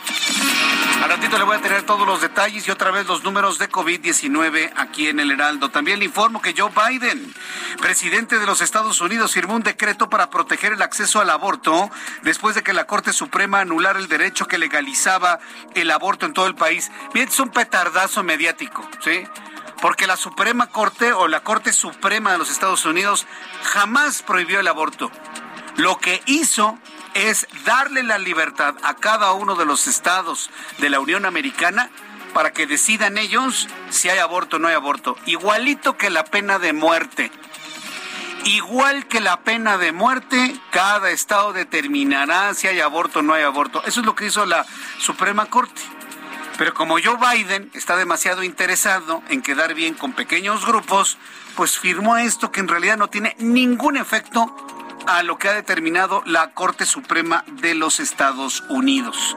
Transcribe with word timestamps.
Al 1.04 1.10
ratito 1.10 1.38
le 1.38 1.44
voy 1.44 1.58
a 1.58 1.62
tener 1.62 1.84
todos 1.84 2.06
los 2.06 2.22
detalles 2.22 2.68
y 2.68 2.72
otra 2.72 2.92
vez 2.92 3.08
los 3.08 3.24
números 3.24 3.58
de 3.58 3.70
COVID-19 3.70 4.74
aquí 4.76 5.08
en 5.08 5.20
el 5.20 5.32
Heraldo. 5.32 5.70
También 5.70 6.00
le 6.00 6.06
informo 6.06 6.42
que 6.42 6.54
Joe 6.58 6.70
Biden, 6.70 7.34
presidente 7.80 8.38
de 8.38 8.46
los 8.46 8.62
Estados 8.62 9.00
Unidos, 9.00 9.32
firmó 9.32 9.56
un 9.56 9.64
decreto 9.64 10.10
para 10.10 10.30
proteger 10.30 10.74
el 10.74 10.82
acceso 10.82 11.22
al 11.22 11.30
aborto 11.30 11.90
después 12.24 12.56
de 12.56 12.64
que 12.64 12.74
la 12.74 12.86
Corte 12.86 13.14
Suprema 13.14 13.62
anulara 13.62 14.00
el 14.00 14.08
derecho 14.08 14.48
que 14.48 14.58
legalizaba 14.58 15.40
el 15.76 15.90
aborto 15.92 16.26
en 16.26 16.34
todo 16.34 16.48
el 16.48 16.56
país. 16.56 16.92
Bien, 17.14 17.30
es 17.30 17.40
un 17.40 17.50
petardazo 17.50 18.24
mediático, 18.24 18.88
¿sí? 19.04 19.24
porque 19.82 20.08
la 20.08 20.18
Suprema 20.18 20.68
Corte 20.68 21.14
o 21.14 21.28
la 21.28 21.42
Corte 21.42 21.74
Suprema 21.74 22.32
de 22.32 22.38
los 22.38 22.52
Estados 22.52 22.86
Unidos 22.86 23.26
jamás 23.64 24.22
prohibió 24.22 24.60
el 24.60 24.68
aborto. 24.68 25.12
Lo 25.78 25.98
que 25.98 26.22
hizo 26.26 26.78
es 27.14 27.48
darle 27.66 28.04
la 28.04 28.18
libertad 28.18 28.76
a 28.84 28.96
cada 28.96 29.34
uno 29.34 29.56
de 29.56 29.66
los 29.66 29.88
estados 29.88 30.50
de 30.78 30.90
la 30.90 31.00
Unión 31.00 31.26
Americana 31.26 31.90
para 32.34 32.54
que 32.54 32.68
decidan 32.68 33.18
ellos 33.18 33.68
si 33.90 34.10
hay 34.10 34.20
aborto 34.20 34.58
o 34.58 34.60
no 34.60 34.68
hay 34.68 34.76
aborto. 34.76 35.16
Igualito 35.26 35.98
que 35.98 36.10
la 36.10 36.24
pena 36.24 36.60
de 36.60 36.74
muerte. 36.74 37.32
Igual 38.46 39.08
que 39.08 39.20
la 39.20 39.42
pena 39.42 39.78
de 39.78 39.92
muerte, 39.92 40.56
cada 40.72 41.12
estado 41.12 41.52
determinará 41.52 42.54
si 42.54 42.68
hay 42.68 42.80
aborto 42.80 43.20
o 43.20 43.22
no 43.22 43.34
hay 43.34 43.44
aborto. 43.44 43.84
Eso 43.86 44.00
es 44.00 44.06
lo 44.06 44.16
que 44.16 44.28
hizo 44.28 44.46
la 44.46 44.66
Suprema 45.00 45.48
Corte. 45.48 45.82
Pero 46.58 46.74
como 46.74 46.98
Joe 47.02 47.18
Biden 47.18 47.70
está 47.74 47.96
demasiado 47.96 48.44
interesado 48.44 49.24
en 49.30 49.42
quedar 49.42 49.74
bien 49.74 49.94
con 49.94 50.14
pequeños 50.14 50.66
grupos, 50.66 51.18
pues 51.56 51.80
firmó 51.80 52.18
esto 52.18 52.52
que 52.52 52.60
en 52.60 52.68
realidad 52.68 52.98
no 52.98 53.10
tiene 53.10 53.36
ningún 53.40 53.98
efecto 53.98 54.56
a 55.08 55.24
lo 55.24 55.38
que 55.38 55.50
ha 55.50 55.54
determinado 55.54 56.22
la 56.26 56.52
Corte 56.52 56.86
Suprema 56.86 57.44
de 57.48 57.76
los 57.76 58.00
Estados 58.00 58.64
Unidos. 58.70 59.36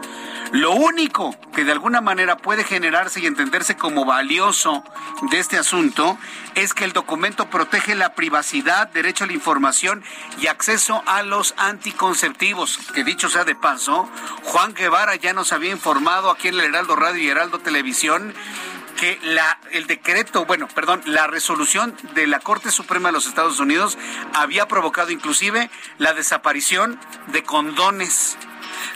Lo 0.53 0.73
único 0.73 1.35
que 1.55 1.65
de 1.65 1.73
alguna 1.73 2.03
manera 2.03 2.37
puede 2.37 2.63
generarse 2.63 3.21
y 3.21 3.27
entenderse 3.27 3.77
como 3.77 4.05
valioso 4.05 4.85
de 5.31 5.39
este 5.39 5.57
asunto 5.57 6.19
es 6.55 6.75
que 6.75 6.85
el 6.85 6.93
documento 6.93 7.49
protege 7.49 7.95
la 7.95 8.15
privacidad, 8.15 8.89
derecho 8.89 9.25
a 9.25 9.29
la 9.29 9.33
información 9.33 10.05
y 10.39 10.49
acceso 10.49 11.03
a 11.07 11.23
los 11.23 11.55
anticonceptivos. 11.57 12.79
Que 12.95 13.03
dicho 13.03 13.31
sea 13.31 13.45
de 13.45 13.55
paso, 13.55 14.11
Juan 14.43 14.75
Guevara 14.75 15.17
ya 15.17 15.33
nos 15.33 15.55
había 15.55 15.71
informado 15.71 16.31
aquí 16.31 16.49
en 16.49 16.55
el 16.55 16.67
Heraldo 16.67 16.97
Radio 16.97 17.23
y 17.23 17.29
Heraldo 17.29 17.59
Televisión 17.59 18.35
que 18.97 19.19
la, 19.23 19.59
el 19.71 19.87
decreto, 19.87 20.45
bueno, 20.45 20.69
perdón, 20.69 21.03
la 21.07 21.27
resolución 21.27 21.97
de 22.15 22.27
la 22.27 22.41
Corte 22.41 22.71
Suprema 22.71 23.09
de 23.09 23.13
los 23.13 23.27
Estados 23.27 23.61
Unidos 23.61 23.99
había 24.35 24.69
provocado 24.69 25.11
inclusive 25.11 25.71
la 25.99 26.15
desaparición 26.15 26.99
de 27.29 27.43
condones, 27.43 28.37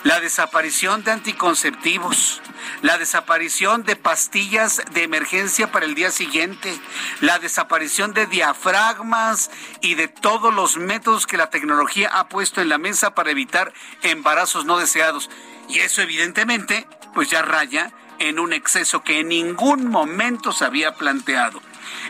la 0.04 0.20
desaparición 0.20 1.04
de 1.04 1.12
anticonceptivos, 1.12 2.42
la 2.82 2.98
desaparición 2.98 3.84
de 3.84 3.96
pastillas 3.96 4.82
de 4.92 5.02
emergencia 5.02 5.72
para 5.72 5.86
el 5.86 5.94
día 5.94 6.10
siguiente, 6.10 6.78
la 7.20 7.38
desaparición 7.38 8.12
de 8.12 8.26
diafragmas 8.26 9.50
y 9.80 9.94
de 9.94 10.08
todos 10.08 10.52
los 10.54 10.76
métodos 10.76 11.26
que 11.26 11.36
la 11.36 11.50
tecnología 11.50 12.10
ha 12.12 12.28
puesto 12.28 12.60
en 12.60 12.68
la 12.68 12.78
mesa 12.78 13.14
para 13.14 13.30
evitar 13.30 13.72
embarazos 14.02 14.64
no 14.64 14.78
deseados. 14.78 15.30
Y 15.68 15.80
eso 15.80 16.02
evidentemente, 16.02 16.86
pues 17.14 17.28
ya 17.30 17.42
raya 17.42 17.92
en 18.18 18.38
un 18.38 18.52
exceso 18.52 19.02
que 19.02 19.20
en 19.20 19.28
ningún 19.28 19.88
momento 19.88 20.52
se 20.52 20.64
había 20.64 20.94
planteado. 20.94 21.60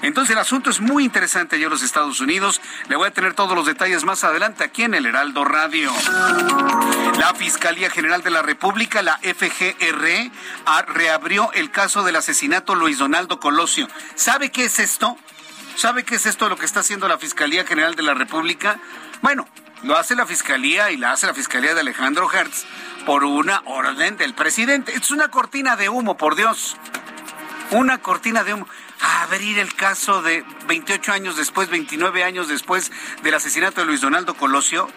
Entonces 0.02 0.32
el 0.32 0.38
asunto 0.38 0.70
es 0.70 0.80
muy 0.80 1.04
interesante 1.04 1.56
allá 1.56 1.64
en 1.64 1.70
los 1.70 1.82
Estados 1.82 2.20
Unidos. 2.20 2.60
Le 2.88 2.96
voy 2.96 3.08
a 3.08 3.12
tener 3.12 3.34
todos 3.34 3.54
los 3.54 3.66
detalles 3.66 4.04
más 4.04 4.24
adelante 4.24 4.64
aquí 4.64 4.82
en 4.82 4.94
el 4.94 5.06
Heraldo 5.06 5.44
Radio. 5.44 5.92
La 7.18 7.34
Fiscalía 7.34 7.90
General 7.90 8.22
de 8.22 8.30
la 8.30 8.42
República, 8.42 9.02
la 9.02 9.18
FGR, 9.18 10.30
reabrió 10.86 11.50
el 11.52 11.70
caso 11.70 12.04
del 12.04 12.16
asesinato 12.16 12.74
Luis 12.74 12.98
Donaldo 12.98 13.40
Colosio. 13.40 13.88
¿Sabe 14.14 14.50
qué 14.50 14.64
es 14.66 14.78
esto? 14.78 15.16
¿Sabe 15.76 16.04
qué 16.04 16.16
es 16.16 16.26
esto 16.26 16.48
lo 16.48 16.56
que 16.56 16.66
está 16.66 16.80
haciendo 16.80 17.08
la 17.08 17.18
Fiscalía 17.18 17.64
General 17.64 17.94
de 17.94 18.02
la 18.02 18.14
República? 18.14 18.78
Bueno, 19.22 19.46
lo 19.82 19.96
hace 19.96 20.14
la 20.14 20.26
Fiscalía 20.26 20.90
y 20.90 20.96
la 20.96 21.12
hace 21.12 21.26
la 21.26 21.34
Fiscalía 21.34 21.75
de 21.75 21.81
Alejandro 21.81 22.31
Hertz 22.32 22.64
por 23.05 23.25
una 23.25 23.62
orden 23.67 24.17
del 24.17 24.34
presidente. 24.34 24.93
Es 24.94 25.11
una 25.11 25.28
cortina 25.28 25.76
de 25.76 25.88
humo, 25.88 26.17
por 26.17 26.34
Dios. 26.34 26.76
Una 27.70 27.99
cortina 27.99 28.44
de 28.44 28.55
humo 28.55 28.67
abrir 29.23 29.58
el 29.58 29.75
caso 29.75 30.23
de 30.23 30.44
28 30.67 31.12
años 31.12 31.37
después, 31.37 31.69
29 31.69 32.25
años 32.25 32.49
después 32.49 32.90
del 33.23 33.34
asesinato 33.34 33.81
de 33.81 33.87
Luis 33.87 34.00
Donaldo 34.00 34.34
Colosio? 34.34 34.88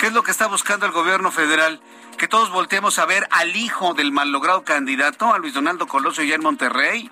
¿Qué 0.00 0.06
es 0.06 0.12
lo 0.12 0.22
que 0.22 0.30
está 0.30 0.46
buscando 0.46 0.86
el 0.86 0.92
gobierno 0.92 1.30
federal? 1.30 1.80
Que 2.18 2.28
todos 2.28 2.50
volteemos 2.50 2.98
a 2.98 3.06
ver 3.06 3.26
al 3.30 3.56
hijo 3.56 3.94
del 3.94 4.12
mal-logrado 4.12 4.64
candidato, 4.64 5.32
a 5.32 5.38
Luis 5.38 5.54
Donaldo 5.54 5.86
Colosio, 5.86 6.24
ya 6.24 6.34
en 6.34 6.42
Monterrey, 6.42 7.10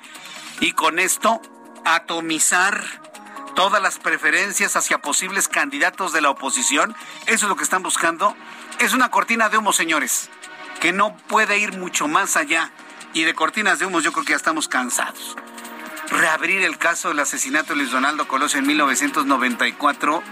y 0.61 0.73
con 0.73 0.99
esto 0.99 1.41
atomizar 1.85 2.85
todas 3.55 3.82
las 3.82 3.99
preferencias 3.99 4.76
hacia 4.76 4.99
posibles 4.99 5.49
candidatos 5.49 6.12
de 6.12 6.20
la 6.20 6.31
oposición. 6.31 6.94
Eso 7.26 7.47
es 7.47 7.49
lo 7.49 7.56
que 7.56 7.64
están 7.64 7.82
buscando. 7.82 8.37
Es 8.79 8.93
una 8.93 9.11
cortina 9.11 9.49
de 9.49 9.58
humo, 9.58 9.73
señores, 9.73 10.31
que 10.81 10.93
no 10.93 11.17
puede 11.29 11.58
ir 11.58 11.76
mucho 11.76 12.08
más 12.08 12.37
allá. 12.37 12.70
Y 13.12 13.25
de 13.25 13.35
cortinas 13.35 13.79
de 13.79 13.87
humo 13.87 14.00
yo 14.00 14.12
creo 14.12 14.25
que 14.25 14.31
ya 14.31 14.37
estamos 14.37 14.69
cansados 14.69 15.37
reabrir 16.11 16.62
el 16.62 16.76
caso 16.76 17.08
del 17.08 17.20
asesinato 17.20 17.69
de 17.69 17.76
Luis 17.76 17.93
Donaldo 17.93 18.26
Colosio 18.26 18.58
en 18.58 18.67
1994 18.67 20.23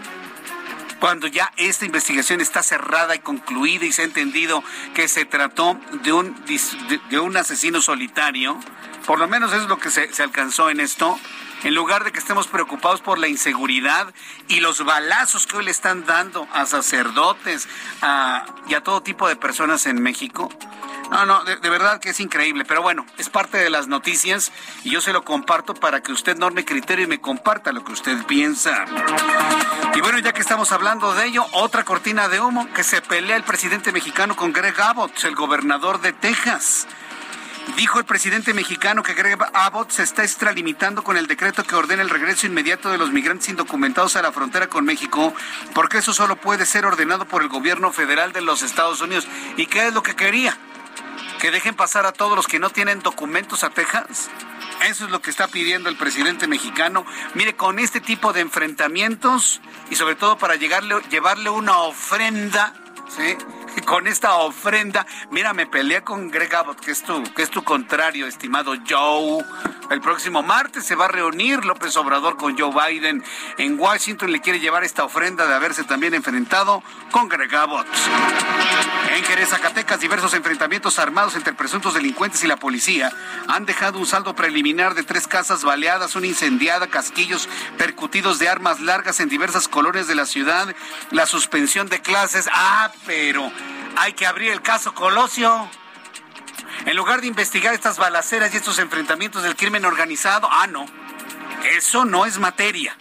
cuando 0.98 1.26
ya 1.26 1.52
esta 1.56 1.86
investigación 1.86 2.40
está 2.40 2.62
cerrada 2.62 3.14
y 3.14 3.20
concluida 3.20 3.84
y 3.84 3.92
se 3.92 4.02
ha 4.02 4.04
entendido 4.04 4.62
que 4.94 5.08
se 5.08 5.24
trató 5.24 5.78
de 6.02 6.12
un, 6.12 6.34
de, 7.10 7.18
un 7.20 7.36
asesino 7.36 7.80
solitario, 7.80 8.58
por 9.06 9.18
lo 9.18 9.28
menos 9.28 9.52
es 9.52 9.64
lo 9.64 9.78
que 9.78 9.90
se, 9.90 10.10
alcanzó 10.22 10.70
en 10.70 10.80
esto, 10.80 11.18
en 11.64 11.74
lugar 11.74 12.04
de 12.04 12.12
que 12.12 12.18
estemos 12.18 12.46
preocupados 12.46 13.00
por 13.00 13.18
la 13.18 13.28
inseguridad 13.28 14.12
y 14.48 14.60
los 14.60 14.84
balazos 14.84 15.46
que 15.46 15.56
hoy 15.56 15.64
le 15.64 15.70
están 15.70 16.06
dando 16.06 16.46
a 16.52 16.66
sacerdotes 16.66 17.68
y 18.68 18.74
a 18.74 18.80
todo 18.82 19.02
tipo 19.02 19.28
de 19.28 19.36
personas 19.36 19.86
en 19.86 20.02
México, 20.02 20.48
no, 21.10 21.24
no, 21.24 21.42
de, 21.44 21.56
verdad 21.70 22.00
que 22.00 22.10
es 22.10 22.20
increíble, 22.20 22.64
pero 22.66 22.82
bueno, 22.82 23.06
es 23.16 23.30
parte 23.30 23.56
de 23.56 23.70
las 23.70 23.88
noticias 23.88 24.52
y 24.84 24.90
yo 24.90 25.00
se 25.00 25.12
lo 25.12 25.24
comparto 25.24 25.74
para 25.74 26.02
que 26.02 26.12
usted 26.12 26.36
norme 26.36 26.66
criterio 26.66 27.06
y 27.06 27.08
me 27.08 27.20
comparta 27.20 27.72
lo 27.72 27.82
que 27.82 27.92
usted 27.92 28.24
piensa. 28.26 28.84
Y 29.94 30.00
bueno, 30.02 30.18
ya 30.18 30.32
que 30.32 30.42
estamos 30.42 30.70
hablando 30.70 31.14
de 31.14 31.26
ello, 31.26 31.46
otra 31.52 31.84
cortina 31.84 32.28
de 32.28 32.40
humo 32.40 32.68
que 32.74 32.84
se 32.84 33.00
pelea 33.00 33.36
el 33.36 33.42
presidente 33.42 33.90
mexicano 33.90 34.36
con 34.36 34.52
Greg 34.52 34.78
Abbott, 34.78 35.24
el 35.24 35.34
gobernador 35.34 36.00
de 36.00 36.12
Texas. 36.12 36.86
Dijo 37.76 37.98
el 37.98 38.04
presidente 38.04 38.54
mexicano 38.54 39.02
que 39.02 39.14
Greg 39.14 39.38
Abbott 39.52 39.90
se 39.90 40.02
está 40.02 40.22
extralimitando 40.24 41.04
con 41.04 41.16
el 41.16 41.26
decreto 41.26 41.64
que 41.64 41.74
ordena 41.76 42.02
el 42.02 42.10
regreso 42.10 42.46
inmediato 42.46 42.90
de 42.90 42.98
los 42.98 43.12
migrantes 43.12 43.48
indocumentados 43.48 44.16
a 44.16 44.22
la 44.22 44.32
frontera 44.32 44.68
con 44.68 44.84
México, 44.84 45.32
porque 45.74 45.98
eso 45.98 46.12
solo 46.12 46.36
puede 46.36 46.66
ser 46.66 46.86
ordenado 46.86 47.26
por 47.26 47.42
el 47.42 47.48
gobierno 47.48 47.92
federal 47.92 48.32
de 48.32 48.40
los 48.40 48.62
Estados 48.62 49.00
Unidos. 49.00 49.28
¿Y 49.56 49.66
qué 49.66 49.88
es 49.88 49.94
lo 49.94 50.02
que 50.02 50.16
quería? 50.16 50.58
que 51.38 51.50
dejen 51.50 51.74
pasar 51.74 52.04
a 52.04 52.12
todos 52.12 52.36
los 52.36 52.46
que 52.46 52.58
no 52.58 52.70
tienen 52.70 53.00
documentos 53.00 53.64
a 53.64 53.70
Texas. 53.70 54.28
Eso 54.86 55.04
es 55.04 55.10
lo 55.10 55.22
que 55.22 55.30
está 55.30 55.48
pidiendo 55.48 55.88
el 55.88 55.96
presidente 55.96 56.46
mexicano. 56.46 57.04
Mire, 57.34 57.54
con 57.56 57.78
este 57.78 58.00
tipo 58.00 58.32
de 58.32 58.40
enfrentamientos 58.40 59.60
y 59.90 59.94
sobre 59.94 60.16
todo 60.16 60.36
para 60.36 60.56
llegarle, 60.56 60.96
llevarle 61.10 61.50
una 61.50 61.78
ofrenda, 61.78 62.74
¿sí? 63.08 63.36
Con 63.80 64.06
esta 64.06 64.36
ofrenda. 64.36 65.06
Mira, 65.30 65.52
me 65.52 65.66
peleé 65.66 66.02
con 66.02 66.30
Greg 66.30 66.54
Abbott, 66.54 66.80
que 66.80 66.90
es 66.90 67.02
tu, 67.02 67.22
que 67.34 67.42
es 67.42 67.50
tu 67.50 67.64
contrario, 67.64 68.26
estimado 68.26 68.74
Joe. 68.88 69.44
El 69.90 70.00
próximo 70.00 70.42
martes 70.42 70.84
se 70.84 70.94
va 70.94 71.06
a 71.06 71.08
reunir 71.08 71.64
López 71.64 71.96
Obrador 71.96 72.36
con 72.36 72.58
Joe 72.58 72.72
Biden 72.72 73.24
en 73.56 73.78
Washington. 73.78 74.32
Le 74.32 74.40
quiere 74.40 74.60
llevar 74.60 74.84
esta 74.84 75.04
ofrenda 75.04 75.46
de 75.46 75.54
haberse 75.54 75.84
también 75.84 76.14
enfrentado 76.14 76.82
con 77.10 77.28
Greg 77.28 77.54
Abbott. 77.54 77.86
En 79.14 79.24
Jerez, 79.24 79.48
Zacatecas, 79.48 80.00
diversos 80.00 80.34
enfrentamientos 80.34 80.98
armados 80.98 81.34
entre 81.34 81.54
presuntos 81.54 81.94
delincuentes 81.94 82.44
y 82.44 82.46
la 82.46 82.56
policía 82.56 83.10
han 83.48 83.64
dejado 83.64 83.98
un 83.98 84.06
saldo 84.06 84.34
preliminar 84.34 84.94
de 84.94 85.02
tres 85.02 85.26
casas 85.26 85.64
baleadas, 85.64 86.14
una 86.14 86.26
incendiada, 86.26 86.86
casquillos 86.86 87.48
percutidos 87.78 88.38
de 88.38 88.48
armas 88.48 88.80
largas 88.80 89.20
en 89.20 89.28
diversas 89.28 89.66
colonias 89.66 90.06
de 90.06 90.14
la 90.14 90.26
ciudad, 90.26 90.74
la 91.10 91.26
suspensión 91.26 91.88
de 91.88 92.00
clases. 92.00 92.48
Ah, 92.52 92.92
pero 93.06 93.50
hay 93.96 94.12
que 94.12 94.26
abrir 94.26 94.52
el 94.52 94.62
caso 94.62 94.94
Colosio. 94.94 95.68
En 96.86 96.96
lugar 96.96 97.20
de 97.20 97.26
investigar 97.26 97.74
estas 97.74 97.98
balaceras 97.98 98.54
y 98.54 98.56
estos 98.56 98.78
enfrentamientos 98.78 99.42
del 99.42 99.56
crimen 99.56 99.84
organizado, 99.84 100.48
ah, 100.50 100.66
no, 100.66 100.86
eso 101.76 102.04
no 102.04 102.24
es 102.24 102.38
materia. 102.38 102.96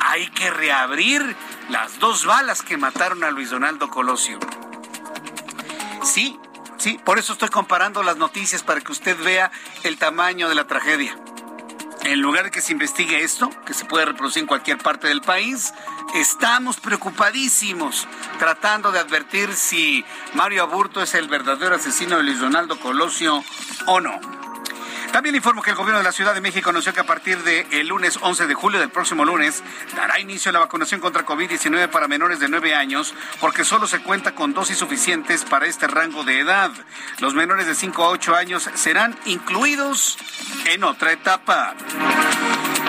Hay 0.00 0.28
que 0.30 0.50
reabrir 0.50 1.36
las 1.70 1.98
dos 1.98 2.26
balas 2.26 2.62
que 2.62 2.76
mataron 2.76 3.24
a 3.24 3.30
Luis 3.30 3.50
Donaldo 3.50 3.88
Colosio. 3.88 4.38
Sí, 6.02 6.38
sí, 6.76 7.00
por 7.04 7.18
eso 7.18 7.32
estoy 7.32 7.48
comparando 7.48 8.02
las 8.02 8.16
noticias 8.16 8.62
para 8.62 8.80
que 8.80 8.92
usted 8.92 9.16
vea 9.22 9.50
el 9.84 9.96
tamaño 9.96 10.48
de 10.48 10.54
la 10.54 10.66
tragedia. 10.66 11.16
En 12.04 12.20
lugar 12.20 12.44
de 12.44 12.50
que 12.50 12.60
se 12.60 12.72
investigue 12.72 13.22
esto, 13.22 13.50
que 13.64 13.72
se 13.72 13.86
puede 13.86 14.04
reproducir 14.04 14.42
en 14.42 14.46
cualquier 14.46 14.76
parte 14.76 15.08
del 15.08 15.22
país, 15.22 15.72
estamos 16.14 16.78
preocupadísimos 16.78 18.06
tratando 18.38 18.92
de 18.92 18.98
advertir 18.98 19.54
si 19.54 20.04
Mario 20.34 20.64
Aburto 20.64 21.00
es 21.02 21.14
el 21.14 21.28
verdadero 21.28 21.74
asesino 21.74 22.18
de 22.18 22.24
Luis 22.24 22.40
Donaldo 22.40 22.78
Colosio 22.78 23.42
o 23.86 24.00
no. 24.00 24.43
También 25.14 25.36
informo 25.36 25.62
que 25.62 25.70
el 25.70 25.76
gobierno 25.76 25.98
de 25.98 26.04
la 26.04 26.10
Ciudad 26.10 26.34
de 26.34 26.40
México 26.40 26.70
anunció 26.70 26.92
que 26.92 26.98
a 26.98 27.06
partir 27.06 27.40
del 27.44 27.86
lunes 27.86 28.18
11 28.20 28.48
de 28.48 28.54
julio 28.54 28.80
del 28.80 28.90
próximo 28.90 29.24
lunes 29.24 29.62
dará 29.94 30.18
inicio 30.18 30.48
a 30.48 30.52
la 30.52 30.58
vacunación 30.58 31.00
contra 31.00 31.24
COVID-19 31.24 31.88
para 31.88 32.08
menores 32.08 32.40
de 32.40 32.48
9 32.48 32.74
años 32.74 33.14
porque 33.40 33.64
solo 33.64 33.86
se 33.86 34.00
cuenta 34.00 34.34
con 34.34 34.54
dosis 34.54 34.76
suficientes 34.76 35.44
para 35.44 35.66
este 35.66 35.86
rango 35.86 36.24
de 36.24 36.40
edad. 36.40 36.72
Los 37.20 37.32
menores 37.32 37.68
de 37.68 37.76
5 37.76 38.02
a 38.02 38.08
8 38.08 38.34
años 38.34 38.68
serán 38.74 39.16
incluidos 39.24 40.18
en 40.64 40.82
otra 40.82 41.12
etapa. 41.12 41.76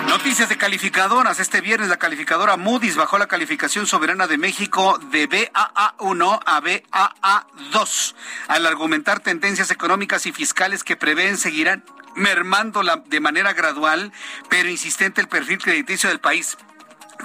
Noticias 0.08 0.48
de 0.48 0.56
calificadoras. 0.56 1.38
Este 1.38 1.60
viernes 1.60 1.90
la 1.90 1.98
calificadora 1.98 2.56
Moody's 2.56 2.96
bajó 2.96 3.18
la 3.18 3.28
calificación 3.28 3.86
soberana 3.86 4.26
de 4.26 4.36
México 4.36 4.98
de 5.12 5.28
BAA1 5.28 6.40
a 6.44 6.60
BAA2 6.60 8.14
al 8.48 8.66
argumentar 8.66 9.20
tendencias 9.20 9.70
económicas 9.70 10.26
y 10.26 10.32
fiscales 10.32 10.82
que 10.82 10.96
prevén 10.96 11.38
seguirán 11.38 11.84
mermando 12.16 12.82
de 13.06 13.20
manera 13.20 13.52
gradual 13.52 14.12
pero 14.48 14.68
insistente 14.68 15.20
el 15.20 15.28
perfil 15.28 15.58
crediticio 15.58 16.08
del 16.08 16.20
país. 16.20 16.56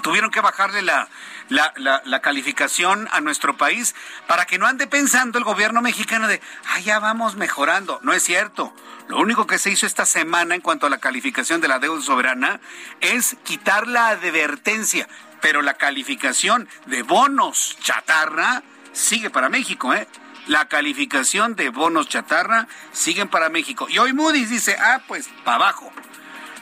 Tuvieron 0.02 0.30
que 0.30 0.40
bajarle 0.40 0.80
la, 0.82 1.08
la, 1.48 2.20
calificación 2.20 3.08
a 3.12 3.20
nuestro 3.20 3.56
país 3.56 3.94
para 4.26 4.46
que 4.46 4.58
no 4.58 4.66
ande 4.66 4.86
pensando 4.86 5.38
el 5.38 5.44
gobierno 5.44 5.82
mexicano 5.82 6.28
de, 6.28 6.40
ah, 6.70 6.80
ya 6.80 6.98
vamos 6.98 7.36
mejorando. 7.36 8.00
No 8.02 8.12
es 8.12 8.22
cierto. 8.22 8.74
Lo 9.08 9.18
único 9.18 9.46
que 9.46 9.58
se 9.58 9.70
hizo 9.70 9.86
esta 9.86 10.06
semana 10.06 10.54
en 10.54 10.60
cuanto 10.60 10.86
a 10.86 10.90
la 10.90 10.98
calificación 10.98 11.60
de 11.60 11.68
la 11.68 11.78
deuda 11.78 12.00
soberana 12.00 12.60
es 13.00 13.36
quitar 13.44 13.86
la 13.86 14.08
advertencia, 14.08 15.08
pero 15.40 15.60
la 15.60 15.74
calificación 15.74 16.68
de 16.86 17.02
bonos 17.02 17.76
chatarra 17.82 18.62
sigue 18.92 19.28
para 19.28 19.48
México, 19.48 19.92
¿eh? 19.92 20.08
La 20.48 20.66
calificación 20.66 21.54
de 21.54 21.68
bonos 21.68 22.08
chatarra 22.08 22.66
siguen 22.92 23.28
para 23.28 23.48
México. 23.48 23.86
Y 23.88 23.98
hoy 23.98 24.12
Moody's 24.12 24.50
dice, 24.50 24.76
ah, 24.80 25.00
pues 25.06 25.28
para 25.44 25.56
abajo. 25.56 25.92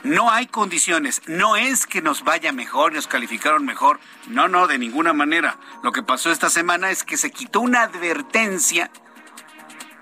No 0.02 0.30
hay 0.30 0.46
condiciones. 0.46 1.22
No 1.26 1.56
es 1.56 1.87
que 1.87 2.02
nos 2.02 2.22
vaya 2.22 2.52
mejor, 2.52 2.92
nos 2.92 3.06
calificaron 3.06 3.64
mejor. 3.64 4.00
No, 4.28 4.49
no, 4.49 4.66
de 4.66 4.78
ninguna 4.78 5.12
manera. 5.12 5.56
Lo 5.82 5.92
que 5.92 6.02
pasó 6.02 6.30
esta 6.30 6.50
semana 6.50 6.90
es 6.90 7.04
que 7.04 7.16
se 7.16 7.30
quitó 7.30 7.60
una 7.60 7.82
advertencia 7.82 8.90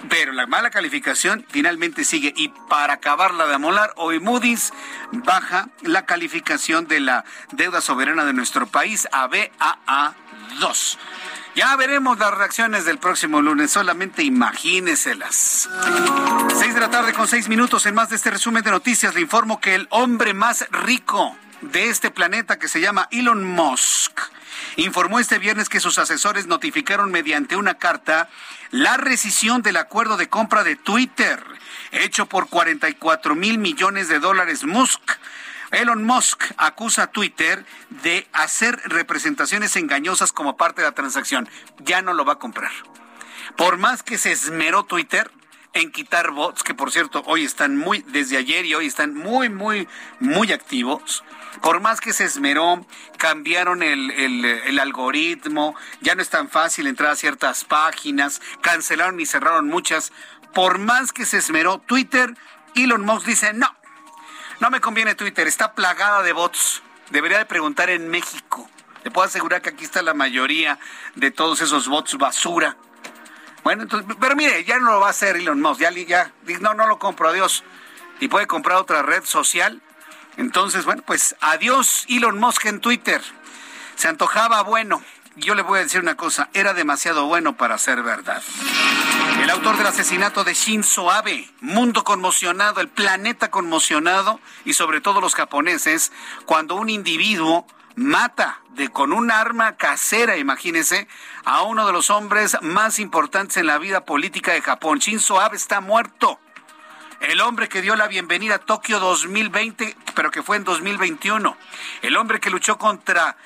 pero 0.09 0.33
la 0.33 0.47
mala 0.47 0.71
calificación 0.71 1.45
finalmente 1.49 2.05
sigue. 2.05 2.33
Y 2.37 2.49
para 2.69 2.95
acabarla 2.95 3.47
de 3.47 3.55
amolar, 3.55 3.93
hoy 3.97 4.21
Moody's 4.21 4.73
baja 5.13 5.69
la 5.83 6.07
calificación 6.07 6.87
de 6.89 7.01
la 7.01 7.25
deuda 7.53 7.81
soberana 7.81 8.25
de 8.25 8.33
nuestro 8.33 8.67
país 8.67 9.09
a 9.13 9.29
BAA2. 9.29 10.99
Ya 11.55 11.75
veremos 11.77 12.19
las 12.19 12.33
reacciones 12.35 12.85
del 12.85 12.99
próximo 12.99 13.43
lunes, 13.43 13.71
solamente 13.71 14.23
imagíneselas. 14.23 15.69
Seis 16.57 16.75
de 16.75 16.81
la 16.81 16.91
tarde 16.91 17.13
con 17.13 17.27
seis 17.27 17.49
minutos 17.49 17.85
en 17.87 17.95
más 17.95 18.11
de 18.11 18.17
este 18.17 18.31
resumen 18.31 18.63
de 18.63 18.71
noticias. 18.71 19.15
Le 19.15 19.21
informo 19.21 19.61
que 19.61 19.75
el 19.75 19.89
hombre 19.91 20.35
más 20.35 20.67
rico 20.71 21.37
de 21.61 21.89
este 21.89 22.11
planeta 22.11 22.59
que 22.59 22.69
se 22.69 22.81
llama 22.81 23.09
Elon 23.11 23.45
Musk 23.45 24.21
informó 24.83 25.19
este 25.19 25.39
viernes 25.39 25.69
que 25.69 25.81
sus 25.81 25.99
asesores 25.99 26.47
notificaron 26.47 27.11
mediante 27.11 27.57
una 27.57 27.75
carta 27.75 28.29
la 28.71 28.97
rescisión 28.97 29.63
del 29.63 29.77
acuerdo 29.77 30.17
de 30.17 30.29
compra 30.29 30.65
de 30.65 30.77
Twitter, 30.77 31.43
hecho 31.91 32.27
por 32.27 32.49
44 32.49 33.35
mil 33.35 33.59
millones 33.59 34.09
de 34.09 34.19
dólares. 34.19 34.65
Musk 34.65 35.01
Elon 35.71 36.05
Musk 36.05 36.45
acusa 36.57 37.05
a 37.05 37.07
Twitter 37.09 37.65
de 38.03 38.27
hacer 38.33 38.81
representaciones 38.85 39.77
engañosas 39.77 40.33
como 40.33 40.57
parte 40.57 40.81
de 40.81 40.89
la 40.89 40.95
transacción. 40.95 41.49
Ya 41.81 42.01
no 42.01 42.15
lo 42.15 42.25
va 42.25 42.35
a 42.35 42.39
comprar. 42.39 42.71
Por 43.57 43.77
más 43.77 44.03
que 44.03 44.17
se 44.17 44.33
esmeró 44.33 44.85
Twitter 44.85 45.31
en 45.75 45.93
quitar 45.93 46.31
bots, 46.31 46.63
que 46.63 46.75
por 46.75 46.91
cierto 46.91 47.23
hoy 47.27 47.45
están 47.45 47.77
muy, 47.77 48.03
desde 48.09 48.37
ayer 48.39 48.65
y 48.65 48.75
hoy 48.75 48.87
están 48.87 49.15
muy, 49.15 49.49
muy, 49.49 49.89
muy 50.21 50.53
activos. 50.53 51.23
Por 51.63 51.81
más 51.81 52.01
que 52.01 52.13
se 52.13 52.25
esmeró, 52.25 52.87
cambiaron 53.17 53.83
el, 53.83 54.11
el, 54.11 54.79
algoritmo, 54.79 55.75
ya 56.01 56.15
no 56.15 56.23
es 56.23 56.31
tan 56.31 56.49
fácil 56.49 56.87
entrar 56.87 57.11
a 57.11 57.17
ciertas 57.17 57.65
páginas, 57.65 58.41
cancelaron 58.61 59.19
y 59.21 59.27
cerraron 59.27 59.67
muchas. 59.67 60.13
Por 60.55 60.79
más 60.79 61.13
que 61.13 61.25
se 61.25 61.39
esmeró, 61.39 61.79
Twitter, 61.79 62.35
Elon 62.75 63.05
Musk 63.05 63.27
dice, 63.27 63.53
no, 63.55 63.75
no 64.61 64.71
me 64.71 64.81
conviene 64.81 65.15
Twitter, 65.15 65.47
está 65.47 65.75
plagada 65.75 66.23
de 66.23 66.33
bots. 66.33 66.83
Debería 67.11 67.39
de 67.39 67.47
preguntar 67.47 67.91
en 67.91 68.09
México. 68.09 68.69
Le 69.05 69.11
puedo 69.11 69.27
asegurar 69.27 69.63
que 69.63 69.71
aquí 69.71 69.85
está 69.85 70.03
la 70.03 70.15
mayoría 70.15 70.79
de 71.15 71.31
todos 71.31 71.61
esos 71.61 71.89
bots 71.89 72.19
basura. 72.19 72.77
Bueno, 73.63 73.83
entonces, 73.83 74.17
pero 74.21 74.37
mire, 74.37 74.65
ya 74.65 74.79
no 74.79 74.91
lo 74.93 75.01
va 75.01 75.09
a 75.09 75.11
hacer 75.11 75.37
Elon 75.37 75.61
Musk. 75.61 75.81
Ya, 75.81 75.91
ya, 75.91 76.33
no, 76.61 76.75
no 76.75 76.87
lo 76.87 76.99
compro, 76.99 77.29
adiós. 77.29 77.65
Y 78.21 78.29
puede 78.29 78.47
comprar 78.47 78.79
otra 78.79 79.03
red 79.03 79.25
social. 79.25 79.81
Entonces, 80.39 80.87
bueno, 80.87 81.03
pues 81.07 81.37
adiós 81.41 82.07
Elon 82.09 82.39
Musk 82.39 82.65
en 82.65 82.81
Twitter. 82.81 83.23
Se 83.97 84.09
antojaba 84.09 84.63
bueno 84.63 85.03
yo 85.39 85.55
le 85.55 85.63
voy 85.63 85.79
a 85.79 85.83
decir 85.83 86.01
una 86.01 86.17
cosa, 86.17 86.49
era 86.53 86.75
demasiado 86.75 87.27
bueno 87.27 87.57
para 87.57 87.79
ser 87.79 88.03
verdad. 88.03 88.43
El 89.41 89.51
autor 89.51 89.77
del 89.77 89.87
asesinato 89.87 90.43
de 90.45 90.55
Shinzo 90.55 91.11
Abe, 91.11 91.49
mundo 91.61 92.03
conmocionado, 92.03 92.81
el 92.81 92.89
planeta 92.89 93.51
conmocionado 93.51 94.41
y 94.65 94.73
sobre 94.73 95.01
todo 95.01 95.21
los 95.21 95.35
japoneses, 95.35 96.13
cuando 96.45 96.75
un 96.75 96.91
individuo 96.91 97.67
mata 97.95 98.61
de 98.71 98.89
con 98.89 99.13
un 99.13 99.31
arma 99.31 99.77
casera, 99.77 100.37
imagínese, 100.37 101.09
a 101.45 101.63
uno 101.63 101.87
de 101.87 101.93
los 101.93 102.11
hombres 102.11 102.57
más 102.63 102.99
importantes 102.99 103.57
en 103.57 103.67
la 103.67 103.79
vida 103.79 104.05
política 104.05 104.53
de 104.53 104.63
Japón. 104.63 104.99
Shinzo 104.99 105.41
Abe 105.41 105.57
está 105.57 105.81
muerto. 105.81 106.41
El 107.21 107.41
hombre 107.41 107.69
que 107.69 107.83
dio 107.83 107.97
la 107.97 108.07
bienvenida 108.07 108.57
a 108.57 108.59
Tokio 108.59 109.01
2020, 109.01 109.97
pero 110.15 110.31
que 110.31 110.43
fue 110.43 110.57
en 110.57 110.63
2021. 110.63 111.57
El 112.03 112.17
hombre 112.17 112.39
que 112.39 112.49
luchó 112.49 112.79
contra 112.79 113.37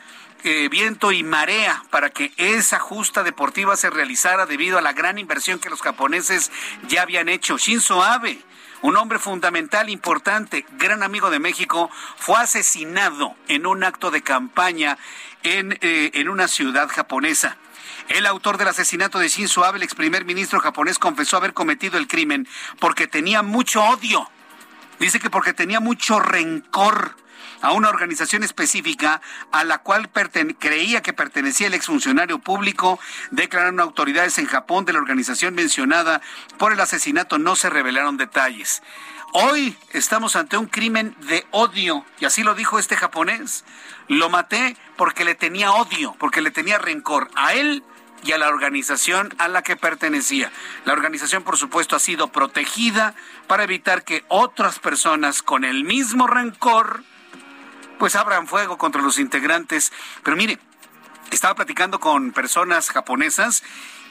eh, 0.44 0.68
viento 0.70 1.10
y 1.10 1.22
marea 1.22 1.82
para 1.88 2.10
que 2.10 2.32
esa 2.36 2.78
justa 2.78 3.22
deportiva 3.22 3.74
se 3.76 3.88
realizara 3.88 4.44
debido 4.44 4.76
a 4.76 4.82
la 4.82 4.92
gran 4.92 5.18
inversión 5.18 5.58
que 5.58 5.70
los 5.70 5.80
japoneses 5.80 6.52
ya 6.86 7.02
habían 7.02 7.30
hecho. 7.30 7.56
Shinzo 7.56 8.02
Abe, 8.02 8.38
un 8.82 8.98
hombre 8.98 9.18
fundamental, 9.18 9.88
importante, 9.88 10.66
gran 10.72 11.02
amigo 11.02 11.30
de 11.30 11.38
México, 11.38 11.90
fue 12.16 12.36
asesinado 12.36 13.36
en 13.48 13.66
un 13.66 13.84
acto 13.84 14.10
de 14.10 14.22
campaña 14.22 14.98
en, 15.44 15.78
eh, 15.80 16.10
en 16.12 16.28
una 16.28 16.46
ciudad 16.46 16.88
japonesa. 16.88 17.56
El 18.09 18.26
autor 18.26 18.59
del 18.59 18.68
asesinato 18.68 19.18
de 19.18 19.28
Shinzo 19.28 19.64
Abe, 19.64 19.78
el 19.78 19.85
ex 19.85 19.94
primer 19.94 20.25
ministro 20.25 20.61
japonés, 20.61 20.99
confesó 20.99 21.37
haber 21.37 21.54
cometido 21.54 21.99
el 21.99 22.09
crimen 22.09 22.47
porque 22.78 23.06
tenía 23.06 23.42
mucho 23.42 23.82
odio. 23.82 24.28
Dice 24.99 25.18
que 25.18 25.30
porque 25.30 25.52
tenía 25.52 25.80
mucho 25.80 26.21
rencor 26.21 27.16
a 27.62 27.73
una 27.73 27.88
organización 27.88 28.42
específica 28.42 29.23
a 29.52 29.64
la 29.64 29.78
cual 29.78 30.11
creía 30.59 31.00
que 31.00 31.12
pertenecía 31.12 31.68
el 31.68 31.75
exfuncionario 31.75 32.40
público, 32.40 32.99
declararon 33.30 33.80
autoridades 33.80 34.37
en 34.38 34.47
Japón 34.47 34.85
de 34.85 34.92
la 34.92 34.99
organización 34.99 35.54
mencionada 35.54 36.21
por 36.59 36.73
el 36.73 36.80
asesinato. 36.80 37.38
No 37.38 37.56
se 37.56 37.71
revelaron 37.71 38.16
detalles. 38.16 38.82
Hoy 39.32 39.78
estamos 39.92 40.37
ante 40.37 40.59
un 40.59 40.66
crimen 40.66 41.16
de 41.21 41.47
odio, 41.52 42.04
y 42.21 42.26
así 42.26 42.42
lo 42.42 42.54
dijo 42.54 42.78
este 42.78 42.97
japonés. 42.97 43.64
Lo 44.09 44.28
maté 44.28 44.76
porque 44.97 45.25
le 45.25 45.35
tenía 45.35 45.73
odio, 45.73 46.14
porque 46.18 46.42
le 46.42 46.50
tenía 46.50 46.78
rencor 46.78 47.30
a 47.35 47.54
él 47.54 47.82
y 48.22 48.32
a 48.32 48.38
la 48.38 48.48
organización 48.48 49.34
a 49.38 49.48
la 49.48 49.62
que 49.62 49.76
pertenecía. 49.76 50.52
La 50.84 50.92
organización, 50.92 51.42
por 51.42 51.56
supuesto, 51.56 51.96
ha 51.96 52.00
sido 52.00 52.28
protegida 52.28 53.14
para 53.46 53.64
evitar 53.64 54.04
que 54.04 54.24
otras 54.28 54.78
personas 54.78 55.42
con 55.42 55.64
el 55.64 55.84
mismo 55.84 56.26
rencor 56.26 57.02
pues 57.98 58.16
abran 58.16 58.48
fuego 58.48 58.78
contra 58.78 59.02
los 59.02 59.18
integrantes. 59.18 59.92
Pero 60.24 60.36
mire, 60.36 60.58
estaba 61.30 61.54
platicando 61.54 62.00
con 62.00 62.32
personas 62.32 62.90
japonesas 62.90 63.62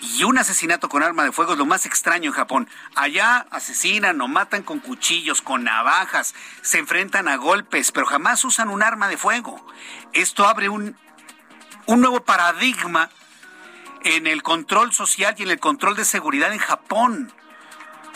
y 0.01 0.23
un 0.23 0.37
asesinato 0.37 0.89
con 0.89 1.03
arma 1.03 1.23
de 1.23 1.31
fuego 1.31 1.53
es 1.53 1.59
lo 1.59 1.65
más 1.65 1.85
extraño 1.85 2.29
en 2.29 2.35
Japón. 2.35 2.69
Allá 2.95 3.45
asesinan 3.51 4.19
o 4.21 4.27
matan 4.27 4.63
con 4.63 4.79
cuchillos, 4.79 5.41
con 5.41 5.63
navajas, 5.63 6.33
se 6.61 6.79
enfrentan 6.79 7.27
a 7.27 7.35
golpes, 7.35 7.91
pero 7.91 8.07
jamás 8.07 8.43
usan 8.43 8.69
un 8.69 8.81
arma 8.81 9.07
de 9.07 9.17
fuego. 9.17 9.63
Esto 10.13 10.47
abre 10.47 10.69
un, 10.69 10.97
un 11.85 12.01
nuevo 12.01 12.23
paradigma 12.23 13.09
en 14.03 14.27
el 14.27 14.43
control 14.43 14.93
social 14.93 15.35
y 15.37 15.43
en 15.43 15.51
el 15.51 15.59
control 15.59 15.95
de 15.95 16.05
seguridad 16.05 16.53
en 16.53 16.59
Japón. 16.59 17.33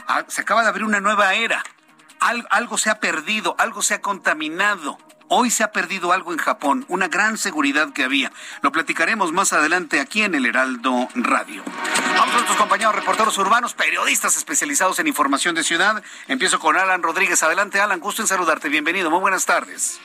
Ah, 0.08 0.26
se 0.28 0.42
acaba 0.42 0.64
de 0.64 0.70
abrir 0.70 0.86
una 0.86 1.00
nueva 1.00 1.34
era. 1.34 1.64
algo 2.50 2.78
se 2.78 2.90
ha 2.90 3.00
perdido, 3.00 3.56
algo 3.58 3.82
se 3.82 3.96
ha 3.96 4.02
contaminado. 4.02 4.98
Hoy 5.28 5.50
se 5.50 5.64
ha 5.64 5.72
perdido 5.72 6.14
algo 6.14 6.32
en 6.34 6.38
Japón, 6.38 6.86
una 6.88 7.08
gran 7.08 7.40
seguridad 7.40 7.94
que 7.94 8.04
había. 8.04 8.32
Lo 8.62 8.72
platicaremos 8.72 9.32
más 9.32 9.54
adelante 9.54 10.00
aquí 10.00 10.22
en 10.22 10.36
el 10.36 10.46
Heraldo 10.46 11.10
Radio. 11.16 11.64
Vamos 12.16 12.30
a 12.30 12.38
nuestros 12.38 12.58
compañeros 12.58 12.94
reporteros 12.94 13.36
urbanos, 13.40 13.74
periodistas 13.74 14.38
especializados 14.38 15.00
en 15.00 15.08
información 15.08 15.56
de 15.56 15.64
ciudad. 15.64 16.04
Empiezo 16.28 16.60
con 16.60 16.78
Alan 16.78 17.02
Rodríguez. 17.02 17.42
Adelante, 17.42 17.82
Alan, 17.82 18.00
gusto 18.00 18.22
en 18.22 18.28
saludarte. 18.28 18.70
Bienvenido. 18.70 19.10
Muy 19.10 19.20
buenas 19.20 19.46
tardes. 19.46 20.00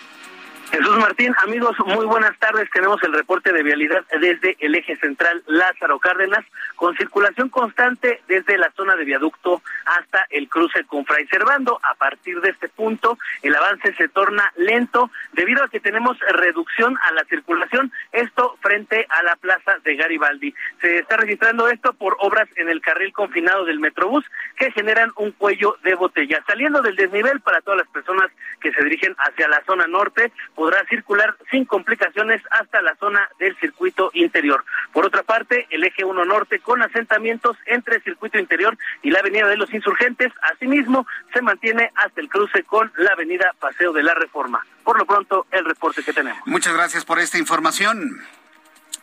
Jesús 0.71 0.97
Martín, 0.99 1.35
amigos, 1.43 1.77
muy 1.85 2.07
buenas 2.07 2.39
tardes. 2.39 2.71
Tenemos 2.71 3.03
el 3.03 3.13
reporte 3.13 3.53
de 3.53 3.65
vialidad 3.65 4.05
desde 4.21 4.57
el 4.61 4.77
eje 4.77 4.97
central 4.97 5.43
Lázaro 5.47 5.99
Cárdenas, 5.99 6.45
con 6.77 6.97
circulación 6.97 7.49
constante 7.49 8.23
desde 8.29 8.57
la 8.57 8.71
zona 8.77 8.95
de 8.95 9.05
viaducto 9.05 9.63
hasta 9.85 10.27
el 10.31 10.49
cruce 10.49 10.85
con 10.85 11.05
Fray 11.05 11.27
Servando. 11.27 11.81
A 11.83 11.95
partir 11.95 12.41
de 12.41 12.51
este 12.51 12.69
punto, 12.69 13.19
el 13.43 13.55
avance 13.57 13.93
se 13.95 14.09
torna 14.09 14.53
lento 14.57 15.11
debido 15.33 15.65
a 15.65 15.69
que 15.69 15.81
tenemos 15.81 16.17
reducción 16.21 16.97
a 17.03 17.13
la 17.15 17.25
circulación, 17.25 17.91
esto 18.13 18.57
frente 18.61 19.07
a 19.09 19.25
la 19.25 19.35
plaza 19.37 19.77
de 19.83 19.97
Garibaldi. 19.97 20.55
Se 20.81 21.01
está 21.01 21.17
registrando 21.17 21.69
esto 21.69 21.95
por 21.95 22.17
obras 22.21 22.49
en 22.55 22.69
el 22.69 22.81
carril 22.81 23.13
confinado 23.13 23.65
del 23.65 23.81
Metrobús 23.81 24.25
que 24.57 24.71
generan 24.71 25.11
un 25.17 25.33
cuello 25.33 25.77
de 25.83 25.97
botella. 25.97 26.45
Saliendo 26.47 26.81
del 26.81 26.95
desnivel 26.95 27.41
para 27.41 27.61
todas 27.61 27.81
las 27.81 27.89
personas 27.89 28.31
que 28.61 28.73
se 28.73 28.85
dirigen 28.85 29.17
hacia 29.19 29.49
la 29.49 29.63
zona 29.65 29.87
norte, 29.89 30.31
podrá 30.61 30.85
circular 30.91 31.35
sin 31.51 31.65
complicaciones 31.65 32.43
hasta 32.51 32.83
la 32.83 32.95
zona 32.97 33.27
del 33.39 33.57
circuito 33.57 34.11
interior. 34.13 34.63
Por 34.93 35.07
otra 35.07 35.23
parte, 35.23 35.67
el 35.71 35.83
eje 35.85 36.05
1 36.05 36.27
norte 36.27 36.61
con 36.61 36.83
asentamientos 36.83 37.57
entre 37.65 37.97
el 37.97 38.03
circuito 38.03 38.39
interior 38.39 38.77
y 39.03 39.11
la 39.11 39.21
avenida 39.21 39.49
de 39.49 39.57
los 39.57 39.73
insurgentes, 39.73 40.31
asimismo 40.53 41.07
se 41.33 41.41
mantiene 41.41 41.91
hasta 41.95 42.21
el 42.21 42.29
cruce 42.29 42.63
con 42.65 42.93
la 42.99 43.13
avenida 43.13 43.55
Paseo 43.59 43.95
de 43.95 44.03
la 44.03 44.13
Reforma. 44.13 44.63
Por 44.85 44.99
lo 44.99 45.07
pronto, 45.07 45.47
el 45.51 45.65
reporte 45.65 46.03
que 46.03 46.13
tenemos. 46.13 46.47
Muchas 46.47 46.75
gracias 46.75 47.07
por 47.07 47.19
esta 47.21 47.39
información. 47.39 48.21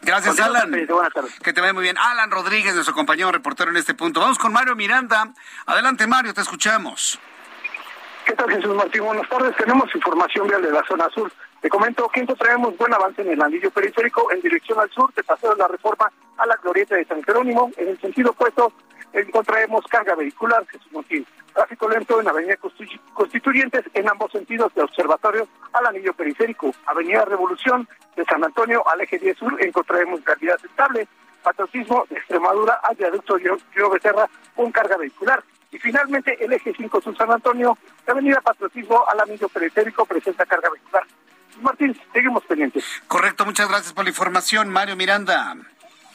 Gracias, 0.03 0.39
Alan. 0.39 0.71
Que 1.43 1.53
te 1.53 1.61
vaya 1.61 1.73
muy 1.73 1.81
bien. 1.81 1.97
Alan 1.97 2.29
Rodríguez, 2.29 2.75
nuestro 2.75 2.93
compañero 2.93 3.31
reportero 3.31 3.71
en 3.71 3.77
este 3.77 3.95
punto. 3.95 4.19
Vamos 4.19 4.37
con 4.37 4.53
Mario 4.53 4.75
Miranda. 4.75 5.33
Adelante, 5.65 6.05
Mario, 6.05 6.35
te 6.35 6.41
escuchamos. 6.41 7.19
¿Qué 8.27 8.33
tal, 8.33 8.49
Jesús 8.51 8.75
Martín? 8.75 9.05
Buenas 9.05 9.27
tardes. 9.27 9.55
Tenemos 9.55 9.87
información 9.95 10.47
vial 10.47 10.61
de 10.61 10.69
la 10.69 10.83
zona 10.85 11.09
sur. 11.15 11.31
Te 11.61 11.69
comento 11.69 12.07
que 12.09 12.23
traemos 12.25 12.77
buen 12.77 12.93
avance 12.93 13.21
en 13.21 13.29
el 13.29 13.41
anillo 13.41 13.71
periférico 13.71 14.31
en 14.31 14.41
dirección 14.41 14.79
al 14.79 14.91
sur, 14.91 15.11
de 15.13 15.23
Paseo 15.23 15.51
de 15.51 15.57
la 15.57 15.67
Reforma 15.67 16.11
a 16.37 16.45
la 16.45 16.55
Glorieta 16.57 16.95
de 16.95 17.05
San 17.05 17.23
Jerónimo. 17.23 17.71
En 17.77 17.89
el 17.89 17.99
sentido 17.99 18.29
opuesto, 18.29 18.71
encontraremos 19.11 19.85
carga 19.87 20.15
vehicular, 20.15 20.65
Jesús 20.67 20.91
Martín. 20.91 21.25
Tráfico 21.53 21.89
lento 21.89 22.21
en 22.21 22.27
Avenida 22.27 22.55
Constituyentes 23.13 23.83
en 23.95 24.07
ambos 24.07 24.31
sentidos 24.31 24.71
de 24.75 24.83
Observatorio 24.83 25.47
al 25.73 25.87
anillo 25.87 26.13
periférico. 26.13 26.71
Avenida 26.85 27.25
Revolución 27.25 27.87
de 28.15 28.23
San 28.25 28.43
Antonio 28.43 28.87
al 28.87 29.01
eje 29.01 29.17
10 29.17 29.37
sur 29.37 29.57
encontraremos 29.59 30.21
calidad 30.21 30.59
estable. 30.63 31.07
Patriotismo 31.41 32.05
de 32.09 32.17
Extremadura 32.17 32.79
al 32.83 32.95
viaducto 32.95 33.37
Río 33.37 33.89
Becerra 33.89 34.29
con 34.55 34.71
carga 34.71 34.97
vehicular. 34.97 35.43
Y 35.71 35.79
finalmente 35.79 36.37
el 36.43 36.53
eje 36.53 36.73
5 36.77 37.01
Sur 37.01 37.17
San 37.17 37.31
Antonio, 37.31 37.77
avenida 38.05 38.39
Patriotismo 38.41 39.03
al 39.07 39.19
anillo 39.21 39.49
periférico 39.49 40.05
presenta 40.05 40.45
carga 40.45 40.69
vehicular. 40.69 41.03
Martín, 41.61 41.99
seguimos 42.13 42.43
pendientes. 42.45 42.83
Correcto, 43.07 43.45
muchas 43.45 43.67
gracias 43.69 43.93
por 43.93 44.03
la 44.03 44.09
información, 44.09 44.69
Mario 44.69 44.95
Miranda. 44.95 45.55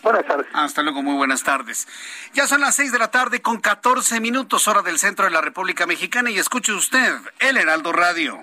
Buenas 0.02 0.26
tardes. 0.26 0.46
Hasta 0.52 0.82
luego, 0.82 1.02
muy 1.02 1.14
buenas 1.14 1.44
tardes. 1.44 1.86
Ya 2.34 2.46
son 2.46 2.60
las 2.60 2.74
seis 2.74 2.90
de 2.90 2.98
la 2.98 3.10
tarde 3.10 3.40
con 3.40 3.60
14 3.60 4.20
minutos 4.20 4.66
hora 4.66 4.82
del 4.82 4.98
centro 4.98 5.24
de 5.26 5.30
la 5.30 5.40
República 5.40 5.86
Mexicana 5.86 6.30
y 6.30 6.38
escuche 6.38 6.72
usted 6.72 7.14
el 7.38 7.56
Heraldo 7.56 7.92
Radio. 7.92 8.42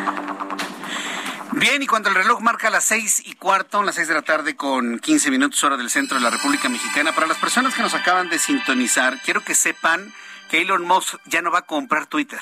Bien, 1.61 1.83
y 1.83 1.85
cuando 1.85 2.09
el 2.09 2.15
reloj 2.15 2.41
marca 2.41 2.71
las 2.71 2.85
seis 2.85 3.21
y 3.23 3.33
cuarto, 3.33 3.83
las 3.83 3.93
seis 3.93 4.07
de 4.07 4.15
la 4.15 4.23
tarde 4.23 4.55
con 4.55 4.97
15 4.97 5.29
minutos 5.29 5.63
hora 5.63 5.77
del 5.77 5.91
centro 5.91 6.17
de 6.17 6.23
la 6.23 6.31
República 6.31 6.69
Mexicana, 6.69 7.13
para 7.13 7.27
las 7.27 7.37
personas 7.37 7.75
que 7.75 7.83
nos 7.83 7.93
acaban 7.93 8.29
de 8.29 8.39
sintonizar, 8.39 9.21
quiero 9.21 9.43
que 9.43 9.53
sepan 9.53 10.11
que 10.49 10.61
Elon 10.61 10.83
Musk 10.83 11.19
ya 11.25 11.43
no 11.43 11.51
va 11.51 11.59
a 11.59 11.65
comprar 11.67 12.07
Twitter. 12.07 12.39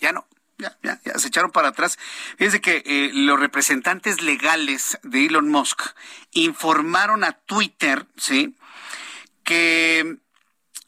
Ya 0.00 0.12
no. 0.12 0.26
Ya, 0.56 0.74
ya, 0.82 0.98
ya 1.04 1.18
se 1.18 1.28
echaron 1.28 1.50
para 1.50 1.68
atrás. 1.68 1.98
Fíjense 2.38 2.62
que 2.62 2.82
eh, 2.86 3.10
los 3.12 3.38
representantes 3.38 4.22
legales 4.22 4.98
de 5.02 5.26
Elon 5.26 5.50
Musk 5.50 5.82
informaron 6.30 7.24
a 7.24 7.32
Twitter, 7.32 8.06
¿sí? 8.16 8.56
Que 9.44 10.16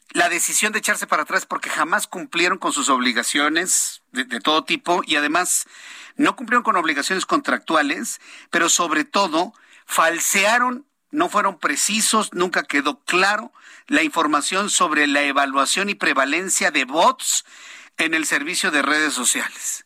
la 0.09 0.27
decisión 0.29 0.73
de 0.73 0.79
echarse 0.79 1.05
para 1.05 1.21
atrás 1.21 1.45
porque 1.45 1.69
jamás 1.69 2.07
cumplieron 2.07 2.57
con 2.57 2.73
sus 2.73 2.89
obligaciones 2.89 4.01
de, 4.11 4.23
de 4.23 4.39
todo 4.39 4.63
tipo 4.63 5.03
y 5.05 5.17
además 5.17 5.67
no 6.15 6.35
cumplieron 6.35 6.63
con 6.63 6.75
obligaciones 6.75 7.25
contractuales, 7.25 8.21
pero 8.49 8.69
sobre 8.69 9.03
todo 9.03 9.53
falsearon, 9.85 10.85
no 11.11 11.29
fueron 11.29 11.59
precisos, 11.59 12.33
nunca 12.33 12.63
quedó 12.63 12.99
claro 13.01 13.51
la 13.87 14.03
información 14.03 14.69
sobre 14.69 15.07
la 15.07 15.21
evaluación 15.23 15.89
y 15.89 15.95
prevalencia 15.95 16.71
de 16.71 16.85
bots 16.85 17.45
en 17.97 18.13
el 18.13 18.25
servicio 18.25 18.71
de 18.71 18.81
redes 18.81 19.13
sociales. 19.13 19.85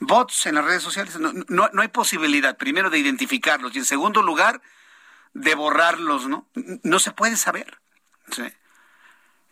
Bots 0.00 0.46
en 0.46 0.54
las 0.54 0.64
redes 0.64 0.82
sociales, 0.82 1.18
no, 1.18 1.32
no, 1.48 1.82
hay 1.82 1.88
posibilidad, 1.88 2.56
primero, 2.56 2.88
de 2.88 2.98
identificarlos 2.98 3.74
y 3.74 3.78
en 3.78 3.84
segundo 3.84 4.22
lugar, 4.22 4.60
de 5.34 5.54
borrarlos, 5.54 6.28
¿no? 6.28 6.48
No 6.82 6.98
se 6.98 7.12
puede 7.12 7.36
saber. 7.36 7.78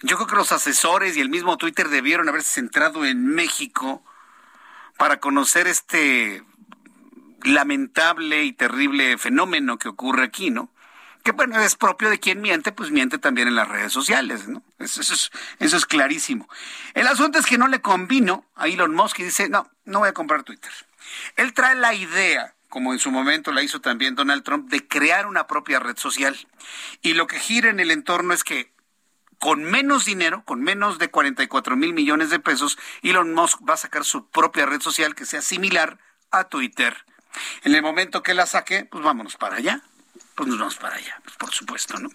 Yo 0.02 0.16
creo 0.16 0.26
que 0.26 0.36
los 0.36 0.52
asesores 0.52 1.16
y 1.16 1.20
el 1.20 1.30
mismo 1.30 1.56
Twitter 1.56 1.88
debieron 1.88 2.28
haberse 2.28 2.50
centrado 2.50 3.04
en 3.04 3.26
México 3.26 4.04
para 4.96 5.20
conocer 5.20 5.66
este 5.66 6.42
lamentable 7.42 8.44
y 8.44 8.52
terrible 8.52 9.18
fenómeno 9.18 9.78
que 9.78 9.88
ocurre 9.88 10.24
aquí, 10.24 10.50
¿no? 10.50 10.70
Que 11.22 11.32
bueno, 11.32 11.60
es 11.60 11.74
propio 11.74 12.08
de 12.08 12.20
quien 12.20 12.40
miente, 12.40 12.72
pues 12.72 12.90
miente 12.90 13.18
también 13.18 13.48
en 13.48 13.56
las 13.56 13.68
redes 13.68 13.92
sociales, 13.92 14.48
¿no? 14.48 14.62
Eso, 14.78 15.00
es, 15.00 15.30
eso 15.58 15.76
es 15.76 15.86
clarísimo. 15.86 16.48
El 16.94 17.06
asunto 17.08 17.38
es 17.38 17.46
que 17.46 17.58
no 17.58 17.66
le 17.66 17.80
convino 17.80 18.44
a 18.54 18.68
Elon 18.68 18.94
Musk 18.94 19.18
y 19.18 19.24
dice, 19.24 19.48
no, 19.48 19.68
no 19.84 20.00
voy 20.00 20.08
a 20.08 20.14
comprar 20.14 20.44
Twitter. 20.44 20.70
Él 21.36 21.52
trae 21.52 21.74
la 21.74 21.94
idea, 21.94 22.54
como 22.68 22.92
en 22.92 22.98
su 22.98 23.10
momento 23.10 23.52
la 23.52 23.62
hizo 23.62 23.80
también 23.80 24.14
Donald 24.14 24.44
Trump, 24.44 24.70
de 24.70 24.86
crear 24.86 25.26
una 25.26 25.46
propia 25.46 25.80
red 25.80 25.96
social. 25.96 26.36
Y 27.02 27.14
lo 27.14 27.26
que 27.26 27.40
gira 27.40 27.70
en 27.70 27.80
el 27.80 27.90
entorno 27.90 28.32
es 28.32 28.44
que 28.44 28.70
con 29.38 29.64
menos 29.64 30.04
dinero, 30.04 30.44
con 30.44 30.62
menos 30.62 30.98
de 30.98 31.08
44 31.08 31.76
mil 31.76 31.92
millones 31.92 32.30
de 32.30 32.38
pesos, 32.38 32.78
Elon 33.02 33.34
Musk 33.34 33.60
va 33.68 33.74
a 33.74 33.78
sacar 33.78 34.04
su 34.04 34.28
propia 34.28 34.66
red 34.66 34.80
social 34.80 35.14
que 35.14 35.26
sea 35.26 35.42
similar 35.42 35.98
a 36.30 36.44
Twitter. 36.44 36.96
En 37.62 37.74
el 37.74 37.82
momento 37.82 38.22
que 38.22 38.34
la 38.34 38.46
saque, 38.46 38.84
pues 38.84 39.04
vámonos 39.04 39.36
para 39.36 39.56
allá. 39.56 39.82
Pues 40.36 40.50
nos 40.50 40.58
vamos 40.58 40.76
para 40.76 40.96
allá, 40.96 41.18
por 41.38 41.50
supuesto, 41.50 41.98
¿no? 41.98 42.10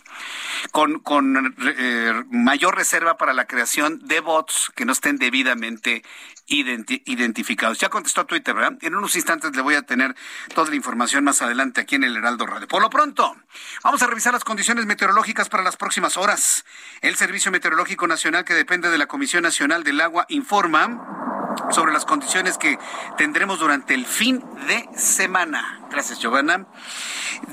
Con, 0.71 0.99
con 0.99 1.55
eh, 1.59 2.23
mayor 2.29 2.75
reserva 2.75 3.17
para 3.17 3.33
la 3.33 3.47
creación 3.47 3.99
de 4.03 4.19
bots 4.19 4.71
que 4.75 4.85
no 4.85 4.91
estén 4.91 5.17
debidamente 5.17 6.03
identi 6.45 7.01
identificados. 7.07 7.79
Ya 7.79 7.89
contestó 7.89 8.21
a 8.21 8.27
Twitter, 8.27 8.53
¿verdad? 8.53 8.77
En 8.81 8.95
unos 8.95 9.15
instantes 9.15 9.55
le 9.55 9.63
voy 9.63 9.73
a 9.73 9.81
tener 9.81 10.15
toda 10.53 10.69
la 10.69 10.75
información 10.75 11.23
más 11.23 11.41
adelante 11.41 11.81
aquí 11.81 11.95
en 11.95 12.03
el 12.03 12.15
Heraldo 12.15 12.45
Radio. 12.45 12.67
Por 12.67 12.83
lo 12.83 12.91
pronto, 12.91 13.35
vamos 13.83 14.03
a 14.03 14.07
revisar 14.07 14.33
las 14.33 14.43
condiciones 14.43 14.85
meteorológicas 14.85 15.49
para 15.49 15.63
las 15.63 15.75
próximas 15.75 16.15
horas. 16.15 16.63
El 17.01 17.15
Servicio 17.15 17.51
Meteorológico 17.51 18.05
Nacional, 18.05 18.45
que 18.45 18.53
depende 18.53 18.91
de 18.91 18.99
la 18.99 19.07
Comisión 19.07 19.41
Nacional 19.41 19.83
del 19.83 19.99
Agua, 19.99 20.27
informa 20.29 21.40
sobre 21.71 21.93
las 21.93 22.05
condiciones 22.05 22.57
que 22.57 22.77
tendremos 23.17 23.59
durante 23.59 23.93
el 23.93 24.05
fin 24.05 24.43
de 24.67 24.89
semana. 24.97 25.79
Gracias, 25.89 26.19
Giovanna. 26.19 26.65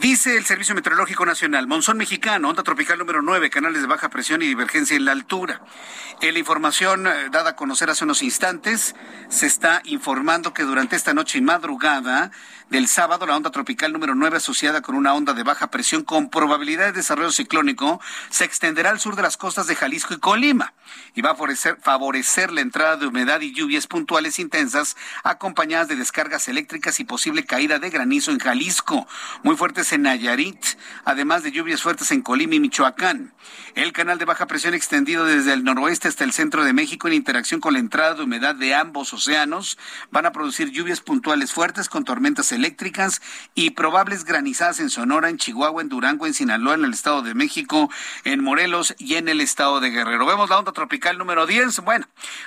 Dice 0.01 0.37
el 0.37 0.45
Servicio 0.45 0.75
Meteorológico 0.75 1.27
Nacional, 1.27 1.67
monzón 1.67 1.97
mexicano, 1.97 2.49
onda 2.49 2.63
tropical 2.63 2.99
número 2.99 3.23
9, 3.23 3.51
canales 3.51 3.81
de 3.81 3.89
baja 3.89 4.11
presión 4.11 4.43
y 4.43 4.47
divergencia 4.47 4.97
en 4.97 5.05
la 5.05 5.13
altura. 5.13 5.63
En 6.21 6.35
la 6.35 6.39
información 6.39 7.07
eh, 7.07 7.29
dada 7.31 7.51
a 7.51 7.57
conocer 7.57 7.91
hace 7.91 8.05
unos 8.05 8.23
instantes, 8.23 8.95
se 9.29 9.47
está 9.47 9.81
informando 9.85 10.53
que 10.53 10.65
durante 10.65 10.97
esta 10.97 11.15
noche 11.15 11.39
y 11.39 11.43
madrugada 11.43 12.31
del 12.71 12.87
sábado, 12.87 13.27
la 13.27 13.37
onda 13.37 13.51
tropical 13.51 13.93
número 13.93 14.15
9 14.15 14.37
asociada 14.37 14.83
con 14.83 14.95
una 14.95 15.15
onda 15.15 15.33
de 15.33 15.43
baja 15.43 15.71
presión 15.71 16.03
con 16.03 16.29
probabilidad 16.29 16.87
de 16.87 16.93
desarrollo 16.93 17.33
ciclónico 17.33 18.01
se 18.29 18.45
extenderá 18.45 18.91
al 18.91 19.01
sur 19.01 19.17
de 19.17 19.23
las 19.23 19.39
costas 19.39 19.67
de 19.67 19.75
Jalisco 19.75 20.13
y 20.13 20.19
Colima 20.19 20.75
y 21.15 21.23
va 21.23 21.31
a 21.31 21.37
favorecer, 21.81 22.53
la 22.53 22.61
entrada 22.61 22.97
de 22.97 23.07
humedad 23.07 23.41
y 23.41 23.53
lluvias 23.53 23.87
puntuales 23.87 24.39
intensas 24.39 24.97
acompañadas 25.25 25.89
de 25.89 25.97
descargas 25.97 26.49
eléctricas 26.49 27.01
y 27.01 27.05
posible 27.05 27.45
caída 27.45 27.79
de 27.79 27.91
granizo 27.91 28.33
en 28.33 28.39
Jalisco, 28.39 29.07
muy 29.43 29.57
fuertes 29.57 29.93
en 29.93 30.03
Nayarit, 30.03 30.65
además 31.05 31.43
de 31.43 31.53
lluvias 31.53 31.83
fuertes 31.83 32.11
en 32.11 32.23
Colima 32.23 32.55
y 32.55 32.61
Michoacán. 32.61 33.33
El 33.75 33.93
canal 33.93 34.19
de 34.19 34.25
baja 34.27 34.47
presión 34.47 34.75
extendido 34.75 35.25
desde 35.25 35.53
el 35.53 35.65
noroeste 35.65 36.09
hasta 36.09 36.25
el 36.25 36.33
centro 36.33 36.65
de 36.65 36.73
México 36.73 37.09
en 37.09 37.15
interacción 37.15 37.61
con 37.61 37.73
la 37.73 37.79
entrada 37.79 38.15
de 38.15 38.25
humedad 38.25 38.55
de 38.55 38.75
ambos 38.75 39.13
océanos 39.13 39.79
van 40.11 40.27
a 40.27 40.33
producir 40.33 40.71
lluvias 40.71 41.01
puntuales 41.01 41.53
fuertes 41.53 41.89
con 41.89 42.05
tormentas 42.05 42.53
y 43.55 43.71
probables 43.71 44.25
granizadas 44.25 44.81
en 44.81 44.91
Sonora, 44.91 45.29
en 45.29 45.39
Chihuahua, 45.39 45.83
en 45.83 45.89
Durango, 45.89 46.27
en 46.27 46.35
Sinaloa, 46.35 46.75
en 46.75 46.85
el 46.85 46.93
Estado 46.93 47.23
de 47.23 47.35
México, 47.35 47.91
en 48.25 48.43
Morelos 48.43 48.95
y 48.99 49.15
en 49.15 49.29
el 49.29 49.41
Estado 49.41 49.81
de 49.81 49.91
Guerrero. 49.91 50.27
Vemos 50.27 50.51
la 50.51 50.59
onda 50.59 50.73
tropical 50.73 51.19
número 51.19 51.47
10. 51.47 51.81
Bueno, 51.81 52.07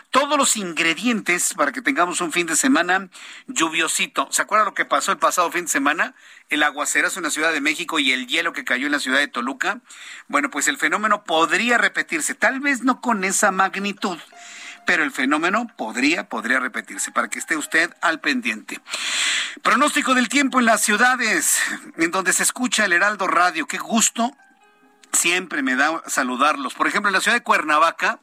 todos 0.10 0.38
los 0.38 0.58
ingredientes 0.58 1.54
para 1.54 1.72
que 1.72 1.82
tengamos 1.82 2.22
un 2.22 2.32
fin 2.32 2.48
de 2.48 2.56
semana 2.56 3.10
lluviosito. 3.48 4.28
¿Se 4.32 4.42
acuerdan 4.42 4.66
lo 4.66 4.74
que 4.74 4.86
pasó 4.86 5.12
el 5.12 5.18
pasado 5.18 5.52
fin 5.52 5.66
de 5.66 5.72
semana? 5.72 6.16
El 6.50 6.64
aguacerazo 6.64 7.20
en 7.20 7.24
la 7.24 7.32
Ciudad 7.32 7.54
de 7.54 7.62
México 7.62 8.00
y 8.00 8.12
el 8.12 8.28
hielo 8.28 8.54
que 8.54 8.64
cayó 8.66 8.86
en 8.86 8.92
la 8.92 9.00
ciudad 9.00 9.20
de 9.20 9.28
Toluca. 9.28 9.80
Bueno, 10.28 10.50
pues 10.50 10.68
el 10.68 10.78
fenómeno 10.78 11.24
podría 11.24 11.78
repetirse, 11.78 12.36
tal 12.36 12.60
vez 12.60 12.84
no 12.84 13.02
con 13.02 13.24
esa 13.24 13.52
magnitud 13.52 14.18
pero 14.86 15.04
el 15.04 15.12
fenómeno 15.12 15.68
podría, 15.76 16.28
podría 16.28 16.60
repetirse, 16.60 17.12
para 17.12 17.30
que 17.30 17.40
esté 17.40 17.58
usted 17.58 17.94
al 18.02 18.20
pendiente. 18.20 18.80
Pronóstico 19.62 20.14
del 20.14 20.30
tiempo 20.30 20.60
en 20.60 20.66
las 20.66 20.82
ciudades 20.82 21.60
en 21.98 22.12
donde 22.12 22.34
se 22.34 22.44
escucha 22.44 22.86
el 22.86 22.94
Heraldo 22.94 23.28
Radio. 23.28 23.68
Qué 23.68 23.78
gusto, 23.78 24.36
siempre 25.14 25.62
me 25.62 25.76
da 25.76 26.02
saludarlos. 26.08 26.74
Por 26.74 26.88
ejemplo, 26.88 27.10
en 27.10 27.14
la 27.14 27.22
ciudad 27.22 27.38
de 27.38 27.44
Cuernavaca, 27.44 28.20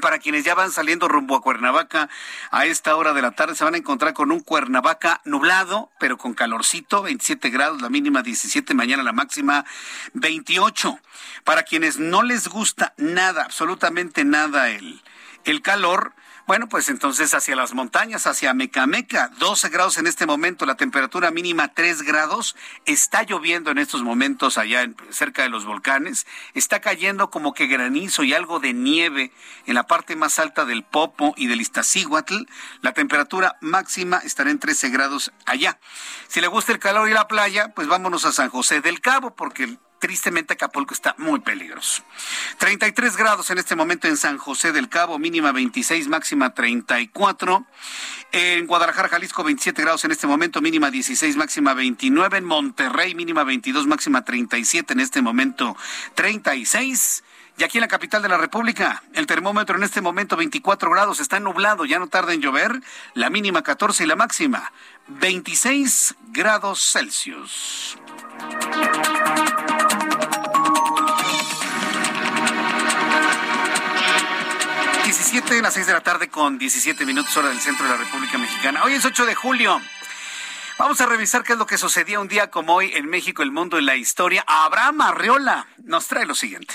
para 0.00 0.18
quienes 0.18 0.44
ya 0.44 0.54
van 0.54 0.70
saliendo 0.70 1.08
rumbo 1.08 1.34
a 1.34 1.40
Cuernavaca 1.40 2.08
a 2.50 2.66
esta 2.66 2.94
hora 2.96 3.14
de 3.14 3.22
la 3.22 3.30
tarde, 3.32 3.54
se 3.54 3.64
van 3.64 3.74
a 3.74 3.78
encontrar 3.78 4.12
con 4.12 4.30
un 4.30 4.40
Cuernavaca 4.40 5.20
nublado, 5.24 5.90
pero 5.98 6.18
con 6.18 6.34
calorcito, 6.34 7.02
27 7.02 7.50
grados, 7.50 7.80
la 7.80 7.88
mínima 7.88 8.22
17, 8.22 8.74
mañana 8.74 9.02
la 9.02 9.12
máxima 9.12 9.64
28. 10.12 10.98
Para 11.44 11.62
quienes 11.62 11.98
no 11.98 12.22
les 12.22 12.48
gusta 12.48 12.94
nada, 12.98 13.44
absolutamente 13.44 14.24
nada 14.24 14.68
el, 14.68 15.02
el 15.44 15.62
calor, 15.62 16.14
bueno, 16.46 16.66
pues 16.66 16.88
entonces 16.88 17.34
hacia 17.34 17.54
las 17.56 17.74
montañas, 17.74 18.26
hacia 18.26 18.54
Mecameca, 18.54 19.28
12 19.38 19.68
grados 19.68 19.98
en 19.98 20.06
este 20.06 20.24
momento, 20.24 20.64
la 20.64 20.76
temperatura 20.76 21.30
mínima 21.30 21.74
3 21.74 22.00
grados, 22.00 22.56
está 22.86 23.22
lloviendo 23.22 23.70
en 23.70 23.76
estos 23.76 24.02
momentos 24.02 24.56
allá 24.56 24.88
cerca 25.10 25.42
de 25.42 25.50
los 25.50 25.66
volcanes, 25.66 26.26
está 26.54 26.80
cayendo 26.80 27.28
como 27.28 27.52
que 27.52 27.66
granizo 27.66 28.24
y 28.24 28.32
algo 28.32 28.60
de 28.60 28.72
nieve 28.72 29.30
en 29.66 29.74
la 29.74 29.86
parte 29.86 30.16
más 30.16 30.38
alta 30.38 30.64
del 30.64 30.84
Popo 30.84 31.34
y 31.36 31.48
del 31.48 31.60
Iztaccíhuatl, 31.60 32.46
la 32.80 32.92
temperatura 32.92 33.58
máxima 33.60 34.16
estará 34.18 34.50
en 34.50 34.58
13 34.58 34.88
grados 34.88 35.32
allá. 35.44 35.78
Si 36.28 36.40
le 36.40 36.46
gusta 36.46 36.72
el 36.72 36.78
calor 36.78 37.10
y 37.10 37.12
la 37.12 37.28
playa, 37.28 37.74
pues 37.74 37.88
vámonos 37.88 38.24
a 38.24 38.32
San 38.32 38.48
José 38.48 38.80
del 38.80 39.02
Cabo, 39.02 39.34
porque 39.36 39.76
tristemente 39.98 40.54
Acapulco 40.54 40.94
está 40.94 41.14
muy 41.18 41.40
peligroso. 41.40 42.02
33 42.58 43.16
grados 43.16 43.50
en 43.50 43.58
este 43.58 43.76
momento 43.76 44.08
en 44.08 44.16
San 44.16 44.38
José 44.38 44.72
del 44.72 44.88
Cabo, 44.88 45.18
mínima 45.18 45.52
26, 45.52 46.08
máxima 46.08 46.54
34. 46.54 47.66
En 48.32 48.66
Guadalajara, 48.66 49.08
Jalisco, 49.08 49.44
27 49.44 49.82
grados 49.82 50.04
en 50.04 50.10
este 50.10 50.26
momento, 50.26 50.60
mínima 50.60 50.90
16, 50.90 51.36
máxima 51.36 51.74
29. 51.74 52.38
En 52.38 52.44
Monterrey, 52.44 53.14
mínima 53.14 53.44
22, 53.44 53.86
máxima 53.86 54.24
37, 54.24 54.92
en 54.92 55.00
este 55.00 55.22
momento 55.22 55.76
36. 56.14 57.24
Y 57.58 57.64
aquí 57.64 57.78
en 57.78 57.82
la 57.82 57.88
capital 57.88 58.22
de 58.22 58.28
la 58.28 58.36
República, 58.36 59.02
el 59.14 59.26
termómetro 59.26 59.76
en 59.76 59.82
este 59.82 60.00
momento 60.00 60.36
24 60.36 60.90
grados, 60.90 61.18
está 61.18 61.40
nublado, 61.40 61.84
ya 61.86 61.98
no 61.98 62.06
tarda 62.06 62.32
en 62.32 62.40
llover, 62.40 62.80
la 63.14 63.30
mínima 63.30 63.62
14 63.62 64.04
y 64.04 64.06
la 64.06 64.14
máxima 64.14 64.72
26 65.08 66.14
grados 66.30 66.80
Celsius. 66.92 67.98
17 75.30 75.60
las 75.60 75.74
6 75.74 75.86
de 75.86 75.92
la 75.92 76.00
tarde 76.00 76.28
con 76.28 76.56
17 76.56 77.04
minutos 77.04 77.36
hora 77.36 77.50
del 77.50 77.60
centro 77.60 77.84
de 77.84 77.90
la 77.90 77.98
República 77.98 78.38
Mexicana. 78.38 78.82
Hoy 78.82 78.94
es 78.94 79.04
8 79.04 79.26
de 79.26 79.34
julio. 79.34 79.78
Vamos 80.78 81.02
a 81.02 81.06
revisar 81.06 81.42
qué 81.42 81.52
es 81.52 81.58
lo 81.58 81.66
que 81.66 81.76
sucedía 81.76 82.18
un 82.18 82.28
día 82.28 82.50
como 82.50 82.74
hoy 82.74 82.92
en 82.94 83.04
México, 83.10 83.42
el 83.42 83.52
mundo 83.52 83.78
y 83.78 83.84
la 83.84 83.94
historia. 83.94 84.42
Abraham 84.46 85.02
Arreola 85.02 85.68
nos 85.84 86.06
trae 86.06 86.24
lo 86.24 86.34
siguiente. 86.34 86.74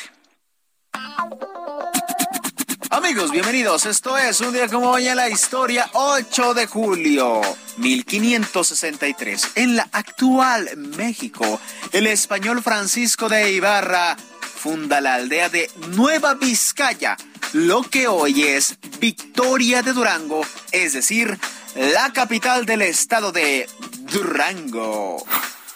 Amigos, 2.91 3.31
bienvenidos. 3.31 3.87
Esto 3.87 4.19
es 4.19 4.39
un 4.39 4.53
día 4.53 4.67
como 4.67 4.91
hoy 4.91 5.07
en 5.07 5.15
la 5.15 5.29
historia, 5.29 5.89
8 5.93 6.53
de 6.53 6.67
julio 6.67 7.41
1563. 7.77 9.53
En 9.55 9.77
la 9.77 9.89
actual 9.91 10.69
México, 10.95 11.59
el 11.91 12.05
español 12.05 12.61
Francisco 12.61 13.29
de 13.29 13.51
Ibarra 13.51 14.15
funda 14.63 15.01
la 15.01 15.15
aldea 15.15 15.49
de 15.49 15.69
Nueva 15.89 16.35
Vizcaya, 16.35 17.17
lo 17.51 17.81
que 17.83 18.07
hoy 18.07 18.43
es 18.43 18.77
Victoria 18.97 19.81
de 19.81 19.91
Durango, 19.91 20.41
es 20.71 20.93
decir, 20.93 21.37
la 21.75 22.13
capital 22.13 22.65
del 22.65 22.83
estado 22.83 23.33
de 23.33 23.67
Durango. 24.09 25.25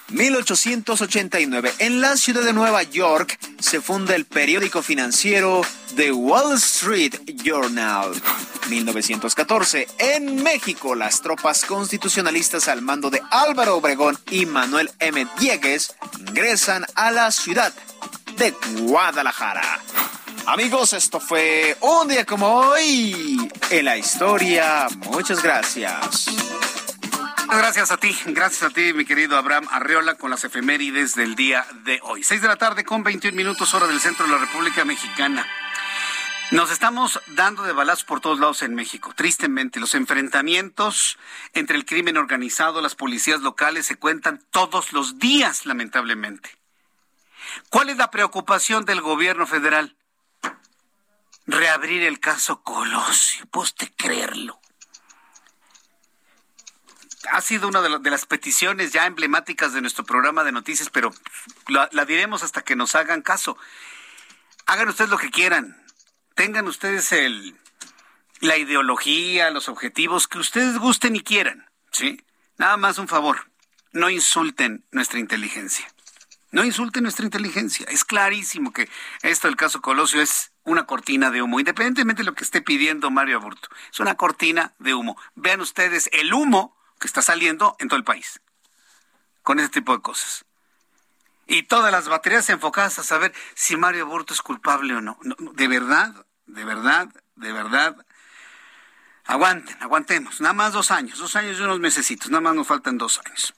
1889, 0.10 1.74
en 1.80 2.00
la 2.00 2.16
ciudad 2.16 2.42
de 2.42 2.54
Nueva 2.54 2.84
York 2.84 3.38
se 3.60 3.82
funda 3.82 4.16
el 4.16 4.26
periódico 4.26 4.82
financiero 4.82 5.62
The 5.96 6.12
Wall 6.12 6.56
Street 6.56 7.14
Journal. 7.44 8.12
1914, 8.70 9.88
en 9.98 10.44
México, 10.44 10.96
las 10.96 11.22
tropas 11.22 11.66
constitucionalistas 11.66 12.68
al 12.68 12.82
mando 12.82 13.10
de 13.10 13.22
Álvaro 13.32 13.78
Obregón 13.78 14.18
y 14.32 14.46
Manuel 14.46 14.90
M. 15.00 15.28
Diegues 15.40 15.96
ingresan 16.20 16.86
a 16.96 17.12
la 17.12 17.32
ciudad 17.32 17.74
de 18.38 18.52
Guadalajara. 18.82 19.82
Amigos, 20.46 20.94
esto 20.94 21.20
fue 21.20 21.76
un 21.82 22.08
día 22.08 22.26
como 22.26 22.48
hoy 22.48 23.50
en 23.70 23.86
la 23.86 23.98
historia. 23.98 24.88
Muchas 25.12 25.44
gracias. 25.44 26.28
Gracias 27.50 27.92
a 27.92 27.98
ti, 27.98 28.16
gracias 28.26 28.64
a 28.64 28.70
ti, 28.74 28.92
mi 28.94 29.06
querido 29.06 29.38
Abraham 29.38 29.68
Arreola, 29.72 30.16
con 30.16 30.30
las 30.30 30.44
efemérides 30.44 31.16
del 31.16 31.36
día 31.36 31.66
de 31.86 32.00
hoy. 32.04 32.24
Seis 32.24 32.42
de 32.42 32.48
la 32.48 32.58
tarde 32.58 32.84
con 32.84 33.04
21 33.04 33.36
minutos 33.36 33.74
hora 33.74 33.88
del 33.88 34.02
centro 34.02 34.26
de 34.26 34.34
la 34.34 34.38
República 34.38 34.84
Mexicana. 34.84 35.48
Nos 36.52 36.72
estamos 36.72 37.22
dando 37.28 37.64
de 37.64 37.72
balazos 37.72 38.04
por 38.04 38.20
todos 38.20 38.40
lados 38.40 38.64
en 38.64 38.76
México. 38.76 39.14
Tristemente, 39.16 39.80
los 39.80 39.96
enfrentamientos 39.96 41.18
entre 41.54 41.78
el 41.78 41.86
crimen 41.86 42.18
organizado, 42.18 42.82
las 42.82 42.96
policías 42.96 43.42
locales 43.42 43.86
se 43.86 43.96
cuentan 43.96 44.44
todos 44.52 44.92
los 44.92 45.18
días, 45.18 45.66
lamentablemente. 45.66 46.50
¿Cuál 47.70 47.90
es 47.90 47.98
la 47.98 48.12
preocupación 48.12 48.84
del 48.84 49.02
gobierno 49.02 49.48
federal? 49.48 49.96
Reabrir 51.46 52.04
el 52.04 52.20
caso 52.20 52.62
Colosio, 52.62 53.46
te 53.78 53.94
creerlo. 53.94 54.60
Ha 57.32 57.42
sido 57.42 57.68
una 57.68 57.82
de, 57.82 58.10
las 58.10 58.26
peticiones 58.26 58.94
ya 58.94 59.06
emblemáticas 59.06 59.74
de 59.74 59.82
nuestro 59.82 60.04
programa 60.04 60.44
de 60.44 60.52
noticias, 60.52 60.90
pero 60.90 61.14
la, 61.68 62.06
diremos 62.06 62.44
hasta 62.44 62.62
que 62.62 62.76
nos 62.76 62.96
hagan 62.96 63.22
caso. 63.22 63.58
Hagan 64.66 64.90
ustedes 64.90 65.10
lo 65.10 65.18
que 65.18 65.32
quieran. 65.32 65.84
Tengan 66.36 66.68
ustedes 66.68 67.12
el, 67.12 67.58
la 68.40 68.58
ideología, 68.58 69.50
los 69.50 69.68
objetivos 69.68 70.28
que 70.28 70.38
ustedes 70.38 70.78
gusten 70.78 71.16
y 71.16 71.22
quieran. 71.22 71.70
¿sí? 71.92 72.22
Nada 72.58 72.78
más 72.78 73.00
un 73.00 73.08
favor. 73.08 73.50
No 73.92 74.10
insulten 74.10 74.86
nuestra 74.92 75.20
inteligencia. 75.20 75.88
No 76.52 76.64
insulte 76.64 77.02
nuestra 77.02 77.26
inteligencia. 77.26 77.88
Es 77.90 78.06
clarísimo 78.06 78.72
que 78.72 78.90
esto 79.22 79.48
del 79.48 79.58
caso 79.58 79.82
Colosio 79.82 80.22
es 80.22 80.52
una 80.64 80.86
cortina 80.86 81.32
de 81.32 81.42
humo, 81.42 81.60
independientemente 81.60 82.22
de 82.22 82.26
lo 82.26 82.36
que 82.36 82.44
esté 82.44 82.62
pidiendo 82.62 83.10
Mario 83.10 83.38
Aburto. 83.38 83.70
Es 83.92 84.00
una 84.00 84.16
cortina 84.16 84.74
de 84.80 84.94
humo. 84.94 85.18
Vean 85.36 85.62
ustedes 85.62 86.10
el 86.14 86.34
humo 86.34 86.77
que 87.00 87.08
está 87.08 87.22
saliendo 87.22 87.76
en 87.80 87.88
todo 87.88 87.98
el 87.98 88.04
país 88.04 88.42
con 89.44 89.60
ese 89.60 89.70
tipo 89.70 89.96
de 89.96 90.02
cosas. 90.02 90.46
Y 91.48 91.64
todas 91.64 91.92
las 91.92 92.10
baterías 92.10 92.50
enfocadas 92.50 93.00
a 93.00 93.04
saber 93.04 93.34
si 93.56 93.78
Mario 93.78 94.04
Aburto 94.04 94.34
es 94.34 94.42
culpable 94.42 94.94
o 94.96 95.02
no. 95.02 95.18
de 95.22 95.68
verdad, 95.70 96.26
de 96.46 96.66
verdad, 96.66 97.08
de 97.36 97.54
verdad. 97.54 97.96
Aguanten, 99.24 99.78
aguantemos. 99.82 100.42
Nada 100.42 100.54
más 100.54 100.74
dos 100.74 100.92
años, 100.92 101.20
dos 101.20 101.38
años 101.38 101.58
y 101.58 101.62
unos 101.62 101.80
mesecitos. 101.80 102.30
Nada 102.30 102.42
más 102.42 102.56
nos 102.56 102.68
faltan 102.68 102.98
dos 102.98 103.22
años. 103.26 103.54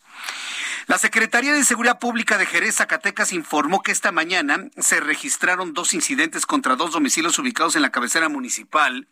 La 0.86 0.98
Secretaría 0.98 1.54
de 1.54 1.64
Seguridad 1.64 2.00
Pública 2.00 2.38
de 2.38 2.46
Jerez, 2.46 2.76
Zacatecas, 2.76 3.34
informó 3.34 3.82
que 3.82 3.92
esta 3.92 4.12
mañana 4.12 4.70
se 4.78 5.00
registraron 5.00 5.74
dos 5.74 5.94
incidentes 5.94 6.46
contra 6.46 6.76
dos 6.76 6.92
domicilios 6.92 7.38
ubicados 7.40 7.76
en 7.76 7.82
la 7.82 7.92
cabecera 7.92 8.30
municipal 8.30 9.08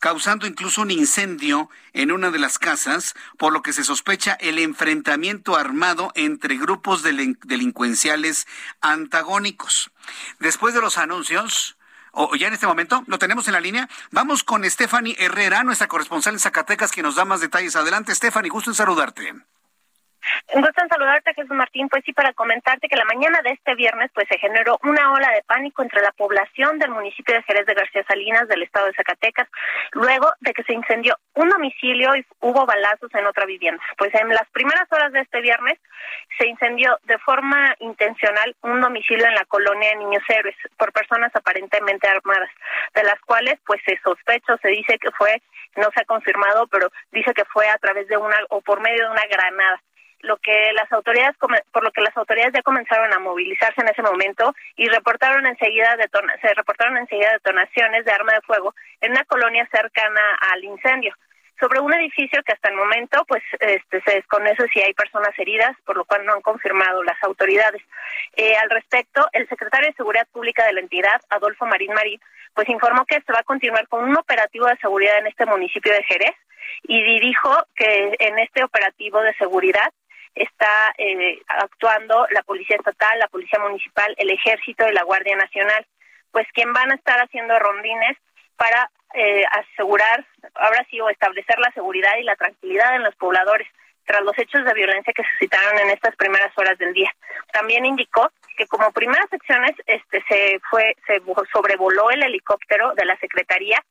causando 0.00 0.46
incluso 0.46 0.82
un 0.82 0.90
incendio 0.90 1.70
en 1.92 2.10
una 2.10 2.30
de 2.30 2.38
las 2.38 2.58
casas, 2.58 3.14
por 3.38 3.52
lo 3.52 3.62
que 3.62 3.72
se 3.72 3.84
sospecha 3.84 4.32
el 4.40 4.58
enfrentamiento 4.58 5.56
armado 5.56 6.10
entre 6.14 6.56
grupos 6.56 7.02
delincuenciales 7.02 8.48
antagónicos. 8.80 9.92
Después 10.40 10.74
de 10.74 10.80
los 10.80 10.98
anuncios, 10.98 11.76
o 12.12 12.34
ya 12.34 12.48
en 12.48 12.54
este 12.54 12.66
momento, 12.66 13.04
lo 13.06 13.18
tenemos 13.18 13.46
en 13.46 13.52
la 13.52 13.60
línea. 13.60 13.88
Vamos 14.10 14.42
con 14.42 14.68
Stephanie 14.68 15.16
Herrera, 15.18 15.62
nuestra 15.62 15.86
corresponsal 15.86 16.34
en 16.34 16.40
Zacatecas, 16.40 16.90
que 16.90 17.02
nos 17.02 17.14
da 17.14 17.24
más 17.24 17.40
detalles. 17.40 17.76
Adelante, 17.76 18.14
Stephanie, 18.14 18.50
gusto 18.50 18.70
en 18.70 18.74
saludarte. 18.74 19.34
Un 20.52 20.62
gusto 20.62 20.82
en 20.82 20.88
saludarte, 20.88 21.34
Jesús 21.34 21.56
Martín. 21.56 21.88
Pues 21.88 22.02
sí, 22.04 22.12
para 22.12 22.32
comentarte 22.32 22.88
que 22.88 22.96
la 22.96 23.04
mañana 23.04 23.40
de 23.42 23.50
este 23.50 23.74
viernes 23.74 24.10
pues 24.14 24.26
se 24.28 24.38
generó 24.38 24.78
una 24.82 25.12
ola 25.12 25.30
de 25.30 25.42
pánico 25.42 25.82
entre 25.82 26.02
la 26.02 26.12
población 26.12 26.78
del 26.78 26.90
municipio 26.90 27.34
de 27.34 27.42
Jerez 27.42 27.66
de 27.66 27.74
García 27.74 28.04
Salinas 28.04 28.48
del 28.48 28.62
estado 28.62 28.86
de 28.86 28.94
Zacatecas, 28.94 29.48
luego 29.92 30.30
de 30.40 30.52
que 30.52 30.64
se 30.64 30.72
incendió 30.72 31.16
un 31.34 31.48
domicilio 31.48 32.16
y 32.16 32.26
hubo 32.40 32.66
balazos 32.66 33.14
en 33.14 33.26
otra 33.26 33.46
vivienda. 33.46 33.82
Pues 33.96 34.14
en 34.14 34.28
las 34.28 34.48
primeras 34.50 34.90
horas 34.90 35.12
de 35.12 35.20
este 35.20 35.40
viernes 35.40 35.78
se 36.38 36.46
incendió 36.46 36.98
de 37.04 37.18
forma 37.18 37.74
intencional 37.80 38.56
un 38.62 38.80
domicilio 38.80 39.26
en 39.26 39.34
la 39.34 39.44
colonia 39.44 39.90
de 39.90 39.96
Niños 39.96 40.22
Héroes 40.28 40.56
por 40.76 40.92
personas 40.92 41.30
aparentemente 41.34 42.08
armadas, 42.08 42.50
de 42.94 43.04
las 43.04 43.20
cuales 43.20 43.58
pues 43.66 43.80
se 43.84 43.98
sospecha, 44.02 44.56
se 44.58 44.68
dice 44.68 44.98
que 44.98 45.10
fue, 45.12 45.40
no 45.76 45.88
se 45.94 46.00
ha 46.00 46.04
confirmado, 46.04 46.66
pero 46.68 46.90
dice 47.12 47.32
que 47.34 47.44
fue 47.44 47.68
a 47.68 47.78
través 47.78 48.08
de 48.08 48.16
una 48.16 48.36
o 48.48 48.60
por 48.60 48.80
medio 48.80 49.04
de 49.04 49.10
una 49.10 49.26
granada 49.26 49.80
lo 50.22 50.36
que 50.38 50.72
las 50.74 50.90
autoridades 50.92 51.36
por 51.38 51.84
lo 51.84 51.90
que 51.92 52.02
las 52.02 52.16
autoridades 52.16 52.52
ya 52.54 52.62
comenzaron 52.62 53.12
a 53.12 53.18
movilizarse 53.18 53.80
en 53.80 53.88
ese 53.88 54.02
momento 54.02 54.54
y 54.76 54.88
reportaron 54.88 55.46
enseguida 55.46 55.96
se 56.40 56.54
reportaron 56.54 56.96
enseguida 56.98 57.32
detonaciones 57.32 58.04
de 58.04 58.12
arma 58.12 58.32
de 58.34 58.42
fuego 58.42 58.74
en 59.00 59.12
una 59.12 59.24
colonia 59.24 59.66
cercana 59.70 60.20
al 60.52 60.64
incendio 60.64 61.14
sobre 61.60 61.78
un 61.78 61.92
edificio 61.92 62.42
que 62.42 62.52
hasta 62.52 62.70
el 62.70 62.76
momento 62.76 63.22
pues 63.28 63.42
este, 63.60 64.00
se 64.02 64.14
desconoce 64.14 64.66
si 64.72 64.80
hay 64.80 64.94
personas 64.94 65.38
heridas, 65.38 65.76
por 65.84 65.96
lo 65.96 66.06
cual 66.06 66.24
no 66.24 66.32
han 66.32 66.40
confirmado 66.40 67.02
las 67.04 67.22
autoridades. 67.22 67.82
Eh, 68.34 68.56
al 68.56 68.70
respecto, 68.70 69.28
el 69.32 69.46
secretario 69.48 69.88
de 69.88 69.94
Seguridad 69.94 70.26
Pública 70.32 70.64
de 70.64 70.72
la 70.72 70.80
entidad, 70.80 71.20
Adolfo 71.28 71.66
Marín 71.66 71.92
Marín, 71.92 72.18
pues 72.54 72.68
informó 72.68 73.04
que 73.04 73.20
se 73.20 73.32
va 73.32 73.40
a 73.40 73.44
continuar 73.44 73.86
con 73.88 74.04
un 74.04 74.16
operativo 74.16 74.66
de 74.66 74.78
seguridad 74.78 75.18
en 75.18 75.26
este 75.26 75.44
municipio 75.44 75.92
de 75.92 76.02
Jerez 76.04 76.34
y 76.84 77.20
dijo 77.20 77.50
que 77.76 78.16
en 78.18 78.38
este 78.38 78.64
operativo 78.64 79.20
de 79.20 79.34
seguridad 79.34 79.92
está 80.34 80.94
eh, 80.98 81.38
actuando 81.48 82.26
la 82.30 82.42
Policía 82.42 82.76
Estatal, 82.76 83.18
la 83.18 83.28
Policía 83.28 83.58
Municipal, 83.60 84.14
el 84.18 84.30
Ejército 84.30 84.88
y 84.88 84.92
la 84.92 85.02
Guardia 85.02 85.36
Nacional, 85.36 85.86
pues 86.30 86.46
quien 86.52 86.72
van 86.72 86.92
a 86.92 86.94
estar 86.94 87.18
haciendo 87.20 87.58
rondines 87.58 88.16
para 88.56 88.90
eh, 89.14 89.44
asegurar, 89.50 90.24
ahora 90.54 90.86
sí, 90.90 91.00
o 91.00 91.08
establecer 91.08 91.58
la 91.58 91.72
seguridad 91.72 92.16
y 92.18 92.24
la 92.24 92.36
tranquilidad 92.36 92.94
en 92.94 93.02
los 93.02 93.14
pobladores 93.16 93.66
tras 94.04 94.22
los 94.22 94.36
hechos 94.38 94.64
de 94.64 94.74
violencia 94.74 95.12
que 95.12 95.22
se 95.22 95.36
citaron 95.38 95.78
en 95.78 95.90
estas 95.90 96.16
primeras 96.16 96.56
horas 96.58 96.76
del 96.78 96.92
día. 96.92 97.10
También 97.52 97.84
indicó 97.86 98.30
que 98.56 98.66
como 98.66 98.90
primeras 98.92 99.28
secciones 99.30 99.72
este 99.86 100.22
se 100.28 100.60
fue 100.68 100.96
se 101.06 101.22
sobrevoló 101.52 102.10
el 102.10 102.22
helicóptero 102.24 102.92
de 102.94 103.04
la 103.04 103.16
Secretaría 103.18 103.82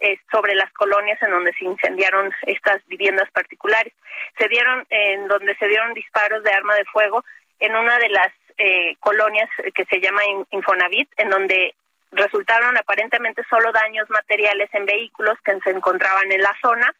eh, 0.00 0.18
sobre 0.30 0.54
las 0.54 0.72
colonias 0.72 1.20
en 1.22 1.30
donde 1.30 1.52
se 1.54 1.64
incendiaron 1.64 2.32
estas 2.42 2.86
viviendas 2.86 3.30
particulares. 3.32 3.92
Se 4.38 4.48
dieron 4.48 4.86
en 4.90 5.28
donde 5.28 5.56
se 5.56 5.66
dieron 5.66 5.94
disparos 5.94 6.42
de 6.44 6.52
arma 6.52 6.74
de 6.76 6.84
fuego 6.86 7.24
en 7.60 7.74
una 7.74 7.98
de 7.98 8.08
las 8.08 8.32
eh, 8.58 8.96
colonias 9.00 9.48
que 9.74 9.84
se 9.86 10.00
llama 10.00 10.22
Infonavit, 10.50 11.08
en 11.16 11.30
donde 11.30 11.74
resultaron 12.12 12.76
aparentemente 12.76 13.42
solo 13.50 13.72
daños 13.72 14.08
materiales 14.10 14.68
en 14.72 14.86
vehículos 14.86 15.38
que 15.44 15.58
se 15.60 15.70
encontraban 15.70 16.30
en 16.32 16.42
la 16.42 16.56
zona 16.62 16.94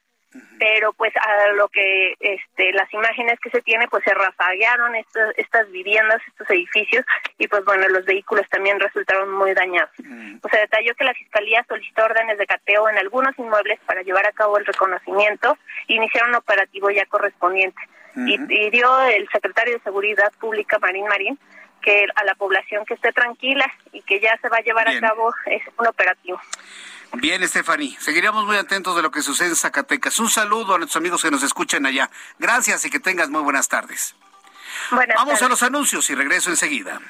pero 0.59 0.93
pues 0.93 1.13
a 1.17 1.53
lo 1.53 1.69
que 1.69 2.15
este 2.21 2.73
las 2.73 2.93
imágenes 2.93 3.39
que 3.41 3.51
se 3.51 3.63
tiene 3.63 3.89
pues 3.89 4.05
se 4.05 4.13
rafaguearon 4.13 4.95
estas 4.97 5.37
estas 5.39 5.71
viviendas 5.71 6.21
estos 6.27 6.51
edificios 6.51 7.05
y 7.39 7.49
pues 7.49 7.65
bueno 7.65 7.89
los 7.89 8.05
vehículos 8.05 8.47
también 8.51 8.79
resultaron 8.79 9.31
muy 9.33 9.55
dañados 9.55 9.91
mm. 9.99 10.37
se 10.51 10.59
detalló 10.59 10.95
que 10.95 11.05
la 11.05 11.15
fiscalía 11.15 11.65
solicitó 11.67 12.05
órdenes 12.05 12.39
de 12.39 12.47
cateo 12.47 12.89
en 12.89 12.99
algunos 12.99 13.39
inmuebles 13.39 13.79
para 13.87 14.03
llevar 14.03 14.27
a 14.27 14.33
cabo 14.33 14.59
el 14.59 14.67
reconocimiento 14.67 15.57
e 15.89 15.95
iniciar 15.95 16.29
un 16.29 16.35
operativo 16.35 16.91
ya 16.91 17.07
correspondiente 17.07 17.81
y, 18.17 18.35
y 18.35 18.71
dio 18.71 19.01
el 19.03 19.29
secretario 19.31 19.75
de 19.75 19.85
seguridad 19.85 20.33
pública 20.41 20.79
Marín 20.79 21.07
Marín 21.07 21.39
que 21.81 22.07
a 22.15 22.25
la 22.25 22.35
población 22.35 22.85
que 22.85 22.95
esté 22.95 23.13
tranquila 23.13 23.65
y 23.93 24.03
que 24.03 24.21
ya 24.21 24.37
se 24.43 24.49
va 24.49 24.59
a 24.59 24.63
llevar 24.63 24.89
a 24.89 25.01
cabo 25.01 25.33
es 25.47 25.63
un 25.79 25.87
operativo. 25.87 26.41
Bien, 27.15 27.47
Stephanie. 27.49 27.97
Seguiremos 28.01 28.45
muy 28.45 28.57
atentos 28.57 28.95
de 28.95 29.03
lo 29.03 29.11
que 29.11 29.23
sucede 29.23 29.49
en 29.49 29.57
Zacatecas. 29.57 30.19
Un 30.19 30.31
saludo 30.31 30.75
a 30.75 30.79
nuestros 30.79 30.97
amigos 30.97 31.23
que 31.23 31.31
nos 31.31 31.43
escuchan 31.43 31.87
allá. 31.87 32.11
Gracias 32.39 32.85
y 32.85 32.91
que 32.91 33.01
tengas 33.01 33.29
muy 33.31 33.43
buenas 33.43 33.69
tardes. 33.69 34.15
Vamos 34.91 35.43
a 35.43 35.49
los 35.49 35.63
anuncios 35.63 36.09
y 36.11 36.15
regreso 36.15 36.51
enseguida. 36.51 37.01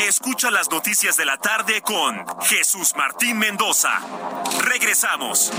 Escucha 0.00 0.50
las 0.50 0.70
noticias 0.70 1.16
de 1.16 1.24
la 1.24 1.38
tarde 1.38 1.82
con 1.82 2.24
Jesús 2.42 2.94
Martín 2.96 3.38
Mendoza. 3.38 4.00
Regresamos. 4.60 5.52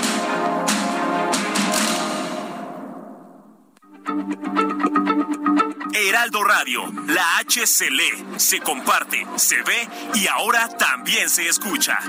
Heraldo 5.93 6.43
Radio, 6.43 6.83
la 7.07 7.37
H 7.37 7.65
se 7.65 7.89
lee, 7.89 8.25
se 8.37 8.59
comparte, 8.59 9.25
se 9.35 9.61
ve 9.63 9.87
y 10.15 10.27
ahora 10.27 10.67
también 10.77 11.29
se 11.29 11.47
escucha. 11.47 11.99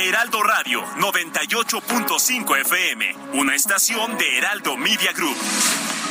Heraldo 0.00 0.42
Radio 0.42 0.84
98.5 0.96 2.60
FM, 2.60 3.14
una 3.34 3.54
estación 3.54 4.16
de 4.18 4.38
Heraldo 4.38 4.76
Media 4.76 5.12
Group 5.12 5.36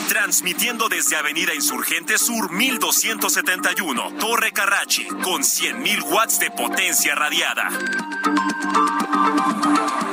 transmitiendo 0.07 0.89
desde 0.89 1.15
Avenida 1.15 1.53
Insurgente 1.53 2.17
Sur 2.17 2.51
1271, 2.51 4.13
Torre 4.19 4.51
Carrachi, 4.51 5.05
con 5.07 5.43
100.000 5.43 6.03
watts 6.03 6.39
de 6.39 6.49
potencia 6.51 7.13
radiada. 7.15 7.69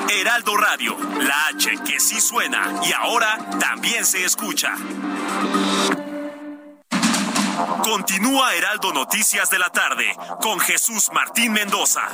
Heraldo 0.09 0.57
Radio, 0.57 0.97
la 1.21 1.47
H 1.47 1.79
que 1.87 2.01
sí 2.01 2.21
suena 2.21 2.81
y 2.87 2.93
ahora 2.93 3.39
también 3.59 4.05
se 4.05 4.25
escucha. 4.25 4.75
Continúa 7.83 8.55
Heraldo 8.55 8.93
Noticias 8.93 9.51
de 9.51 9.59
la 9.59 9.71
tarde 9.71 10.07
con 10.41 10.59
Jesús 10.61 11.11
Martín 11.13 11.53
Mendoza. 11.53 12.09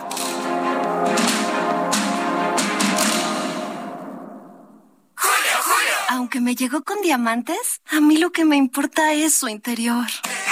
Aunque 6.12 6.40
me 6.40 6.57
llegó 6.57 6.83
con 6.83 7.01
diamantes, 7.03 7.83
a 7.88 8.01
mí 8.01 8.16
lo 8.16 8.33
que 8.33 8.44
me 8.44 8.57
importa 8.57 9.12
es 9.12 9.33
su 9.33 9.46
interior. 9.46 10.07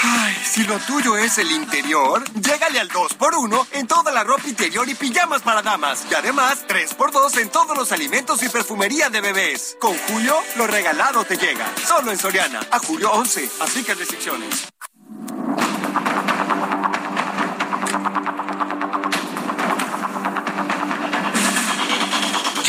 Ay, 0.05 0.33
si 0.45 0.63
lo 0.63 0.79
tuyo 0.79 1.17
es 1.17 1.37
el 1.39 1.51
interior, 1.51 2.23
llégale 2.35 2.79
al 2.79 2.89
2x1 2.89 3.67
en 3.73 3.89
toda 3.89 4.13
la 4.13 4.23
ropa 4.23 4.47
interior 4.47 4.89
y 4.89 4.95
pijamas 4.95 5.43
para 5.43 5.61
damas. 5.61 6.07
Y 6.09 6.15
además, 6.15 6.65
3x2 6.69 7.41
en 7.41 7.49
todos 7.49 7.77
los 7.77 7.91
alimentos 7.91 8.41
y 8.45 8.49
perfumería 8.49 9.11
de 9.11 9.21
bebés. 9.21 9.77
Con 9.81 9.99
Julio, 9.99 10.37
lo 10.55 10.69
regalado 10.69 11.25
te 11.25 11.37
llega. 11.37 11.67
Solo 11.85 12.13
en 12.13 12.19
Soriana. 12.19 12.61
A 12.71 12.79
Julio 12.79 13.11
11. 13.11 13.51
Aplica 13.59 13.95
restricciones. 13.95 14.69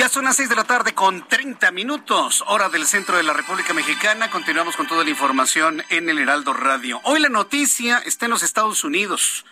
Son 0.09 0.25
las 0.25 0.37
seis 0.37 0.49
de 0.49 0.55
la 0.55 0.63
tarde 0.63 0.95
con 0.95 1.27
30 1.27 1.69
minutos, 1.69 2.43
hora 2.47 2.69
del 2.69 2.87
centro 2.87 3.17
de 3.17 3.21
la 3.21 3.31
República 3.31 3.75
Mexicana. 3.75 4.31
Continuamos 4.31 4.75
con 4.75 4.87
toda 4.87 5.03
la 5.03 5.11
información 5.11 5.83
en 5.89 6.09
el 6.09 6.17
Heraldo 6.17 6.51
Radio. 6.51 6.99
Hoy 7.03 7.19
la 7.19 7.29
noticia 7.29 7.99
está 7.99 8.25
en 8.25 8.31
los 8.31 8.41
Estados 8.41 8.83
Unidos. 8.83 9.45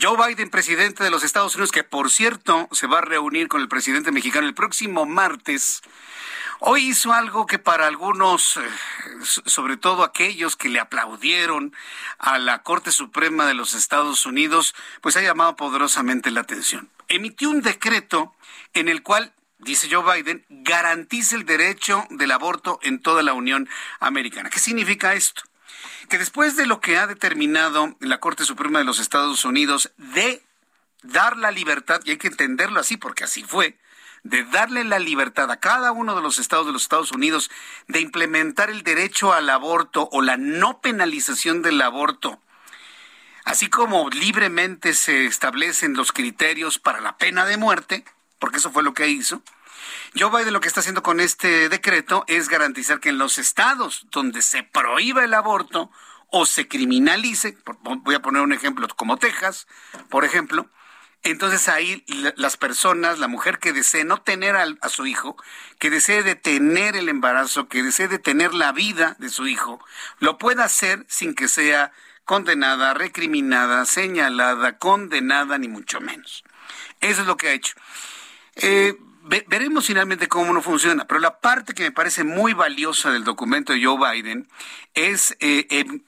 Joe 0.00 0.16
Biden, 0.16 0.48
presidente 0.48 1.04
de 1.04 1.10
los 1.10 1.24
Estados 1.24 1.54
Unidos, 1.56 1.72
que 1.72 1.84
por 1.84 2.10
cierto 2.10 2.70
se 2.72 2.86
va 2.86 2.98
a 2.98 3.02
reunir 3.02 3.48
con 3.48 3.60
el 3.60 3.68
presidente 3.68 4.12
mexicano 4.12 4.46
el 4.46 4.54
próximo 4.54 5.04
martes, 5.04 5.82
hoy 6.60 6.88
hizo 6.88 7.12
algo 7.12 7.44
que 7.44 7.58
para 7.58 7.86
algunos, 7.86 8.56
eh, 8.56 8.62
sobre 9.44 9.76
todo 9.76 10.04
aquellos 10.04 10.56
que 10.56 10.70
le 10.70 10.80
aplaudieron 10.80 11.74
a 12.18 12.38
la 12.38 12.62
Corte 12.62 12.92
Suprema 12.92 13.44
de 13.46 13.54
los 13.54 13.74
Estados 13.74 14.24
Unidos, 14.24 14.74
pues 15.02 15.18
ha 15.18 15.22
llamado 15.22 15.54
poderosamente 15.54 16.30
la 16.30 16.40
atención. 16.40 16.88
Emitió 17.08 17.50
un 17.50 17.60
decreto 17.60 18.34
en 18.72 18.88
el 18.88 19.02
cual 19.02 19.34
dice 19.62 19.88
Joe 19.90 20.22
Biden, 20.22 20.44
garantice 20.48 21.36
el 21.36 21.46
derecho 21.46 22.06
del 22.10 22.32
aborto 22.32 22.78
en 22.82 23.00
toda 23.00 23.22
la 23.22 23.32
Unión 23.32 23.68
Americana. 24.00 24.50
¿Qué 24.50 24.58
significa 24.58 25.14
esto? 25.14 25.42
Que 26.08 26.18
después 26.18 26.56
de 26.56 26.66
lo 26.66 26.80
que 26.80 26.98
ha 26.98 27.06
determinado 27.06 27.96
la 28.00 28.18
Corte 28.18 28.44
Suprema 28.44 28.80
de 28.80 28.84
los 28.84 28.98
Estados 28.98 29.44
Unidos 29.44 29.92
de 29.96 30.42
dar 31.02 31.36
la 31.36 31.50
libertad, 31.50 32.00
y 32.04 32.10
hay 32.10 32.16
que 32.16 32.28
entenderlo 32.28 32.80
así 32.80 32.96
porque 32.96 33.24
así 33.24 33.44
fue, 33.44 33.78
de 34.24 34.44
darle 34.44 34.84
la 34.84 34.98
libertad 34.98 35.50
a 35.50 35.58
cada 35.58 35.90
uno 35.92 36.14
de 36.14 36.22
los 36.22 36.38
estados 36.38 36.66
de 36.66 36.72
los 36.72 36.82
Estados 36.82 37.12
Unidos 37.12 37.50
de 37.88 38.00
implementar 38.00 38.70
el 38.70 38.82
derecho 38.82 39.32
al 39.32 39.50
aborto 39.50 40.08
o 40.12 40.22
la 40.22 40.36
no 40.36 40.80
penalización 40.80 41.62
del 41.62 41.80
aborto, 41.80 42.40
así 43.44 43.68
como 43.68 44.10
libremente 44.10 44.94
se 44.94 45.26
establecen 45.26 45.94
los 45.94 46.12
criterios 46.12 46.78
para 46.78 47.00
la 47.00 47.16
pena 47.16 47.44
de 47.46 47.56
muerte, 47.56 48.04
porque 48.42 48.58
eso 48.58 48.72
fue 48.72 48.82
lo 48.82 48.92
que 48.92 49.06
hizo. 49.06 49.40
Joe 50.18 50.28
Biden 50.28 50.52
lo 50.52 50.60
que 50.60 50.66
está 50.66 50.80
haciendo 50.80 51.04
con 51.04 51.20
este 51.20 51.68
decreto 51.68 52.24
es 52.26 52.48
garantizar 52.48 52.98
que 52.98 53.10
en 53.10 53.18
los 53.18 53.38
estados 53.38 54.08
donde 54.10 54.42
se 54.42 54.64
prohíba 54.64 55.22
el 55.22 55.32
aborto 55.32 55.92
o 56.26 56.44
se 56.44 56.66
criminalice, 56.66 57.56
voy 57.82 58.16
a 58.16 58.20
poner 58.20 58.42
un 58.42 58.52
ejemplo 58.52 58.88
como 58.96 59.16
Texas, 59.16 59.68
por 60.08 60.24
ejemplo, 60.24 60.68
entonces 61.22 61.68
ahí 61.68 62.04
las 62.34 62.56
personas, 62.56 63.20
la 63.20 63.28
mujer 63.28 63.60
que 63.60 63.72
desee 63.72 64.04
no 64.04 64.20
tener 64.20 64.56
a, 64.56 64.66
a, 64.80 64.88
su 64.88 65.06
hijo, 65.06 65.36
que 65.78 65.88
desee 65.88 66.24
detener 66.24 66.96
el 66.96 67.08
embarazo, 67.08 67.68
que 67.68 67.84
desee 67.84 68.08
detener 68.08 68.54
la 68.54 68.72
vida 68.72 69.14
de 69.20 69.28
su 69.28 69.46
hijo, 69.46 69.78
lo 70.18 70.36
pueda 70.36 70.64
hacer 70.64 71.06
sin 71.08 71.36
que 71.36 71.46
sea 71.46 71.92
condenada, 72.24 72.92
recriminada, 72.92 73.84
señalada, 73.84 74.78
condenada, 74.78 75.58
ni 75.58 75.68
mucho 75.68 76.00
menos. 76.00 76.42
Eso 77.00 77.22
es 77.22 77.26
lo 77.26 77.36
que 77.36 77.48
ha 77.48 77.52
hecho. 77.52 77.74
Eh, 78.56 78.96
veremos 79.46 79.86
finalmente 79.86 80.28
cómo 80.28 80.52
no 80.52 80.62
funciona, 80.62 81.06
pero 81.06 81.20
la 81.20 81.38
parte 81.38 81.74
que 81.74 81.84
me 81.84 81.92
parece 81.92 82.24
muy 82.24 82.52
valiosa 82.52 83.10
del 83.10 83.24
documento 83.24 83.72
de 83.72 83.84
Joe 83.84 83.98
Biden 83.98 84.48
es 84.94 85.36
eh, 85.40 85.66
em, 85.70 86.02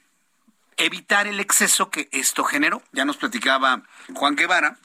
evitar 0.77 1.27
el 1.27 1.41
exceso 1.41 1.91
que 1.91 2.09
esto 2.13 2.45
generó. 2.45 2.83
Ya 2.93 3.05
nos 3.05 3.17
platicaba 3.17 3.83
Juan 4.15 4.37
Guevara, 4.37 4.79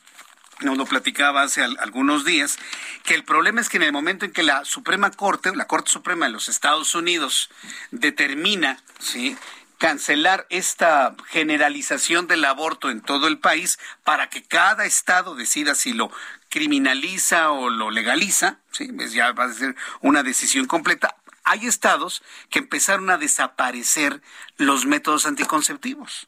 nos 0.61 0.77
lo 0.77 0.85
platicaba 0.85 1.41
hace 1.41 1.63
algunos 1.63 2.25
días, 2.25 2.59
que 3.03 3.15
el 3.15 3.23
problema 3.23 3.61
es 3.61 3.69
que 3.69 3.77
en 3.77 3.83
el 3.83 3.93
momento 3.93 4.25
en 4.25 4.31
que 4.31 4.43
la 4.43 4.65
Suprema 4.65 5.09
Corte, 5.11 5.55
la 5.55 5.67
Corte 5.67 5.89
Suprema 5.89 6.25
de 6.25 6.31
los 6.31 6.49
Estados 6.49 6.95
Unidos, 6.95 7.49
determina, 7.91 8.81
¿sí? 8.99 9.37
cancelar 9.79 10.45
esta 10.49 11.15
generalización 11.29 12.27
del 12.27 12.43
aborto 12.43 12.89
en 12.89 12.99
todo 12.99 13.27
el 13.27 13.39
país 13.39 13.79
para 14.03 14.29
que 14.29 14.43
cada 14.43 14.85
estado 14.85 15.35
decida 15.35 15.73
si 15.73 15.93
lo 15.93 16.11
criminaliza 16.49 17.51
o 17.51 17.69
lo 17.69 17.91
legaliza, 17.91 18.59
¿sí? 18.71 18.89
ya 19.11 19.31
va 19.31 19.45
a 19.45 19.53
ser 19.53 19.75
una 20.01 20.23
decisión 20.23 20.65
completa. 20.65 21.15
Hay 21.43 21.65
estados 21.65 22.21
que 22.49 22.59
empezaron 22.59 23.09
a 23.09 23.17
desaparecer 23.17 24.21
los 24.57 24.85
métodos 24.85 25.25
anticonceptivos. 25.25 26.27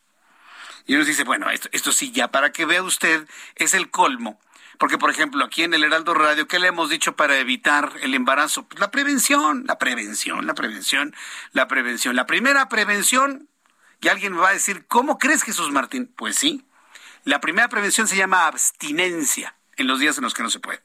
Y 0.85 0.95
uno 0.95 1.05
dice, 1.05 1.23
bueno, 1.23 1.49
esto, 1.49 1.69
esto 1.73 1.91
sí, 1.91 2.11
ya 2.11 2.29
para 2.29 2.51
que 2.51 2.65
vea 2.65 2.81
usted, 2.81 3.27
es 3.55 3.73
el 3.73 3.91
colmo. 3.91 4.39
Porque, 4.79 4.97
por 4.97 5.11
ejemplo, 5.11 5.43
aquí 5.45 5.61
en 5.63 5.75
el 5.75 5.83
Heraldo 5.83 6.15
Radio, 6.15 6.47
¿qué 6.47 6.57
le 6.57 6.67
hemos 6.67 6.89
dicho 6.89 7.15
para 7.15 7.37
evitar 7.37 7.93
el 8.01 8.15
embarazo? 8.15 8.67
Pues 8.67 8.79
la 8.79 8.89
prevención, 8.89 9.63
la 9.67 9.77
prevención, 9.77 10.47
la 10.47 10.55
prevención, 10.55 11.13
la 11.51 11.67
prevención. 11.67 12.15
La 12.15 12.25
primera 12.25 12.67
prevención, 12.67 13.47
y 14.01 14.07
alguien 14.07 14.33
me 14.33 14.39
va 14.39 14.49
a 14.49 14.53
decir, 14.53 14.87
¿cómo 14.87 15.19
crees, 15.19 15.43
Jesús 15.43 15.71
Martín? 15.71 16.11
Pues 16.15 16.35
sí, 16.35 16.65
la 17.25 17.39
primera 17.41 17.69
prevención 17.69 18.07
se 18.07 18.15
llama 18.15 18.47
abstinencia 18.47 19.55
en 19.77 19.87
los 19.87 19.99
días 19.99 20.17
en 20.17 20.23
los 20.23 20.33
que 20.33 20.43
no 20.43 20.49
se 20.49 20.59
puede. 20.59 20.81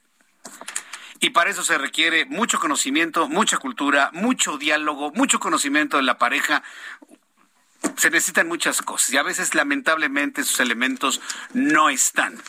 Y 1.19 1.31
para 1.31 1.49
eso 1.49 1.63
se 1.63 1.77
requiere 1.77 2.25
mucho 2.25 2.59
conocimiento, 2.59 3.27
mucha 3.27 3.57
cultura, 3.57 4.11
mucho 4.13 4.57
diálogo, 4.57 5.11
mucho 5.11 5.39
conocimiento 5.39 5.97
de 5.97 6.03
la 6.03 6.17
pareja. 6.17 6.63
se 7.95 8.09
necesitan 8.09 8.47
muchas 8.47 8.81
cosas 8.81 9.11
y 9.11 9.17
a 9.17 9.23
veces 9.23 9.55
lamentablemente 9.55 10.41
esos 10.41 10.59
elementos 10.59 11.21
no 11.53 11.89
están. 11.89 12.39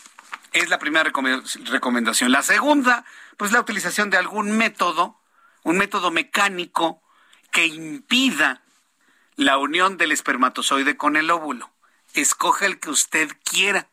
Es 0.53 0.69
la 0.69 0.79
primera 0.79 1.05
recomendación. 1.05 2.33
La 2.33 2.43
segunda, 2.43 3.05
pues 3.37 3.53
la 3.53 3.61
utilización 3.61 4.11
de 4.11 4.17
algún 4.17 4.57
método, 4.57 5.21
un 5.63 5.79
método 5.79 6.11
mecánico 6.11 7.03
que 7.51 7.67
impida 7.67 8.63
la 9.37 9.57
unión 9.59 9.97
del 9.97 10.13
espermatozoide 10.13 10.97
con 10.97 11.17
el 11.17 11.31
óvulo. 11.31 11.71
Escoge 12.15 12.67
el 12.67 12.81
que 12.81 12.91
usted 12.91 13.31
quiera. 13.45 13.89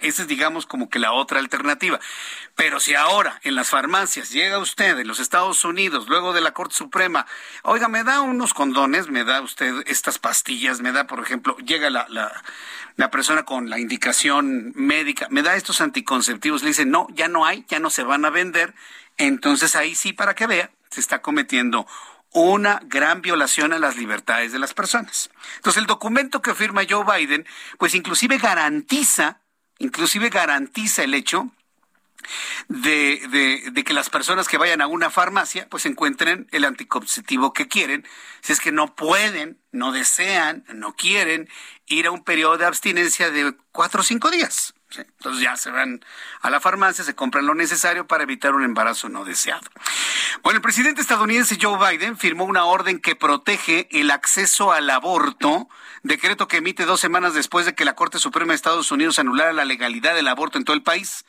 Esa 0.00 0.22
es, 0.22 0.28
digamos, 0.28 0.64
como 0.64 0.88
que 0.88 0.98
la 0.98 1.12
otra 1.12 1.38
alternativa. 1.38 2.00
Pero 2.56 2.80
si 2.80 2.94
ahora 2.94 3.38
en 3.42 3.54
las 3.54 3.68
farmacias 3.68 4.30
llega 4.30 4.58
usted 4.58 4.98
en 4.98 5.06
los 5.06 5.20
Estados 5.20 5.64
Unidos, 5.64 6.08
luego 6.08 6.32
de 6.32 6.40
la 6.40 6.52
Corte 6.52 6.74
Suprema, 6.74 7.26
oiga, 7.62 7.88
me 7.88 8.02
da 8.02 8.22
unos 8.22 8.54
condones, 8.54 9.08
me 9.08 9.24
da 9.24 9.42
usted 9.42 9.82
estas 9.86 10.18
pastillas, 10.18 10.80
me 10.80 10.92
da, 10.92 11.06
por 11.06 11.20
ejemplo, 11.20 11.56
llega 11.58 11.90
la, 11.90 12.06
la, 12.08 13.10
persona 13.10 13.44
con 13.44 13.68
la 13.68 13.78
indicación 13.78 14.72
médica, 14.74 15.26
me 15.30 15.42
da 15.42 15.56
estos 15.56 15.80
anticonceptivos, 15.80 16.62
le 16.62 16.68
dice, 16.68 16.86
no, 16.86 17.06
ya 17.10 17.28
no 17.28 17.44
hay, 17.44 17.64
ya 17.68 17.78
no 17.78 17.90
se 17.90 18.02
van 18.02 18.24
a 18.24 18.30
vender. 18.30 18.74
Entonces 19.18 19.76
ahí 19.76 19.94
sí, 19.94 20.12
para 20.12 20.34
que 20.34 20.46
vea, 20.46 20.70
se 20.90 21.00
está 21.00 21.20
cometiendo 21.20 21.86
una 22.32 22.80
gran 22.84 23.22
violación 23.22 23.72
a 23.72 23.78
las 23.78 23.96
libertades 23.96 24.52
de 24.52 24.58
las 24.58 24.72
personas. 24.72 25.30
Entonces 25.56 25.80
el 25.80 25.86
documento 25.86 26.40
que 26.42 26.54
firma 26.54 26.82
Joe 26.88 27.04
Biden, 27.04 27.46
pues 27.78 27.94
inclusive 27.94 28.38
garantiza 28.38 29.40
inclusive 29.80 30.28
garantiza 30.28 31.02
el 31.02 31.14
hecho 31.14 31.50
de, 32.68 33.70
de, 33.72 33.84
que 33.84 33.94
las 33.94 34.10
personas 34.10 34.46
que 34.46 34.58
vayan 34.58 34.80
a 34.80 34.86
una 34.86 35.10
farmacia 35.10 35.66
pues 35.68 35.86
encuentren 35.86 36.46
el 36.52 36.64
anticonceptivo 36.64 37.52
que 37.52 37.66
quieren, 37.66 38.06
si 38.42 38.52
es 38.52 38.60
que 38.60 38.72
no 38.72 38.94
pueden, 38.94 39.58
no 39.72 39.90
desean, 39.90 40.64
no 40.74 40.94
quieren 40.94 41.48
ir 41.86 42.06
a 42.06 42.10
un 42.10 42.22
periodo 42.22 42.58
de 42.58 42.66
abstinencia 42.66 43.30
de 43.30 43.54
cuatro 43.72 44.02
o 44.02 44.04
cinco 44.04 44.30
días. 44.30 44.74
Entonces 44.98 45.42
ya 45.42 45.56
se 45.56 45.70
van 45.70 46.04
a 46.40 46.50
la 46.50 46.60
farmacia, 46.60 47.04
se 47.04 47.14
compran 47.14 47.46
lo 47.46 47.54
necesario 47.54 48.06
para 48.06 48.24
evitar 48.24 48.54
un 48.54 48.64
embarazo 48.64 49.08
no 49.08 49.24
deseado. 49.24 49.66
Bueno, 50.42 50.56
el 50.56 50.62
presidente 50.62 51.00
estadounidense 51.00 51.58
Joe 51.60 51.78
Biden 51.78 52.16
firmó 52.16 52.44
una 52.44 52.64
orden 52.64 52.98
que 53.00 53.14
protege 53.14 53.88
el 53.90 54.10
acceso 54.10 54.72
al 54.72 54.90
aborto, 54.90 55.68
decreto 56.02 56.48
que 56.48 56.58
emite 56.58 56.84
dos 56.84 57.00
semanas 57.00 57.34
después 57.34 57.66
de 57.66 57.74
que 57.74 57.84
la 57.84 57.94
Corte 57.94 58.18
Suprema 58.18 58.52
de 58.52 58.56
Estados 58.56 58.90
Unidos 58.90 59.18
anulara 59.18 59.52
la 59.52 59.64
legalidad 59.64 60.14
del 60.14 60.28
aborto 60.28 60.58
en 60.58 60.64
todo 60.64 60.74
el 60.74 60.82
país. 60.82 61.24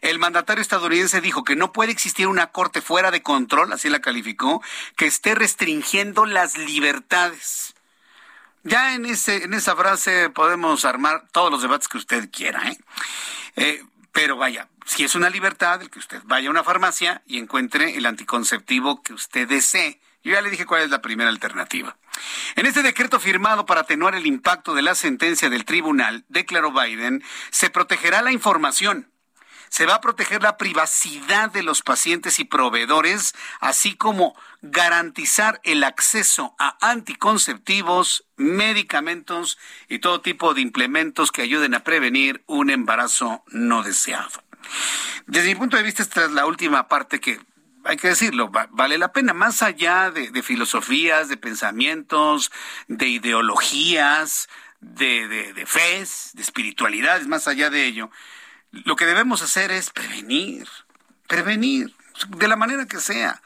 El 0.00 0.18
mandatario 0.18 0.62
estadounidense 0.62 1.20
dijo 1.20 1.44
que 1.44 1.56
no 1.56 1.72
puede 1.72 1.92
existir 1.92 2.26
una 2.26 2.48
corte 2.48 2.80
fuera 2.80 3.10
de 3.10 3.22
control, 3.22 3.72
así 3.72 3.88
la 3.88 4.00
calificó, 4.00 4.62
que 4.96 5.06
esté 5.06 5.34
restringiendo 5.34 6.26
las 6.26 6.56
libertades. 6.56 7.75
Ya 8.66 8.94
en, 8.94 9.06
ese, 9.06 9.44
en 9.44 9.54
esa 9.54 9.76
frase 9.76 10.28
podemos 10.30 10.84
armar 10.84 11.28
todos 11.30 11.52
los 11.52 11.62
debates 11.62 11.86
que 11.86 11.98
usted 11.98 12.28
quiera, 12.32 12.68
¿eh? 12.68 12.78
¿eh? 13.54 13.84
pero 14.10 14.36
vaya, 14.36 14.68
si 14.84 15.04
es 15.04 15.14
una 15.14 15.30
libertad 15.30 15.82
el 15.82 15.88
que 15.88 16.00
usted 16.00 16.20
vaya 16.24 16.48
a 16.48 16.50
una 16.50 16.64
farmacia 16.64 17.22
y 17.26 17.38
encuentre 17.38 17.96
el 17.96 18.06
anticonceptivo 18.06 19.02
que 19.02 19.12
usted 19.12 19.46
desee. 19.46 20.00
Yo 20.24 20.32
ya 20.32 20.40
le 20.40 20.50
dije 20.50 20.66
cuál 20.66 20.82
es 20.82 20.90
la 20.90 21.00
primera 21.00 21.30
alternativa. 21.30 21.96
En 22.56 22.66
este 22.66 22.82
decreto 22.82 23.20
firmado 23.20 23.66
para 23.66 23.82
atenuar 23.82 24.16
el 24.16 24.26
impacto 24.26 24.74
de 24.74 24.82
la 24.82 24.96
sentencia 24.96 25.48
del 25.48 25.64
tribunal, 25.64 26.24
declaró 26.28 26.72
Biden, 26.72 27.22
se 27.50 27.70
protegerá 27.70 28.20
la 28.20 28.32
información 28.32 29.12
se 29.68 29.86
va 29.86 29.96
a 29.96 30.00
proteger 30.00 30.42
la 30.42 30.56
privacidad 30.56 31.50
de 31.50 31.62
los 31.62 31.82
pacientes 31.82 32.38
y 32.38 32.44
proveedores, 32.44 33.34
así 33.60 33.94
como 33.94 34.36
garantizar 34.62 35.60
el 35.64 35.84
acceso 35.84 36.54
a 36.58 36.76
anticonceptivos, 36.80 38.24
medicamentos 38.36 39.58
y 39.88 39.98
todo 39.98 40.20
tipo 40.20 40.54
de 40.54 40.60
implementos 40.60 41.32
que 41.32 41.42
ayuden 41.42 41.74
a 41.74 41.84
prevenir 41.84 42.42
un 42.46 42.70
embarazo 42.70 43.44
no 43.48 43.82
deseado. 43.82 44.42
Desde 45.26 45.48
mi 45.48 45.54
punto 45.54 45.76
de 45.76 45.82
vista, 45.82 46.02
esta 46.02 46.24
es 46.24 46.32
la 46.32 46.46
última 46.46 46.88
parte 46.88 47.20
que 47.20 47.40
hay 47.86 47.96
que 47.96 48.08
decirlo, 48.08 48.50
vale 48.70 48.98
la 48.98 49.12
pena, 49.12 49.32
más 49.32 49.62
allá 49.62 50.10
de, 50.10 50.42
filosofías, 50.42 51.28
de 51.28 51.36
pensamientos, 51.36 52.50
de 52.88 53.06
ideologías, 53.06 54.48
de, 54.80 55.64
fes, 55.66 56.32
de 56.34 56.42
espiritualidades, 56.42 57.28
más 57.28 57.46
allá 57.46 57.70
de 57.70 57.86
ello, 57.86 58.10
lo 58.84 58.96
que 58.96 59.06
debemos 59.06 59.42
hacer 59.42 59.70
es 59.70 59.90
prevenir, 59.90 60.68
prevenir, 61.26 61.94
de 62.28 62.48
la 62.48 62.56
manera 62.56 62.86
que 62.86 63.00
sea. 63.00 63.42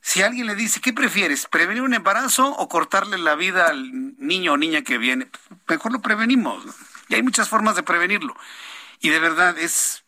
Si 0.00 0.22
alguien 0.22 0.46
le 0.46 0.54
dice, 0.54 0.80
¿qué 0.80 0.92
prefieres? 0.92 1.46
¿Prevenir 1.46 1.82
un 1.82 1.94
embarazo 1.94 2.48
o 2.48 2.68
cortarle 2.68 3.16
la 3.18 3.34
vida 3.36 3.68
al 3.68 4.18
niño 4.18 4.52
o 4.52 4.56
niña 4.56 4.82
que 4.82 4.98
viene? 4.98 5.28
Mejor 5.66 5.92
lo 5.92 6.02
prevenimos. 6.02 6.62
Y 7.08 7.14
hay 7.14 7.22
muchas 7.22 7.48
formas 7.48 7.74
de 7.74 7.82
prevenirlo. 7.82 8.36
Y 9.00 9.08
de 9.08 9.18
verdad 9.18 9.58
es, 9.58 10.04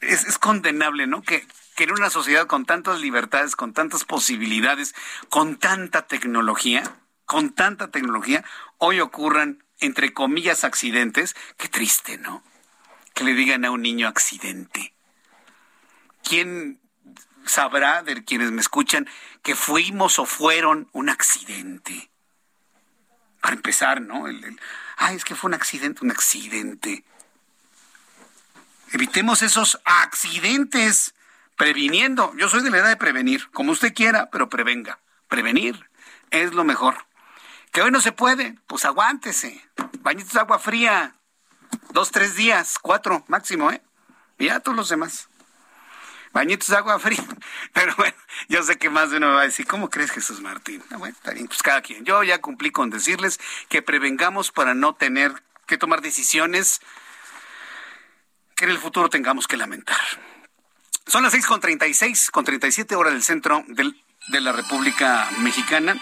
es, 0.00 0.38
condenable, 0.38 1.06
¿no? 1.06 1.22
Que, 1.22 1.46
que 1.76 1.84
en 1.84 1.92
una 1.92 2.10
sociedad 2.10 2.46
con 2.46 2.66
tantas 2.66 3.00
libertades, 3.00 3.56
con 3.56 3.72
tantas 3.72 4.04
posibilidades, 4.04 4.94
con 5.30 5.56
tanta 5.56 6.06
tecnología, 6.06 6.82
con 7.24 7.54
tanta 7.54 7.88
tecnología, 7.88 8.44
hoy 8.76 9.00
ocurran, 9.00 9.64
entre 9.80 10.12
comillas, 10.12 10.64
accidentes. 10.64 11.36
Qué 11.56 11.68
triste, 11.68 12.18
¿no? 12.18 12.42
Que 13.18 13.24
le 13.24 13.34
digan 13.34 13.64
a 13.64 13.72
un 13.72 13.82
niño 13.82 14.06
accidente. 14.06 14.94
¿Quién 16.22 16.78
sabrá 17.44 18.04
de 18.04 18.22
quienes 18.22 18.52
me 18.52 18.60
escuchan 18.60 19.08
que 19.42 19.56
fuimos 19.56 20.20
o 20.20 20.24
fueron 20.24 20.88
un 20.92 21.08
accidente? 21.08 22.12
Para 23.40 23.56
empezar, 23.56 24.00
¿no? 24.00 24.26
Ay, 24.96 25.16
es 25.16 25.24
que 25.24 25.34
fue 25.34 25.48
un 25.48 25.54
accidente, 25.54 26.04
un 26.04 26.12
accidente. 26.12 27.02
Evitemos 28.92 29.42
esos 29.42 29.80
accidentes 29.84 31.12
previniendo. 31.56 32.32
Yo 32.36 32.48
soy 32.48 32.62
de 32.62 32.70
la 32.70 32.78
edad 32.78 32.88
de 32.88 32.96
prevenir, 32.96 33.50
como 33.50 33.72
usted 33.72 33.94
quiera, 33.94 34.30
pero 34.30 34.48
prevenga. 34.48 35.00
Prevenir 35.26 35.90
es 36.30 36.54
lo 36.54 36.62
mejor. 36.62 37.04
Que 37.72 37.82
hoy 37.82 37.90
no 37.90 38.00
se 38.00 38.12
puede, 38.12 38.56
pues 38.68 38.84
aguántese. 38.84 39.60
Bañitos 40.02 40.34
de 40.34 40.38
agua 40.40 40.60
fría, 40.60 41.17
Dos, 41.90 42.10
tres 42.10 42.36
días, 42.36 42.78
cuatro 42.80 43.24
máximo, 43.28 43.70
¿eh? 43.70 43.82
Y 44.38 44.46
ya 44.46 44.60
todos 44.60 44.76
los 44.76 44.88
demás. 44.88 45.28
Bañitos 46.32 46.68
de 46.68 46.76
agua 46.76 46.98
fría. 46.98 47.24
Pero 47.72 47.94
bueno, 47.96 48.16
yo 48.48 48.62
sé 48.62 48.76
que 48.76 48.90
más 48.90 49.10
de 49.10 49.16
uno 49.16 49.28
me 49.28 49.34
va 49.34 49.40
a 49.42 49.44
decir, 49.44 49.66
¿cómo 49.66 49.90
crees 49.90 50.10
Jesús 50.10 50.40
Martín? 50.40 50.82
Ah, 50.90 50.96
bueno, 50.96 51.16
está 51.16 51.32
bien, 51.32 51.46
pues 51.46 51.62
cada 51.62 51.82
quien. 51.82 52.04
Yo 52.04 52.22
ya 52.22 52.40
cumplí 52.40 52.70
con 52.70 52.90
decirles 52.90 53.40
que 53.68 53.82
prevengamos 53.82 54.52
para 54.52 54.74
no 54.74 54.94
tener 54.94 55.32
que 55.66 55.78
tomar 55.78 56.00
decisiones 56.00 56.80
que 58.54 58.64
en 58.64 58.70
el 58.70 58.78
futuro 58.78 59.08
tengamos 59.08 59.46
que 59.46 59.56
lamentar. 59.56 59.96
Son 61.06 61.22
las 61.22 61.32
seis 61.32 61.46
con 61.46 61.60
treinta 61.60 61.86
y 61.86 61.94
seis, 61.94 62.30
con 62.30 62.44
treinta 62.44 62.66
y 62.66 62.72
siete 62.72 62.94
horas 62.94 63.12
del 63.12 63.22
centro 63.22 63.64
del 63.68 63.96
de 64.28 64.40
la 64.40 64.52
República 64.52 65.28
Mexicana. 65.38 65.96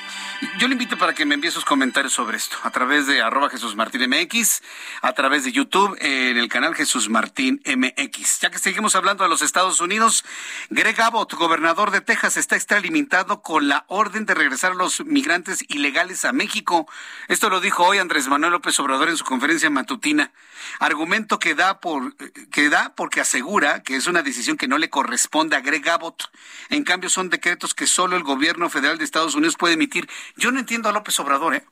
Yo 0.59 0.69
le 0.69 0.75
invito 0.75 0.99
para 0.99 1.15
que 1.15 1.25
me 1.25 1.35
envíe 1.35 1.51
sus 1.51 1.65
comentarios 1.65 2.13
sobre 2.13 2.37
esto 2.37 2.59
a 2.63 2.71
través 2.71 3.07
de 3.07 3.23
arroba 3.23 3.49
Jesús 3.49 3.75
Martín 3.75 4.03
MX, 4.11 4.63
a 5.01 5.13
través 5.13 5.45
de 5.45 5.53
YouTube 5.53 5.97
en 6.01 6.37
el 6.37 6.49
canal 6.49 6.75
Jesús 6.75 7.09
Martín 7.09 7.63
MX. 7.65 8.41
Ya 8.41 8.51
que 8.51 8.59
seguimos 8.59 8.95
hablando 8.97 9.25
de 9.25 9.31
los 9.31 9.41
Estados 9.41 9.81
Unidos, 9.81 10.25
Greg 10.69 11.01
Abbott, 11.01 11.33
gobernador 11.35 11.91
de 11.91 12.03
Texas, 12.03 12.37
está 12.37 12.55
extralimitado 12.55 13.41
con 13.41 13.69
la 13.69 13.85
orden 13.89 14.27
de 14.27 14.35
regresar 14.35 14.73
a 14.73 14.75
los 14.75 15.05
migrantes 15.07 15.65
ilegales 15.69 16.25
a 16.27 16.33
México. 16.33 16.87
Esto 17.29 17.49
lo 17.49 17.61
dijo 17.61 17.85
hoy 17.85 17.99
Andrés 17.99 18.29
Manuel 18.29 18.53
López 18.53 18.79
Obrador 18.79 19.09
en 19.09 19.17
su 19.17 19.25
conferencia 19.25 19.71
matutina. 19.71 20.33
Argumento 20.81 21.39
que 21.39 21.55
da 21.55 21.81
por 21.81 22.15
que 22.51 22.69
da 22.69 22.95
porque 22.95 23.21
asegura 23.21 23.83
que 23.83 23.97
es 23.97 24.07
una 24.07 24.23
decisión 24.23 24.57
que 24.57 24.69
no 24.69 24.77
le 24.77 24.91
corresponde 24.91 25.57
a 25.57 25.61
Greg 25.61 25.89
Abbott. 25.89 26.31
En 26.69 26.85
cambio 26.85 27.09
son 27.09 27.31
decretos 27.31 27.75
que 27.75 27.87
solo 27.87 28.16
el 28.17 28.25
gobierno 28.25 28.71
federal 28.71 28.99
de 28.99 29.05
Estados 29.05 29.35
Unidos 29.35 29.57
puede 29.57 29.75
emitir. 29.75 30.09
Yo 30.37 30.51
no 30.51 30.59
entiendo 30.59 30.89
a 30.89 30.93
López 30.93 31.19
Obrador, 31.21 31.55
¿eh? 31.55 31.67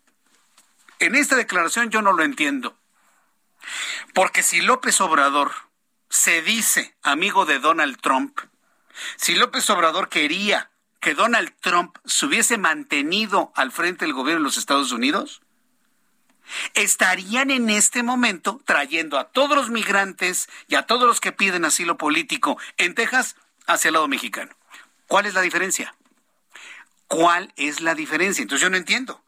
En 0.99 1.15
esta 1.15 1.37
declaración 1.37 1.91
yo 1.91 2.03
no 2.03 2.13
lo 2.13 2.23
entiendo. 2.23 2.79
Porque 4.13 4.43
si 4.43 4.61
López 4.61 5.01
Obrador 5.01 5.53
se 6.09 6.43
dice 6.43 6.97
amigo 7.03 7.47
de 7.47 7.59
Donald 7.59 8.01
Trump, 8.01 8.39
si 9.17 9.35
López 9.35 9.69
Obrador 9.71 10.09
quería 10.09 10.71
que 11.01 11.15
Donald 11.15 11.53
Trump 11.61 11.97
se 12.05 12.27
hubiese 12.27 12.57
mantenido 12.57 13.53
al 13.57 13.73
frente 13.73 14.05
del 14.05 14.15
gobierno 14.15 14.41
de 14.41 14.45
los 14.45 14.57
Estados 14.57 14.93
Unidos, 14.93 15.43
estarían 16.75 17.51
en 17.51 17.71
este 17.71 18.03
momento 18.03 18.61
trayendo 18.65 19.19
a 19.19 19.31
todos 19.31 19.57
los 19.57 19.71
migrantes 19.71 20.49
y 20.69 20.77
a 20.77 20.83
todos 20.83 21.07
los 21.07 21.21
que 21.21 21.33
piden 21.33 21.65
asilo 21.65 21.97
político 21.97 22.59
en 22.77 22.95
Texas 22.95 23.37
hacia 23.67 23.89
el 23.89 23.95
lado 23.95 24.09
mexicano. 24.09 24.55
¿Cuál 25.07 25.27
es 25.27 25.35
la 25.35 25.43
diferencia? 25.43 25.95
¿Cuál 27.15 27.53
es 27.55 27.81
la 27.81 27.95
diferencia? 27.95 28.43
Entonces 28.43 28.61
yo 28.61 28.71
no 28.71 28.77
entiendo. 28.77 29.23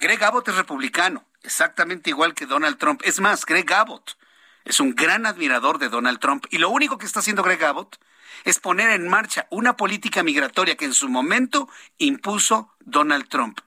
Greg 0.00 0.24
Abbott 0.24 0.48
es 0.48 0.56
republicano, 0.56 1.26
exactamente 1.42 2.08
igual 2.08 2.32
que 2.32 2.46
Donald 2.46 2.78
Trump. 2.78 3.02
Es 3.04 3.20
más, 3.20 3.44
Greg 3.44 3.70
Abbott 3.74 4.16
es 4.64 4.80
un 4.80 4.94
gran 4.94 5.26
admirador 5.26 5.78
de 5.78 5.90
Donald 5.90 6.18
Trump 6.18 6.46
y 6.48 6.56
lo 6.56 6.70
único 6.70 6.96
que 6.96 7.04
está 7.04 7.20
haciendo 7.20 7.42
Greg 7.42 7.62
Abbott 7.62 7.98
es 8.44 8.58
poner 8.58 8.90
en 8.90 9.06
marcha 9.06 9.46
una 9.50 9.76
política 9.76 10.22
migratoria 10.22 10.76
que 10.76 10.86
en 10.86 10.94
su 10.94 11.10
momento 11.10 11.68
impuso 11.98 12.74
Donald 12.80 13.28
Trump. 13.28 13.60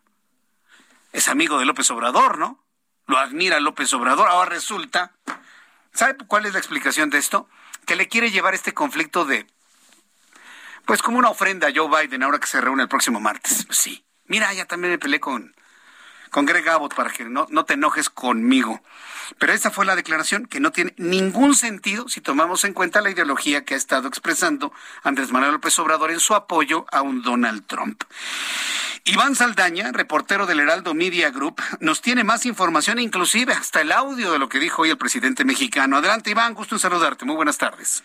es 1.14 1.28
amigo 1.28 1.60
de 1.60 1.66
López 1.66 1.92
Obrador, 1.92 2.40
¿no? 2.40 2.64
Lo 3.06 3.20
admira 3.20 3.60
López 3.60 3.94
Obrador. 3.94 4.30
Ahora 4.30 4.50
resulta, 4.50 5.12
¿sabe 5.94 6.18
cuál 6.26 6.48
es 6.48 6.54
la 6.54 6.60
explicación 6.60 7.12
de 7.12 7.20
esto? 7.20 7.48
Que 7.86 7.96
le 7.96 8.08
quiere 8.08 8.32
llevar 8.32 8.56
este 8.56 8.74
conflicto 8.74 9.26
de, 9.26 9.46
pues 10.90 11.04
como 11.04 11.20
una 11.20 11.30
ofrenda 11.30 11.68
a 11.68 11.72
Joe 11.72 11.88
Biden 11.88 12.24
ahora 12.24 12.40
que 12.40 12.48
se 12.48 12.60
reúne 12.60 12.82
el 12.82 12.90
próximo 12.90 13.20
martes. 13.20 13.68
Sí. 13.70 14.04
Mira, 14.26 14.52
ya 14.54 14.66
también 14.66 14.94
me 14.94 14.98
peleé 14.98 15.20
con, 15.20 15.56
con 16.32 16.48
Greg 16.48 16.68
Abbott 16.68 16.96
para 16.96 17.12
que 17.12 17.26
no, 17.26 17.46
no 17.52 17.64
te 17.64 17.76
enojes 17.76 18.10
conmigo. 18.10 18.82
Pero 19.38 19.54
esa 19.54 19.70
fue 19.70 19.86
la 19.86 19.96
declaración 19.96 20.48
que 20.48 20.60
no 20.60 20.72
tiene 20.72 20.96
ningún 20.98 21.54
sentido 21.54 22.10
si 22.10 22.22
tomamos 22.22 22.64
en 22.64 22.74
cuenta 22.74 23.02
la 23.02 23.12
ideología 23.12 23.66
que 23.66 23.76
ha 23.76 23.78
estado 23.78 24.08
expresando 24.08 24.74
Andrés 25.04 25.32
Manuel 25.32 25.52
López 25.52 25.78
Obrador 25.78 26.10
en 26.10 26.20
su 26.20 26.34
apoyo 26.34 26.88
a 26.92 27.04
un 27.04 27.22
Donald 27.22 27.68
Trump. 27.68 28.02
Iván 29.04 29.36
Saldaña, 29.36 29.92
reportero 29.92 30.48
del 30.48 30.60
Heraldo 30.60 30.96
Media 30.96 31.30
Group, 31.30 31.62
nos 31.82 32.02
tiene 32.02 32.24
más 32.24 32.48
información, 32.48 32.98
inclusive 32.98 33.54
hasta 33.54 33.82
el 33.82 33.92
audio 33.92 34.32
de 34.32 34.40
lo 34.40 34.50
que 34.50 34.58
dijo 34.58 34.82
hoy 34.82 34.90
el 34.90 34.98
presidente 34.98 35.46
mexicano. 35.46 35.98
Adelante, 35.98 36.32
Iván, 36.32 36.56
gusto 36.56 36.74
en 36.74 36.80
saludarte. 36.80 37.26
Muy 37.26 37.36
buenas 37.36 37.60
tardes. 37.60 38.04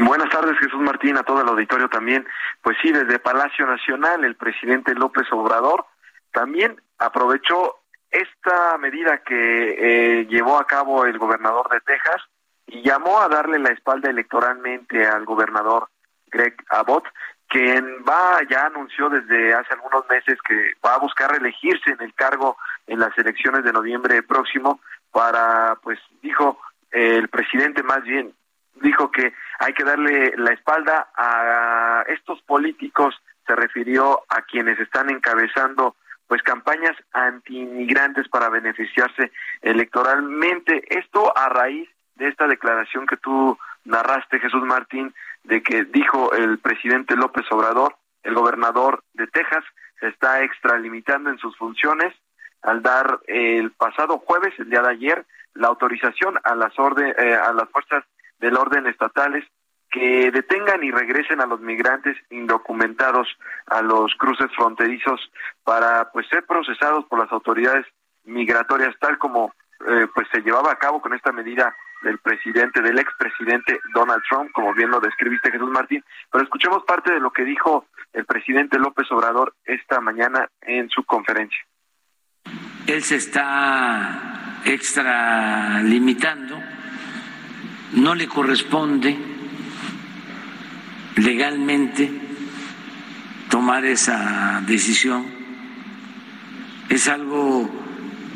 Buenas 0.00 0.30
tardes, 0.30 0.58
Jesús 0.58 0.80
Martín, 0.80 1.18
a 1.18 1.22
todo 1.22 1.42
el 1.42 1.48
auditorio 1.48 1.88
también. 1.88 2.26
Pues 2.62 2.76
sí, 2.80 2.92
desde 2.92 3.18
Palacio 3.18 3.66
Nacional, 3.66 4.24
el 4.24 4.36
presidente 4.36 4.94
López 4.94 5.26
Obrador 5.32 5.84
también 6.32 6.80
aprovechó 6.98 7.76
esta 8.10 8.78
medida 8.78 9.18
que 9.18 10.20
eh, 10.20 10.26
llevó 10.26 10.58
a 10.58 10.66
cabo 10.66 11.04
el 11.04 11.18
gobernador 11.18 11.68
de 11.70 11.80
Texas 11.80 12.22
y 12.66 12.82
llamó 12.82 13.20
a 13.20 13.28
darle 13.28 13.58
la 13.58 13.70
espalda 13.70 14.10
electoralmente 14.10 15.06
al 15.06 15.24
gobernador 15.24 15.88
Greg 16.26 16.54
Abbott, 16.70 17.04
quien 17.48 17.84
va 18.08 18.40
ya 18.48 18.66
anunció 18.66 19.10
desde 19.10 19.52
hace 19.52 19.74
algunos 19.74 20.08
meses 20.08 20.38
que 20.46 20.72
va 20.84 20.94
a 20.94 20.98
buscar 20.98 21.30
reelegirse 21.30 21.90
en 21.90 22.00
el 22.00 22.14
cargo 22.14 22.56
en 22.86 22.98
las 22.98 23.16
elecciones 23.18 23.62
de 23.62 23.72
noviembre 23.72 24.22
próximo 24.22 24.80
para, 25.10 25.76
pues 25.82 25.98
dijo 26.22 26.58
el 26.90 27.28
presidente 27.28 27.82
más 27.82 28.02
bien, 28.04 28.34
dijo 28.82 29.10
que 29.10 29.32
hay 29.58 29.72
que 29.72 29.84
darle 29.84 30.34
la 30.36 30.52
espalda 30.52 31.08
a 31.16 32.04
estos 32.08 32.42
políticos, 32.42 33.14
se 33.46 33.56
refirió 33.56 34.22
a 34.28 34.42
quienes 34.42 34.78
están 34.78 35.10
encabezando 35.10 35.96
pues 36.26 36.42
campañas 36.42 36.96
anti-inmigrantes 37.12 38.28
para 38.28 38.48
beneficiarse 38.48 39.32
electoralmente. 39.60 40.82
Esto 40.88 41.36
a 41.36 41.48
raíz 41.48 41.88
de 42.16 42.28
esta 42.28 42.46
declaración 42.46 43.06
que 43.06 43.16
tú 43.16 43.58
narraste, 43.84 44.38
Jesús 44.38 44.62
Martín, 44.62 45.14
de 45.44 45.62
que 45.62 45.84
dijo 45.84 46.32
el 46.32 46.58
presidente 46.58 47.16
López 47.16 47.44
Obrador, 47.50 47.96
el 48.22 48.34
gobernador 48.34 49.02
de 49.14 49.26
Texas, 49.26 49.64
se 50.00 50.08
está 50.08 50.42
extralimitando 50.42 51.30
en 51.30 51.38
sus 51.38 51.56
funciones 51.56 52.14
al 52.62 52.82
dar 52.82 53.20
el 53.26 53.72
pasado 53.72 54.18
jueves, 54.18 54.54
el 54.58 54.70
día 54.70 54.82
de 54.82 54.90
ayer, 54.90 55.26
la 55.54 55.68
autorización 55.68 56.38
a 56.44 56.54
las 56.54 56.78
orden, 56.78 57.14
eh, 57.18 57.34
a 57.34 57.52
las 57.52 57.68
fuerzas 57.70 58.04
del 58.42 58.58
orden 58.58 58.86
estatales 58.86 59.46
que 59.90 60.30
detengan 60.30 60.82
y 60.82 60.90
regresen 60.90 61.40
a 61.40 61.46
los 61.46 61.60
migrantes 61.60 62.16
indocumentados 62.30 63.28
a 63.66 63.82
los 63.82 64.12
cruces 64.18 64.50
fronterizos 64.56 65.20
para 65.64 66.10
pues 66.12 66.26
ser 66.28 66.44
procesados 66.44 67.04
por 67.06 67.20
las 67.20 67.30
autoridades 67.30 67.86
migratorias 68.24 68.94
tal 69.00 69.18
como 69.18 69.54
eh, 69.86 70.06
pues 70.14 70.26
se 70.32 70.40
llevaba 70.40 70.72
a 70.72 70.78
cabo 70.78 71.00
con 71.00 71.14
esta 71.14 71.30
medida 71.30 71.74
del 72.02 72.18
presidente 72.18 72.82
del 72.82 72.98
expresidente 72.98 73.78
Donald 73.94 74.22
Trump 74.28 74.50
como 74.52 74.74
bien 74.74 74.90
lo 74.90 74.98
describiste 74.98 75.52
Jesús 75.52 75.70
Martín. 75.70 76.02
Pero 76.30 76.44
escuchemos 76.44 76.82
parte 76.84 77.12
de 77.12 77.20
lo 77.20 77.30
que 77.30 77.44
dijo 77.44 77.86
el 78.12 78.24
presidente 78.24 78.78
López 78.78 79.10
Obrador 79.12 79.54
esta 79.64 80.00
mañana 80.00 80.48
en 80.62 80.88
su 80.88 81.04
conferencia. 81.04 81.58
Él 82.86 83.02
se 83.02 83.16
está 83.16 84.60
extralimitando 84.64 86.56
no 87.92 88.14
le 88.14 88.26
corresponde 88.26 89.16
legalmente 91.16 92.10
tomar 93.50 93.84
esa 93.84 94.62
decisión. 94.66 95.26
Es 96.88 97.08
algo 97.08 97.70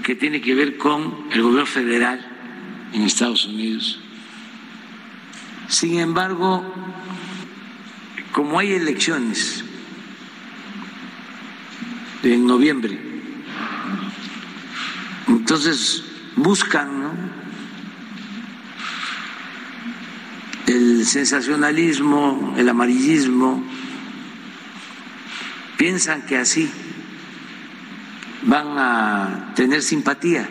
que 0.03 0.15
tiene 0.15 0.41
que 0.41 0.55
ver 0.55 0.77
con 0.77 1.27
el 1.33 1.43
gobierno 1.43 1.67
federal 1.67 2.25
en 2.93 3.03
Estados 3.03 3.47
Unidos. 3.47 4.01
Sin 5.69 5.99
embargo, 5.99 6.65
como 8.33 8.59
hay 8.59 8.73
elecciones 8.73 9.65
en 12.23 12.47
noviembre, 12.47 12.99
entonces 15.29 16.05
buscan 16.37 17.01
¿no? 17.01 17.26
El 20.67 21.05
sensacionalismo, 21.05 22.55
el 22.57 22.69
amarillismo, 22.69 23.63
piensan 25.79 26.27
que 26.27 26.39
así 26.39 26.71
van 28.43 28.79
a 28.79 29.53
tener 29.55 29.83
simpatía. 29.83 30.49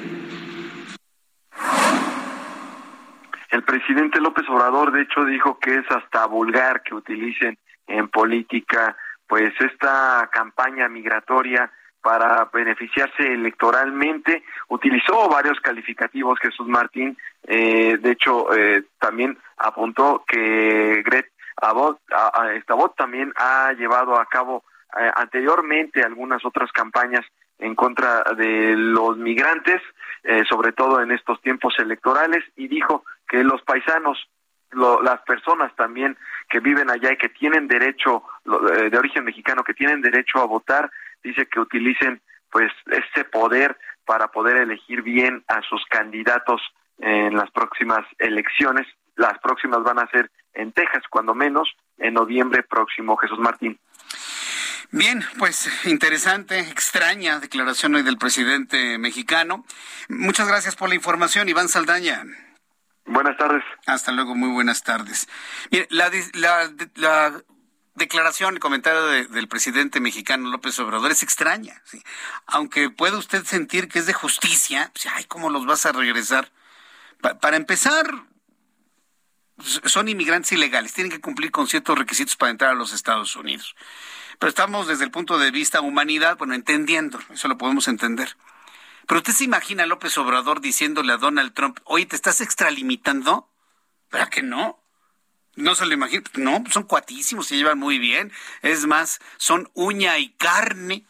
El 3.51 3.63
presidente 3.63 4.19
López 4.19 4.47
Obrador, 4.49 4.91
de 4.91 5.01
hecho, 5.01 5.25
dijo 5.25 5.59
que 5.59 5.75
es 5.75 5.85
hasta 5.89 6.25
vulgar 6.25 6.83
que 6.83 6.93
utilicen 6.93 7.57
en 7.87 8.07
política, 8.09 8.97
pues, 9.27 9.53
esta 9.59 10.29
campaña 10.31 10.87
migratoria 10.89 11.71
para 12.05 12.45
beneficiarse 12.53 13.33
electoralmente. 13.33 14.43
Utilizó 14.67 15.27
varios 15.27 15.59
calificativos 15.59 16.37
Jesús 16.39 16.67
Martín. 16.67 17.17
Eh, 17.47 17.97
de 17.99 18.11
hecho, 18.11 18.53
eh, 18.55 18.83
también 18.99 19.37
apuntó 19.57 20.23
que 20.27 21.03
Gret 21.05 21.31
Abbott, 21.57 21.99
también 22.97 23.31
ha 23.35 23.71
llevado 23.73 24.19
a 24.19 24.25
cabo 24.25 24.63
eh, 24.99 25.11
anteriormente 25.15 26.01
algunas 26.01 26.43
otras 26.43 26.71
campañas 26.71 27.25
en 27.59 27.75
contra 27.75 28.23
de 28.35 28.75
los 28.75 29.17
migrantes, 29.17 29.81
sobre 30.49 30.71
todo 30.73 31.01
en 31.01 31.11
estos 31.11 31.39
tiempos 31.41 31.75
electorales, 31.77 32.43
y 32.55 32.67
dijo 32.67 33.05
que 33.27 33.43
los 33.43 33.61
paisanos 33.61 34.17
las 34.71 35.21
personas 35.21 35.73
también 35.75 36.17
que 36.49 36.59
viven 36.59 36.89
allá 36.89 37.13
y 37.13 37.17
que 37.17 37.29
tienen 37.29 37.67
derecho 37.67 38.23
de 38.43 38.97
origen 38.97 39.23
mexicano 39.23 39.63
que 39.63 39.75
tienen 39.75 40.01
derecho 40.01 40.39
a 40.39 40.45
votar 40.45 40.91
dice 41.23 41.45
que 41.45 41.59
utilicen 41.59 42.19
pues 42.51 42.73
ese 42.87 43.23
poder 43.25 43.77
para 44.03 44.27
poder 44.29 44.57
elegir 44.57 45.01
bien 45.01 45.43
a 45.47 45.61
sus 45.61 45.85
candidatos 45.85 46.61
en 46.99 47.35
las 47.35 47.51
próximas 47.51 48.05
elecciones. 48.19 48.87
Las 49.15 49.37
próximas 49.39 49.83
van 49.83 49.99
a 49.99 50.09
ser 50.09 50.31
en 50.53 50.71
Texas, 50.71 51.03
cuando 51.09 51.33
menos, 51.33 51.69
en 51.97 52.13
noviembre 52.13 52.63
próximo, 52.63 53.17
Jesús 53.17 53.39
Martín. 53.39 53.79
Bien, 54.91 55.23
pues 55.37 55.69
interesante, 55.85 56.59
extraña 56.59 57.39
declaración 57.39 57.95
hoy 57.95 58.03
del 58.03 58.17
presidente 58.17 58.97
mexicano. 58.97 59.65
Muchas 60.09 60.47
gracias 60.47 60.75
por 60.75 60.89
la 60.89 60.95
información, 60.95 61.49
Iván 61.49 61.69
Saldaña. 61.69 62.23
Buenas 63.05 63.37
tardes. 63.37 63.63
Hasta 63.87 64.11
luego, 64.11 64.35
muy 64.35 64.49
buenas 64.49 64.83
tardes. 64.83 65.27
Mire, 65.71 65.87
la, 65.89 66.09
la, 66.33 66.71
la 66.95 67.41
declaración, 67.95 68.53
el 68.53 68.59
comentario 68.59 69.05
del 69.05 69.47
presidente 69.47 69.99
mexicano 69.99 70.49
López 70.49 70.79
Obrador 70.79 71.11
es 71.11 71.23
extraña. 71.23 71.81
Aunque 72.45 72.89
puede 72.89 73.17
usted 73.17 73.43
sentir 73.43 73.87
que 73.87 73.99
es 73.99 74.05
de 74.05 74.13
justicia, 74.13 74.91
pues, 74.93 75.07
ay, 75.13 75.25
¿cómo 75.25 75.49
los 75.49 75.65
vas 75.65 75.85
a 75.85 75.91
regresar? 75.91 76.51
Para 77.33 77.57
empezar, 77.57 78.05
son 79.85 80.07
inmigrantes 80.07 80.51
ilegales, 80.51 80.93
tienen 80.93 81.11
que 81.11 81.21
cumplir 81.21 81.51
con 81.51 81.67
ciertos 81.67 81.97
requisitos 81.97 82.35
para 82.35 82.51
entrar 82.51 82.71
a 82.71 82.75
los 82.75 82.93
Estados 82.93 83.35
Unidos. 83.35 83.75
Pero 84.39 84.49
estamos 84.49 84.87
desde 84.87 85.05
el 85.05 85.11
punto 85.11 85.37
de 85.37 85.51
vista 85.51 85.81
humanidad, 85.81 86.37
bueno, 86.37 86.53
entendiendo, 86.53 87.19
eso 87.31 87.47
lo 87.47 87.57
podemos 87.57 87.87
entender. 87.87 88.35
Pero 89.07 89.19
usted 89.19 89.33
se 89.33 89.43
imagina 89.43 89.83
a 89.83 89.87
López 89.87 90.17
Obrador 90.17 90.61
diciéndole 90.61 91.13
a 91.13 91.17
Donald 91.17 91.53
Trump, 91.53 91.79
oye, 91.85 92.05
¿te 92.05 92.15
estás 92.15 92.41
extralimitando? 92.41 93.49
¿Verdad 94.11 94.29
que 94.29 94.41
no? 94.41 94.79
No 95.55 95.75
se 95.75 95.85
lo 95.85 95.93
imagino. 95.93 96.23
No, 96.35 96.63
son 96.71 96.83
cuatísimos, 96.83 97.47
se 97.47 97.55
llevan 97.55 97.77
muy 97.77 97.99
bien. 97.99 98.31
Es 98.61 98.87
más, 98.87 99.19
son 99.37 99.69
uña 99.73 100.17
y 100.17 100.31
carne. 100.33 101.05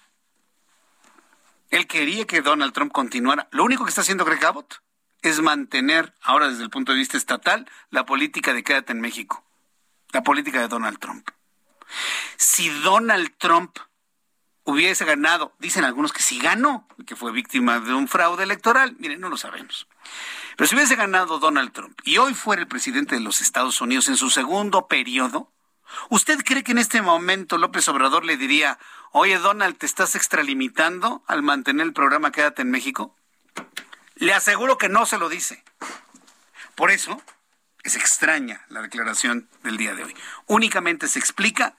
Él 1.69 1.87
quería 1.87 2.25
que 2.25 2.41
Donald 2.41 2.73
Trump 2.73 2.91
continuara. 2.91 3.47
Lo 3.51 3.63
único 3.63 3.85
que 3.85 3.89
está 3.89 4.01
haciendo 4.01 4.25
Greg 4.25 4.43
Abbott 4.45 4.81
es 5.29 5.41
mantener, 5.41 6.13
ahora 6.21 6.49
desde 6.49 6.63
el 6.63 6.69
punto 6.69 6.91
de 6.91 6.99
vista 6.99 7.17
estatal, 7.17 7.69
la 7.89 8.05
política 8.05 8.53
de 8.53 8.63
quédate 8.63 8.91
en 8.91 9.01
México. 9.01 9.43
La 10.11 10.23
política 10.23 10.59
de 10.59 10.67
Donald 10.67 10.99
Trump. 10.99 11.27
Si 12.37 12.69
Donald 12.81 13.33
Trump 13.37 13.77
hubiese 14.63 15.05
ganado, 15.05 15.53
dicen 15.59 15.83
algunos 15.83 16.11
que 16.11 16.23
sí 16.23 16.39
ganó, 16.39 16.87
que 17.05 17.15
fue 17.15 17.31
víctima 17.31 17.79
de 17.79 17.93
un 17.93 18.07
fraude 18.07 18.43
electoral, 18.43 18.95
miren, 18.99 19.21
no 19.21 19.29
lo 19.29 19.37
sabemos. 19.37 19.87
Pero 20.57 20.67
si 20.67 20.75
hubiese 20.75 20.95
ganado 20.95 21.39
Donald 21.39 21.71
Trump 21.71 21.99
y 22.03 22.17
hoy 22.17 22.33
fuera 22.33 22.61
el 22.61 22.67
presidente 22.67 23.15
de 23.15 23.21
los 23.21 23.41
Estados 23.41 23.79
Unidos 23.81 24.07
en 24.07 24.17
su 24.17 24.29
segundo 24.29 24.87
periodo, 24.87 25.51
¿Usted 26.09 26.39
cree 26.43 26.63
que 26.63 26.71
en 26.71 26.79
este 26.79 27.01
momento 27.01 27.57
López 27.57 27.87
Obrador 27.87 28.25
le 28.25 28.37
diría, 28.37 28.79
oye 29.11 29.37
Donald, 29.37 29.77
¿te 29.77 29.85
estás 29.85 30.15
extralimitando 30.15 31.23
al 31.27 31.43
mantener 31.43 31.85
el 31.85 31.93
programa 31.93 32.31
Quédate 32.31 32.61
en 32.61 32.71
México? 32.71 33.15
Le 34.15 34.33
aseguro 34.33 34.77
que 34.77 34.89
no 34.89 35.05
se 35.05 35.17
lo 35.17 35.29
dice. 35.29 35.63
Por 36.75 36.91
eso 36.91 37.21
es 37.83 37.95
extraña 37.95 38.65
la 38.69 38.81
declaración 38.81 39.47
del 39.63 39.77
día 39.77 39.93
de 39.93 40.03
hoy. 40.03 40.15
Únicamente 40.47 41.07
se 41.07 41.19
explica 41.19 41.75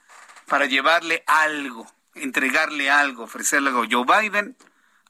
para 0.47 0.65
llevarle 0.65 1.23
algo, 1.27 1.91
entregarle 2.15 2.89
algo, 2.89 3.23
ofrecerle 3.23 3.69
algo 3.69 3.83
a 3.83 3.87
Joe 3.89 4.21
Biden, 4.21 4.55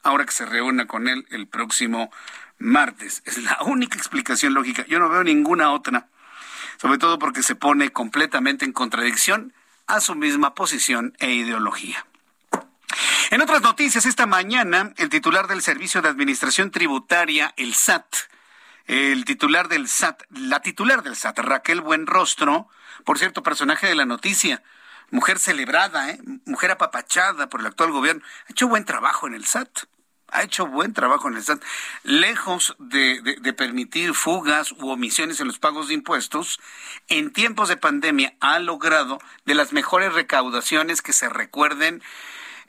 ahora 0.02 0.24
que 0.24 0.32
se 0.32 0.46
reúna 0.46 0.86
con 0.86 1.08
él 1.08 1.26
el 1.30 1.46
próximo 1.46 2.10
martes. 2.58 3.22
Es 3.24 3.38
la 3.38 3.58
única 3.62 3.96
explicación 3.96 4.54
lógica. 4.54 4.84
Yo 4.86 4.98
no 4.98 5.08
veo 5.08 5.22
ninguna 5.22 5.70
otra 5.70 6.08
sobre 6.80 6.98
todo 6.98 7.18
porque 7.18 7.42
se 7.42 7.54
pone 7.54 7.90
completamente 7.90 8.64
en 8.64 8.72
contradicción 8.72 9.52
a 9.86 10.00
su 10.00 10.14
misma 10.14 10.54
posición 10.54 11.14
e 11.18 11.32
ideología. 11.32 12.06
En 13.30 13.40
otras 13.40 13.62
noticias, 13.62 14.06
esta 14.06 14.26
mañana, 14.26 14.92
el 14.96 15.08
titular 15.08 15.46
del 15.46 15.62
Servicio 15.62 16.02
de 16.02 16.08
Administración 16.08 16.70
Tributaria, 16.70 17.52
el 17.56 17.74
SAT, 17.74 18.06
el 18.86 19.24
titular 19.24 19.68
del 19.68 19.88
SAT, 19.88 20.22
la 20.30 20.60
titular 20.60 21.02
del 21.02 21.16
SAT, 21.16 21.38
Raquel 21.40 21.80
Buenrostro, 21.80 22.68
por 23.04 23.18
cierto, 23.18 23.42
personaje 23.42 23.86
de 23.86 23.94
la 23.94 24.06
noticia, 24.06 24.62
mujer 25.10 25.38
celebrada, 25.38 26.10
¿eh? 26.10 26.20
mujer 26.46 26.70
apapachada 26.70 27.48
por 27.48 27.60
el 27.60 27.66
actual 27.66 27.92
gobierno, 27.92 28.22
ha 28.48 28.52
hecho 28.52 28.68
buen 28.68 28.84
trabajo 28.84 29.26
en 29.26 29.34
el 29.34 29.44
SAT 29.44 29.86
ha 30.30 30.42
hecho 30.42 30.66
buen 30.66 30.92
trabajo 30.92 31.28
en 31.28 31.36
el 31.36 31.42
SAT. 31.42 31.62
Lejos 32.02 32.76
de, 32.78 33.54
permitir 33.56 34.14
fugas 34.14 34.72
u 34.72 34.90
omisiones 34.90 35.40
en 35.40 35.46
los 35.46 35.58
pagos 35.58 35.88
de 35.88 35.94
impuestos, 35.94 36.60
en 37.08 37.32
tiempos 37.32 37.68
de 37.68 37.76
pandemia 37.76 38.34
ha 38.40 38.58
logrado 38.58 39.18
de 39.44 39.54
las 39.54 39.72
mejores 39.72 40.12
recaudaciones 40.12 41.02
que 41.02 41.12
se 41.12 41.28
recuerden 41.28 42.02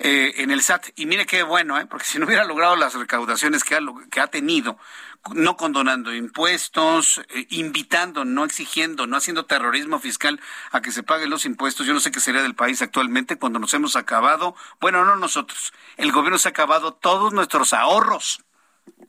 eh, 0.02 0.36
en 0.38 0.50
el 0.50 0.62
SAT. 0.62 0.88
Y 0.95 1.06
mire 1.06 1.26
qué 1.26 1.43
bueno, 1.43 1.78
¿eh? 1.78 1.86
porque 1.86 2.06
si 2.06 2.20
no 2.20 2.26
hubiera 2.26 2.45
logrado 2.45 2.78
las 2.78 2.93
recaudaciones 2.93 3.66
que 3.66 3.76
ha, 3.76 3.80
que 4.10 4.22
ha 4.22 4.28
tenido, 4.28 4.78
no 5.34 5.58
condonando 5.58 6.14
impuestos, 6.14 7.22
eh, 7.30 7.47
invitando, 7.50 8.24
no 8.24 8.45
exigiendo, 8.45 9.08
no 9.08 9.18
haciendo 9.18 9.45
terrorismo 9.45 10.00
fiscal 10.00 10.39
a 10.72 10.82
que 10.82 10.93
se 10.93 11.04
paguen 11.04 11.30
los 11.30 11.43
impuestos. 11.43 11.86
Yo 11.86 11.93
no 11.93 12.00
sé 12.00 12.12
qué 12.12 12.22
sería 12.22 12.41
del 12.41 12.56
país 12.56 12.82
actualmente 12.82 13.36
cuando 13.36 13.60
nos 13.60 13.74
hemos 13.74 13.97
acabado, 13.97 14.56
bueno, 14.80 15.04
no 15.04 15.18
nosotros, 15.18 15.74
el 15.97 16.14
gobierno 16.14 16.38
se 16.38 16.47
ha 16.47 16.52
acabado 16.52 16.93
todos 16.93 17.34
nuestros 17.34 17.74
ahorros. 17.74 18.43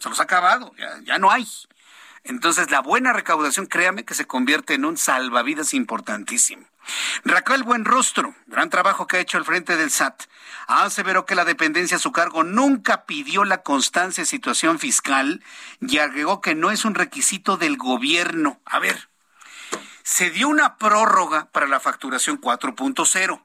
Se 0.00 0.08
los 0.08 0.18
ha 0.18 0.24
acabado, 0.24 0.72
ya, 0.76 0.98
ya 1.04 1.18
no 1.18 1.30
hay. 1.30 1.46
Entonces, 2.24 2.70
la 2.70 2.80
buena 2.80 3.12
recaudación, 3.12 3.66
créame 3.66 4.04
que 4.04 4.14
se 4.14 4.26
convierte 4.26 4.74
en 4.74 4.84
un 4.84 4.96
salvavidas 4.96 5.72
importantísimo. 5.72 6.66
Raquel 7.24 7.62
Buenrostro, 7.62 8.34
gran 8.46 8.70
trabajo 8.70 9.06
que 9.06 9.16
ha 9.16 9.20
hecho 9.20 9.38
al 9.38 9.44
frente 9.44 9.76
del 9.76 9.90
SAT, 9.90 10.24
aseveró 10.66 11.26
que 11.26 11.34
la 11.34 11.44
dependencia 11.44 11.96
a 11.96 12.00
su 12.00 12.12
cargo 12.12 12.44
nunca 12.44 13.04
pidió 13.06 13.44
la 13.44 13.62
constancia 13.62 14.22
de 14.22 14.26
situación 14.26 14.78
fiscal 14.78 15.42
y 15.80 15.98
agregó 15.98 16.40
que 16.40 16.54
no 16.54 16.70
es 16.70 16.84
un 16.84 16.94
requisito 16.94 17.56
del 17.56 17.76
gobierno. 17.76 18.60
A 18.64 18.78
ver, 18.78 19.08
se 20.02 20.30
dio 20.30 20.48
una 20.48 20.76
prórroga 20.76 21.50
para 21.52 21.66
la 21.66 21.80
facturación 21.80 22.40
4.0 22.40 23.42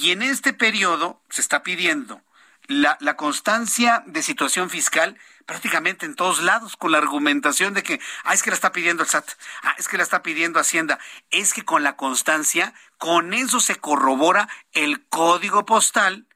y 0.00 0.10
en 0.10 0.22
este 0.22 0.52
periodo 0.52 1.22
se 1.30 1.40
está 1.40 1.62
pidiendo 1.62 2.20
la, 2.68 3.16
constancia 3.16 4.02
de 4.06 4.22
situación 4.22 4.70
fiscal 4.70 5.16
prácticamente 5.46 6.06
en 6.06 6.14
todos 6.14 6.42
lados 6.42 6.76
con 6.76 6.92
la 6.92 6.98
argumentación 6.98 7.72
de 7.72 7.82
que, 7.82 8.00
ah, 8.24 8.34
es 8.34 8.42
que 8.42 8.50
la 8.50 8.56
está 8.56 8.72
pidiendo 8.72 9.02
el 9.02 9.08
SAT, 9.08 9.28
ah, 9.62 9.74
es 9.78 9.88
que 9.88 9.96
la 9.96 10.02
está 10.02 10.22
pidiendo 10.22 10.58
Hacienda. 10.58 10.98
Es 11.30 11.54
que 11.54 11.64
con 11.64 11.84
la 11.84 11.96
constancia, 11.96 12.74
con 12.98 13.32
eso 13.32 13.60
se 13.60 13.76
corrobora 13.76 14.48
el 14.72 15.06
código 15.06 15.64
postal, 15.64 16.26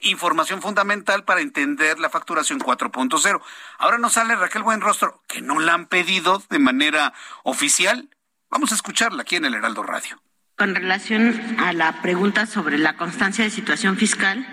información 0.00 0.60
fundamental 0.60 1.24
para 1.24 1.40
entender 1.40 1.98
la 1.98 2.10
facturación 2.10 2.60
4.0. 2.60 3.40
Ahora 3.78 3.98
nos 3.98 4.12
sale 4.12 4.36
Raquel 4.36 4.62
Buenrostro, 4.62 5.22
que 5.26 5.40
no 5.40 5.58
la 5.58 5.74
han 5.74 5.86
pedido 5.86 6.42
de 6.50 6.58
manera 6.58 7.14
oficial. 7.42 8.10
Vamos 8.50 8.72
a 8.72 8.74
escucharla 8.74 9.22
aquí 9.22 9.36
en 9.36 9.46
el 9.46 9.54
Heraldo 9.54 9.82
Radio. 9.82 10.20
Con 10.56 10.74
relación 10.74 11.56
a 11.58 11.72
la 11.72 12.00
pregunta 12.00 12.46
sobre 12.46 12.78
la 12.78 12.96
constancia 12.96 13.42
de 13.42 13.50
situación 13.50 13.96
fiscal, 13.96 14.46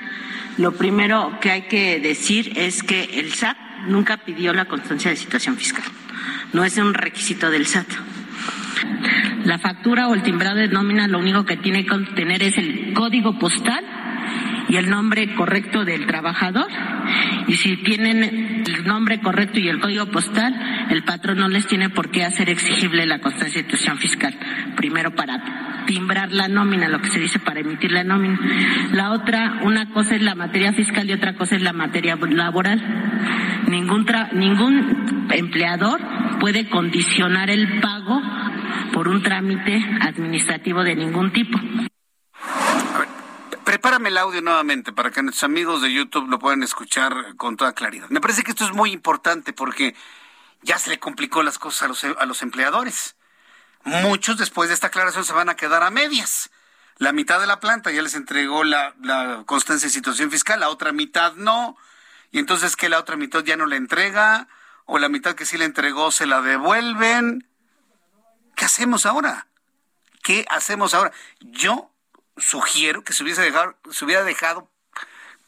lo 0.57 0.73
primero 0.73 1.37
que 1.39 1.51
hay 1.51 1.61
que 1.63 1.99
decir 1.99 2.53
es 2.55 2.83
que 2.83 3.03
el 3.19 3.33
SAT 3.33 3.57
nunca 3.87 4.17
pidió 4.17 4.53
la 4.53 4.65
constancia 4.65 5.11
de 5.11 5.17
situación 5.17 5.57
fiscal. 5.57 5.83
No 6.53 6.63
es 6.63 6.77
un 6.77 6.93
requisito 6.93 7.49
del 7.49 7.65
SAT. 7.65 7.87
La 9.45 9.57
factura 9.57 10.07
o 10.07 10.13
el 10.13 10.23
timbrado 10.23 10.57
de 10.57 10.67
nómina 10.67 11.07
lo 11.07 11.19
único 11.19 11.45
que 11.45 11.57
tiene 11.57 11.85
que 11.85 11.97
tener 12.15 12.43
es 12.43 12.57
el 12.57 12.93
código 12.93 13.39
postal 13.39 13.83
y 14.69 14.75
el 14.75 14.89
nombre 14.89 15.33
correcto 15.35 15.83
del 15.83 16.05
trabajador. 16.05 16.67
Y 17.47 17.55
si 17.55 17.77
tienen 17.77 18.63
el 18.65 18.85
nombre 18.85 19.19
correcto 19.19 19.59
y 19.59 19.67
el 19.67 19.79
código 19.79 20.05
postal, 20.07 20.87
el 20.89 21.03
patrón 21.03 21.39
no 21.39 21.47
les 21.47 21.65
tiene 21.67 21.89
por 21.89 22.11
qué 22.11 22.23
hacer 22.23 22.49
exigible 22.49 23.05
la 23.05 23.19
constancia 23.19 23.61
de 23.61 23.69
situación 23.69 23.97
fiscal. 23.97 24.37
Primero 24.75 25.15
para 25.15 25.70
timbrar 25.85 26.31
la 26.31 26.47
nómina, 26.47 26.87
lo 26.87 27.01
que 27.01 27.09
se 27.09 27.19
dice 27.19 27.39
para 27.39 27.59
emitir 27.59 27.91
la 27.91 28.03
nómina. 28.03 28.39
La 28.91 29.11
otra, 29.11 29.59
una 29.63 29.91
cosa 29.91 30.15
es 30.15 30.21
la 30.21 30.35
materia 30.35 30.73
fiscal 30.73 31.09
y 31.09 31.13
otra 31.13 31.35
cosa 31.35 31.55
es 31.55 31.61
la 31.61 31.73
materia 31.73 32.15
laboral. 32.15 32.81
Ningún, 33.67 34.05
ningún 34.33 35.27
empleador 35.31 36.01
puede 36.39 36.69
condicionar 36.69 37.49
el 37.49 37.79
pago 37.79 38.21
por 38.93 39.07
un 39.07 39.21
trámite 39.21 39.83
administrativo 40.01 40.83
de 40.83 40.95
ningún 40.95 41.31
tipo. 41.31 41.59
Prepárame 43.63 44.09
el 44.09 44.17
audio 44.17 44.41
nuevamente 44.41 44.91
para 44.91 45.11
que 45.11 45.23
nuestros 45.23 45.43
amigos 45.43 45.81
de 45.81 45.93
YouTube 45.93 46.29
lo 46.29 46.39
puedan 46.39 46.63
escuchar 46.63 47.35
con 47.37 47.55
toda 47.55 47.73
claridad. 47.73 48.09
Me 48.09 48.19
parece 48.19 48.43
que 48.43 48.51
esto 48.51 48.65
es 48.65 48.73
muy 48.73 48.91
importante 48.91 49.53
porque 49.53 49.95
ya 50.61 50.77
se 50.77 50.89
le 50.89 50.99
complicó 50.99 51.43
las 51.43 51.57
cosas 51.57 51.83
a 51.83 51.87
los, 51.87 52.03
a 52.03 52.25
los 52.25 52.41
empleadores. 52.41 53.15
Muchos 53.83 54.37
después 54.37 54.69
de 54.69 54.75
esta 54.75 54.87
aclaración 54.87 55.25
se 55.25 55.33
van 55.33 55.49
a 55.49 55.55
quedar 55.55 55.83
a 55.83 55.89
medias. 55.89 56.49
La 56.97 57.13
mitad 57.13 57.39
de 57.39 57.47
la 57.47 57.59
planta 57.59 57.91
ya 57.91 58.01
les 58.01 58.13
entregó 58.13 58.63
la, 58.63 58.93
constancia 59.45 59.87
de 59.87 59.93
situación 59.93 60.29
fiscal, 60.29 60.59
la 60.59 60.69
otra 60.69 60.91
mitad 60.91 61.33
no. 61.33 61.77
Y 62.31 62.39
entonces 62.39 62.75
que 62.75 62.89
la 62.89 62.99
otra 62.99 63.15
mitad 63.15 63.43
ya 63.43 63.57
no 63.57 63.65
la 63.65 63.75
entrega 63.75 64.47
o 64.85 64.99
la 64.99 65.09
mitad 65.09 65.35
que 65.35 65.45
sí 65.45 65.57
la 65.57 65.65
entregó 65.65 66.11
se 66.11 66.25
la 66.25 66.41
devuelven. 66.41 67.47
¿Qué 68.55 68.65
hacemos 68.65 69.05
ahora? 69.05 69.47
¿Qué 70.21 70.45
hacemos 70.49 70.93
ahora? 70.93 71.11
Yo 71.39 71.91
sugiero 72.37 73.03
que 73.03 73.13
se 73.13 73.23
hubiese 73.23 73.41
dejado, 73.41 73.75
se 73.89 74.05
hubiera 74.05 74.23
dejado 74.23 74.69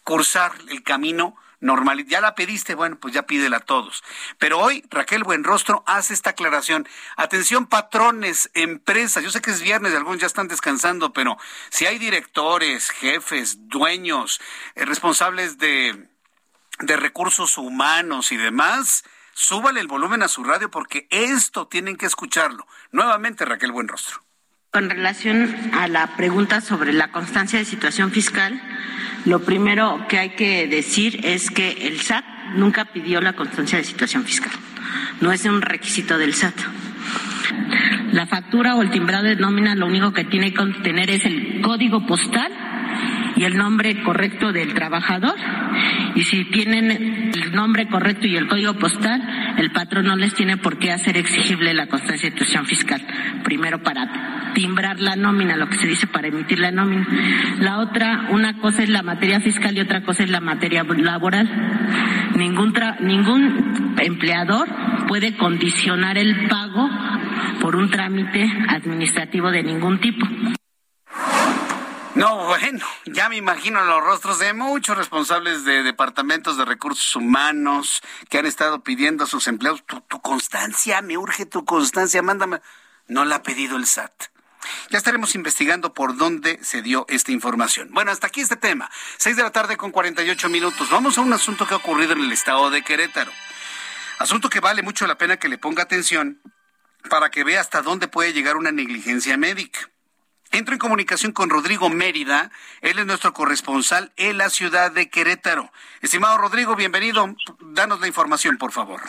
cursar 0.03 0.53
el 0.69 0.83
camino 0.83 1.35
normal. 1.63 2.05
Ya 2.05 2.21
la 2.21 2.35
pediste, 2.35 2.75
bueno, 2.75 2.97
pues 2.99 3.13
ya 3.13 3.23
pídela 3.23 3.57
a 3.57 3.59
todos. 3.61 4.03
Pero 4.37 4.59
hoy 4.59 4.83
Raquel 4.89 5.23
Buenrostro 5.23 5.83
hace 5.87 6.13
esta 6.13 6.31
aclaración. 6.31 6.87
Atención, 7.15 7.65
patrones, 7.65 8.51
empresas. 8.53 9.23
Yo 9.23 9.31
sé 9.31 9.41
que 9.41 9.51
es 9.51 9.61
viernes, 9.61 9.95
algunos 9.95 10.19
ya 10.19 10.27
están 10.27 10.47
descansando, 10.47 11.13
pero 11.13 11.37
si 11.69 11.85
hay 11.85 11.97
directores, 11.97 12.89
jefes, 12.91 13.69
dueños, 13.69 14.39
eh, 14.75 14.85
responsables 14.85 15.57
de, 15.57 16.07
de 16.79 16.97
recursos 16.97 17.57
humanos 17.57 18.31
y 18.31 18.37
demás, 18.37 19.03
súbale 19.33 19.79
el 19.79 19.87
volumen 19.87 20.21
a 20.21 20.27
su 20.27 20.43
radio 20.43 20.69
porque 20.69 21.07
esto 21.09 21.67
tienen 21.67 21.95
que 21.95 22.05
escucharlo. 22.05 22.67
Nuevamente, 22.91 23.45
Raquel 23.45 23.71
Buenrostro. 23.71 24.21
Con 24.73 24.89
relación 24.89 25.55
a 25.73 25.87
la 25.87 26.15
pregunta 26.17 26.59
sobre 26.59 26.93
la 26.93 27.09
constancia 27.09 27.59
de 27.59 27.65
situación 27.65 28.09
fiscal, 28.09 28.59
lo 29.23 29.43
primero 29.43 30.03
que 30.09 30.17
hay 30.17 30.31
que 30.31 30.67
decir 30.67 31.23
es 31.23 31.51
que 31.51 31.87
el 31.87 32.01
SAT 32.01 32.25
nunca 32.55 32.85
pidió 32.85 33.21
la 33.21 33.33
constancia 33.33 33.77
de 33.77 33.83
situación 33.83 34.25
fiscal. 34.25 34.51
No 35.21 35.31
es 35.31 35.45
un 35.45 35.61
requisito 35.61 36.17
del 36.17 36.33
SAT. 36.33 36.55
La 38.11 38.25
factura 38.25 38.75
o 38.75 38.81
el 38.81 38.91
timbrado 38.91 39.25
de 39.25 39.35
nómina 39.35 39.75
lo 39.75 39.87
único 39.87 40.13
que 40.13 40.23
tiene 40.25 40.53
que 40.53 40.63
tener 40.83 41.09
es 41.09 41.25
el 41.25 41.61
código 41.61 42.05
postal 42.05 42.51
y 43.35 43.43
el 43.43 43.57
nombre 43.57 44.03
correcto 44.03 44.51
del 44.51 44.73
trabajador. 44.73 45.35
Y 46.15 46.23
si 46.23 46.45
tienen 46.45 47.31
el 47.33 47.51
nombre 47.53 47.87
correcto 47.87 48.27
y 48.27 48.35
el 48.35 48.47
código 48.47 48.75
postal, 48.75 49.55
el 49.57 49.71
patrón 49.71 50.05
no 50.05 50.15
les 50.15 50.33
tiene 50.33 50.57
por 50.57 50.77
qué 50.77 50.91
hacer 50.91 51.17
exigible 51.17 51.73
la 51.73 51.87
constancia 51.87 52.29
de 52.29 52.35
situación 52.35 52.65
fiscal. 52.65 53.01
Primero 53.43 53.81
para 53.81 54.51
timbrar 54.53 54.99
la 54.99 55.15
nómina, 55.15 55.57
lo 55.57 55.67
que 55.67 55.77
se 55.77 55.87
dice 55.87 56.07
para 56.07 56.27
emitir 56.27 56.59
la 56.59 56.71
nómina. 56.71 57.07
La 57.59 57.79
otra, 57.79 58.27
una 58.29 58.59
cosa 58.59 58.83
es 58.83 58.89
la 58.89 59.01
materia 59.01 59.39
fiscal 59.39 59.75
y 59.75 59.81
otra 59.81 60.03
cosa 60.03 60.23
es 60.23 60.29
la 60.29 60.41
materia 60.41 60.83
laboral. 60.83 61.49
Ningún, 62.35 62.73
ningún 63.01 63.95
empleador 63.99 64.69
puede 65.07 65.35
condicionar 65.35 66.17
el 66.17 66.47
pago 66.47 66.89
por 67.61 67.75
un 67.75 67.89
trámite 67.89 68.49
administrativo 68.69 69.51
de 69.51 69.63
ningún 69.63 69.99
tipo. 69.99 70.25
No, 72.15 72.45
bueno, 72.45 72.85
ya 73.05 73.27
me 73.27 73.37
imagino 73.37 73.83
los 73.83 74.03
rostros 74.03 74.37
de 74.37 74.53
muchos 74.53 74.95
responsables 74.95 75.65
de 75.65 75.81
departamentos 75.81 76.57
de 76.57 76.65
recursos 76.65 77.15
humanos 77.15 78.03
que 78.29 78.37
han 78.37 78.45
estado 78.45 78.83
pidiendo 78.83 79.23
a 79.23 79.27
sus 79.27 79.47
empleados, 79.47 79.83
tu, 79.85 80.21
constancia, 80.21 81.01
me 81.01 81.17
urge 81.17 81.47
tu 81.47 81.65
constancia, 81.65 82.21
mándame. 82.21 82.61
No 83.07 83.25
la 83.25 83.37
ha 83.37 83.43
pedido 83.43 83.77
el 83.77 83.87
SAT. 83.87 84.11
Ya 84.89 84.97
estaremos 84.99 85.33
investigando 85.33 85.93
por 85.93 86.15
dónde 86.15 86.59
se 86.61 86.83
dio 86.83 87.05
esta 87.09 87.31
información. 87.31 87.89
Bueno, 87.91 88.11
hasta 88.11 88.27
aquí 88.27 88.41
este 88.41 88.57
tema. 88.57 88.91
Seis 89.17 89.35
de 89.35 89.43
la 89.43 89.51
tarde 89.51 89.75
con 89.75 89.91
48 89.91 90.49
minutos. 90.49 90.89
Vamos 90.91 91.17
a 91.17 91.21
un 91.21 91.33
asunto 91.33 91.65
que 91.65 91.73
ha 91.73 91.77
ocurrido 91.77 92.13
en 92.13 92.21
el 92.21 92.31
estado 92.31 92.69
de 92.69 92.83
Querétaro. 92.83 93.31
Asunto 94.19 94.49
que 94.49 94.59
vale 94.59 94.83
mucho 94.83 95.07
la 95.07 95.17
pena 95.17 95.37
que 95.37 95.49
le 95.49 95.57
ponga 95.57 95.83
atención 95.83 96.39
para 97.09 97.29
que 97.29 97.43
vea 97.43 97.61
hasta 97.61 97.81
dónde 97.81 98.07
puede 98.07 98.33
llegar 98.33 98.57
una 98.57 98.71
negligencia 98.71 99.37
médica. 99.37 99.79
Entro 100.51 100.73
en 100.73 100.79
comunicación 100.79 101.31
con 101.31 101.49
Rodrigo 101.49 101.89
Mérida, 101.89 102.51
él 102.81 102.99
es 102.99 103.05
nuestro 103.07 103.33
corresponsal 103.33 104.11
en 104.17 104.37
la 104.37 104.49
ciudad 104.49 104.91
de 104.91 105.09
Querétaro. 105.09 105.71
Estimado 106.01 106.37
Rodrigo, 106.37 106.75
bienvenido. 106.75 107.25
Danos 107.59 107.99
la 107.99 108.07
información, 108.07 108.57
por 108.57 108.71
favor. 108.71 109.01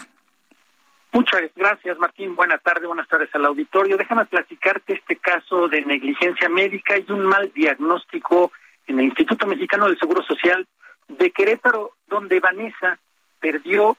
Muchas 1.12 1.42
gracias, 1.54 1.98
Martín. 1.98 2.34
Buenas 2.34 2.62
tardes, 2.62 2.86
buenas 2.86 3.06
tardes 3.08 3.28
al 3.34 3.44
auditorio. 3.44 3.96
Déjame 3.96 4.24
platicarte 4.24 4.94
este 4.94 5.16
caso 5.16 5.68
de 5.68 5.82
negligencia 5.82 6.48
médica 6.48 6.98
y 6.98 7.04
un 7.12 7.26
mal 7.26 7.52
diagnóstico 7.54 8.50
en 8.86 8.98
el 8.98 9.04
Instituto 9.04 9.46
Mexicano 9.46 9.86
del 9.86 9.98
Seguro 9.98 10.22
Social 10.22 10.66
de 11.08 11.30
Querétaro, 11.30 11.92
donde 12.08 12.40
Vanessa 12.40 12.98
perdió 13.38 13.96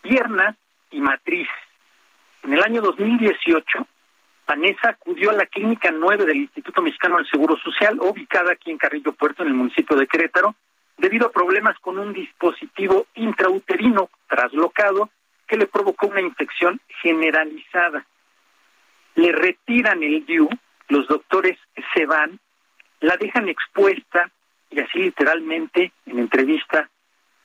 piernas 0.00 0.56
y 0.90 1.00
matriz. 1.00 1.48
En 2.46 2.52
el 2.52 2.62
año 2.62 2.80
2018, 2.80 3.88
Vanessa 4.46 4.90
acudió 4.90 5.30
a 5.30 5.32
la 5.32 5.46
Clínica 5.46 5.90
9 5.90 6.26
del 6.26 6.36
Instituto 6.36 6.80
Mexicano 6.80 7.16
del 7.16 7.28
Seguro 7.28 7.56
Social, 7.56 7.98
ubicada 8.00 8.52
aquí 8.52 8.70
en 8.70 8.78
Carrillo 8.78 9.12
Puerto, 9.14 9.42
en 9.42 9.48
el 9.48 9.54
municipio 9.54 9.96
de 9.96 10.06
Querétaro, 10.06 10.54
debido 10.96 11.26
a 11.26 11.32
problemas 11.32 11.76
con 11.80 11.98
un 11.98 12.12
dispositivo 12.12 13.08
intrauterino 13.16 14.10
traslocado 14.28 15.10
que 15.48 15.56
le 15.56 15.66
provocó 15.66 16.06
una 16.06 16.20
infección 16.20 16.80
generalizada. 17.02 18.06
Le 19.16 19.32
retiran 19.32 20.04
el 20.04 20.24
DIU, 20.24 20.48
los 20.86 21.08
doctores 21.08 21.58
se 21.94 22.06
van, 22.06 22.38
la 23.00 23.16
dejan 23.16 23.48
expuesta 23.48 24.30
y 24.70 24.78
así 24.78 25.00
literalmente 25.00 25.90
en 26.06 26.20
entrevista 26.20 26.88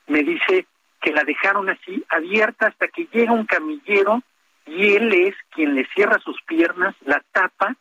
me 0.06 0.22
dice 0.22 0.68
que 1.02 1.12
la 1.12 1.24
dejaron 1.24 1.70
así 1.72 2.06
abierta 2.08 2.68
hasta 2.68 2.88
que 2.88 3.08
llega 3.12 3.32
un 3.32 3.47
camillero 3.47 4.22
y 4.66 4.95
él 4.95 5.14
es 5.14 5.36
quien 5.51 5.76
le 5.76 5.86
cierra 5.93 6.20
sus 6.20 6.41
piernas, 6.43 6.95
la 7.05 7.22
tapa 7.32 7.76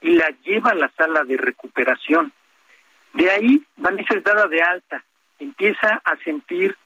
y 0.00 0.10
la 0.10 0.28
lleva 0.44 0.70
a 0.70 0.74
la 0.74 0.90
sala 0.96 1.24
de 1.24 1.36
recuperación. 1.36 2.32
De 3.14 3.30
ahí 3.30 3.62
Vanessa 3.76 4.14
es 4.14 4.24
dada 4.24 4.46
de 4.46 4.62
alta, 4.62 5.04
empieza 5.38 6.00
a 6.04 6.16
sentir 6.18 6.76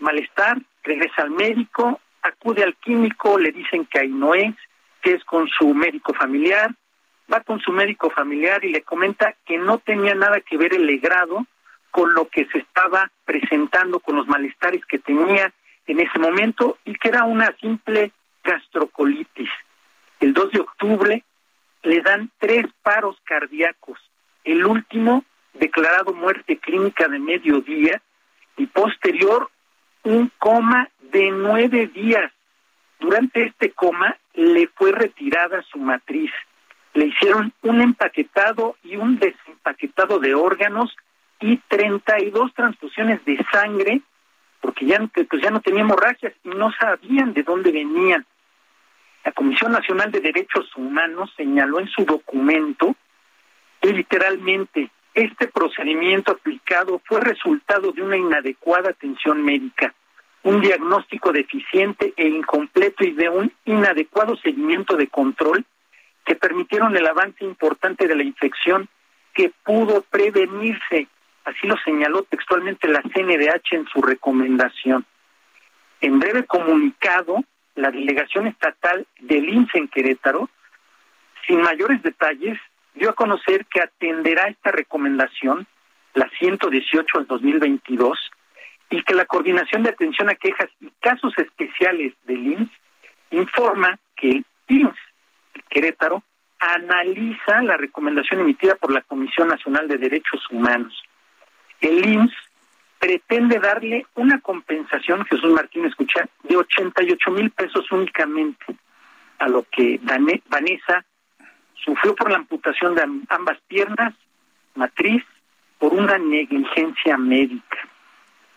malestar, 0.00 0.58
regresa 0.82 1.22
al 1.22 1.30
médico, 1.30 2.00
acude 2.22 2.64
al 2.64 2.74
químico, 2.76 3.38
le 3.38 3.52
dicen 3.52 3.86
que 3.86 4.00
ahí 4.00 4.08
no 4.08 4.34
es, 4.34 4.54
que 5.02 5.12
es 5.12 5.24
con 5.24 5.48
su 5.48 5.74
médico 5.74 6.14
familiar, 6.14 6.70
va 7.32 7.40
con 7.40 7.60
su 7.60 7.72
médico 7.72 8.10
familiar 8.10 8.64
y 8.64 8.70
le 8.70 8.82
comenta 8.82 9.34
que 9.44 9.58
no 9.58 9.78
tenía 9.78 10.14
nada 10.14 10.40
que 10.40 10.56
ver 10.56 10.74
el 10.74 10.86
legrado 10.86 11.46
con 11.90 12.12
lo 12.14 12.28
que 12.28 12.46
se 12.46 12.58
estaba 12.58 13.10
presentando, 13.24 14.00
con 14.00 14.16
los 14.16 14.26
malestares 14.26 14.84
que 14.86 14.98
tenía 14.98 15.52
en 15.86 16.00
ese 16.00 16.18
momento 16.18 16.78
y 16.84 16.94
que 16.94 17.08
era 17.08 17.24
una 17.24 17.54
simple 17.60 18.12
gastrocolitis. 18.44 19.50
El 20.20 20.32
2 20.32 20.52
de 20.52 20.60
octubre 20.60 21.24
le 21.82 22.00
dan 22.02 22.30
tres 22.38 22.66
paros 22.82 23.16
cardíacos, 23.24 23.98
el 24.44 24.64
último 24.64 25.24
declarado 25.54 26.12
muerte 26.12 26.58
clínica 26.58 27.08
de 27.08 27.18
mediodía 27.18 28.00
y 28.56 28.66
posterior 28.66 29.50
un 30.02 30.30
coma 30.38 30.88
de 31.00 31.30
nueve 31.30 31.86
días. 31.86 32.30
Durante 33.00 33.44
este 33.44 33.70
coma 33.72 34.16
le 34.34 34.68
fue 34.68 34.92
retirada 34.92 35.62
su 35.62 35.78
matriz. 35.78 36.30
Le 36.94 37.06
hicieron 37.06 37.52
un 37.62 37.80
empaquetado 37.80 38.76
y 38.82 38.96
un 38.96 39.18
desempaquetado 39.18 40.20
de 40.20 40.34
órganos 40.34 40.94
y 41.40 41.56
32 41.68 42.54
transfusiones 42.54 43.24
de 43.24 43.44
sangre 43.50 44.02
porque 44.64 44.86
ya, 44.86 44.98
pues 45.12 45.42
ya 45.42 45.50
no 45.50 45.60
tenía 45.60 45.82
hemorragias 45.82 46.32
y 46.42 46.48
no 46.48 46.72
sabían 46.72 47.34
de 47.34 47.42
dónde 47.42 47.70
venían. 47.70 48.24
La 49.24 49.32
Comisión 49.32 49.72
Nacional 49.72 50.12
de 50.12 50.20
Derechos 50.20 50.70
Humanos 50.76 51.32
señaló 51.34 51.80
en 51.80 51.88
su 51.88 52.04
documento 52.04 52.94
que 53.80 53.92
literalmente 53.92 54.90
este 55.14 55.48
procedimiento 55.48 56.32
aplicado 56.32 57.00
fue 57.06 57.20
resultado 57.22 57.92
de 57.92 58.02
una 58.02 58.18
inadecuada 58.18 58.90
atención 58.90 59.42
médica, 59.42 59.94
un 60.42 60.60
diagnóstico 60.60 61.32
deficiente 61.32 62.12
e 62.16 62.28
incompleto 62.28 63.02
y 63.02 63.12
de 63.12 63.30
un 63.30 63.50
inadecuado 63.64 64.36
seguimiento 64.36 64.96
de 64.96 65.08
control 65.08 65.64
que 66.26 66.34
permitieron 66.34 66.94
el 66.94 67.06
avance 67.06 67.44
importante 67.44 68.06
de 68.06 68.16
la 68.16 68.24
infección 68.24 68.88
que 69.32 69.52
pudo 69.64 70.02
prevenirse. 70.02 71.08
Así 71.44 71.66
lo 71.66 71.76
señaló 71.78 72.24
textualmente 72.24 72.88
la 72.88 73.00
CNDH 73.02 73.72
en 73.72 73.86
su 73.86 74.02
recomendación. 74.02 75.06
En 76.00 76.18
breve 76.18 76.44
comunicado, 76.44 77.42
la 77.74 77.90
delegación 77.90 78.46
estatal 78.46 79.06
del 79.20 79.48
INSE 79.48 79.78
en 79.78 79.88
Querétaro, 79.88 80.48
sin 81.46 81.60
mayores 81.60 82.02
detalles, 82.02 82.58
dio 82.94 83.10
a 83.10 83.14
conocer 83.14 83.66
que 83.66 83.80
atenderá 83.80 84.48
esta 84.48 84.70
recomendación, 84.70 85.66
la 86.14 86.28
118 86.38 87.18
al 87.18 87.26
2022, 87.26 88.18
y 88.90 89.02
que 89.02 89.14
la 89.14 89.24
Coordinación 89.24 89.82
de 89.82 89.90
Atención 89.90 90.30
a 90.30 90.34
Quejas 90.34 90.70
y 90.80 90.90
Casos 91.00 91.36
Especiales 91.38 92.14
del 92.24 92.46
INS 92.46 92.70
informa 93.30 93.98
que 94.16 94.30
el 94.30 94.46
INS 94.68 94.94
Querétaro 95.68 96.22
analiza 96.58 97.62
la 97.62 97.76
recomendación 97.76 98.40
emitida 98.40 98.76
por 98.76 98.92
la 98.92 99.02
Comisión 99.02 99.48
Nacional 99.48 99.88
de 99.88 99.98
Derechos 99.98 100.40
Humanos. 100.50 101.02
El 101.80 102.06
INS 102.06 102.32
pretende 103.04 103.58
darle 103.58 104.06
una 104.14 104.40
compensación, 104.40 105.26
Jesús 105.26 105.50
Martín 105.50 105.84
escucha, 105.84 106.26
de 106.42 106.56
88 106.56 107.30
mil 107.32 107.50
pesos 107.50 107.84
únicamente 107.92 108.64
a 109.38 109.46
lo 109.46 109.66
que 109.70 110.00
Vanessa 110.46 111.04
sufrió 111.74 112.14
por 112.14 112.30
la 112.30 112.38
amputación 112.38 112.94
de 112.94 113.02
ambas 113.28 113.58
piernas, 113.68 114.14
matriz, 114.74 115.22
por 115.78 115.92
una 115.92 116.16
negligencia 116.16 117.18
médica. 117.18 117.76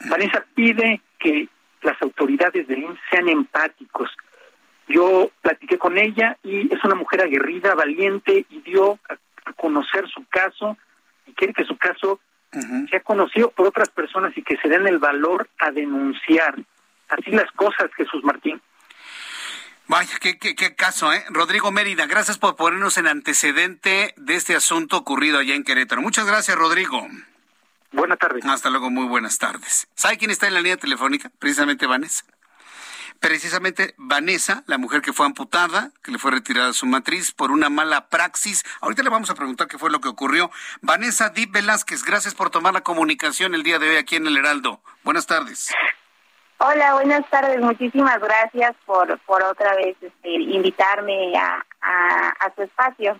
Vanessa 0.09 0.45
pide 0.55 1.01
que 1.19 1.49
las 1.81 2.01
autoridades 2.01 2.65
del 2.69 2.83
INSS 2.83 2.99
sean 3.11 3.27
empáticos. 3.27 4.09
Yo 4.87 5.29
platiqué 5.41 5.77
con 5.77 5.97
ella 5.97 6.37
y 6.41 6.73
es 6.73 6.81
una 6.85 6.95
mujer 6.95 7.21
aguerrida, 7.21 7.75
valiente 7.75 8.45
y 8.49 8.61
dio 8.61 8.97
a 9.09 9.51
conocer 9.57 10.07
su 10.07 10.25
caso 10.29 10.77
y 11.25 11.33
quiere 11.33 11.53
que 11.53 11.65
su 11.65 11.75
caso 11.77 12.21
se 12.89 12.97
ha 12.97 12.99
conocido 13.01 13.51
por 13.51 13.67
otras 13.67 13.89
personas 13.89 14.37
y 14.37 14.43
que 14.43 14.57
se 14.57 14.69
den 14.69 14.87
el 14.87 14.99
valor 14.99 15.49
a 15.59 15.71
denunciar. 15.71 16.55
Así 17.09 17.31
las 17.31 17.51
cosas, 17.51 17.89
Jesús 17.95 18.23
Martín. 18.23 18.61
Vaya, 19.87 20.17
qué, 20.19 20.37
qué, 20.37 20.53
qué, 20.53 20.75
caso, 20.75 21.13
¿eh? 21.13 21.23
Rodrigo 21.29 21.71
Mérida, 21.71 22.07
gracias 22.07 22.37
por 22.37 22.57
ponernos 22.57 22.97
en 22.97 23.07
antecedente 23.07 24.13
de 24.17 24.35
este 24.35 24.53
asunto 24.53 24.97
ocurrido 24.97 25.39
allá 25.39 25.55
en 25.55 25.63
Querétaro. 25.63 26.01
Muchas 26.01 26.27
gracias, 26.27 26.57
Rodrigo. 26.57 27.07
Buenas 27.93 28.19
tardes. 28.19 28.45
Hasta 28.45 28.69
luego, 28.69 28.89
muy 28.89 29.07
buenas 29.07 29.37
tardes. 29.37 29.87
¿Sabe 29.95 30.17
quién 30.17 30.29
está 30.29 30.47
en 30.47 30.55
la 30.55 30.59
línea 30.59 30.75
telefónica? 30.75 31.31
Precisamente 31.39 31.87
Vanessa. 31.87 32.25
Precisamente 33.19 33.93
Vanessa, 33.97 34.63
la 34.67 34.77
mujer 34.77 35.01
que 35.01 35.13
fue 35.13 35.25
amputada, 35.25 35.91
que 36.03 36.11
le 36.11 36.19
fue 36.19 36.31
retirada 36.31 36.73
su 36.73 36.85
matriz 36.85 37.31
por 37.31 37.51
una 37.51 37.69
mala 37.69 38.09
praxis. 38.09 38.63
Ahorita 38.81 39.03
le 39.03 39.09
vamos 39.09 39.29
a 39.29 39.35
preguntar 39.35 39.67
qué 39.67 39.77
fue 39.77 39.89
lo 39.89 40.01
que 40.01 40.09
ocurrió. 40.09 40.51
Vanessa 40.81 41.29
Dip 41.29 41.51
Velázquez, 41.53 42.03
gracias 42.03 42.35
por 42.35 42.49
tomar 42.49 42.73
la 42.73 42.81
comunicación 42.81 43.55
el 43.55 43.63
día 43.63 43.79
de 43.79 43.89
hoy 43.89 43.95
aquí 43.95 44.15
en 44.15 44.27
el 44.27 44.37
Heraldo. 44.37 44.81
Buenas 45.03 45.25
tardes. 45.25 45.73
Hola, 46.59 46.93
buenas 46.93 47.29
tardes. 47.29 47.59
Muchísimas 47.59 48.19
gracias 48.19 48.75
por, 48.85 49.19
por 49.19 49.43
otra 49.43 49.75
vez 49.75 49.95
este, 50.01 50.29
invitarme 50.29 51.37
a, 51.37 51.63
a 51.81 52.55
su 52.55 52.63
espacio. 52.63 53.19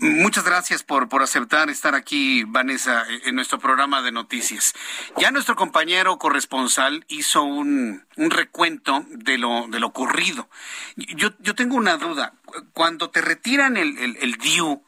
Muchas 0.00 0.44
gracias 0.44 0.82
por, 0.82 1.08
por 1.08 1.22
aceptar 1.22 1.70
estar 1.70 1.94
aquí, 1.94 2.42
Vanessa, 2.44 3.04
en 3.24 3.36
nuestro 3.36 3.60
programa 3.60 4.02
de 4.02 4.10
noticias. 4.10 4.74
Ya 5.16 5.30
nuestro 5.30 5.54
compañero 5.54 6.18
corresponsal 6.18 7.04
hizo 7.08 7.44
un, 7.44 8.04
un 8.16 8.30
recuento 8.30 9.04
de 9.10 9.38
lo, 9.38 9.68
de 9.68 9.78
lo 9.78 9.86
ocurrido. 9.86 10.48
Yo, 10.96 11.30
yo 11.38 11.54
tengo 11.54 11.76
una 11.76 11.98
duda. 11.98 12.34
Cuando 12.72 13.10
te 13.10 13.20
retiran 13.20 13.76
el, 13.76 13.96
el, 13.98 14.16
el 14.16 14.32
DIU, 14.38 14.82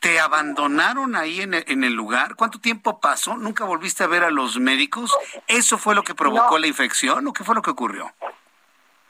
¿te 0.00 0.20
abandonaron 0.20 1.16
ahí 1.16 1.40
en 1.40 1.54
el, 1.54 1.64
en 1.68 1.84
el, 1.84 1.94
lugar? 1.94 2.36
¿Cuánto 2.36 2.60
tiempo 2.60 3.00
pasó? 3.00 3.38
¿Nunca 3.38 3.64
volviste 3.64 4.04
a 4.04 4.06
ver 4.06 4.22
a 4.22 4.30
los 4.30 4.58
médicos? 4.58 5.16
¿Eso 5.46 5.78
fue 5.78 5.94
lo 5.94 6.02
que 6.02 6.14
provocó 6.14 6.52
no. 6.52 6.58
la 6.58 6.66
infección 6.66 7.26
o 7.26 7.32
qué 7.32 7.42
fue 7.42 7.54
lo 7.54 7.62
que 7.62 7.70
ocurrió? 7.70 8.12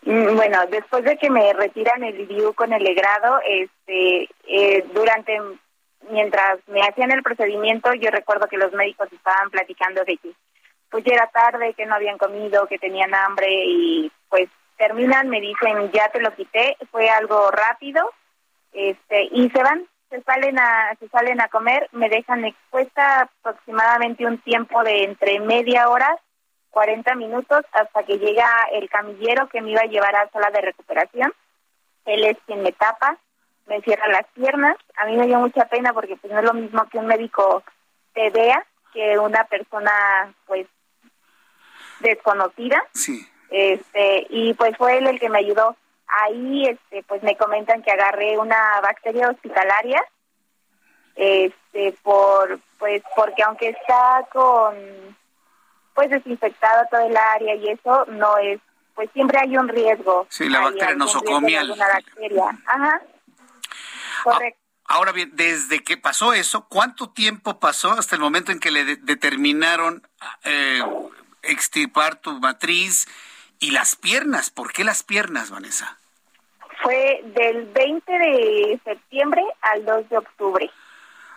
Bueno, 0.07 0.65
después 0.71 1.03
de 1.03 1.17
que 1.17 1.29
me 1.29 1.53
retiran 1.53 2.05
el 2.05 2.29
DIU 2.29 2.55
con 2.55 2.73
el 2.73 2.81
legrado, 2.81 3.41
este, 3.45 4.29
eh, 4.47 4.85
durante, 4.95 5.37
mientras 6.09 6.61
me 6.69 6.81
hacían 6.83 7.11
el 7.11 7.25
procedimiento, 7.25 7.93
yo 7.95 8.13
recuerdo 8.13 8.47
que 8.47 8.57
los 8.57 8.73
médicos 8.73 9.13
estaban 9.13 9.51
platicando 9.51 10.05
de 10.05 10.17
que 10.17 10.31
pues 10.93 11.03
ya 11.03 11.15
era 11.15 11.27
tarde, 11.27 11.75
que 11.75 11.87
no 11.87 11.97
habían 11.97 12.19
comido, 12.19 12.69
que 12.69 12.79
tenían 12.79 13.13
hambre 13.17 13.49
y 13.51 14.13
pues 14.29 14.49
terminan, 14.79 15.29
me 15.29 15.41
dicen 15.41 15.91
ya 15.91 16.09
te 16.11 16.21
lo 16.21 16.33
quité, 16.37 16.77
fue 16.93 17.11
algo 17.11 17.51
rápido, 17.51 18.09
este, 18.73 19.25
y 19.33 19.51
se 19.51 19.61
van, 19.61 19.89
se 20.09 20.23
salen 20.23 20.57
a 20.61 20.95
se 21.01 21.09
salen 21.09 21.41
a 21.41 21.49
comer, 21.49 21.89
me 21.91 22.09
dejan 22.09 22.45
expuesta 22.45 23.23
aproximadamente 23.23 24.25
un 24.25 24.39
tiempo 24.39 24.85
de 24.85 25.03
entre 25.03 25.41
media 25.41 25.89
hora, 25.89 26.17
40 26.71 27.15
minutos 27.15 27.65
hasta 27.73 28.03
que 28.05 28.19
llega 28.19 28.47
el 28.73 28.89
camillero 28.89 29.49
que 29.49 29.61
me 29.61 29.71
iba 29.71 29.81
a 29.83 29.87
llevar 29.87 30.15
a 30.17 30.29
sala 30.31 30.51
de 30.51 30.61
recuperación. 30.61 31.33
Él 32.05 32.25
es 32.25 32.37
quien 32.47 32.63
me 32.63 32.73
tapa, 32.73 33.17
me 33.67 33.81
cierra 33.83 34.07
las 34.09 34.27
piernas. 34.35 34.77
A 34.97 35.07
mí 35.07 35.17
me 35.17 35.27
dio 35.27 35.39
mucha 35.39 35.67
pena 35.67 35.93
porque 35.93 36.17
pues 36.17 36.33
no 36.33 36.41
es 36.41 36.45
lo 36.45 36.55
mismo 36.55 36.89
que 36.89 36.99
un 36.99 37.07
médico 37.07 37.63
te 38.15 38.31
vea 38.31 38.65
que 38.93 39.19
una 39.19 39.45
persona 39.45 40.35
pues 40.47 40.67
desconocida. 42.01 42.83
Sí. 42.95 43.27
Este, 43.51 44.27
y 44.31 44.55
pues 44.55 44.77
fue 44.77 44.99
él 44.99 45.07
el 45.07 45.21
que 45.21 45.29
me 45.29 45.39
ayudó. 45.39 45.77
Ahí 46.07 46.67
este 46.67 47.03
pues 47.03 47.23
me 47.23 47.37
comentan 47.37 47.83
que 47.83 47.91
agarré 47.91 48.39
una 48.39 48.81
bacteria 48.81 49.29
hospitalaria 49.29 50.03
este 51.17 51.93
por 52.03 52.61
pues 52.79 53.03
porque 53.17 53.43
aunque 53.43 53.71
está 53.71 54.27
con 54.31 54.77
pues 55.97 56.11
desinfectado 56.11 56.87
todo 56.91 57.01
el 57.01 57.17
área 57.17 57.57
y 57.57 57.71
eso 57.71 58.05
no 58.07 58.39
es 58.39 58.61
pues 58.95 59.11
siempre 59.13 59.39
hay 59.39 59.57
un 59.57 59.69
riesgo. 59.69 60.27
Sí, 60.31 60.49
la 60.49 60.61
bacteria 60.61 60.95
nosocomial. 60.95 61.71
Una 61.71 61.87
bacteria. 61.87 62.45
Ajá. 62.67 63.03
Correcto. 64.25 64.61
Ahora 64.89 65.13
bien, 65.13 65.33
desde 65.35 65.83
que 65.83 65.97
pasó 65.99 66.33
eso, 66.33 66.67
¿cuánto 66.69 67.11
tiempo 67.11 67.61
pasó 67.61 67.93
hasta 67.93 68.15
el 68.15 68.23
momento 68.23 68.53
en 68.53 68.61
que 68.61 68.71
le 68.71 68.97
determinaron 68.97 70.07
eh, 70.45 70.81
extirpar 71.43 72.17
tu 72.17 72.41
matriz 72.41 73.07
y 73.59 73.73
las 73.73 73.97
piernas? 73.97 74.49
¿Por 74.49 74.73
qué 74.73 74.83
las 74.83 75.03
piernas, 75.03 75.51
Vanessa? 75.51 75.99
Fue 76.83 77.21
del 77.25 77.67
20 77.67 78.13
de 78.13 78.81
septiembre 78.85 79.43
al 79.61 79.85
2 79.85 80.09
de 80.09 80.19
octubre. 80.19 80.71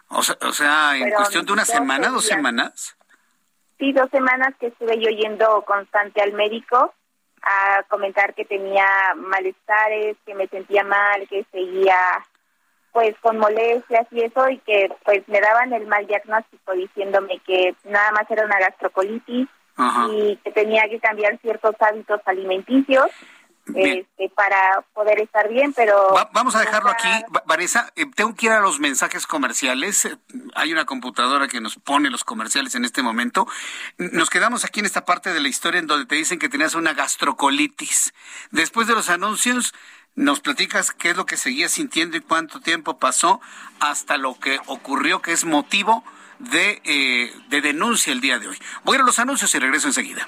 O 0.09 0.23
sea, 0.23 0.37
o 0.41 0.51
sea 0.53 0.95
en 0.95 1.11
cuestión 1.11 1.45
de 1.45 1.53
una 1.53 1.65
semana, 1.65 2.09
dos 2.09 2.25
semanas. 2.25 2.95
Sí, 3.79 3.93
dos 3.93 4.09
semanas 4.11 4.53
que 4.59 4.67
estuve 4.67 4.99
yo 4.99 5.09
yendo 5.09 5.61
constante 5.61 6.21
al 6.21 6.33
médico 6.33 6.93
a 7.41 7.83
comentar 7.87 8.33
que 8.33 8.43
tenía 8.43 8.85
malestares, 9.15 10.17
que 10.25 10.35
me 10.35 10.47
sentía 10.47 10.83
mal, 10.83 11.25
que 11.29 11.45
seguía 11.51 11.97
pues 12.91 13.15
con 13.21 13.37
molestias 13.37 14.07
y 14.11 14.21
eso 14.21 14.49
y 14.49 14.57
que 14.59 14.89
pues 15.05 15.25
me 15.27 15.39
daban 15.39 15.71
el 15.71 15.87
mal 15.87 16.05
diagnóstico 16.07 16.73
diciéndome 16.73 17.39
que 17.45 17.73
nada 17.85 18.11
más 18.11 18.29
era 18.29 18.45
una 18.45 18.59
gastrocolitis 18.59 19.47
y 20.11 20.35
que 20.43 20.51
tenía 20.51 20.83
que 20.89 20.99
cambiar 20.99 21.39
ciertos 21.39 21.75
hábitos 21.79 22.19
alimenticios 22.25 23.05
este, 23.75 24.29
para 24.35 24.81
poder 24.93 25.19
estar 25.19 25.49
bien, 25.49 25.73
pero... 25.73 26.13
vamos 26.31 26.55
a 26.55 26.59
dejarlo 26.59 26.89
aquí. 26.89 27.09
Vanessa, 27.45 27.91
eh, 27.95 28.05
tengo 28.15 28.35
que 28.35 28.47
ir 28.47 28.51
a 28.51 28.59
los 28.59 28.79
mensajes 28.79 29.27
comerciales. 29.27 30.05
Eh, 30.05 30.17
hay 30.55 30.71
una 30.71 30.85
computadora 30.85 31.47
que 31.47 31.61
nos 31.61 31.75
pone 31.75 32.09
los 32.09 32.23
comerciales 32.23 32.75
en 32.75 32.85
este 32.85 33.01
momento. 33.01 33.47
Nos 33.97 34.29
quedamos 34.29 34.65
aquí 34.65 34.79
en 34.79 34.85
esta 34.85 35.05
parte 35.05 35.33
de 35.33 35.39
la 35.39 35.47
historia 35.47 35.79
en 35.79 35.87
donde 35.87 36.05
te 36.05 36.15
dicen 36.15 36.39
que 36.39 36.49
tenías 36.49 36.75
una 36.75 36.93
gastrocolitis. 36.93 38.13
Después 38.51 38.87
de 38.87 38.93
los 38.93 39.09
anuncios, 39.09 39.73
nos 40.15 40.41
platicas 40.41 40.91
qué 40.91 41.11
es 41.11 41.17
lo 41.17 41.25
que 41.25 41.37
seguías 41.37 41.71
sintiendo 41.71 42.17
y 42.17 42.21
cuánto 42.21 42.59
tiempo 42.59 42.97
pasó 42.97 43.39
hasta 43.79 44.17
lo 44.17 44.37
que 44.39 44.59
ocurrió, 44.65 45.21
que 45.21 45.31
es 45.31 45.45
motivo 45.45 46.03
de, 46.39 46.81
eh, 46.83 47.33
de 47.49 47.61
denuncia 47.61 48.11
el 48.11 48.21
día 48.21 48.39
de 48.39 48.47
hoy. 48.47 48.57
Voy 48.83 48.97
a 48.97 49.03
los 49.03 49.19
anuncios 49.19 49.53
y 49.55 49.59
regreso 49.59 49.87
enseguida. 49.87 50.27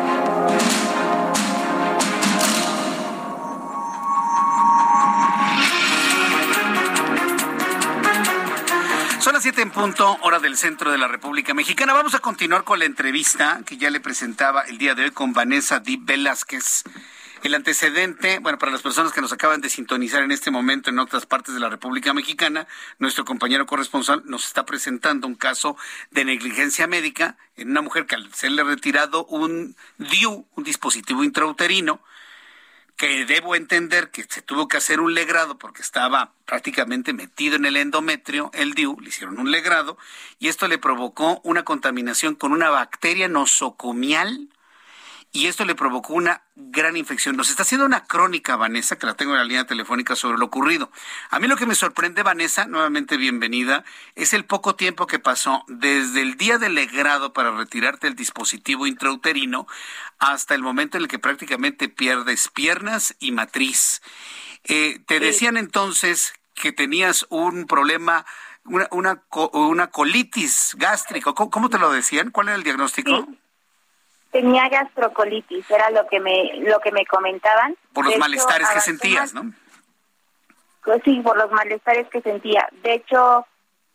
Son 9.21 9.33
las 9.33 9.43
siete 9.43 9.61
en 9.61 9.69
punto, 9.69 10.17
hora 10.23 10.39
del 10.39 10.57
centro 10.57 10.91
de 10.91 10.97
la 10.97 11.07
República 11.07 11.53
Mexicana. 11.53 11.93
Vamos 11.93 12.15
a 12.15 12.19
continuar 12.19 12.63
con 12.63 12.79
la 12.79 12.85
entrevista 12.85 13.61
que 13.67 13.77
ya 13.77 13.91
le 13.91 13.99
presentaba 13.99 14.63
el 14.63 14.79
día 14.79 14.95
de 14.95 15.03
hoy 15.03 15.11
con 15.11 15.31
Vanessa 15.31 15.79
Di 15.79 15.97
Velázquez. 15.97 16.83
El 17.43 17.53
antecedente, 17.53 18.39
bueno, 18.39 18.57
para 18.57 18.71
las 18.71 18.81
personas 18.81 19.13
que 19.13 19.21
nos 19.21 19.31
acaban 19.31 19.61
de 19.61 19.69
sintonizar 19.69 20.23
en 20.23 20.31
este 20.31 20.49
momento 20.49 20.89
en 20.89 20.97
otras 20.97 21.27
partes 21.27 21.53
de 21.53 21.59
la 21.59 21.69
República 21.69 22.15
Mexicana, 22.15 22.67
nuestro 22.97 23.23
compañero 23.23 23.67
corresponsal 23.67 24.23
nos 24.25 24.47
está 24.47 24.65
presentando 24.65 25.27
un 25.27 25.35
caso 25.35 25.77
de 26.09 26.25
negligencia 26.25 26.87
médica 26.87 27.37
en 27.57 27.69
una 27.69 27.83
mujer 27.83 28.07
que 28.07 28.15
al 28.15 28.33
serle 28.33 28.63
retirado 28.63 29.25
un 29.25 29.75
DIU, 29.99 30.47
un 30.55 30.63
dispositivo 30.63 31.23
intrauterino, 31.23 32.01
que 32.97 33.25
debo 33.25 33.55
entender 33.55 34.11
que 34.11 34.23
se 34.23 34.41
tuvo 34.41 34.67
que 34.67 34.77
hacer 34.77 34.99
un 34.99 35.13
legrado 35.13 35.57
porque 35.57 35.81
estaba 35.81 36.33
prácticamente 36.45 37.13
metido 37.13 37.55
en 37.55 37.65
el 37.65 37.77
endometrio, 37.77 38.51
el 38.53 38.73
DIU, 38.73 38.99
le 38.99 39.09
hicieron 39.09 39.39
un 39.39 39.51
legrado 39.51 39.97
y 40.39 40.47
esto 40.47 40.67
le 40.67 40.77
provocó 40.77 41.41
una 41.43 41.63
contaminación 41.63 42.35
con 42.35 42.51
una 42.51 42.69
bacteria 42.69 43.27
nosocomial 43.27 44.49
y 45.33 45.47
esto 45.47 45.63
le 45.63 45.75
provocó 45.75 46.13
una 46.13 46.43
gran 46.55 46.97
infección. 46.97 47.37
Nos 47.37 47.49
está 47.49 47.63
haciendo 47.63 47.85
una 47.85 48.03
crónica, 48.03 48.57
Vanessa, 48.57 48.97
que 48.97 49.05
la 49.05 49.13
tengo 49.13 49.31
en 49.31 49.37
la 49.37 49.45
línea 49.45 49.65
telefónica 49.65 50.15
sobre 50.15 50.37
lo 50.37 50.45
ocurrido. 50.45 50.91
A 51.29 51.39
mí 51.39 51.47
lo 51.47 51.55
que 51.55 51.65
me 51.65 51.75
sorprende, 51.75 52.21
Vanessa, 52.21 52.65
nuevamente 52.65 53.15
bienvenida, 53.15 53.85
es 54.15 54.33
el 54.33 54.43
poco 54.43 54.75
tiempo 54.75 55.07
que 55.07 55.19
pasó 55.19 55.63
desde 55.67 56.21
el 56.21 56.35
día 56.35 56.57
del 56.57 56.75
legrado 56.75 57.31
para 57.31 57.51
retirarte 57.51 58.07
el 58.07 58.15
dispositivo 58.15 58.87
intrauterino 58.87 59.67
hasta 60.19 60.53
el 60.53 60.61
momento 60.61 60.97
en 60.97 61.03
el 61.03 61.09
que 61.09 61.19
prácticamente 61.19 61.87
pierdes 61.87 62.49
piernas 62.49 63.15
y 63.19 63.31
matriz. 63.31 64.01
Eh, 64.65 64.99
te 65.07 65.21
decían 65.21 65.55
entonces 65.55 66.33
que 66.55 66.73
tenías 66.73 67.25
un 67.29 67.67
problema, 67.67 68.25
una, 68.65 68.89
una, 68.91 69.23
una 69.53 69.87
colitis 69.87 70.75
gástrica. 70.77 71.31
¿Cómo, 71.33 71.69
te 71.69 71.79
lo 71.79 71.89
decían? 71.89 72.31
¿Cuál 72.31 72.49
era 72.49 72.57
el 72.57 72.63
diagnóstico? 72.63 73.29
Tenía 74.31 74.69
gastrocolitis, 74.69 75.69
era 75.69 75.89
lo 75.91 76.07
que 76.07 76.19
me 76.19 76.53
lo 76.59 76.79
que 76.79 76.91
me 76.91 77.05
comentaban. 77.05 77.75
Por 77.93 78.05
los 78.05 78.17
malestares 78.17 78.69
que 78.69 78.79
sentías, 78.79 79.33
¿no? 79.33 79.51
Pues 80.83 81.01
sí, 81.05 81.19
por 81.21 81.37
los 81.37 81.51
malestares 81.51 82.07
que 82.09 82.21
sentía. 82.21 82.67
De 82.81 82.93
hecho, 82.93 83.45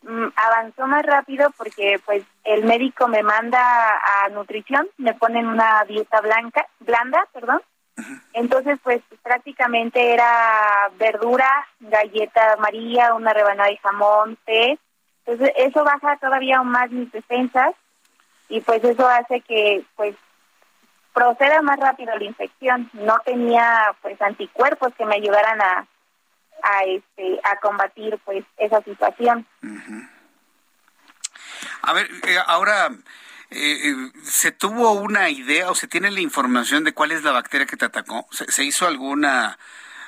mm, 0.03 0.27
avanzó 0.35 0.87
más 0.87 1.05
rápido 1.05 1.49
porque 1.57 1.99
pues 2.05 2.23
el 2.43 2.63
médico 2.63 3.07
me 3.07 3.23
manda 3.23 3.59
a 3.59 4.29
nutrición, 4.29 4.87
me 4.97 5.13
ponen 5.13 5.47
una 5.47 5.83
dieta 5.85 6.21
blanca, 6.21 6.65
blanda, 6.79 7.27
perdón. 7.33 7.61
Entonces, 8.33 8.77
pues 8.83 9.01
prácticamente 9.23 10.13
era 10.13 10.89
verdura, 10.99 11.49
galleta 11.79 12.53
amarilla, 12.53 13.15
una 13.15 13.33
rebanada 13.33 13.69
de 13.69 13.77
jamón, 13.77 14.37
té. 14.45 14.77
Entonces, 15.25 15.53
eso 15.57 15.83
baja 15.83 16.15
todavía 16.17 16.59
aún 16.59 16.69
más 16.69 16.91
mis 16.91 17.11
defensas 17.11 17.73
y 18.49 18.61
pues 18.61 18.83
eso 18.83 19.07
hace 19.07 19.41
que 19.41 19.83
pues 19.95 20.15
proceda 21.17 21.63
más 21.63 21.79
rápido 21.79 22.15
la 22.15 22.23
infección. 22.23 22.89
No 22.93 23.19
tenía 23.25 23.95
pues 24.03 24.21
anticuerpos 24.21 24.93
que 24.95 25.05
me 25.05 25.15
ayudaran 25.15 25.59
a 25.59 25.87
a 26.63 26.83
este 26.83 27.39
a 27.43 27.55
combatir 27.57 28.19
pues 28.23 28.45
esa 28.57 28.81
situación. 28.83 29.45
A 31.81 31.93
ver, 31.93 32.07
eh, 32.27 32.37
ahora 32.45 32.89
eh, 33.49 33.89
eh, 33.89 33.95
¿se 34.23 34.51
tuvo 34.51 34.91
una 34.91 35.29
idea 35.29 35.71
o 35.71 35.75
se 35.75 35.87
tiene 35.87 36.11
la 36.11 36.19
información 36.19 36.83
de 36.83 36.93
cuál 36.93 37.11
es 37.11 37.23
la 37.23 37.31
bacteria 37.31 37.65
que 37.65 37.77
te 37.77 37.85
atacó? 37.85 38.27
¿Se, 38.31 38.63
hizo 38.63 38.87
alguna 38.87 39.57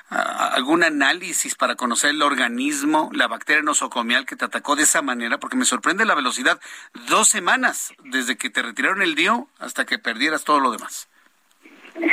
algún 0.09 0.83
análisis 0.83 1.55
para 1.55 1.75
conocer 1.75 2.11
el 2.11 2.21
organismo, 2.21 3.09
la 3.13 3.27
bacteria 3.27 3.61
nosocomial 3.61 4.25
que 4.25 4.35
te 4.35 4.45
atacó 4.45 4.75
de 4.75 4.83
esa 4.83 5.01
manera? 5.01 5.37
Porque 5.37 5.57
me 5.57 5.65
sorprende 5.65 6.05
la 6.05 6.15
velocidad. 6.15 6.59
Dos 7.07 7.27
semanas 7.27 7.93
desde 8.03 8.37
que 8.37 8.49
te 8.49 8.61
retiraron 8.61 9.01
el 9.01 9.15
dio 9.15 9.47
hasta 9.59 9.85
que 9.85 9.99
perdieras 9.99 10.43
todo 10.43 10.59
lo 10.59 10.71
demás. 10.71 11.07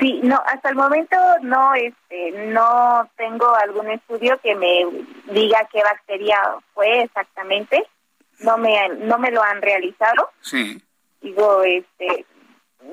Sí, 0.00 0.20
no, 0.22 0.42
hasta 0.46 0.68
el 0.70 0.74
momento 0.74 1.16
no, 1.42 1.74
este, 1.74 2.32
no 2.48 3.08
tengo 3.16 3.54
algún 3.54 3.90
estudio 3.90 4.38
que 4.40 4.54
me 4.54 4.84
diga 5.32 5.68
qué 5.72 5.82
bacteria 5.82 6.40
fue 6.74 7.02
exactamente. 7.02 7.86
No 8.40 8.58
me, 8.58 8.88
no 8.90 9.18
me 9.18 9.30
lo 9.30 9.42
han 9.42 9.62
realizado. 9.62 10.30
Sí. 10.40 10.82
Digo, 11.22 11.62
este, 11.62 12.26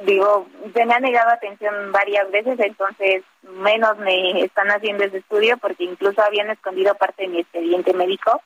digo, 0.06 0.48
se 0.74 0.86
me 0.86 0.94
ha 0.94 1.00
negado 1.00 1.32
atención 1.32 1.92
varias 1.92 2.30
veces, 2.32 2.60
entonces 2.60 3.24
menos 3.42 3.98
me 3.98 4.44
están 4.44 4.70
haciendo 4.70 5.04
ese 5.04 5.18
estudio 5.18 5.58
porque 5.58 5.84
incluso 5.84 6.22
habían 6.22 6.50
escondido 6.50 6.96
parte 6.96 7.24
de 7.24 7.30
mi 7.30 7.40
expediente 7.40 7.94
médico 7.94 8.42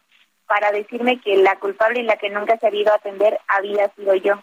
para 0.47 0.71
decirme 0.71 1.19
que 1.19 1.37
la 1.37 1.57
culpable 1.59 1.99
y 1.99 2.03
la 2.03 2.17
que 2.17 2.29
nunca 2.29 2.57
se 2.57 2.67
ha 2.67 2.73
ido 2.73 2.91
a 2.91 2.95
atender 2.95 3.39
había 3.47 3.89
sido 3.95 4.15
yo. 4.15 4.41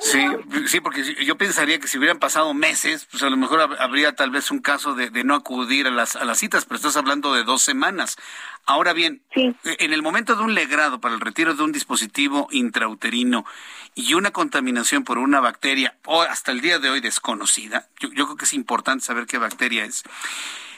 Sí, 0.00 0.26
sí, 0.66 0.80
porque 0.80 1.24
yo 1.24 1.36
pensaría 1.36 1.78
que 1.78 1.88
si 1.88 1.98
hubieran 1.98 2.18
pasado 2.18 2.52
meses, 2.52 3.06
pues 3.10 3.22
a 3.22 3.30
lo 3.30 3.36
mejor 3.36 3.76
habría 3.78 4.14
tal 4.14 4.30
vez 4.30 4.50
un 4.50 4.58
caso 4.58 4.94
de, 4.94 5.10
no 5.24 5.34
acudir 5.34 5.86
a 5.86 5.90
las, 5.90 6.16
a 6.16 6.24
las 6.24 6.38
citas, 6.38 6.64
pero 6.64 6.76
estás 6.76 6.96
hablando 6.96 7.32
de 7.34 7.44
dos 7.44 7.62
semanas. 7.62 8.16
Ahora 8.66 8.92
bien, 8.92 9.22
e, 9.34 9.54
en 9.64 9.92
el 9.92 10.02
momento 10.02 10.36
de 10.36 10.42
un 10.42 10.54
legrado 10.54 11.00
para 11.00 11.14
el 11.14 11.20
retiro 11.20 11.54
de 11.54 11.62
un 11.62 11.72
dispositivo 11.72 12.48
intrauterino 12.50 13.44
y 13.94 14.14
una 14.14 14.32
contaminación 14.32 15.04
por 15.04 15.18
una 15.18 15.40
bacteria, 15.40 15.96
o 16.04 16.22
hasta 16.22 16.52
el 16.52 16.60
día 16.60 16.78
de 16.78 16.90
hoy 16.90 17.00
desconocida, 17.00 17.88
yo, 18.00 18.08
yo 18.12 18.26
creo 18.26 18.36
que 18.36 18.44
es 18.44 18.52
importante 18.52 19.04
saber 19.04 19.26
qué 19.26 19.38
bacteria 19.38 19.84
es 19.84 20.04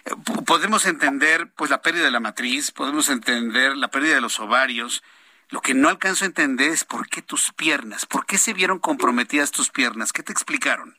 eh, 0.06 0.14
podemos 0.44 0.86
entender 0.86 1.48
pues 1.56 1.70
la 1.70 1.82
pérdida 1.82 2.04
de 2.04 2.10
la 2.10 2.20
matriz, 2.20 2.70
podemos 2.70 3.08
entender 3.08 3.76
la 3.76 3.88
pérdida 3.88 4.14
de 4.14 4.20
los 4.20 4.38
ovarios, 4.38 5.02
lo 5.50 5.60
que 5.60 5.74
no 5.74 5.88
alcanzo 5.88 6.24
a 6.24 6.28
entender 6.28 6.70
es 6.70 6.84
por 6.84 7.08
qué 7.08 7.22
tus 7.22 7.52
piernas, 7.52 8.06
por 8.06 8.26
qué 8.26 8.38
se 8.38 8.52
vieron 8.52 8.78
comprometidas 8.78 9.50
tus 9.50 9.70
piernas, 9.70 10.12
¿qué 10.12 10.22
te 10.22 10.32
explicaron? 10.32 10.96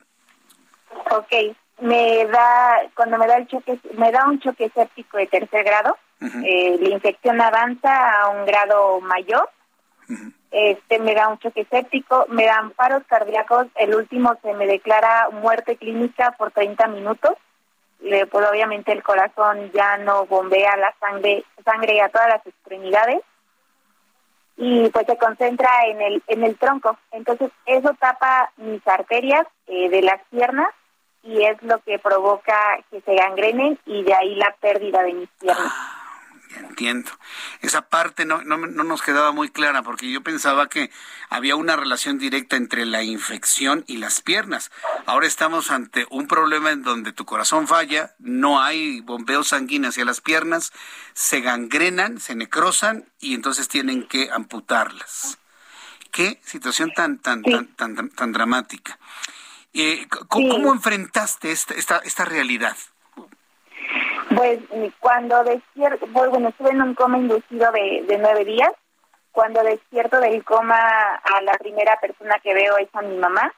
Ok, 1.10 1.56
me 1.80 2.26
da, 2.26 2.80
cuando 2.94 3.18
me 3.18 3.26
da 3.26 3.36
el 3.36 3.46
choque, 3.46 3.78
me 3.96 4.10
da 4.10 4.26
un 4.26 4.40
choque 4.40 4.70
séptico 4.74 5.18
de 5.18 5.26
tercer 5.26 5.64
grado, 5.64 5.96
eh, 6.20 6.78
la 6.80 6.88
infección 6.88 7.40
avanza 7.40 8.22
a 8.22 8.28
un 8.30 8.44
grado 8.44 9.00
mayor, 9.00 9.48
este 10.50 10.98
me 10.98 11.14
da 11.14 11.28
un 11.28 11.38
choque 11.38 11.66
séptico, 11.70 12.26
me 12.30 12.46
dan 12.46 12.70
paros 12.70 13.02
cardíacos, 13.06 13.66
el 13.76 13.94
último 13.94 14.36
se 14.42 14.54
me 14.54 14.66
declara 14.66 15.28
muerte 15.30 15.76
clínica 15.76 16.32
por 16.32 16.50
30 16.50 16.88
minutos, 16.88 17.34
le, 18.00 18.26
pues 18.26 18.48
obviamente 18.48 18.92
el 18.92 19.02
corazón 19.02 19.70
ya 19.72 19.98
no 19.98 20.24
bombea 20.26 20.76
la 20.76 20.94
sangre, 20.98 21.44
sangre 21.64 22.00
a 22.00 22.08
todas 22.08 22.28
las 22.28 22.46
extremidades, 22.46 23.20
y 24.58 24.90
pues 24.90 25.06
se 25.06 25.16
concentra 25.16 25.70
en 25.86 26.02
el 26.02 26.22
en 26.26 26.44
el 26.44 26.58
tronco. 26.58 26.98
Entonces 27.12 27.50
eso 27.64 27.94
tapa 27.98 28.50
mis 28.56 28.86
arterias 28.86 29.46
eh, 29.68 29.88
de 29.88 30.02
las 30.02 30.20
piernas 30.30 30.68
y 31.22 31.44
es 31.44 31.62
lo 31.62 31.78
que 31.80 31.98
provoca 31.98 32.54
que 32.90 33.00
se 33.00 33.14
gangrenen 33.14 33.78
y 33.86 34.02
de 34.02 34.14
ahí 34.14 34.34
la 34.34 34.54
pérdida 34.60 35.02
de 35.02 35.14
mis 35.14 35.28
piernas. 35.40 35.72
Entiendo. 36.56 37.10
Esa 37.60 37.88
parte 37.88 38.24
no, 38.24 38.42
no, 38.42 38.56
no, 38.56 38.84
nos 38.84 39.02
quedaba 39.02 39.32
muy 39.32 39.50
clara 39.50 39.82
porque 39.82 40.10
yo 40.10 40.22
pensaba 40.22 40.68
que 40.68 40.90
había 41.28 41.56
una 41.56 41.76
relación 41.76 42.18
directa 42.18 42.56
entre 42.56 42.86
la 42.86 43.02
infección 43.02 43.84
y 43.86 43.98
las 43.98 44.20
piernas. 44.22 44.70
Ahora 45.06 45.26
estamos 45.26 45.70
ante 45.70 46.06
un 46.10 46.26
problema 46.26 46.70
en 46.70 46.82
donde 46.82 47.12
tu 47.12 47.24
corazón 47.24 47.68
falla, 47.68 48.14
no 48.18 48.62
hay 48.62 49.00
bombeo 49.00 49.44
sanguíneo 49.44 49.90
hacia 49.90 50.04
las 50.04 50.20
piernas, 50.20 50.72
se 51.12 51.40
gangrenan, 51.40 52.18
se 52.18 52.34
necrosan 52.34 53.04
y 53.20 53.34
entonces 53.34 53.68
tienen 53.68 54.06
que 54.06 54.30
amputarlas. 54.32 55.38
Qué 56.10 56.40
situación 56.44 56.92
tan, 56.94 57.18
tan, 57.18 57.42
tan, 57.42 57.68
tan, 57.76 58.08
tan, 58.10 58.32
dramática. 58.32 58.98
Eh, 59.74 60.06
¿cómo, 60.28 60.72
enfrentaste 60.72 61.52
esta, 61.52 61.74
esta, 61.74 61.98
esta 61.98 62.24
realidad? 62.24 62.76
Pues 64.34 64.60
cuando 65.00 65.42
despierto, 65.44 66.06
bueno, 66.08 66.48
estuve 66.48 66.70
en 66.70 66.82
un 66.82 66.94
coma 66.94 67.18
inducido 67.18 67.70
de, 67.72 68.18
nueve 68.20 68.44
días. 68.44 68.72
Cuando 69.32 69.62
despierto 69.62 70.20
del 70.20 70.44
coma, 70.44 70.76
a 70.76 71.42
la 71.42 71.52
primera 71.52 71.98
persona 72.00 72.38
que 72.42 72.54
veo 72.54 72.76
es 72.78 72.88
a 72.92 73.02
mi 73.02 73.16
mamá. 73.16 73.52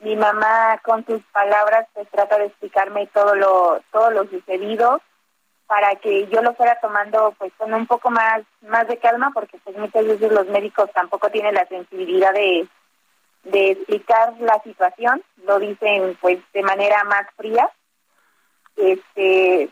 Mi 0.00 0.16
mamá, 0.16 0.80
con 0.82 1.04
sus 1.06 1.22
palabras, 1.32 1.86
pues 1.92 2.08
trata 2.10 2.38
de 2.38 2.46
explicarme 2.46 3.06
todo 3.08 3.34
lo, 3.34 3.80
todo 3.92 4.10
lo 4.10 4.24
sucedido 4.28 5.00
para 5.66 5.94
que 5.96 6.26
yo 6.28 6.42
lo 6.42 6.54
fuera 6.54 6.78
tomando 6.80 7.34
pues 7.38 7.52
con 7.56 7.72
un 7.72 7.86
poco 7.86 8.10
más, 8.10 8.42
más 8.62 8.86
de 8.88 8.98
calma, 8.98 9.30
porque 9.32 9.58
pues 9.64 9.76
muchas 9.76 10.04
veces 10.04 10.30
los 10.30 10.46
médicos 10.48 10.90
tampoco 10.92 11.30
tienen 11.30 11.54
la 11.54 11.66
sensibilidad 11.66 12.32
de, 12.34 12.68
de 13.44 13.70
explicar 13.70 14.34
la 14.40 14.60
situación, 14.62 15.22
lo 15.44 15.58
dicen 15.58 16.16
pues 16.20 16.38
de 16.52 16.62
manera 16.62 17.04
más 17.04 17.26
fría. 17.36 17.70
Este, 18.76 19.70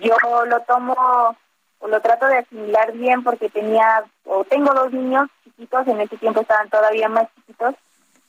yo 0.00 0.16
lo 0.46 0.60
tomo 0.60 1.36
o 1.78 1.88
lo 1.88 2.00
trato 2.00 2.26
de 2.26 2.38
asimilar 2.38 2.92
bien 2.92 3.22
porque 3.22 3.48
tenía 3.48 4.04
o 4.24 4.44
tengo 4.44 4.72
dos 4.72 4.92
niños 4.92 5.28
chiquitos, 5.44 5.86
en 5.86 6.00
ese 6.00 6.16
tiempo 6.16 6.40
estaban 6.40 6.70
todavía 6.70 7.08
más 7.08 7.28
chiquitos 7.34 7.74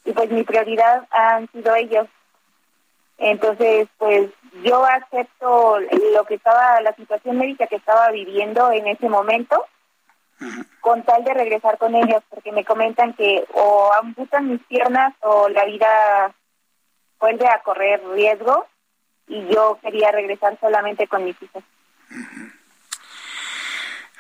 y 0.04 0.12
pues 0.12 0.30
mi 0.30 0.44
prioridad 0.44 1.08
han 1.12 1.50
sido 1.52 1.74
ellos. 1.76 2.08
Entonces, 3.18 3.88
pues 3.98 4.30
yo 4.64 4.86
acepto 4.86 5.80
lo 5.80 6.26
que 6.26 6.36
estaba, 6.36 6.82
la 6.82 6.94
situación 6.96 7.38
médica 7.38 7.68
que 7.68 7.78
estaba 7.78 8.10
viviendo 8.12 8.72
en 8.72 8.88
ese 8.88 9.08
momento, 9.08 9.66
con 10.82 11.04
tal 11.04 11.24
de 11.24 11.34
regresar 11.34 11.78
con 11.78 11.96
ellos, 11.96 12.22
porque 12.30 12.52
me 12.52 12.66
comentan 12.66 13.14
que 13.14 13.46
o 13.54 13.92
amputan 13.94 14.50
mis 14.50 14.62
piernas 14.66 15.14
o 15.22 15.48
la 15.48 15.64
vida 15.66 16.34
vuelve 17.20 17.48
a 17.48 17.62
correr 17.64 18.04
riesgo 18.10 18.68
y 19.28 19.48
yo 19.54 19.80
quería 19.82 20.12
regresar 20.12 20.58
solamente 20.60 21.08
con 21.08 21.24
mis 21.24 21.42
hijos. 21.42 21.64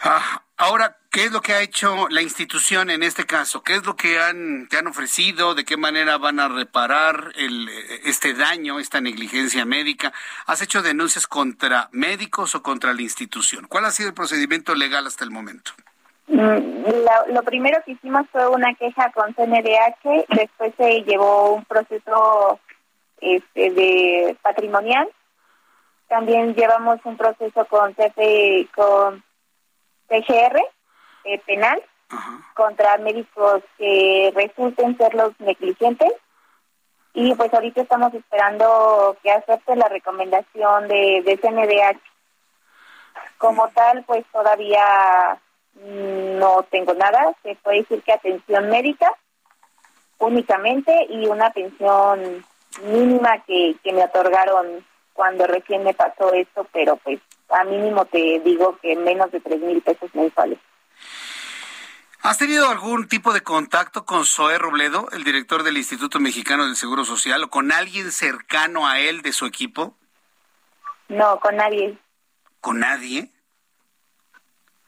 Ah, 0.03 0.43
ahora, 0.57 0.97
¿qué 1.11 1.25
es 1.25 1.31
lo 1.31 1.41
que 1.41 1.53
ha 1.53 1.61
hecho 1.61 2.07
la 2.09 2.21
institución 2.21 2.89
en 2.89 3.01
este 3.01 3.25
caso? 3.25 3.63
¿Qué 3.63 3.73
es 3.73 3.85
lo 3.85 3.95
que 3.95 4.19
han, 4.19 4.67
te 4.67 4.77
han 4.77 4.87
ofrecido? 4.87 5.55
¿De 5.55 5.65
qué 5.65 5.77
manera 5.77 6.17
van 6.17 6.39
a 6.39 6.47
reparar 6.47 7.31
el, 7.35 7.67
este 8.03 8.33
daño, 8.33 8.79
esta 8.79 9.01
negligencia 9.01 9.65
médica? 9.65 10.13
¿Has 10.45 10.61
hecho 10.61 10.81
denuncias 10.81 11.25
contra 11.25 11.89
médicos 11.91 12.53
o 12.53 12.61
contra 12.61 12.93
la 12.93 13.01
institución? 13.01 13.65
¿Cuál 13.67 13.85
ha 13.85 13.91
sido 13.91 14.09
el 14.09 14.15
procedimiento 14.15 14.75
legal 14.75 15.07
hasta 15.07 15.23
el 15.23 15.31
momento? 15.31 15.71
Mm, 16.27 17.33
lo, 17.33 17.43
primero 17.43 17.81
que 17.85 17.91
hicimos 17.91 18.27
fue 18.31 18.47
una 18.47 18.73
queja 18.75 19.11
con 19.11 19.33
CNDH, 19.33 20.25
después 20.29 20.73
se 20.77 21.01
llevó 21.03 21.53
un 21.53 21.65
proceso 21.65 22.59
este, 23.25 23.71
de 23.71 24.37
patrimonial. 24.41 25.09
También 26.07 26.53
llevamos 26.53 26.99
un 27.03 27.17
proceso 27.17 27.65
con 27.65 27.93
CF, 27.93 28.71
con 28.75 29.23
CGR 30.07 30.61
eh, 31.23 31.39
penal 31.45 31.81
contra 32.53 32.97
médicos 32.97 33.63
que 33.77 34.31
resulten 34.35 34.95
ser 34.97 35.15
los 35.15 35.37
negligentes. 35.39 36.13
Y 37.13 37.33
pues 37.33 37.53
ahorita 37.53 37.81
estamos 37.81 38.13
esperando 38.13 39.17
que 39.23 39.31
acepte 39.31 39.75
la 39.75 39.87
recomendación 39.87 40.87
de, 40.87 41.23
de 41.25 41.37
CNDH. 41.37 41.99
Como 43.37 43.67
tal, 43.69 44.03
pues 44.03 44.25
todavía 44.31 45.39
no 45.73 46.63
tengo 46.69 46.93
nada. 46.93 47.33
Se 47.41 47.55
puede 47.55 47.79
decir 47.79 48.03
que 48.03 48.13
atención 48.13 48.69
médica 48.69 49.11
únicamente 50.19 51.07
y 51.09 51.25
una 51.27 51.47
atención 51.47 52.45
mínima 52.83 53.43
que, 53.45 53.75
que 53.83 53.93
me 53.93 54.03
otorgaron 54.03 54.85
cuando 55.13 55.47
recién 55.47 55.83
me 55.83 55.93
pasó 55.93 56.33
esto, 56.33 56.67
pero 56.73 56.97
pues 56.97 57.19
a 57.49 57.63
mínimo 57.63 58.05
te 58.05 58.39
digo 58.43 58.77
que 58.81 58.95
menos 58.95 59.31
de 59.31 59.39
tres 59.39 59.61
mil 59.61 59.81
pesos 59.81 60.13
mensuales. 60.13 60.59
¿Has 62.21 62.39
tenido 62.39 62.67
algún 62.69 63.07
tipo 63.07 63.33
de 63.33 63.41
contacto 63.41 64.03
con 64.03 64.25
Zoé 64.25 64.57
Robledo, 64.57 65.09
el 65.11 65.23
director 65.23 65.61
del 65.61 65.77
Instituto 65.77 66.19
Mexicano 66.19 66.65
del 66.65 66.75
Seguro 66.75 67.05
Social, 67.05 67.43
o 67.43 67.49
con 67.49 67.71
alguien 67.71 68.11
cercano 68.11 68.87
a 68.87 68.99
él 68.99 69.21
de 69.21 69.31
su 69.31 69.45
equipo? 69.45 69.95
No, 71.07 71.39
con 71.39 71.55
nadie. 71.55 71.97
¿Con 72.61 72.79
nadie? 72.79 73.31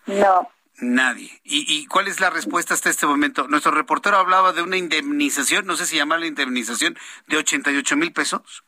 No. 0.08 0.50
Nadie. 0.80 1.32
¿Y, 1.44 1.88
cuál 1.88 2.08
es 2.08 2.20
la 2.20 2.30
respuesta 2.30 2.76
hasta 2.76 2.90
este 2.90 3.08
momento? 3.08 3.48
Nuestro 3.48 3.72
reportero 3.72 4.18
hablaba 4.18 4.54
de 4.54 4.62
una 4.62 4.78
indemnización, 4.78 5.66
no 5.66 5.76
sé 5.76 5.88
si 5.88 5.98
llamarla 5.98 6.28
indemnización, 6.28 6.96
de 7.26 7.38
88 7.38 7.96
mil 7.96 8.14
pesos. 8.14 8.64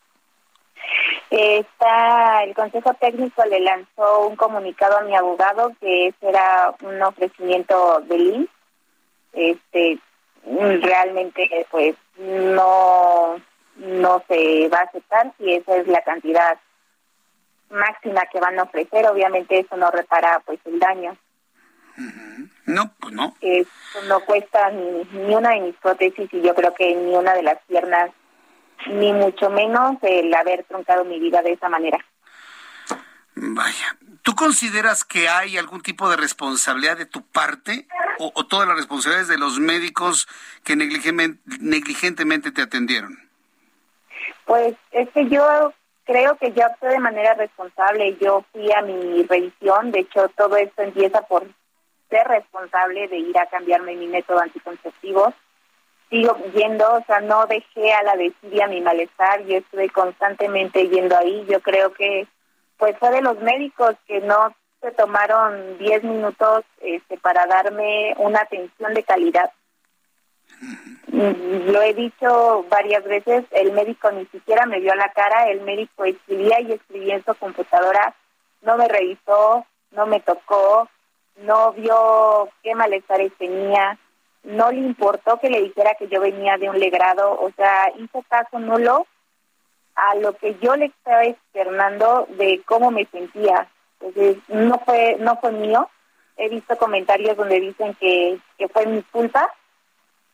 Está, 1.30 2.44
el 2.44 2.56
Consejo 2.56 2.96
Técnico 2.96 3.46
le 3.46 3.60
lanzó 3.60 4.28
un 4.28 4.36
comunicado 4.36 4.98
a 4.98 5.02
mi 5.02 5.16
abogado 5.16 5.72
que 5.80 6.08
ese 6.08 6.30
era 6.30 6.74
un 6.82 7.00
ofrecimiento 7.04 8.02
de 8.08 8.16
INS. 8.16 8.50
Este, 9.34 10.00
realmente, 10.82 11.68
pues, 11.70 11.96
no, 12.18 13.40
no 13.76 14.24
se 14.28 14.68
va 14.70 14.80
a 14.80 14.84
aceptar 14.84 15.32
si 15.38 15.54
esa 15.54 15.76
es 15.78 15.88
la 15.88 16.02
cantidad 16.02 16.58
máxima 17.70 18.26
que 18.32 18.40
van 18.40 18.58
a 18.58 18.64
ofrecer. 18.64 19.06
Obviamente 19.06 19.60
eso 19.60 19.78
no 19.78 19.92
repara, 19.92 20.42
pues, 20.44 20.60
el 20.66 20.80
daño. 20.80 21.16
No, 22.66 22.94
pues 23.00 23.14
no. 23.14 23.36
no 24.08 24.20
cuesta 24.22 24.70
ni, 24.72 25.04
ni 25.12 25.36
una 25.36 25.52
de 25.52 25.62
mis 25.62 25.76
prótesis 25.76 26.30
y 26.32 26.42
yo 26.42 26.54
creo 26.56 26.74
que 26.74 26.96
ni 26.96 27.16
una 27.16 27.34
de 27.34 27.44
las 27.44 27.58
piernas 27.68 28.12
ni 28.88 29.12
mucho 29.12 29.50
menos 29.50 29.98
el 30.02 30.34
haber 30.34 30.64
truncado 30.64 31.04
mi 31.04 31.20
vida 31.20 31.42
de 31.42 31.54
esa 31.54 31.68
manera. 31.68 31.98
Vaya, 33.36 33.98
¿tú 34.22 34.36
consideras 34.36 35.04
que 35.04 35.30
hay 35.30 35.58
algún 35.58 35.82
tipo 35.82 36.10
de 36.10 36.18
responsabilidad 36.18 36.98
de 36.98 37.06
tu 37.06 37.22
parte 37.24 37.88
o, 38.20 38.32
o 38.34 38.46
todas 38.46 38.68
las 38.68 38.78
responsabilidades 38.78 39.30
de 39.30 39.38
los 39.38 39.60
médicos 39.60 40.28
que 40.64 40.76
negligentemente 40.76 42.52
te 42.52 42.62
atendieron? 42.62 43.18
Pues 44.46 44.76
es 44.92 45.10
que 45.10 45.30
yo 45.30 45.74
creo 46.10 46.36
que 46.38 46.52
yo 46.54 46.66
actué 46.66 46.90
de 46.90 47.00
manera 47.00 47.36
responsable. 47.36 48.18
Yo 48.20 48.44
fui 48.52 48.72
a 48.74 48.82
mi 48.82 49.24
revisión. 49.24 49.92
De 49.92 50.00
hecho, 50.00 50.28
todo 50.30 50.58
esto 50.58 50.82
empieza 50.82 51.22
por 51.22 51.46
ser 52.10 52.28
responsable 52.28 53.08
de 53.08 53.18
ir 53.18 53.38
a 53.38 53.48
cambiarme 53.48 53.96
mi 53.96 54.08
método 54.08 54.40
anticonceptivo. 54.40 55.34
Sigo 56.10 56.36
yendo, 56.56 56.96
o 56.96 57.04
sea, 57.06 57.22
no 57.22 57.46
dejé 57.46 57.94
a 57.94 58.04
la 58.04 58.16
desidia 58.16 58.68
mi 58.68 58.82
malestar. 58.82 59.44
Yo 59.46 59.58
estuve 59.58 59.90
constantemente 59.90 60.88
yendo 60.90 61.16
ahí. 61.16 61.46
Yo 61.48 61.62
creo 61.62 61.94
que 61.94 62.28
pues 62.78 62.98
fue 62.98 63.12
de 63.12 63.22
los 63.22 63.40
médicos 63.42 63.96
que 64.08 64.22
no 64.22 64.56
se 64.82 64.92
tomaron 64.92 65.78
10 65.78 66.04
minutos 66.04 66.64
este, 66.82 67.18
para 67.18 67.46
darme 67.46 68.16
una 68.18 68.42
atención 68.42 68.94
de 68.94 69.04
calidad. 69.04 69.52
Mm, 71.08 71.72
lo 71.72 71.82
he 71.82 71.94
dicho 71.94 72.66
varias 72.70 73.04
veces, 73.04 73.46
el 73.52 73.74
médico 73.74 74.10
ni 74.12 74.26
siquiera 74.28 74.66
me 74.66 74.80
vio 74.80 74.96
la 74.96 75.12
cara, 75.12 75.50
el 75.50 75.62
médico 75.62 76.06
escribía 76.06 76.62
y 76.62 76.74
escribía 76.74 77.16
en 77.16 77.26
su 77.26 77.36
computadora, 77.36 78.16
no 78.62 78.78
me 78.78 78.88
revisó, 78.88 79.66
no 79.92 80.06
me 80.06 80.22
tocó, 80.22 80.88
no 81.40 81.74
vio 81.74 82.50
qué 82.64 82.76
malestares 82.76 83.32
tenía, 83.38 83.98
no 84.44 84.72
le 84.72 84.80
importó 84.80 85.40
que 85.40 85.50
le 85.50 85.62
dijera 85.62 85.96
que 85.96 86.08
yo 86.08 86.22
venía 86.22 86.58
de 86.58 86.70
un 86.70 86.80
legrado, 86.80 87.32
o 87.40 87.52
sea, 87.56 87.92
hizo 87.98 88.24
caso 88.30 88.60
nulo 88.60 89.06
a 89.96 90.16
lo 90.16 90.34
que 90.34 90.56
yo 90.60 90.76
le 90.76 90.86
estaba 90.86 91.26
externando 91.26 92.26
de 92.30 92.62
cómo 92.66 92.92
me 92.92 93.06
sentía. 93.06 93.68
Entonces, 94.00 94.38
no 94.48 94.80
fue, 94.80 95.18
no 95.20 95.38
fue 95.38 95.52
mío. 95.52 95.90
He 96.38 96.48
visto 96.48 96.78
comentarios 96.78 97.36
donde 97.36 97.60
dicen 97.60 97.94
que, 97.96 98.40
que 98.58 98.70
fue 98.70 98.86
mi 98.86 99.02
culpa 99.04 99.54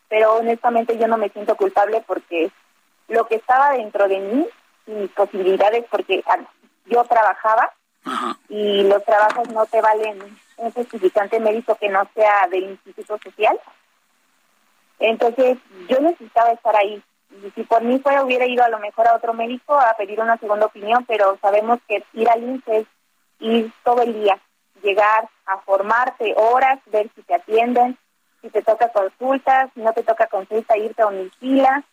pero 0.10 0.36
honestamente 0.36 0.98
yo 0.98 1.08
no 1.08 1.18
me 1.18 1.30
siento 1.30 1.56
culpable 1.56 2.04
porque 2.06 2.52
lo 3.08 3.28
que 3.28 3.36
estaba 3.36 3.72
dentro 3.72 4.08
de 4.08 4.20
mí 4.20 4.48
y 4.88 4.92
mis 4.92 5.12
posibilidades, 5.12 5.86
porque 5.90 6.24
ah, 6.28 6.38
yo 6.86 7.04
trabajaba 7.04 7.74
y 8.50 8.84
los 8.84 9.04
trabajos 9.04 9.50
no 9.50 9.66
te 9.66 9.82
valen 9.82 10.20
un 10.58 10.72
justificante 10.72 11.40
médico 11.40 11.76
que 11.76 11.90
no 11.90 12.08
sea 12.14 12.48
del 12.50 12.72
Instituto 12.72 13.18
Social. 13.24 13.60
Entonces 15.00 15.58
yo 15.90 16.00
necesitaba 16.00 16.52
estar 16.52 16.76
ahí. 16.76 17.02
Y 17.44 17.52
si 17.52 17.64
por 17.64 17.84
mí 17.84 18.00
fuera, 18.00 18.24
hubiera 18.24 18.46
ido 18.46 18.64
a 18.64 18.70
lo 18.70 18.80
mejor 18.80 19.08
a 19.08 19.16
otro 19.16 19.34
médico 19.34 19.78
a 19.78 19.96
pedir 19.98 20.20
una 20.20 20.38
segunda 20.38 20.68
opinión, 20.68 21.06
pero 21.06 21.38
sabemos 21.42 21.80
que 21.88 22.04
ir 22.14 22.30
al 22.30 22.44
INSS 22.44 22.68
es 22.68 22.88
ir 23.40 23.72
todo 23.84 24.02
el 24.02 24.14
día, 24.14 24.40
llegar 24.82 25.28
a 25.46 25.58
formarte 25.60 26.34
horas, 26.38 26.80
ver 26.86 27.10
si 27.14 27.24
te 27.24 27.36
atienden, 27.36 27.98
si 28.42 28.50
te 28.50 28.62
toca 28.62 28.90
consulta, 28.90 29.70
si 29.74 29.82
no 29.82 29.92
te 29.92 30.04
toca 30.04 30.28
consulta, 30.28 30.78
irte 30.78 31.02
a 31.02 31.08
un 31.08 31.30
fila 31.40 31.84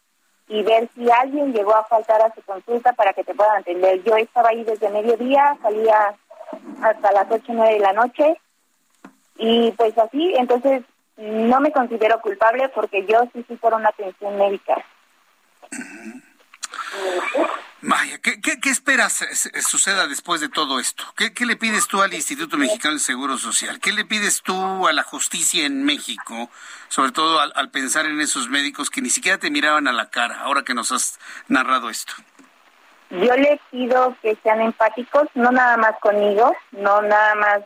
y 0.48 0.62
ver 0.62 0.88
si 0.94 1.10
alguien 1.10 1.52
llegó 1.52 1.74
a 1.74 1.84
faltar 1.84 2.20
a 2.22 2.34
su 2.34 2.42
consulta 2.42 2.92
para 2.92 3.12
que 3.12 3.24
te 3.24 3.34
puedan 3.34 3.58
atender. 3.58 4.02
Yo 4.04 4.16
estaba 4.16 4.50
ahí 4.50 4.62
desde 4.62 4.90
mediodía, 4.90 5.56
salía 5.62 6.14
hasta 6.82 7.12
las 7.12 7.30
ocho 7.30 7.52
nueve 7.52 7.74
de 7.74 7.80
la 7.80 7.92
noche 7.92 8.38
y 9.36 9.70
pues 9.72 9.96
así, 9.98 10.34
entonces 10.36 10.82
no 11.16 11.60
me 11.60 11.72
considero 11.72 12.20
culpable 12.20 12.68
porque 12.70 13.06
yo 13.06 13.20
sí 13.32 13.42
fui 13.44 13.56
por 13.56 13.74
una 13.74 13.90
atención 13.90 14.36
médica. 14.38 14.84
Maya, 17.80 18.18
¿qué, 18.18 18.40
qué, 18.40 18.70
esperas 18.70 19.26
suceda 19.66 20.06
después 20.06 20.40
de 20.40 20.48
todo 20.48 20.78
esto? 20.78 21.04
¿Qué, 21.16 21.34
¿Qué, 21.34 21.46
le 21.46 21.56
pides 21.56 21.88
tú 21.88 22.00
al 22.00 22.14
Instituto 22.14 22.56
Mexicano 22.56 22.92
del 22.92 23.00
Seguro 23.00 23.38
Social? 23.38 23.80
¿Qué 23.80 23.92
le 23.92 24.04
pides 24.04 24.42
tú 24.42 24.86
a 24.86 24.92
la 24.92 25.02
justicia 25.02 25.66
en 25.66 25.84
México, 25.84 26.48
sobre 26.88 27.10
todo 27.10 27.40
al, 27.40 27.52
al, 27.56 27.70
pensar 27.70 28.06
en 28.06 28.20
esos 28.20 28.48
médicos 28.48 28.88
que 28.88 29.00
ni 29.00 29.10
siquiera 29.10 29.38
te 29.38 29.50
miraban 29.50 29.88
a 29.88 29.92
la 29.92 30.10
cara, 30.10 30.42
ahora 30.42 30.62
que 30.62 30.74
nos 30.74 30.92
has 30.92 31.18
narrado 31.48 31.90
esto? 31.90 32.12
Yo 33.10 33.36
le 33.36 33.60
pido 33.70 34.16
que 34.22 34.36
sean 34.42 34.60
empáticos, 34.60 35.28
no 35.34 35.50
nada 35.50 35.76
más 35.76 35.98
conmigo, 36.00 36.54
no 36.70 37.02
nada 37.02 37.34
más 37.34 37.60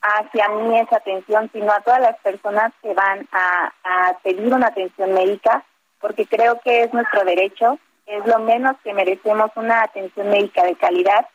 hacia 0.00 0.48
mí 0.48 0.78
esa 0.78 0.96
atención, 0.96 1.50
sino 1.52 1.72
a 1.72 1.80
todas 1.80 2.00
las 2.00 2.18
personas 2.20 2.72
que 2.82 2.94
van 2.94 3.28
a, 3.32 3.72
a 3.84 4.18
pedir 4.22 4.52
una 4.52 4.68
atención 4.68 5.12
médica, 5.12 5.64
porque 6.00 6.26
creo 6.26 6.60
que 6.60 6.82
es 6.82 6.92
nuestro 6.92 7.24
derecho 7.24 7.78
es 8.08 8.26
lo 8.26 8.38
menos 8.38 8.76
que 8.82 8.94
merecemos 8.94 9.50
una 9.54 9.82
atención 9.82 10.30
médica 10.30 10.64
de 10.64 10.74
calidad. 10.74 11.26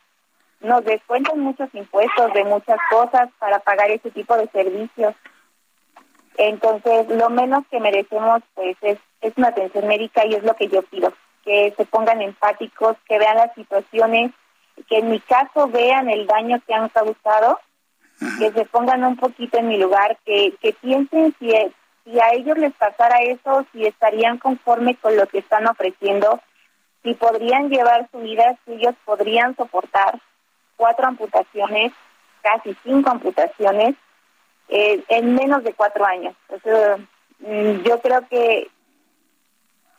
Nos 0.60 0.84
descuentan 0.84 1.40
muchos 1.40 1.70
impuestos 1.74 2.34
de 2.34 2.44
muchas 2.44 2.80
cosas 2.90 3.30
para 3.38 3.60
pagar 3.60 3.92
ese 3.92 4.10
tipo 4.10 4.36
de 4.36 4.48
servicios. 4.48 5.14
Entonces, 6.36 7.08
lo 7.10 7.30
menos 7.30 7.64
que 7.70 7.80
merecemos 7.80 8.42
pues 8.56 8.76
es, 8.82 8.98
es 9.22 9.34
una 9.38 9.50
atención 9.50 9.88
médica 9.88 10.26
y 10.26 10.34
es 10.34 10.44
lo 10.44 10.56
que 10.56 10.68
yo 10.68 10.82
pido, 10.82 11.14
que 11.46 11.74
se 11.78 11.86
pongan 11.86 12.22
empáticos, 12.22 12.98
que 13.08 13.20
vean 13.20 13.38
las 13.38 13.54
situaciones, 13.54 14.32
que 14.90 14.98
en 14.98 15.12
mi 15.12 15.20
caso 15.20 15.68
vean 15.68 16.10
el 16.10 16.26
daño 16.26 16.60
que 16.66 16.74
han 16.74 16.90
causado, 16.90 17.60
que 18.40 18.52
se 18.52 18.66
pongan 18.66 19.04
un 19.04 19.18
poquito 19.18 19.58
en 19.58 19.68
mi 19.68 19.78
lugar, 19.78 20.18
que, 20.26 20.54
que 20.62 20.74
piensen 20.74 21.36
si, 21.40 21.52
si 22.06 22.20
a 22.20 22.30
ellos 22.34 22.58
les 22.58 22.74
pasara 22.74 23.18
eso, 23.20 23.66
si 23.72 23.86
estarían 23.86 24.38
conformes 24.38 24.98
con 25.00 25.16
lo 25.16 25.28
que 25.28 25.40
están 25.40 25.68
ofreciendo, 25.68 26.40
si 27.04 27.14
podrían 27.16 27.70
llevar 27.70 28.08
su 28.12 28.20
vida, 28.20 28.58
si 28.66 28.74
ellos 28.74 28.96
podrían 29.06 29.56
soportar 29.56 30.20
cuatro 30.78 31.08
amputaciones, 31.08 31.92
casi 32.42 32.76
cinco 32.84 33.10
amputaciones, 33.10 33.96
eh, 34.70 35.04
en 35.10 35.36
menos 35.36 35.64
de 35.64 35.74
cuatro 35.74 36.06
años. 36.06 36.36
Mm, 37.40 37.84
yo 37.84 38.00
creo 38.02 38.28
que 38.30 38.70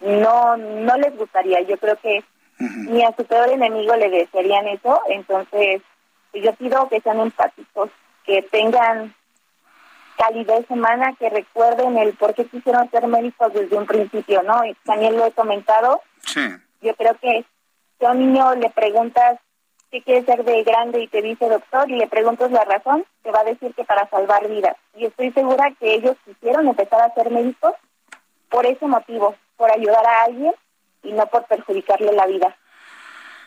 no, 0.01 0.57
no 0.57 0.97
les 0.97 1.17
gustaría, 1.17 1.61
yo 1.62 1.77
creo 1.79 1.97
que 1.97 2.25
ni 2.59 3.03
a 3.05 3.15
su 3.17 3.25
peor 3.25 3.51
enemigo 3.51 3.97
le 3.97 4.11
desearían 4.11 4.69
eso, 4.69 5.01
entonces 5.09 5.83
yo 6.33 6.53
pido 6.55 6.89
que 6.89 7.01
sean 7.01 7.21
empáticos, 7.21 7.91
que 8.25 8.43
tengan 8.43 9.14
calidez 10.16 10.64
humana, 10.68 11.14
que 11.18 11.29
recuerden 11.29 11.99
el 11.99 12.14
por 12.14 12.35
qué 12.35 12.45
quisieron 12.47 12.91
ser 12.91 13.07
médicos 13.07 13.53
desde 13.53 13.77
un 13.77 13.87
principio, 13.87 14.43
¿no? 14.43 14.64
Y 14.64 14.75
también 14.85 15.16
lo 15.16 15.27
he 15.27 15.33
comentado. 15.33 16.01
Sí 16.20 16.41
yo 16.85 16.95
creo 16.95 17.14
que 17.18 17.45
si 17.99 18.05
a 18.05 18.11
un 18.11 18.18
niño 18.18 18.55
le 18.55 18.70
preguntas 18.70 19.41
qué 19.91 20.03
quiere 20.03 20.25
ser 20.25 20.45
de 20.45 20.62
grande 20.62 21.01
y 21.01 21.09
te 21.09 21.22
dice 21.22 21.49
doctor 21.49 21.91
y 21.91 21.97
le 21.97 22.07
preguntas 22.07 22.51
la 22.51 22.64
razón, 22.64 23.05
te 23.22 23.31
va 23.31 23.41
a 23.41 23.45
decir 23.45 23.75
que 23.75 23.85
para 23.85 24.09
salvar 24.11 24.49
vidas. 24.49 24.77
Y 24.97 25.07
estoy 25.07 25.33
segura 25.33 25.72
que 25.81 25.95
ellos 25.95 26.16
quisieron 26.25 26.68
empezar 26.68 27.01
a 27.01 27.14
ser 27.14 27.31
médicos 27.31 27.72
por 28.51 28.66
ese 28.66 28.87
motivo, 28.87 29.35
por 29.57 29.72
ayudar 29.72 30.07
a 30.07 30.25
alguien 30.25 30.53
y 31.03 31.12
no 31.12 31.27
por 31.27 31.45
perjudicarle 31.45 32.12
la 32.12 32.27
vida. 32.27 32.57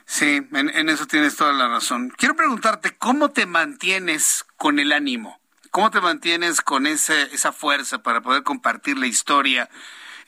Sí, 0.10 0.42
en, 0.54 0.70
en, 0.70 0.88
eso 0.88 1.06
tienes 1.06 1.36
toda 1.36 1.52
la 1.52 1.68
razón. 1.68 2.14
Quiero 2.18 2.36
preguntarte, 2.36 2.96
¿cómo 2.98 3.30
te 3.30 3.46
mantienes 3.46 4.46
con 4.56 4.80
el 4.80 4.94
ánimo? 4.94 5.38
¿Cómo 5.70 5.92
te 5.92 6.00
mantienes 6.00 6.62
con 6.62 6.88
ese, 6.88 7.24
esa 7.34 7.52
fuerza 7.52 8.02
para 8.02 8.22
poder 8.22 8.44
compartir 8.44 8.98
la 8.98 9.06
historia 9.06 9.70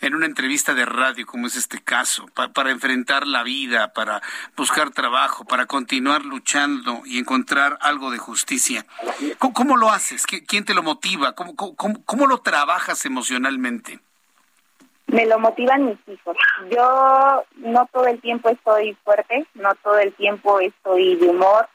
en 0.02 0.16
una 0.16 0.26
entrevista 0.26 0.74
de 0.74 0.86
radio, 0.86 1.26
como 1.26 1.48
es 1.48 1.56
este 1.56 1.82
caso, 1.82 2.28
para 2.54 2.72
enfrentar 2.72 3.26
la 3.26 3.42
vida, 3.44 3.94
para 3.94 4.22
buscar 4.58 4.90
trabajo, 4.92 5.46
para 5.46 5.66
continuar 5.66 6.26
luchando 6.26 7.02
y 7.06 7.18
encontrar 7.18 7.78
algo 7.82 8.12
de 8.12 8.18
justicia. 8.18 8.86
¿Cómo, 9.38 9.78
lo 9.78 9.92
haces? 9.92 10.26
¿Quién 10.26 10.66
te 10.66 10.74
lo 10.74 10.84
motiva? 10.84 11.36
¿Cómo, 11.36 11.56
cómo, 11.56 12.04
cómo 12.04 12.28
lo 12.28 12.40
trabajas 12.40 13.06
emocionalmente? 13.06 14.02
Me 15.12 15.26
lo 15.26 15.40
motivan 15.40 15.86
mis 15.86 15.98
hijos. 16.08 16.38
Yo 16.70 17.44
no 17.56 17.88
todo 17.88 18.06
el 18.06 18.22
tiempo 18.22 18.50
estoy 18.50 18.94
fuerte, 19.04 19.46
no 19.56 19.74
todo 19.84 19.98
el 19.98 20.14
tiempo 20.14 20.60
estoy 20.60 21.16
de 21.16 21.30
humor, 21.30 21.68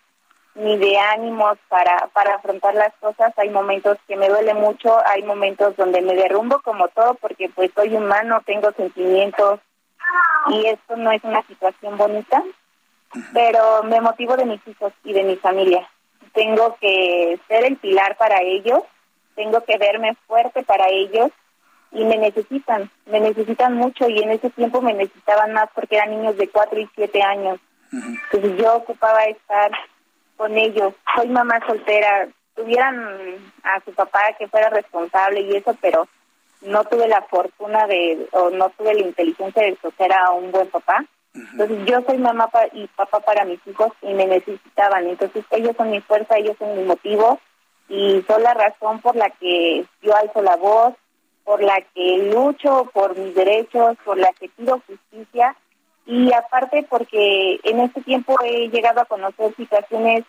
ni 0.55 0.77
de 0.79 0.97
ánimos 0.99 1.59
para, 1.69 2.09
para 2.13 2.37
afrontar 2.37 2.75
las 2.75 2.95
cosas. 3.01 3.37
Hay 3.37 3.51
momentos 3.51 3.99
que 4.07 4.17
me 4.17 4.29
duele 4.29 4.55
mucho, 4.55 4.97
hay 5.07 5.25
momentos 5.25 5.77
donde 5.77 6.01
me 6.01 6.15
derrumbo 6.15 6.61
como 6.61 6.87
todo 6.89 7.15
porque 7.15 7.49
pues 7.49 7.73
soy 7.75 7.97
humano, 7.97 8.41
tengo 8.47 8.71
sentimientos 8.73 9.59
y 10.51 10.67
esto 10.67 10.97
no 10.97 11.11
es 11.11 11.25
una 11.25 11.43
situación 11.47 11.97
bonita, 11.97 12.43
pero 13.33 13.83
me 13.83 14.01
motivo 14.01 14.37
de 14.37 14.45
mis 14.45 14.67
hijos 14.69 14.93
y 15.03 15.13
de 15.13 15.25
mi 15.25 15.37
familia. 15.37 15.89
Tengo 16.33 16.77
que 16.81 17.39
ser 17.49 17.65
el 17.65 17.77
pilar 17.79 18.17
para 18.17 18.43
ellos, 18.43 18.81
tengo 19.35 19.65
que 19.65 19.77
verme 19.77 20.15
fuerte 20.29 20.63
para 20.63 20.89
ellos 20.89 21.33
y 21.95 22.05
me 22.05 22.19
necesitan, 22.19 22.91
me 23.07 23.21
necesitan 23.21 23.75
mucho 23.75 24.09
y 24.09 24.21
en 24.21 24.33
ese 24.33 24.51
tiempo 24.51 24.83
me 24.83 24.93
necesitaban 24.93 25.53
más 25.53 25.69
porque 25.75 25.97
eran 25.97 26.11
niños 26.11 26.37
de 26.37 26.49
4 26.49 26.79
y 26.81 26.91
7 26.95 27.23
años. 27.23 27.61
Entonces 27.93 28.59
yo 28.59 28.77
ocupaba 28.77 29.25
estar 29.25 29.71
con 30.37 30.59
ellos. 30.59 30.93
Soy 31.15 31.29
mamá 31.29 31.61
soltera, 31.67 32.29
tuvieran 32.57 32.97
a 33.63 33.81
su 33.85 33.93
papá 33.93 34.21
que 34.37 34.49
fuera 34.49 34.69
responsable 34.71 35.43
y 35.43 35.57
eso, 35.57 35.77
pero 35.81 36.09
no 36.63 36.85
tuve 36.85 37.07
la 37.07 37.23
fortuna 37.23 37.87
de, 37.87 38.27
o 38.33 38.51
no 38.51 38.71
tuve 38.71 38.95
la 38.95 39.03
inteligencia 39.03 39.63
de 39.63 39.71
escoger 39.71 40.13
a 40.13 40.33
un 40.33 40.51
buen 40.51 40.69
papá. 40.69 41.05
Entonces 41.35 41.79
yo 41.87 42.01
soy 42.07 42.19
mamá 42.19 42.49
y 42.73 42.87
papá 42.89 43.21
para 43.21 43.45
mis 43.45 43.65
hijos 43.67 43.93
y 44.03 44.15
me 44.15 44.27
necesitaban. 44.27 45.07
Entonces 45.07 45.45
ellos 45.51 45.77
son 45.77 45.91
mi 45.91 46.01
fuerza, 46.01 46.39
ellos 46.39 46.57
son 46.59 46.77
mi 46.77 46.85
motivo 46.85 47.41
y 47.89 48.25
son 48.27 48.43
la 48.43 48.55
razón 48.55 49.01
por 49.01 49.15
la 49.15 49.31
que 49.31 49.85
yo 50.03 50.17
alzo 50.17 50.43
la 50.43 50.57
voz, 50.57 50.95
por 51.45 51.63
la 51.63 51.81
que 51.95 52.31
lucho 52.33 52.91
por 52.93 53.17
mis 53.17 53.35
derechos, 53.35 53.97
por 54.05 54.19
la 54.19 54.33
que 54.33 54.49
pido 54.49 54.81
justicia. 54.87 55.57
Y 56.07 56.33
aparte 56.33 56.87
porque 56.89 57.61
en 57.63 57.81
este 57.81 58.03
tiempo 58.03 58.37
he 58.43 58.69
llegado 58.69 59.01
a 59.01 59.07
conocer 59.07 59.55
situaciones 59.57 60.25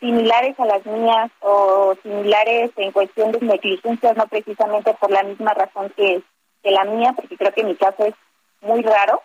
similares 0.00 0.58
a 0.58 0.64
las 0.64 0.84
mías 0.86 1.30
o 1.40 1.94
similares 2.02 2.70
en 2.76 2.90
cuestión 2.92 3.32
de 3.32 3.40
negligencias, 3.40 4.16
no 4.16 4.26
precisamente 4.26 4.94
por 4.94 5.10
la 5.10 5.22
misma 5.22 5.52
razón 5.52 5.92
que, 5.96 6.22
que 6.62 6.70
la 6.70 6.84
mía, 6.84 7.12
porque 7.14 7.36
creo 7.36 7.52
que 7.52 7.64
mi 7.64 7.76
caso 7.76 8.04
es 8.04 8.14
muy 8.62 8.82
raro, 8.82 9.22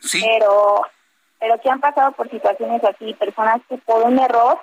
¿Sí? 0.00 0.22
pero 0.22 0.82
pero 1.38 1.60
que 1.60 1.68
han 1.68 1.80
pasado 1.80 2.12
por 2.12 2.30
situaciones 2.30 2.82
así, 2.84 3.12
personas 3.14 3.60
que 3.68 3.76
por 3.78 4.02
un 4.02 4.18
error 4.18 4.58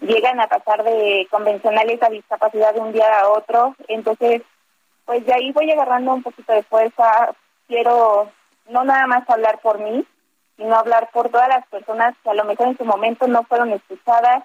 llegan 0.00 0.40
a 0.40 0.48
pasar 0.48 0.82
de 0.82 1.28
convencionales 1.30 2.02
a 2.02 2.08
discapacidad 2.08 2.74
de 2.74 2.80
un 2.80 2.92
día 2.92 3.20
a 3.20 3.28
otro, 3.28 3.76
entonces 3.86 4.42
pues 5.10 5.26
de 5.26 5.34
ahí 5.34 5.50
voy 5.50 5.68
agarrando 5.68 6.14
un 6.14 6.22
poquito 6.22 6.52
de 6.52 6.62
fuerza, 6.62 7.34
quiero 7.66 8.30
no 8.68 8.84
nada 8.84 9.08
más 9.08 9.28
hablar 9.28 9.58
por 9.58 9.80
mí, 9.80 10.06
sino 10.56 10.76
hablar 10.76 11.10
por 11.12 11.30
todas 11.30 11.48
las 11.48 11.66
personas 11.66 12.14
que 12.22 12.30
a 12.30 12.34
lo 12.34 12.44
mejor 12.44 12.68
en 12.68 12.78
su 12.78 12.84
momento 12.84 13.26
no 13.26 13.42
fueron 13.42 13.72
escuchadas, 13.72 14.44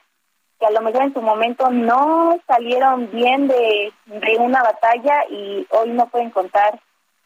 que 0.60 0.66
a 0.66 0.72
lo 0.72 0.82
mejor 0.82 1.04
en 1.04 1.14
su 1.14 1.22
momento 1.22 1.70
no 1.70 2.40
salieron 2.48 3.12
bien 3.12 3.48
de, 3.48 3.94
de 4.08 4.38
una 4.38 4.64
batalla 4.64 5.26
y 5.30 5.68
hoy 5.70 5.92
no 5.92 6.08
pueden 6.08 6.32
contar 6.32 6.80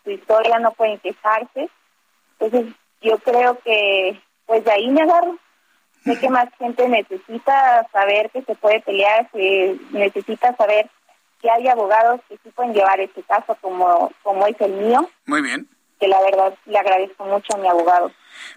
su 0.03 0.11
historia, 0.11 0.59
no 0.59 0.71
pueden 0.71 0.99
quejarse. 0.99 1.69
Entonces 2.37 2.75
yo 2.99 3.19
creo 3.19 3.57
que 3.59 4.19
pues 4.47 4.65
de 4.65 4.71
ahí 4.73 4.89
me 4.89 5.03
agarro. 5.03 5.37
Sé 6.03 6.19
que 6.19 6.27
más 6.27 6.49
gente 6.57 6.89
necesita 6.89 7.87
saber 7.93 8.31
que 8.31 8.41
se 8.41 8.55
puede 8.55 8.81
pelear, 8.81 9.29
que 9.29 9.77
necesita 9.91 10.53
saber 10.57 10.89
que 11.41 11.49
hay 11.49 11.67
abogados 11.67 12.21
que 12.27 12.37
sí 12.43 12.49
pueden 12.55 12.73
llevar 12.73 12.99
este 12.99 13.23
caso 13.23 13.57
como, 13.61 14.11
como 14.23 14.45
es 14.47 14.59
el 14.59 14.73
mío. 14.73 15.09
Muy 15.25 15.41
bien. 15.41 15.67
Que 15.99 16.07
la 16.07 16.21
verdad 16.21 16.53
le 16.65 16.77
agradezco 16.77 17.25
mucho 17.25 17.55
a 17.55 17.57
mi 17.57 17.67
abogado. 17.67 18.11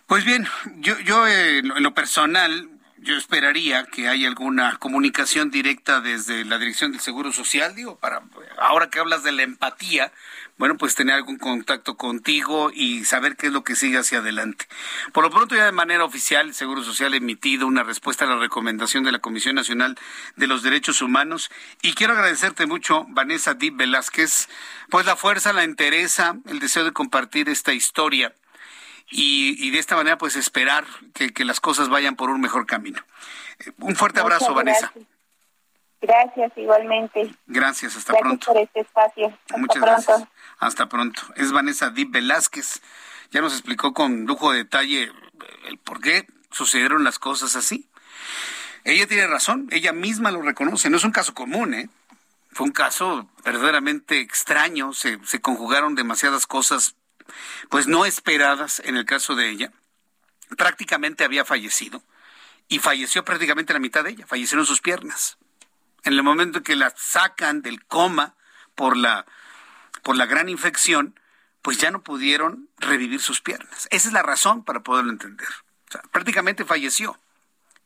Pues 0.07 0.24
bien, 0.24 0.47
yo, 0.76 0.99
yo 1.01 1.26
eh, 1.26 1.59
en 1.59 1.83
lo 1.83 1.95
personal, 1.95 2.68
yo 3.03 3.17
esperaría 3.17 3.85
que 3.87 4.09
haya 4.09 4.29
alguna 4.29 4.77
comunicación 4.79 5.51
directa 5.51 6.01
desde 6.01 6.45
la 6.45 6.59
Dirección 6.59 6.93
del 6.93 7.01
Seguro 7.01 7.33
Social, 7.33 7.75
digo, 7.75 7.97
para 7.97 8.23
ahora 8.59 8.91
que 8.91 9.01
hablas 9.01 9.25
de 9.25 9.33
la 9.33 9.43
empatía, 9.43 10.13
bueno, 10.57 10.77
pues 10.77 10.95
tener 10.95 11.17
algún 11.17 11.39
contacto 11.39 11.97
contigo 11.97 12.71
y 12.73 13.05
saber 13.05 13.37
qué 13.37 13.49
es 13.49 13.53
lo 13.53 13.65
que 13.65 13.75
sigue 13.75 13.99
hacia 13.99 14.19
adelante. 14.19 14.69
Por 15.13 15.25
lo 15.25 15.31
pronto, 15.31 15.57
ya 15.57 15.65
de 15.65 15.73
manera 15.73 16.05
oficial, 16.05 16.47
el 16.47 16.55
Seguro 16.55 16.85
Social 16.85 17.13
ha 17.13 17.17
emitido 17.17 17.67
una 17.67 17.83
respuesta 17.83 18.25
a 18.25 18.29
la 18.29 18.37
recomendación 18.37 19.03
de 19.03 19.11
la 19.11 19.19
Comisión 19.19 19.57
Nacional 19.57 19.99
de 20.37 20.47
los 20.47 20.63
Derechos 20.63 21.03
Humanos 21.03 21.51
y 21.83 21.95
quiero 21.95 22.13
agradecerte 22.13 22.67
mucho, 22.67 23.05
Vanessa 23.09 23.55
Dib 23.55 23.77
Velázquez, 23.77 24.49
pues 24.91 25.07
la 25.07 25.17
fuerza, 25.17 25.53
la 25.53 25.65
interesa, 25.65 26.37
el 26.47 26.61
deseo 26.61 26.85
de 26.85 26.93
compartir 26.93 27.49
esta 27.49 27.73
historia 27.73 28.33
y, 29.13 29.71
de 29.71 29.79
esta 29.79 29.95
manera 29.95 30.17
pues 30.19 30.37
esperar 30.37 30.85
que, 31.13 31.45
las 31.45 31.61
cosas 31.61 31.89
vayan 31.89 32.17
por 32.17 32.31
un 32.31 32.41
mejor 32.41 32.67
camino. 32.67 33.01
Eh, 33.59 33.73
un 33.79 33.95
fuerte 33.95 34.21
abrazo, 34.21 34.55
Vanessa. 34.55 34.93
Gracias, 36.01 36.53
igualmente. 36.57 37.33
Gracias, 37.47 37.97
hasta 37.97 38.13
gracias 38.13 38.29
pronto. 38.29 38.47
por 38.47 38.63
este 38.63 38.81
espacio. 38.81 39.39
Muchas 39.57 39.83
gracias. 39.83 40.25
Hasta 40.59 40.89
pronto. 40.89 41.23
Es 41.37 41.53
Vanessa 41.53 41.91
Dib 41.91 42.11
Velázquez. 42.11 42.83
Ya 43.31 43.41
nos 43.41 43.53
explicó 43.53 43.93
con 43.93 44.25
lujo 44.25 44.51
de 44.51 44.59
detalle 44.59 45.13
el 45.67 45.79
por 45.79 46.01
qué 46.01 46.27
sucedieron 46.51 47.05
las 47.05 47.19
cosas 47.19 47.55
así. 47.55 47.89
Ella 48.85 49.07
tiene 49.07 49.27
razón, 49.27 49.69
ella 49.71 49.93
misma 49.93 50.33
lo 50.33 50.43
reconoce. 50.43 50.91
No 50.91 50.97
es 50.97 51.05
un 51.05 51.13
caso 51.13 51.35
común, 51.35 51.75
¿eh? 51.75 51.89
Fue 52.51 52.67
un 52.67 52.73
caso 52.73 53.29
verdaderamente 53.45 54.21
extraño. 54.21 54.93
Se, 54.93 55.19
se 55.25 55.41
conjugaron 55.41 55.95
demasiadas 55.95 56.47
cosas, 56.47 56.97
pues 57.68 57.87
no 57.87 58.05
esperadas 58.05 58.81
en 58.85 58.97
el 58.97 59.05
caso 59.05 59.35
de 59.35 59.51
ella. 59.51 59.73
Prácticamente 60.57 61.25
había 61.25 61.45
fallecido 61.45 62.03
y 62.68 62.79
falleció 62.79 63.25
prácticamente 63.25 63.73
la 63.73 63.79
mitad 63.79 64.05
de 64.05 64.11
ella. 64.11 64.27
Fallecieron 64.27 64.66
sus 64.66 64.81
piernas 64.81 65.39
en 66.05 66.14
el 66.14 66.23
momento 66.23 66.59
en 66.59 66.64
que 66.64 66.77
la 66.77 66.93
sacan 66.97 67.62
del 67.62 67.85
coma 67.85 68.35
por 68.75 68.97
la, 68.97 69.27
por 70.03 70.16
la 70.16 70.27
gran 70.27 70.49
infección, 70.49 71.18
pues 71.62 71.79
ya 71.79 71.91
no 71.91 72.03
pudieron 72.03 72.68
revivir 72.79 73.20
sus 73.20 73.41
piernas. 73.41 73.87
Esa 73.91 74.09
es 74.09 74.12
la 74.12 74.23
razón 74.23 74.64
para 74.64 74.81
poderlo 74.81 75.12
entender. 75.12 75.49
prácticamente 76.11 76.64
falleció 76.64 77.18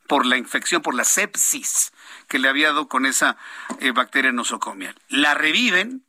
por 0.06 0.24
la 0.24 0.36
infección, 0.36 0.82
por 0.82 0.94
la 0.94 1.04
sepsis 1.04 1.92
que 2.28 2.38
le 2.38 2.48
había 2.48 2.68
dado 2.68 2.88
con 2.88 3.06
esa 3.06 3.36
eh, 3.80 3.90
bacteria 3.90 4.30
nosocomial. 4.30 4.94
La 5.08 5.34
reviven, 5.34 6.04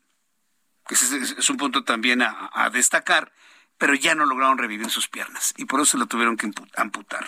que 0.88 0.96
es, 0.96 1.50
un 1.50 1.58
punto 1.58 1.84
también 1.84 2.22
a, 2.22 2.70
destacar, 2.72 3.32
pero 3.78 3.94
ya 3.94 4.16
no 4.16 4.26
lograron 4.26 4.58
revivir 4.58 4.90
sus 4.90 5.08
piernas 5.08 5.54
y 5.58 5.66
por 5.66 5.82
eso 5.82 5.98
lo 5.98 6.08
tuvieron 6.08 6.38
que 6.38 6.52
amputar. 6.76 7.28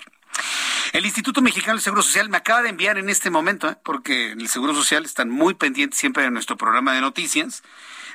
El 0.94 1.06
Instituto 1.06 1.42
Mexicano 1.42 1.74
del 1.74 1.82
Seguro 1.82 2.02
Social 2.02 2.30
me 2.30 2.38
acaba 2.38 2.62
de 2.64 2.70
enviar 2.70 2.98
en 2.98 3.10
este 3.10 3.30
momento, 3.30 3.70
¿eh? 3.70 3.78
porque 3.84 4.32
en 4.32 4.42
el 4.42 4.48
Seguro 4.48 4.74
Social 4.74 5.06
están 5.06 5.30
muy 5.30 5.54
pendientes 5.54 6.00
siempre 6.00 6.24
de 6.24 6.32
nuestro 6.32 6.58
programa 6.58 6.94
de 6.94 7.02
noticias. 7.02 7.64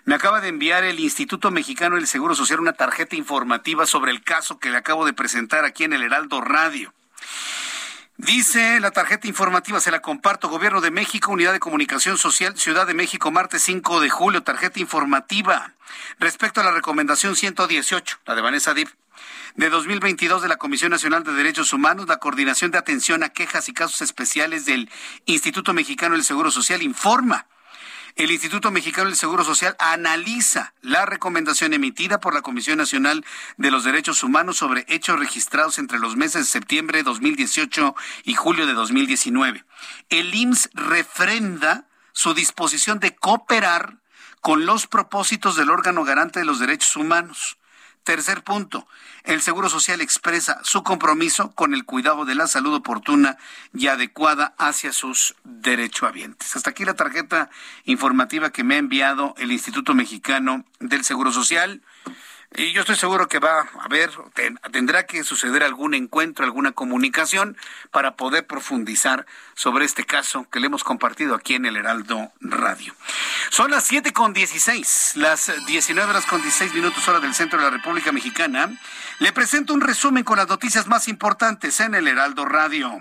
Me 0.05 0.15
acaba 0.15 0.41
de 0.41 0.49
enviar 0.49 0.85
el 0.85 0.99
Instituto 1.01 1.51
Mexicano 1.51 1.97
del 1.97 2.07
Seguro 2.07 2.35
Social 2.35 2.61
una 2.61 2.73
tarjeta 2.73 3.17
informativa 3.17 3.87
sobre 3.87 4.11
el 4.11 4.23
caso 4.23 4.59
que 4.59 4.71
le 4.71 4.77
acabo 4.77 5.07
de 5.07 5.13
presentar 5.13 5.65
aquí 5.65 5.85
en 5.85 5.93
el 5.93 6.03
Heraldo 6.03 6.41
Radio. 6.41 6.93
Dice 8.17 8.79
la 8.79 8.93
tarjeta 8.93 9.27
informativa, 9.27 9.81
se 9.81 9.91
la 9.91 10.01
comparto, 10.01 10.49
Gobierno 10.49 10.81
de 10.81 10.93
México, 10.93 11.33
Unidad 11.33 11.53
de 11.53 11.59
Comunicación 11.59 12.17
Social, 12.17 12.57
Ciudad 12.57 12.87
de 12.87 12.95
México, 12.95 13.33
martes 13.33 13.63
5 13.63 14.01
de 14.01 14.09
julio, 14.09 14.45
tarjeta 14.45 14.79
informativa. 14.79 15.73
Respecto 16.21 16.61
a 16.61 16.65
la 16.65 16.71
recomendación 16.71 17.35
118, 17.35 18.21
la 18.25 18.37
de 18.37 18.41
Vanessa 18.41 18.73
Dip, 18.73 18.89
de 19.57 19.69
2022 19.69 20.43
de 20.43 20.49
la 20.49 20.59
Comisión 20.59 20.93
Nacional 20.93 21.25
de 21.25 21.33
Derechos 21.33 21.73
Humanos, 21.73 22.07
la 22.07 22.19
Coordinación 22.19 22.71
de 22.71 22.79
Atención 22.79 23.25
a 23.25 23.31
Quejas 23.31 23.69
y 23.69 23.75
Casos 23.75 24.01
Especiales 24.01 24.65
del 24.65 24.89
Instituto 25.27 25.75
Mexicano 25.75 26.15
del 26.15 26.25
Seguro 26.25 26.53
Social 26.53 26.83
informa. 26.83 27.49
El 28.17 28.31
Instituto 28.31 28.71
Mexicano 28.71 29.09
del 29.09 29.17
Seguro 29.17 29.43
Social 29.43 29.75
analiza 29.81 30.73
la 30.83 31.05
recomendación 31.05 31.73
emitida 31.73 32.21
por 32.21 32.33
la 32.33 32.43
Comisión 32.43 32.79
Nacional 32.79 33.25
de 33.57 33.73
los 33.73 33.83
Derechos 33.83 34.23
Humanos 34.23 34.57
sobre 34.57 34.85
hechos 34.87 35.19
registrados 35.19 35.81
entre 35.81 35.99
los 35.99 36.15
meses 36.15 36.43
de 36.43 36.53
septiembre 36.53 36.99
de 36.99 37.03
2018 37.03 37.97
y 38.23 38.35
julio 38.35 38.69
de 38.69 38.75
2019. 38.75 39.65
El 40.11 40.33
IMSS 40.33 40.71
refrenda 40.75 41.89
su 42.13 42.35
disposición 42.35 43.01
de 43.01 43.17
cooperar 43.17 43.99
con 44.41 44.65
los 44.65 44.87
propósitos 44.87 45.57
del 45.57 45.71
órgano 45.71 46.05
garante 46.05 46.39
de 46.39 46.45
los 46.45 46.61
derechos 46.61 46.95
humanos. 46.95 47.59
Tercer 48.05 48.45
punto, 48.45 48.87
el 49.23 49.41
Seguro 49.41 49.71
Social 49.71 50.03
expresa 50.03 50.61
su 50.63 50.83
compromiso 50.83 51.53
con 51.53 51.73
el 51.73 51.87
cuidado 51.87 52.27
de 52.27 52.35
la 52.35 52.47
salud 52.47 52.75
oportuna 52.75 53.39
y 53.73 53.87
adecuada 53.87 54.55
hacia 54.59 54.93
sus 54.93 55.35
derechohabientes. 55.45 56.55
Hasta 56.55 56.69
aquí 56.69 56.85
la 56.85 56.93
tarjeta 56.93 57.49
informativa 57.87 58.53
que 58.53 58.63
me 58.63 58.75
ha 58.75 58.79
enviado 58.79 59.35
el 59.39 59.53
Instituto 59.53 59.95
Mexicano 59.95 60.67
del 60.81 61.03
Seguro 61.03 61.33
Social. 61.33 61.81
Y 62.57 62.73
yo 62.73 62.83
estoy 62.83 62.95
seguro 62.95 63.27
que 63.27 63.41
va 63.41 63.63
a 63.63 63.85
haber, 63.85 64.11
tendrá 64.71 65.07
que 65.07 65.25
suceder 65.25 65.65
algún 65.65 65.93
encuentro, 65.93 66.45
alguna 66.45 66.71
comunicación 66.71 67.57
para 67.91 68.15
poder 68.15 68.47
profundizar 68.47 69.27
sobre 69.55 69.85
este 69.85 70.05
caso 70.05 70.47
que 70.51 70.61
le 70.61 70.67
hemos 70.67 70.85
compartido 70.85 71.35
aquí 71.35 71.57
en 71.57 71.67
el 71.67 71.77
Heraldo 71.77 72.33
Radio. 72.41 72.95
Son 73.51 73.73
las 73.73 73.83
siete 73.83 74.13
con 74.13 74.33
dieciséis, 74.33 75.13
las 75.17 75.53
19 75.67 76.09
horas 76.09 76.27
con 76.27 76.41
16 76.43 76.75
minutos 76.75 77.09
hora 77.09 77.19
del 77.19 77.35
centro 77.35 77.59
de 77.59 77.65
la 77.65 77.71
República 77.71 78.13
Mexicana. 78.13 78.71
Le 79.19 79.33
presento 79.33 79.75
un 79.75 79.81
resumen 79.81 80.23
con 80.23 80.39
las 80.39 80.49
noticias 80.49 80.87
más 80.87 81.09
importantes 81.09 81.81
en 81.81 81.97
el 81.97 82.07
Heraldo 82.07 82.45
Radio. 82.45 83.01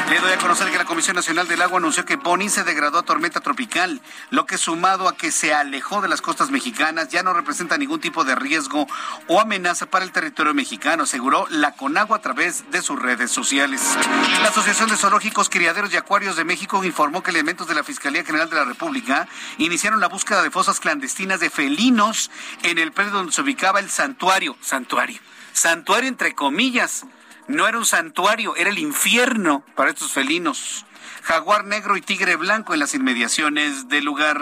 Le 0.09 0.19
doy 0.19 0.31
a 0.31 0.37
conocer 0.39 0.71
que 0.71 0.77
la 0.79 0.85
Comisión 0.85 1.15
Nacional 1.15 1.47
del 1.47 1.61
Agua 1.61 1.77
anunció 1.77 2.03
que 2.03 2.15
Bonnie 2.15 2.49
se 2.49 2.63
degradó 2.63 2.97
a 2.97 3.03
tormenta 3.03 3.41
tropical, 3.41 4.01
lo 4.31 4.47
que 4.47 4.57
sumado 4.57 5.07
a 5.07 5.15
que 5.15 5.31
se 5.31 5.53
alejó 5.53 6.01
de 6.01 6.07
las 6.07 6.19
costas 6.19 6.49
mexicanas 6.49 7.09
ya 7.09 7.21
no 7.21 7.33
representa 7.33 7.77
ningún 7.77 7.99
tipo 7.99 8.23
de 8.23 8.33
riesgo 8.33 8.87
o 9.27 9.39
amenaza 9.39 9.85
para 9.85 10.03
el 10.03 10.11
territorio 10.11 10.55
mexicano, 10.55 11.03
aseguró 11.03 11.45
la 11.51 11.73
Conagua 11.73 12.17
a 12.17 12.21
través 12.21 12.71
de 12.71 12.81
sus 12.81 12.99
redes 12.99 13.29
sociales. 13.29 13.95
La 14.41 14.49
Asociación 14.49 14.89
de 14.89 14.97
Zoológicos, 14.97 15.47
Criaderos 15.47 15.93
y 15.93 15.97
Acuarios 15.97 16.37
de 16.37 16.43
México 16.43 16.83
informó 16.83 17.21
que 17.21 17.29
elementos 17.29 17.67
de 17.67 17.75
la 17.75 17.83
Fiscalía 17.83 18.25
General 18.25 18.49
de 18.49 18.55
la 18.55 18.65
República 18.65 19.27
iniciaron 19.59 20.01
la 20.01 20.07
búsqueda 20.07 20.41
de 20.41 20.49
fosas 20.49 20.79
clandestinas 20.79 21.39
de 21.39 21.51
felinos 21.51 22.31
en 22.63 22.79
el 22.79 22.91
predio 22.93 23.11
donde 23.11 23.31
se 23.31 23.41
ubicaba 23.41 23.79
el 23.79 23.91
santuario. 23.91 24.57
Santuario 24.59 25.21
santuario 25.53 26.09
entre 26.09 26.33
comillas. 26.33 27.05
No 27.47 27.67
era 27.67 27.77
un 27.77 27.85
santuario, 27.85 28.55
era 28.55 28.69
el 28.69 28.79
infierno 28.79 29.63
para 29.75 29.89
estos 29.89 30.11
felinos 30.11 30.85
jaguar 31.21 31.65
negro 31.65 31.97
y 31.97 32.01
tigre 32.01 32.35
blanco 32.35 32.73
en 32.73 32.79
las 32.79 32.93
inmediaciones 32.93 33.87
del 33.87 34.05
lugar. 34.05 34.41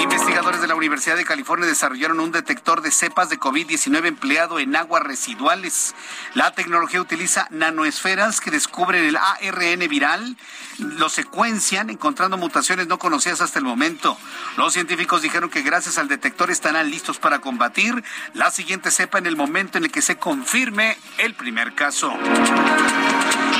Investigadores 0.00 0.60
de 0.60 0.66
la 0.66 0.74
Universidad 0.74 1.16
de 1.16 1.24
California 1.24 1.66
desarrollaron 1.66 2.20
un 2.20 2.32
detector 2.32 2.82
de 2.82 2.90
cepas 2.90 3.30
de 3.30 3.38
COVID-19 3.38 4.06
empleado 4.06 4.58
en 4.58 4.74
aguas 4.74 5.02
residuales. 5.02 5.94
La 6.34 6.52
tecnología 6.52 7.00
utiliza 7.00 7.46
nanoesferas 7.50 8.40
que 8.40 8.50
descubren 8.50 9.04
el 9.04 9.16
ARN 9.16 9.88
viral, 9.88 10.36
lo 10.78 11.08
secuencian 11.08 11.90
encontrando 11.90 12.36
mutaciones 12.36 12.86
no 12.86 12.98
conocidas 12.98 13.40
hasta 13.40 13.58
el 13.58 13.64
momento. 13.64 14.18
Los 14.56 14.72
científicos 14.72 15.22
dijeron 15.22 15.50
que 15.50 15.62
gracias 15.62 15.98
al 15.98 16.08
detector 16.08 16.50
estarán 16.50 16.90
listos 16.90 17.18
para 17.18 17.38
combatir 17.38 18.02
la 18.34 18.50
siguiente 18.50 18.90
cepa 18.90 19.18
en 19.18 19.26
el 19.26 19.36
momento 19.36 19.78
en 19.78 19.84
el 19.84 19.92
que 19.92 20.02
se 20.02 20.16
confirme 20.16 20.96
el 21.18 21.34
primer 21.34 21.74
caso. 21.74 22.12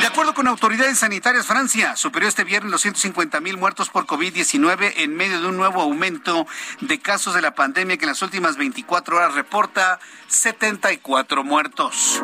De 0.06 0.12
acuerdo 0.12 0.34
con 0.34 0.46
autoridades 0.46 1.00
sanitarias, 1.00 1.46
Francia 1.46 1.96
superó 1.96 2.28
este 2.28 2.44
viernes 2.44 2.70
los 2.70 2.82
150 2.82 3.40
mil 3.40 3.56
muertos 3.56 3.90
por 3.90 4.06
COVID-19 4.06 4.92
en 4.98 5.16
medio 5.16 5.40
de 5.40 5.48
un 5.48 5.56
nuevo 5.56 5.82
aumento 5.82 6.46
de 6.80 7.00
casos 7.00 7.34
de 7.34 7.42
la 7.42 7.56
pandemia 7.56 7.96
que 7.96 8.04
en 8.04 8.10
las 8.10 8.22
últimas 8.22 8.56
24 8.56 9.16
horas 9.16 9.34
reporta 9.34 9.98
74 10.28 11.42
muertos. 11.42 12.22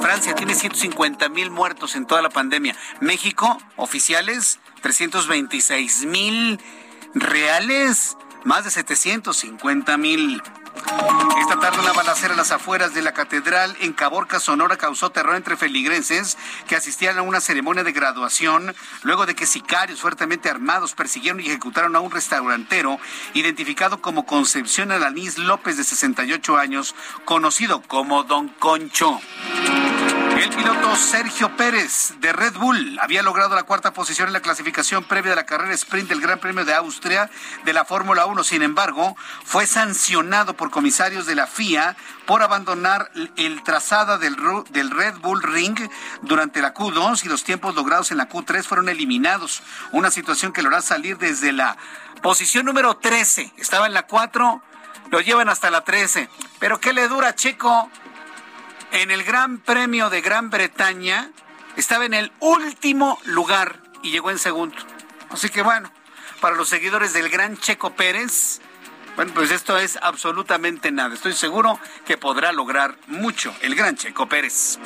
Francia 0.00 0.34
tiene 0.34 0.56
150 0.56 1.28
mil 1.28 1.52
muertos 1.52 1.94
en 1.94 2.06
toda 2.06 2.22
la 2.22 2.28
pandemia. 2.28 2.74
México, 3.00 3.56
oficiales, 3.76 4.58
326 4.80 6.06
mil 6.06 6.58
reales, 7.14 8.16
más 8.42 8.64
de 8.64 8.72
750 8.72 9.96
mil. 9.96 10.42
Esta 11.40 11.58
tarde 11.58 11.80
una 11.80 11.92
balacera 11.92 12.34
a 12.34 12.36
las 12.36 12.52
afueras 12.52 12.94
de 12.94 13.02
la 13.02 13.12
catedral 13.12 13.76
en 13.80 13.92
Caborca, 13.92 14.40
Sonora, 14.40 14.76
causó 14.76 15.10
terror 15.10 15.36
entre 15.36 15.56
feligreses 15.56 16.36
que 16.66 16.76
asistían 16.76 17.18
a 17.18 17.22
una 17.22 17.40
ceremonia 17.40 17.84
de 17.84 17.92
graduación 17.92 18.74
luego 19.02 19.26
de 19.26 19.34
que 19.34 19.46
sicarios 19.46 20.00
fuertemente 20.00 20.50
armados 20.50 20.94
persiguieron 20.94 21.40
y 21.40 21.46
ejecutaron 21.46 21.96
a 21.96 22.00
un 22.00 22.10
restaurantero 22.10 22.98
identificado 23.34 24.00
como 24.00 24.26
Concepción 24.26 24.92
Alanís 24.92 25.38
López 25.38 25.76
de 25.76 25.84
68 25.84 26.56
años, 26.56 26.94
conocido 27.24 27.82
como 27.82 28.24
Don 28.24 28.48
Concho. 28.48 29.20
El 30.42 30.50
piloto 30.50 30.96
Sergio 30.96 31.56
Pérez 31.56 32.14
de 32.18 32.32
Red 32.32 32.54
Bull 32.54 32.98
había 33.00 33.22
logrado 33.22 33.54
la 33.54 33.62
cuarta 33.62 33.92
posición 33.92 34.26
en 34.26 34.32
la 34.32 34.40
clasificación 34.40 35.04
previa 35.04 35.30
de 35.30 35.36
la 35.36 35.46
carrera 35.46 35.72
sprint 35.74 36.08
del 36.08 36.20
Gran 36.20 36.40
Premio 36.40 36.64
de 36.64 36.74
Austria 36.74 37.30
de 37.64 37.72
la 37.72 37.84
Fórmula 37.84 38.26
1. 38.26 38.42
Sin 38.42 38.64
embargo, 38.64 39.16
fue 39.44 39.68
sancionado 39.68 40.54
por 40.54 40.72
comisarios 40.72 41.26
de 41.26 41.36
la 41.36 41.46
FIA 41.46 41.96
por 42.26 42.42
abandonar 42.42 43.12
el 43.36 43.62
trazado 43.62 44.18
del, 44.18 44.36
del 44.70 44.90
Red 44.90 45.18
Bull 45.18 45.44
Ring 45.44 45.78
durante 46.22 46.60
la 46.60 46.74
Q2 46.74 47.24
y 47.24 47.28
los 47.28 47.44
tiempos 47.44 47.76
logrados 47.76 48.10
en 48.10 48.16
la 48.16 48.28
Q3 48.28 48.64
fueron 48.64 48.88
eliminados. 48.88 49.62
Una 49.92 50.10
situación 50.10 50.52
que 50.52 50.62
lo 50.62 50.70
hará 50.70 50.82
salir 50.82 51.18
desde 51.18 51.52
la 51.52 51.76
posición 52.20 52.66
número 52.66 52.96
13. 52.96 53.52
Estaba 53.58 53.86
en 53.86 53.94
la 53.94 54.08
4, 54.08 54.60
lo 55.12 55.20
llevan 55.20 55.48
hasta 55.48 55.70
la 55.70 55.82
13. 55.82 56.28
Pero 56.58 56.80
¿qué 56.80 56.92
le 56.92 57.06
dura, 57.06 57.32
chico? 57.36 57.88
En 58.92 59.10
el 59.10 59.24
Gran 59.24 59.58
Premio 59.58 60.10
de 60.10 60.20
Gran 60.20 60.50
Bretaña 60.50 61.30
estaba 61.76 62.04
en 62.04 62.14
el 62.14 62.32
último 62.40 63.18
lugar 63.24 63.80
y 64.02 64.10
llegó 64.10 64.30
en 64.30 64.38
segundo. 64.38 64.76
Así 65.30 65.48
que 65.48 65.62
bueno, 65.62 65.90
para 66.40 66.56
los 66.56 66.68
seguidores 66.68 67.12
del 67.12 67.28
gran 67.28 67.56
Checo 67.56 67.94
Pérez, 67.94 68.60
bueno, 69.16 69.32
pues 69.34 69.50
esto 69.50 69.78
es 69.78 69.98
absolutamente 70.00 70.90
nada. 70.90 71.14
Estoy 71.14 71.32
seguro 71.32 71.78
que 72.04 72.18
podrá 72.18 72.52
lograr 72.52 72.96
mucho 73.06 73.54
el 73.62 73.74
gran 73.74 73.96
Checo 73.96 74.26
Pérez. 74.28 74.78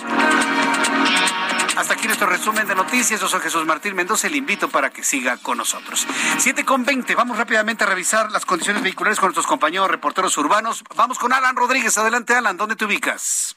Hasta 1.76 1.94
aquí 1.94 2.06
nuestro 2.06 2.26
resumen 2.26 2.66
de 2.66 2.74
noticias. 2.74 3.20
Yo 3.20 3.28
soy 3.28 3.40
Jesús 3.40 3.66
Martín 3.66 3.94
Mendoza. 3.94 4.28
Le 4.28 4.38
invito 4.38 4.68
para 4.68 4.90
que 4.90 5.04
siga 5.04 5.36
con 5.36 5.58
nosotros. 5.58 6.06
7 6.38 6.64
con 6.64 6.84
20. 6.84 7.14
Vamos 7.14 7.36
rápidamente 7.36 7.84
a 7.84 7.86
revisar 7.86 8.32
las 8.32 8.46
condiciones 8.46 8.82
vehiculares 8.82 9.18
con 9.18 9.28
nuestros 9.28 9.46
compañeros 9.46 9.90
reporteros 9.90 10.36
urbanos. 10.38 10.82
Vamos 10.94 11.18
con 11.18 11.32
Alan 11.32 11.54
Rodríguez. 11.54 11.98
Adelante, 11.98 12.34
Alan. 12.34 12.56
¿Dónde 12.56 12.76
te 12.76 12.86
ubicas? 12.86 13.55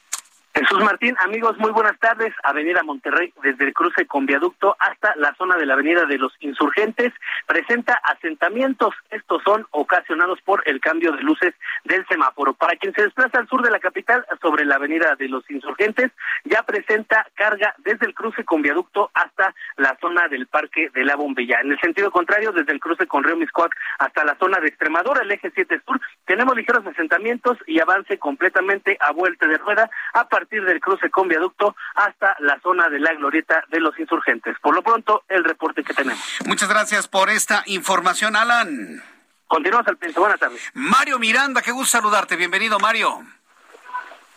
Jesús 0.52 0.80
Martín, 0.80 1.14
amigos, 1.20 1.56
muy 1.58 1.70
buenas 1.70 1.96
tardes. 2.00 2.34
Avenida 2.42 2.82
Monterrey, 2.82 3.32
desde 3.40 3.66
el 3.66 3.72
cruce 3.72 4.06
con 4.06 4.26
viaducto 4.26 4.74
hasta 4.80 5.14
la 5.14 5.32
zona 5.36 5.56
de 5.56 5.64
la 5.64 5.74
Avenida 5.74 6.06
de 6.06 6.18
los 6.18 6.32
Insurgentes, 6.40 7.12
presenta 7.46 7.94
asentamientos. 8.02 8.92
Estos 9.10 9.42
son 9.44 9.64
ocasionados 9.70 10.40
por 10.42 10.64
el 10.66 10.80
cambio 10.80 11.12
de 11.12 11.22
luces 11.22 11.54
del 11.84 12.04
semáforo. 12.08 12.54
Para 12.54 12.74
quien 12.74 12.92
se 12.94 13.02
desplaza 13.02 13.38
al 13.38 13.48
sur 13.48 13.62
de 13.62 13.70
la 13.70 13.78
capital, 13.78 14.26
sobre 14.42 14.64
la 14.64 14.74
Avenida 14.74 15.14
de 15.16 15.28
los 15.28 15.48
Insurgentes, 15.50 16.10
ya 16.44 16.64
presenta 16.64 17.26
carga 17.34 17.72
desde 17.78 18.06
el 18.06 18.14
cruce 18.14 18.44
con 18.44 18.60
viaducto 18.60 19.10
hasta 19.14 19.54
la 19.76 19.96
zona 20.00 20.26
del 20.26 20.48
Parque 20.48 20.90
de 20.92 21.04
la 21.04 21.14
Bombilla. 21.14 21.60
En 21.60 21.70
el 21.70 21.80
sentido 21.80 22.10
contrario, 22.10 22.50
desde 22.50 22.72
el 22.72 22.80
cruce 22.80 23.06
con 23.06 23.22
Río 23.22 23.36
Miscuac 23.36 23.72
hasta 24.00 24.24
la 24.24 24.34
zona 24.36 24.58
de 24.58 24.66
Extremadura, 24.66 25.22
el 25.22 25.30
eje 25.30 25.52
7 25.54 25.80
sur, 25.86 26.00
tenemos 26.24 26.56
ligeros 26.56 26.84
asentamientos 26.84 27.56
y 27.68 27.78
avance 27.78 28.18
completamente 28.18 28.96
a 29.00 29.12
vuelta 29.12 29.46
de 29.46 29.56
rueda 29.58 29.88
a 30.12 30.28
partir 30.28 30.39
del 30.48 30.80
cruce 30.80 31.10
con 31.10 31.28
viaducto 31.28 31.76
hasta 31.94 32.36
la 32.40 32.58
zona 32.60 32.88
de 32.88 32.98
la 32.98 33.12
glorieta 33.14 33.64
de 33.68 33.80
los 33.80 33.98
insurgentes. 33.98 34.56
Por 34.60 34.74
lo 34.74 34.82
pronto, 34.82 35.24
el 35.28 35.44
reporte 35.44 35.82
que 35.82 35.94
tenemos. 35.94 36.22
Muchas 36.46 36.68
gracias 36.68 37.08
por 37.08 37.30
esta 37.30 37.62
información, 37.66 38.36
Alan. 38.36 39.02
Continuamos 39.46 39.88
al 39.88 39.96
piso. 39.96 40.20
Buenas 40.20 40.38
tardes. 40.38 40.60
Mario 40.74 41.18
Miranda, 41.18 41.60
qué 41.60 41.72
gusto 41.72 41.98
saludarte. 41.98 42.36
Bienvenido, 42.36 42.78
Mario. 42.78 43.20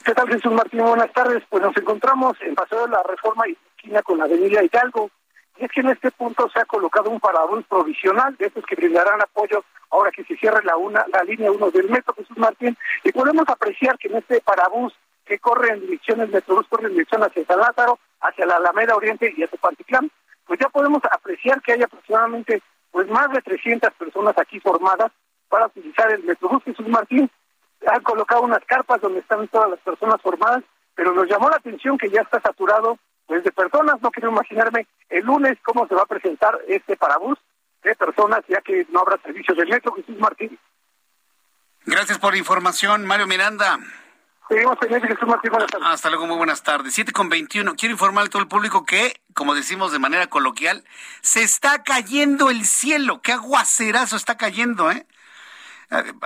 ¿Qué 0.04 0.14
tal, 0.14 0.28
Jesús 0.28 0.52
Martín? 0.52 0.82
Buenas 0.82 1.14
tardes. 1.14 1.44
Pues 1.50 1.64
nos 1.64 1.78
encontramos 1.78 2.36
en 2.42 2.56
Paseo 2.56 2.86
de 2.86 2.92
la 2.92 3.04
Reforma 3.04 3.48
y 3.48 3.58
esquina 3.76 4.02
con 4.02 4.18
la 4.18 4.26
Avenida 4.26 4.64
Hidalgo. 4.64 5.12
Y 5.58 5.66
es 5.66 5.72
que 5.72 5.82
en 5.82 5.90
este 5.90 6.12
punto 6.12 6.50
se 6.50 6.60
ha 6.60 6.66
colocado 6.66 7.10
un 7.10 7.20
parabús 7.20 7.64
provisional 7.70 8.36
de 8.38 8.48
estos 8.48 8.66
que 8.66 8.76
brindarán 8.76 9.22
apoyo 9.22 9.64
ahora 9.92 10.12
que 10.12 10.24
se 10.24 10.36
cierre 10.36 10.64
la 10.66 10.76
una 10.76 11.06
la 11.14 11.24
línea 11.24 11.52
1 11.52 11.72
del 11.72 11.90
metro 11.90 12.14
Jesús 12.16 12.38
Martín. 12.38 12.76
Y 13.04 13.12
podemos 13.12 13.48
apreciar 13.48 13.98
que 13.98 14.08
en 14.08 14.18
este 14.18 14.42
parabús 14.42 14.94
que 15.26 15.40
corre 15.40 15.74
en 15.74 15.82
direcciones 15.82 16.30
Metrobús, 16.30 16.68
corre 16.68 16.88
en 16.88 16.94
dirección 16.94 17.24
hacia 17.24 17.46
San 17.46 17.60
Lázaro, 17.60 18.00
hacia 18.22 18.46
la 18.46 18.58
Alameda 18.58 18.96
Oriente 18.96 19.34
y 19.36 19.44
hacia 19.44 19.60
Pantitlán, 19.60 20.12
pues 20.46 20.60
ya 20.60 20.70
podemos 20.70 21.02
apreciar 21.10 21.62
que 21.62 21.74
hay 21.74 21.84
aproximadamente 21.84 22.62
pues 22.92 23.08
más 23.08 23.32
de 23.32 23.42
300 23.42 23.92
personas 23.94 24.38
aquí 24.38 24.60
formadas 24.60 25.12
para 25.50 25.68
utilizar 25.68 26.12
el 26.12 26.24
Metrobús 26.24 26.64
Jesús 26.64 26.88
Martín. 26.88 27.30
Han 27.88 28.04
colocado 28.04 28.42
unas 28.42 28.64
carpas 28.66 29.02
donde 29.02 29.20
están 29.20 29.48
todas 29.48 29.70
las 29.70 29.80
personas 29.80 30.22
formadas, 30.22 30.64
pero 30.96 31.14
nos 31.14 31.28
llamó 31.28 31.50
la 31.50 31.58
atención 31.58 31.98
que 31.98 32.10
ya 32.10 32.22
está 32.22 32.40
saturado 32.42 32.98
pues 33.26 33.44
de 33.44 33.52
personas. 33.52 34.02
No 34.02 34.12
quiero 34.12 34.32
imaginarme 34.32 34.88
el 35.10 35.26
lunes 35.26 35.58
cómo 35.64 35.88
se 35.88 35.96
va 35.96 36.04
a 36.04 36.08
presentar 36.08 36.60
este 36.68 36.96
parabús 36.96 37.38
de 37.84 37.96
personas, 37.96 38.42
ya 38.48 38.62
que 38.62 38.86
no 38.90 39.02
habrá 39.02 39.18
servicios 39.18 39.58
del 39.58 39.70
metro 39.70 39.94
Jesús 39.94 40.18
Martín. 40.18 40.58
Gracias 41.86 42.18
por 42.18 42.34
la 42.34 42.40
información, 42.40 43.06
Mario 43.06 43.28
Miranda. 43.28 43.80
Hasta 45.86 46.10
luego, 46.10 46.28
muy 46.28 46.38
buenas 46.38 46.64
tardes. 46.64 46.94
7 46.94 47.12
con 47.12 47.30
21. 47.30 47.76
Quiero 47.76 47.94
informar 47.94 48.26
a 48.26 48.30
todo 48.30 48.42
el 48.42 48.48
público 48.48 48.86
que, 48.86 49.22
como 49.34 49.56
decimos 49.56 49.92
de 49.92 50.00
manera 50.00 50.28
coloquial, 50.28 50.84
se 51.22 51.44
está 51.44 51.84
cayendo 51.84 52.50
el 52.50 52.66
cielo. 52.66 53.22
Qué 53.22 53.32
aguacerazo 53.32 54.16
está 54.16 54.38
cayendo, 54.38 54.92
¿eh? 54.92 55.08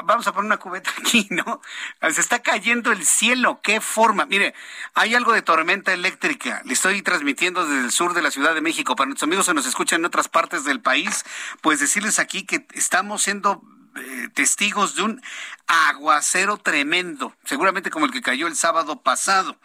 Vamos 0.04 0.26
a 0.28 0.34
poner 0.34 0.46
una 0.46 0.58
cubeta 0.58 0.92
aquí, 0.98 1.28
¿no? 1.30 1.62
Se 2.10 2.22
está 2.22 2.40
cayendo 2.40 2.92
el 2.92 3.06
cielo, 3.06 3.60
qué 3.62 3.82
forma. 3.82 4.26
Mire, 4.26 4.54
hay 4.94 5.14
algo 5.14 5.34
de 5.34 5.42
tormenta 5.42 5.94
eléctrica. 5.94 6.62
Le 6.66 6.74
estoy 6.74 7.02
transmitiendo 7.02 7.66
desde 7.66 7.86
el 7.86 7.92
sur 7.92 8.14
de 8.14 8.22
la 8.22 8.32
Ciudad 8.32 8.56
de 8.56 8.62
México. 8.62 8.96
Para 8.96 9.08
nuestros 9.08 9.28
amigos 9.28 9.48
que 9.48 9.54
nos 9.54 9.66
escuchan 9.66 10.02
en 10.02 10.06
otras 10.06 10.30
partes 10.30 10.64
del 10.64 10.82
país, 10.82 11.26
pues 11.62 11.80
decirles 11.80 12.20
aquí 12.20 12.46
que 12.46 12.66
estamos 12.74 13.24
siendo 13.24 13.62
eh, 13.98 14.30
testigos 14.34 14.96
de 14.96 15.04
un 15.04 15.22
aguacero 15.68 16.58
tremendo, 16.58 17.36
seguramente 17.44 17.90
como 17.90 18.06
el 18.06 18.12
que 18.12 18.22
cayó 18.22 18.48
el 18.48 18.56
sábado 18.56 19.02
pasado. 19.02 19.60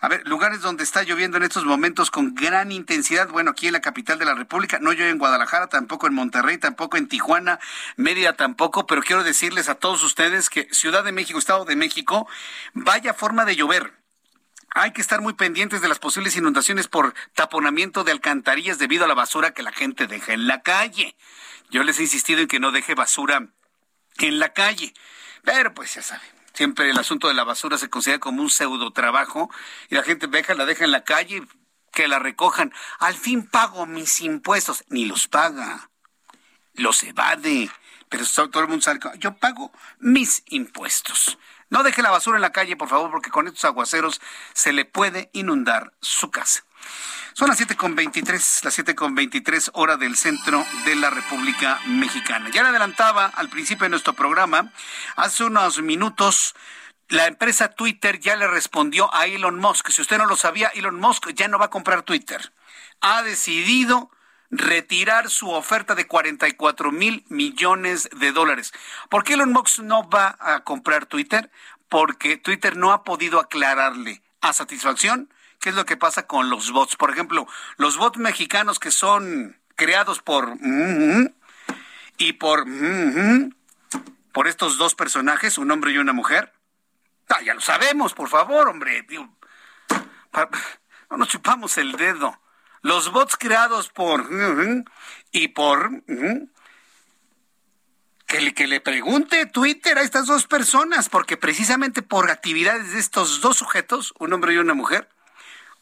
A 0.00 0.08
ver, 0.08 0.26
lugares 0.28 0.60
donde 0.60 0.84
está 0.84 1.02
lloviendo 1.02 1.38
en 1.38 1.44
estos 1.44 1.64
momentos 1.64 2.10
con 2.10 2.34
gran 2.34 2.70
intensidad, 2.72 3.28
bueno, 3.28 3.52
aquí 3.52 3.66
en 3.66 3.72
la 3.72 3.80
capital 3.80 4.18
de 4.18 4.26
la 4.26 4.34
República, 4.34 4.78
no 4.80 4.92
llueve 4.92 5.10
en 5.10 5.18
Guadalajara, 5.18 5.68
tampoco 5.68 6.06
en 6.06 6.14
Monterrey, 6.14 6.58
tampoco 6.58 6.98
en 6.98 7.08
Tijuana, 7.08 7.58
Mérida 7.96 8.34
tampoco, 8.34 8.86
pero 8.86 9.02
quiero 9.02 9.24
decirles 9.24 9.70
a 9.70 9.76
todos 9.76 10.02
ustedes 10.02 10.50
que 10.50 10.68
Ciudad 10.72 11.04
de 11.04 11.12
México, 11.12 11.38
Estado 11.38 11.64
de 11.64 11.76
México, 11.76 12.28
vaya 12.74 13.14
forma 13.14 13.46
de 13.46 13.56
llover. 13.56 13.94
Hay 14.74 14.92
que 14.92 15.00
estar 15.00 15.22
muy 15.22 15.32
pendientes 15.32 15.80
de 15.80 15.88
las 15.88 15.98
posibles 15.98 16.36
inundaciones 16.36 16.86
por 16.86 17.14
taponamiento 17.34 18.04
de 18.04 18.12
alcantarillas 18.12 18.78
debido 18.78 19.06
a 19.06 19.08
la 19.08 19.14
basura 19.14 19.54
que 19.54 19.62
la 19.62 19.72
gente 19.72 20.06
deja 20.06 20.34
en 20.34 20.46
la 20.46 20.60
calle. 20.60 21.16
Yo 21.70 21.82
les 21.82 21.98
he 21.98 22.02
insistido 22.02 22.40
en 22.40 22.48
que 22.48 22.60
no 22.60 22.72
deje 22.72 22.94
basura 22.94 23.48
en 24.18 24.38
la 24.38 24.52
calle. 24.52 24.92
Pero 25.46 25.72
pues 25.72 25.94
ya 25.94 26.02
saben, 26.02 26.28
siempre 26.54 26.90
el 26.90 26.98
asunto 26.98 27.28
de 27.28 27.34
la 27.34 27.44
basura 27.44 27.78
se 27.78 27.88
considera 27.88 28.18
como 28.18 28.42
un 28.42 28.50
pseudo 28.50 28.90
trabajo 28.90 29.48
y 29.88 29.94
la 29.94 30.02
gente 30.02 30.26
deja, 30.26 30.54
la 30.54 30.66
deja 30.66 30.84
en 30.84 30.90
la 30.90 31.04
calle, 31.04 31.46
que 31.92 32.08
la 32.08 32.18
recojan. 32.18 32.74
Al 32.98 33.14
fin 33.14 33.46
pago 33.46 33.86
mis 33.86 34.20
impuestos. 34.20 34.84
Ni 34.88 35.04
los 35.04 35.28
paga, 35.28 35.88
los 36.74 37.04
evade. 37.04 37.70
Pero 38.08 38.24
todo 38.26 38.62
el 38.62 38.68
mundo 38.68 38.82
sabe 38.82 38.98
yo 39.18 39.36
pago 39.36 39.70
mis 40.00 40.42
impuestos. 40.46 41.38
No 41.70 41.84
deje 41.84 42.02
la 42.02 42.10
basura 42.10 42.38
en 42.38 42.42
la 42.42 42.52
calle, 42.52 42.76
por 42.76 42.88
favor, 42.88 43.12
porque 43.12 43.30
con 43.30 43.46
estos 43.46 43.64
aguaceros 43.64 44.20
se 44.52 44.72
le 44.72 44.84
puede 44.84 45.30
inundar 45.32 45.92
su 46.00 46.32
casa. 46.32 46.65
Son 47.34 47.48
las 47.48 47.60
7.23, 47.60 48.64
las 48.64 48.78
7.23 48.78 49.70
hora 49.74 49.98
del 49.98 50.16
centro 50.16 50.64
de 50.86 50.96
la 50.96 51.10
República 51.10 51.78
Mexicana. 51.86 52.48
Ya 52.50 52.62
le 52.62 52.70
adelantaba 52.70 53.26
al 53.26 53.50
principio 53.50 53.84
de 53.84 53.90
nuestro 53.90 54.14
programa, 54.14 54.72
hace 55.16 55.44
unos 55.44 55.82
minutos, 55.82 56.54
la 57.08 57.26
empresa 57.26 57.68
Twitter 57.68 58.18
ya 58.18 58.36
le 58.36 58.48
respondió 58.48 59.14
a 59.14 59.26
Elon 59.26 59.58
Musk. 59.58 59.90
Si 59.90 60.00
usted 60.00 60.18
no 60.18 60.26
lo 60.26 60.36
sabía, 60.36 60.68
Elon 60.68 60.98
Musk 60.98 61.28
ya 61.34 61.46
no 61.46 61.58
va 61.58 61.66
a 61.66 61.70
comprar 61.70 62.02
Twitter. 62.02 62.52
Ha 63.00 63.22
decidido 63.22 64.10
retirar 64.50 65.30
su 65.30 65.50
oferta 65.50 65.94
de 65.94 66.06
44 66.06 66.90
mil 66.90 67.24
millones 67.28 68.08
de 68.16 68.32
dólares. 68.32 68.72
¿Por 69.10 69.24
qué 69.24 69.34
Elon 69.34 69.52
Musk 69.52 69.80
no 69.80 70.08
va 70.08 70.36
a 70.40 70.60
comprar 70.64 71.06
Twitter? 71.06 71.50
Porque 71.88 72.38
Twitter 72.38 72.76
no 72.76 72.92
ha 72.92 73.04
podido 73.04 73.40
aclararle 73.40 74.22
a 74.40 74.52
satisfacción 74.52 75.28
qué 75.60 75.70
es 75.70 75.74
lo 75.74 75.84
que 75.84 75.96
pasa 75.96 76.26
con 76.26 76.50
los 76.50 76.70
bots. 76.72 76.96
Por 76.96 77.10
ejemplo, 77.10 77.46
los 77.76 77.96
bots 77.96 78.18
mexicanos 78.18 78.78
que 78.78 78.90
son 78.90 79.58
creados 79.74 80.20
por 80.20 80.56
y 82.18 82.32
por 82.34 82.64
por 84.32 84.48
estos 84.48 84.76
dos 84.76 84.94
personajes, 84.94 85.56
un 85.56 85.70
hombre 85.70 85.92
y 85.92 85.98
una 85.98 86.12
mujer. 86.12 86.52
Ah, 87.30 87.40
ya 87.42 87.54
lo 87.54 87.60
sabemos, 87.60 88.12
por 88.12 88.28
favor, 88.28 88.68
hombre. 88.68 89.06
no 91.10 91.16
nos 91.16 91.28
chupamos 91.28 91.78
el 91.78 91.92
dedo. 91.92 92.38
Los 92.82 93.10
bots 93.10 93.36
creados 93.36 93.88
por 93.88 94.28
y 95.32 95.48
por 95.48 96.04
que 98.26 98.40
le, 98.40 98.54
que 98.54 98.66
le 98.66 98.80
pregunte 98.80 99.46
Twitter 99.46 99.98
a 99.98 100.02
estas 100.02 100.26
dos 100.26 100.46
personas, 100.46 101.08
porque 101.08 101.36
precisamente 101.36 102.02
por 102.02 102.30
actividades 102.30 102.92
de 102.92 102.98
estos 102.98 103.40
dos 103.40 103.56
sujetos, 103.56 104.12
un 104.18 104.32
hombre 104.32 104.54
y 104.54 104.58
una 104.58 104.74
mujer, 104.74 105.08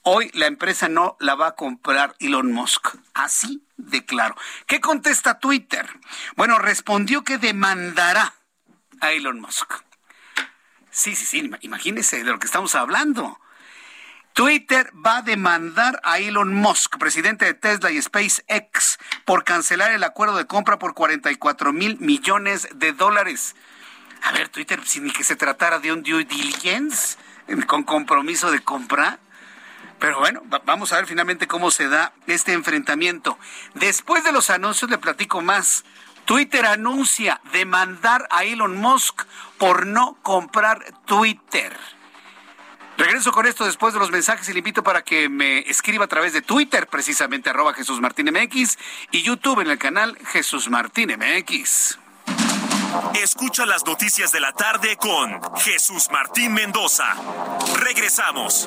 Hoy 0.06 0.30
la 0.34 0.46
empresa 0.46 0.90
no 0.90 1.16
la 1.18 1.34
va 1.34 1.48
a 1.48 1.54
comprar 1.54 2.14
Elon 2.20 2.52
Musk. 2.52 2.88
Así 3.14 3.64
de 3.78 4.04
claro. 4.04 4.36
¿Qué 4.66 4.78
contesta 4.78 5.38
Twitter? 5.38 5.88
Bueno, 6.36 6.58
respondió 6.58 7.24
que 7.24 7.38
demandará 7.38 8.34
a 9.00 9.12
Elon 9.12 9.40
Musk. 9.40 9.72
Sí, 10.90 11.16
sí, 11.16 11.24
sí, 11.24 11.50
imagínese 11.62 12.22
de 12.22 12.30
lo 12.30 12.38
que 12.38 12.44
estamos 12.44 12.74
hablando. 12.74 13.40
Twitter 14.34 14.92
va 14.94 15.18
a 15.18 15.22
demandar 15.22 16.00
a 16.04 16.18
Elon 16.18 16.52
Musk, 16.52 16.98
presidente 16.98 17.46
de 17.46 17.54
Tesla 17.54 17.90
y 17.90 18.02
SpaceX, 18.02 18.98
por 19.24 19.44
cancelar 19.44 19.92
el 19.92 20.04
acuerdo 20.04 20.36
de 20.36 20.46
compra 20.46 20.78
por 20.78 20.92
44 20.92 21.72
mil 21.72 21.98
millones 21.98 22.68
de 22.74 22.92
dólares. 22.92 23.56
A 24.22 24.32
ver, 24.32 24.50
Twitter, 24.50 24.80
sin 24.84 25.10
que 25.12 25.24
se 25.24 25.36
tratara 25.36 25.78
de 25.78 25.92
un 25.92 26.02
due 26.02 26.24
diligence 26.26 27.16
con 27.66 27.84
compromiso 27.84 28.50
de 28.50 28.60
compra. 28.60 29.18
Pero 30.04 30.18
bueno, 30.18 30.42
vamos 30.66 30.92
a 30.92 30.96
ver 30.96 31.06
finalmente 31.06 31.46
cómo 31.46 31.70
se 31.70 31.88
da 31.88 32.12
este 32.26 32.52
enfrentamiento. 32.52 33.38
Después 33.72 34.22
de 34.22 34.32
los 34.32 34.50
anuncios 34.50 34.90
le 34.90 34.98
platico 34.98 35.40
más. 35.40 35.82
Twitter 36.26 36.66
anuncia 36.66 37.40
demandar 37.54 38.28
a 38.30 38.44
Elon 38.44 38.76
Musk 38.76 39.22
por 39.56 39.86
no 39.86 40.18
comprar 40.20 40.84
Twitter. 41.06 41.74
Regreso 42.98 43.32
con 43.32 43.46
esto 43.46 43.64
después 43.64 43.94
de 43.94 44.00
los 44.00 44.10
mensajes 44.10 44.46
y 44.50 44.52
le 44.52 44.58
invito 44.58 44.82
para 44.82 45.00
que 45.00 45.30
me 45.30 45.60
escriba 45.60 46.04
a 46.04 46.08
través 46.08 46.34
de 46.34 46.42
Twitter, 46.42 46.86
precisamente 46.86 47.48
arroba 47.48 47.72
Jesús 47.72 48.02
Martín 48.02 48.30
MX, 48.30 48.76
y 49.10 49.22
YouTube 49.22 49.60
en 49.60 49.70
el 49.70 49.78
canal 49.78 50.18
Jesús 50.26 50.68
Martín 50.68 51.14
MX. 51.18 51.98
Escucha 53.14 53.64
las 53.64 53.86
noticias 53.86 54.32
de 54.32 54.40
la 54.40 54.52
tarde 54.52 54.98
con 54.98 55.40
Jesús 55.56 56.10
Martín 56.10 56.52
Mendoza. 56.52 57.06
Regresamos. 57.78 58.66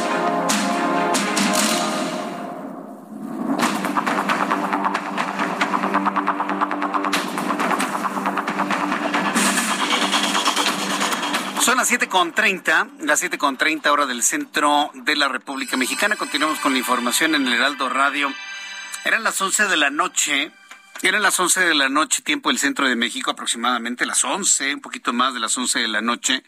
Son 11.91 11.99
las 11.99 12.09
7.30, 12.09 12.99
las 13.01 13.21
7.30 13.21 13.89
hora 13.89 14.05
del 14.05 14.23
centro 14.23 14.91
de 14.93 15.17
la 15.17 15.27
República 15.27 15.75
Mexicana. 15.75 16.15
Continuamos 16.15 16.57
con 16.59 16.71
la 16.71 16.79
información 16.79 17.35
en 17.35 17.45
el 17.45 17.53
Heraldo 17.53 17.89
Radio. 17.89 18.33
Eran 19.03 19.25
las 19.25 19.41
11 19.41 19.65
de 19.65 19.75
la 19.75 19.89
noche 19.89 20.53
eran 21.01 21.21
las 21.21 21.37
11 21.37 21.59
de 21.59 21.75
la 21.75 21.89
noche, 21.89 22.21
tiempo 22.21 22.47
del 22.47 22.59
centro 22.59 22.87
de 22.87 22.95
México, 22.95 23.31
aproximadamente 23.31 24.05
las 24.05 24.23
11, 24.23 24.75
un 24.75 24.79
poquito 24.79 25.11
más 25.11 25.33
de 25.33 25.41
las 25.41 25.57
11 25.57 25.79
de 25.79 25.87
la 25.89 25.99
noche. 25.99 26.43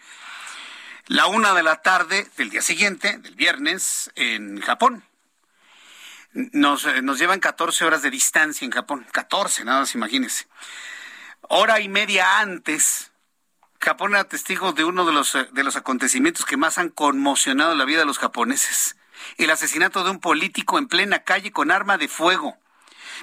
La 1.08 1.26
una 1.26 1.54
de 1.54 1.64
la 1.64 1.82
tarde 1.82 2.26
del 2.38 2.50
día 2.50 2.62
siguiente, 2.62 3.18
del 3.18 3.36
viernes, 3.36 4.12
en 4.16 4.62
Japón. 4.62 5.04
Nos, 6.32 6.86
eh, 6.86 7.02
nos 7.02 7.20
llevan 7.20 7.42
14 7.42 7.84
horas 7.84 8.02
de 8.02 8.12
distancia 8.12 8.64
en 8.64 8.72
Japón. 8.72 9.06
14, 9.12 9.66
nada 9.66 9.82
más 9.82 9.94
imagínense. 9.94 10.48
Hora 11.42 11.82
y 11.82 11.90
media 11.90 12.40
antes, 12.40 13.12
Japón 13.84 14.14
era 14.14 14.24
testigo 14.24 14.74
de 14.74 14.84
uno 14.84 15.06
de 15.06 15.14
los, 15.14 15.36
eh, 15.36 15.48
de 15.52 15.64
los 15.64 15.76
acontecimientos 15.76 16.46
que 16.46 16.58
más 16.58 16.78
han 16.78 16.90
conmocionado 16.90 17.76
la 17.76 17.86
vida 17.86 18.00
de 18.00 18.06
los 18.06 18.20
japoneses. 18.20 18.96
El 19.38 19.52
asesinato 19.52 20.04
de 20.04 20.12
un 20.12 20.20
político 20.20 20.78
en 20.78 20.88
plena 20.88 21.20
calle 21.20 21.52
con 21.52 21.72
arma 21.72 21.98
de 21.98 22.08
fuego 22.08 22.58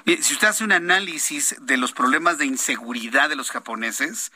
si 0.05 0.33
usted 0.33 0.47
hace 0.47 0.63
un 0.63 0.71
análisis 0.71 1.55
de 1.61 1.77
los 1.77 1.91
problemas 1.91 2.37
de 2.37 2.45
inseguridad 2.45 3.29
de 3.29 3.35
los 3.35 3.51
japoneses, 3.51 4.31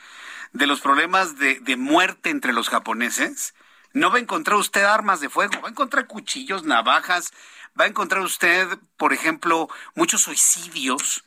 de 0.52 0.66
los 0.66 0.80
problemas 0.80 1.38
de, 1.38 1.76
muerte 1.76 2.30
entre 2.30 2.52
los 2.52 2.68
japoneses, 2.68 3.54
no 3.92 4.10
va 4.10 4.18
a 4.18 4.20
encontrar 4.20 4.56
usted 4.58 4.84
armas 4.84 5.20
de 5.20 5.28
fuego, 5.28 5.60
va 5.60 5.68
a 5.68 5.70
encontrar 5.70 6.06
cuchillos, 6.06 6.64
navajas, 6.64 7.32
va 7.78 7.84
a 7.84 7.88
encontrar 7.88 8.22
usted, 8.22 8.66
por 8.96 9.12
ejemplo, 9.12 9.68
muchos 9.94 10.22
suicidios. 10.22 11.24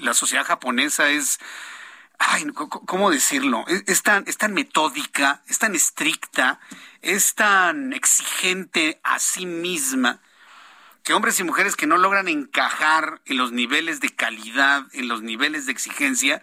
la 0.00 0.14
sociedad 0.14 0.44
japonesa 0.44 1.10
es, 1.10 1.38
ay, 2.18 2.46
¿cómo 2.52 3.10
decirlo? 3.10 3.64
Es, 3.86 4.02
tan, 4.02 4.24
es 4.26 4.36
tan 4.36 4.54
metódica, 4.54 5.42
es 5.48 5.58
tan 5.58 5.74
estricta, 5.74 6.60
es 7.02 7.34
tan 7.34 7.92
exigente 7.92 9.00
a 9.02 9.18
sí 9.18 9.46
misma 9.46 10.20
que 11.02 11.12
hombres 11.12 11.38
y 11.38 11.44
mujeres 11.44 11.76
que 11.76 11.86
no 11.86 11.98
logran 11.98 12.28
encajar 12.28 13.20
en 13.26 13.36
los 13.36 13.52
niveles 13.52 14.00
de 14.00 14.08
calidad, 14.08 14.86
en 14.92 15.06
los 15.06 15.22
niveles 15.22 15.66
de 15.66 15.72
exigencia, 15.72 16.42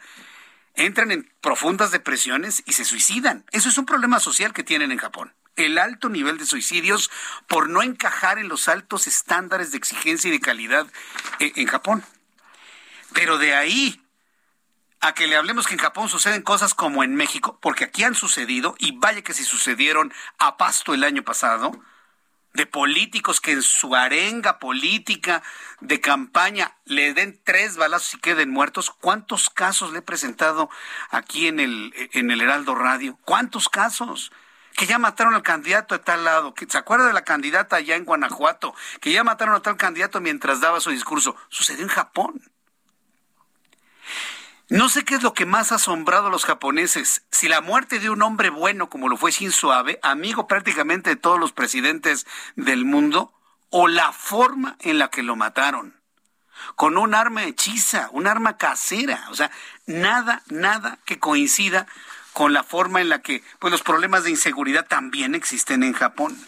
entran 0.75 1.11
en 1.11 1.31
profundas 1.41 1.91
depresiones 1.91 2.61
y 2.65 2.73
se 2.73 2.85
suicidan. 2.85 3.43
Eso 3.51 3.69
es 3.69 3.77
un 3.77 3.85
problema 3.85 4.19
social 4.19 4.53
que 4.53 4.63
tienen 4.63 4.91
en 4.91 4.99
Japón. 4.99 5.33
El 5.55 5.79
alto 5.79 6.09
nivel 6.09 6.37
de 6.37 6.45
suicidios 6.45 7.09
por 7.47 7.69
no 7.69 7.81
encajar 7.81 8.37
en 8.37 8.47
los 8.47 8.67
altos 8.67 9.07
estándares 9.07 9.71
de 9.71 9.77
exigencia 9.77 10.29
y 10.29 10.31
de 10.31 10.39
calidad 10.39 10.87
eh, 11.39 11.51
en 11.55 11.67
Japón. 11.67 12.03
Pero 13.13 13.37
de 13.37 13.55
ahí 13.55 14.01
a 15.01 15.13
que 15.13 15.27
le 15.27 15.35
hablemos 15.35 15.67
que 15.67 15.73
en 15.73 15.79
Japón 15.79 16.09
suceden 16.09 16.43
cosas 16.43 16.73
como 16.73 17.03
en 17.03 17.15
México, 17.15 17.57
porque 17.61 17.85
aquí 17.85 18.03
han 18.03 18.15
sucedido, 18.15 18.75
y 18.77 18.97
vaya 18.97 19.23
que 19.23 19.33
si 19.33 19.43
sucedieron 19.43 20.13
a 20.37 20.57
pasto 20.57 20.93
el 20.93 21.03
año 21.03 21.23
pasado, 21.23 21.71
de 22.53 22.65
políticos 22.65 23.39
que 23.39 23.53
en 23.53 23.61
su 23.61 23.95
arenga 23.95 24.59
política 24.59 25.41
de 25.79 26.01
campaña 26.01 26.75
le 26.85 27.13
den 27.13 27.39
tres 27.43 27.77
balazos 27.77 28.15
y 28.15 28.19
queden 28.19 28.49
muertos. 28.49 28.91
¿Cuántos 28.91 29.49
casos 29.49 29.93
le 29.93 29.99
he 29.99 30.01
presentado 30.01 30.69
aquí 31.09 31.47
en 31.47 31.59
el, 31.59 31.93
en 32.13 32.29
el 32.29 32.41
Heraldo 32.41 32.75
Radio? 32.75 33.17
¿Cuántos 33.23 33.69
casos? 33.69 34.31
Que 34.75 34.85
ya 34.85 34.99
mataron 34.99 35.33
al 35.33 35.43
candidato 35.43 35.97
de 35.97 36.03
tal 36.03 36.25
lado, 36.25 36.53
que 36.53 36.65
se 36.65 36.77
acuerda 36.77 37.07
de 37.07 37.13
la 37.13 37.23
candidata 37.23 37.77
allá 37.77 37.95
en 37.95 38.05
Guanajuato, 38.05 38.75
que 38.99 39.11
ya 39.11 39.23
mataron 39.23 39.55
a 39.55 39.61
tal 39.61 39.77
candidato 39.77 40.19
mientras 40.19 40.59
daba 40.59 40.81
su 40.81 40.91
discurso. 40.91 41.35
Sucedió 41.49 41.83
en 41.83 41.89
Japón. 41.89 42.41
No 44.71 44.87
sé 44.87 45.03
qué 45.03 45.15
es 45.15 45.21
lo 45.21 45.33
que 45.33 45.45
más 45.45 45.73
ha 45.73 45.75
asombrado 45.75 46.27
a 46.27 46.29
los 46.29 46.45
japoneses. 46.45 47.23
Si 47.29 47.49
la 47.49 47.59
muerte 47.59 47.99
de 47.99 48.09
un 48.09 48.21
hombre 48.21 48.49
bueno 48.49 48.89
como 48.89 49.09
lo 49.09 49.17
fue 49.17 49.31
Shinzo 49.31 49.73
Abe, 49.73 49.99
amigo 50.01 50.47
prácticamente 50.47 51.09
de 51.09 51.15
todos 51.17 51.37
los 51.37 51.51
presidentes 51.51 52.25
del 52.55 52.85
mundo, 52.85 53.33
o 53.69 53.89
la 53.89 54.13
forma 54.13 54.77
en 54.79 54.97
la 54.97 55.09
que 55.09 55.23
lo 55.23 55.35
mataron. 55.35 55.99
Con 56.77 56.97
un 56.97 57.15
arma 57.15 57.43
hechiza, 57.43 58.07
un 58.13 58.27
arma 58.27 58.55
casera. 58.55 59.27
O 59.29 59.35
sea, 59.35 59.51
nada, 59.87 60.41
nada 60.47 60.99
que 61.03 61.19
coincida 61.19 61.85
con 62.31 62.53
la 62.53 62.63
forma 62.63 63.01
en 63.01 63.09
la 63.09 63.21
que 63.21 63.43
pues, 63.59 63.71
los 63.71 63.83
problemas 63.83 64.23
de 64.23 64.29
inseguridad 64.29 64.87
también 64.87 65.35
existen 65.35 65.83
en 65.83 65.91
Japón. 65.91 66.41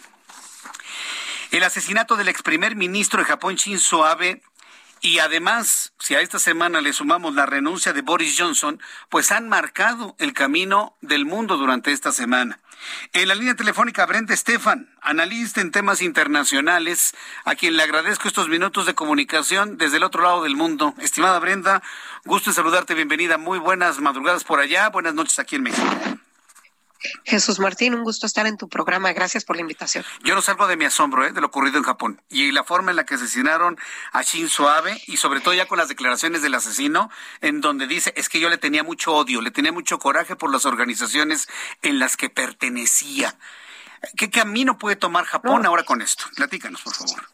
El 1.50 1.62
asesinato 1.62 2.16
del 2.16 2.28
ex 2.28 2.42
primer 2.42 2.74
ministro 2.74 3.20
de 3.20 3.26
Japón, 3.26 3.56
Shinzo 3.56 4.06
Abe, 4.06 4.40
y 5.04 5.18
además, 5.18 5.92
si 5.98 6.14
a 6.14 6.22
esta 6.22 6.38
semana 6.38 6.80
le 6.80 6.94
sumamos 6.94 7.34
la 7.34 7.44
renuncia 7.44 7.92
de 7.92 8.00
Boris 8.00 8.36
Johnson, 8.38 8.80
pues 9.10 9.32
han 9.32 9.50
marcado 9.50 10.16
el 10.18 10.32
camino 10.32 10.96
del 11.02 11.26
mundo 11.26 11.58
durante 11.58 11.92
esta 11.92 12.10
semana. 12.10 12.58
En 13.12 13.28
la 13.28 13.34
línea 13.34 13.54
telefónica, 13.54 14.06
Brenda 14.06 14.32
Estefan, 14.32 14.88
analista 15.02 15.60
en 15.60 15.72
temas 15.72 16.00
internacionales, 16.00 17.14
a 17.44 17.54
quien 17.54 17.76
le 17.76 17.82
agradezco 17.82 18.28
estos 18.28 18.48
minutos 18.48 18.86
de 18.86 18.94
comunicación 18.94 19.76
desde 19.76 19.98
el 19.98 20.04
otro 20.04 20.22
lado 20.22 20.42
del 20.42 20.56
mundo. 20.56 20.94
Estimada 20.98 21.38
Brenda, 21.38 21.82
gusto 22.24 22.48
en 22.48 22.54
saludarte, 22.54 22.94
bienvenida. 22.94 23.36
Muy 23.36 23.58
buenas 23.58 24.00
madrugadas 24.00 24.42
por 24.42 24.58
allá, 24.58 24.88
buenas 24.88 25.12
noches 25.12 25.38
aquí 25.38 25.56
en 25.56 25.64
México. 25.64 26.23
Jesús 27.24 27.58
Martín, 27.58 27.94
un 27.94 28.02
gusto 28.02 28.26
estar 28.26 28.46
en 28.46 28.56
tu 28.56 28.68
programa. 28.68 29.12
Gracias 29.12 29.44
por 29.44 29.56
la 29.56 29.62
invitación. 29.62 30.04
Yo 30.22 30.34
no 30.34 30.42
salgo 30.42 30.66
de 30.66 30.76
mi 30.76 30.84
asombro 30.84 31.24
¿eh? 31.24 31.32
de 31.32 31.40
lo 31.40 31.48
ocurrido 31.48 31.78
en 31.78 31.84
Japón 31.84 32.22
y 32.28 32.52
la 32.52 32.64
forma 32.64 32.90
en 32.90 32.96
la 32.96 33.04
que 33.04 33.14
asesinaron 33.14 33.78
a 34.12 34.22
Shinzo 34.22 34.68
Abe 34.68 35.00
y 35.06 35.16
sobre 35.16 35.40
todo 35.40 35.54
ya 35.54 35.66
con 35.66 35.78
las 35.78 35.88
declaraciones 35.88 36.42
del 36.42 36.54
asesino 36.54 37.10
en 37.40 37.60
donde 37.60 37.86
dice 37.86 38.12
es 38.16 38.28
que 38.28 38.40
yo 38.40 38.48
le 38.48 38.58
tenía 38.58 38.82
mucho 38.82 39.14
odio, 39.14 39.40
le 39.40 39.50
tenía 39.50 39.72
mucho 39.72 39.98
coraje 39.98 40.36
por 40.36 40.50
las 40.50 40.64
organizaciones 40.66 41.48
en 41.82 41.98
las 41.98 42.16
que 42.16 42.30
pertenecía. 42.30 43.36
¿Qué 44.16 44.30
camino 44.30 44.78
puede 44.78 44.96
tomar 44.96 45.24
Japón 45.24 45.64
ahora 45.66 45.84
con 45.84 46.02
esto? 46.02 46.24
Platícanos, 46.36 46.82
por 46.82 46.94
favor. 46.94 47.33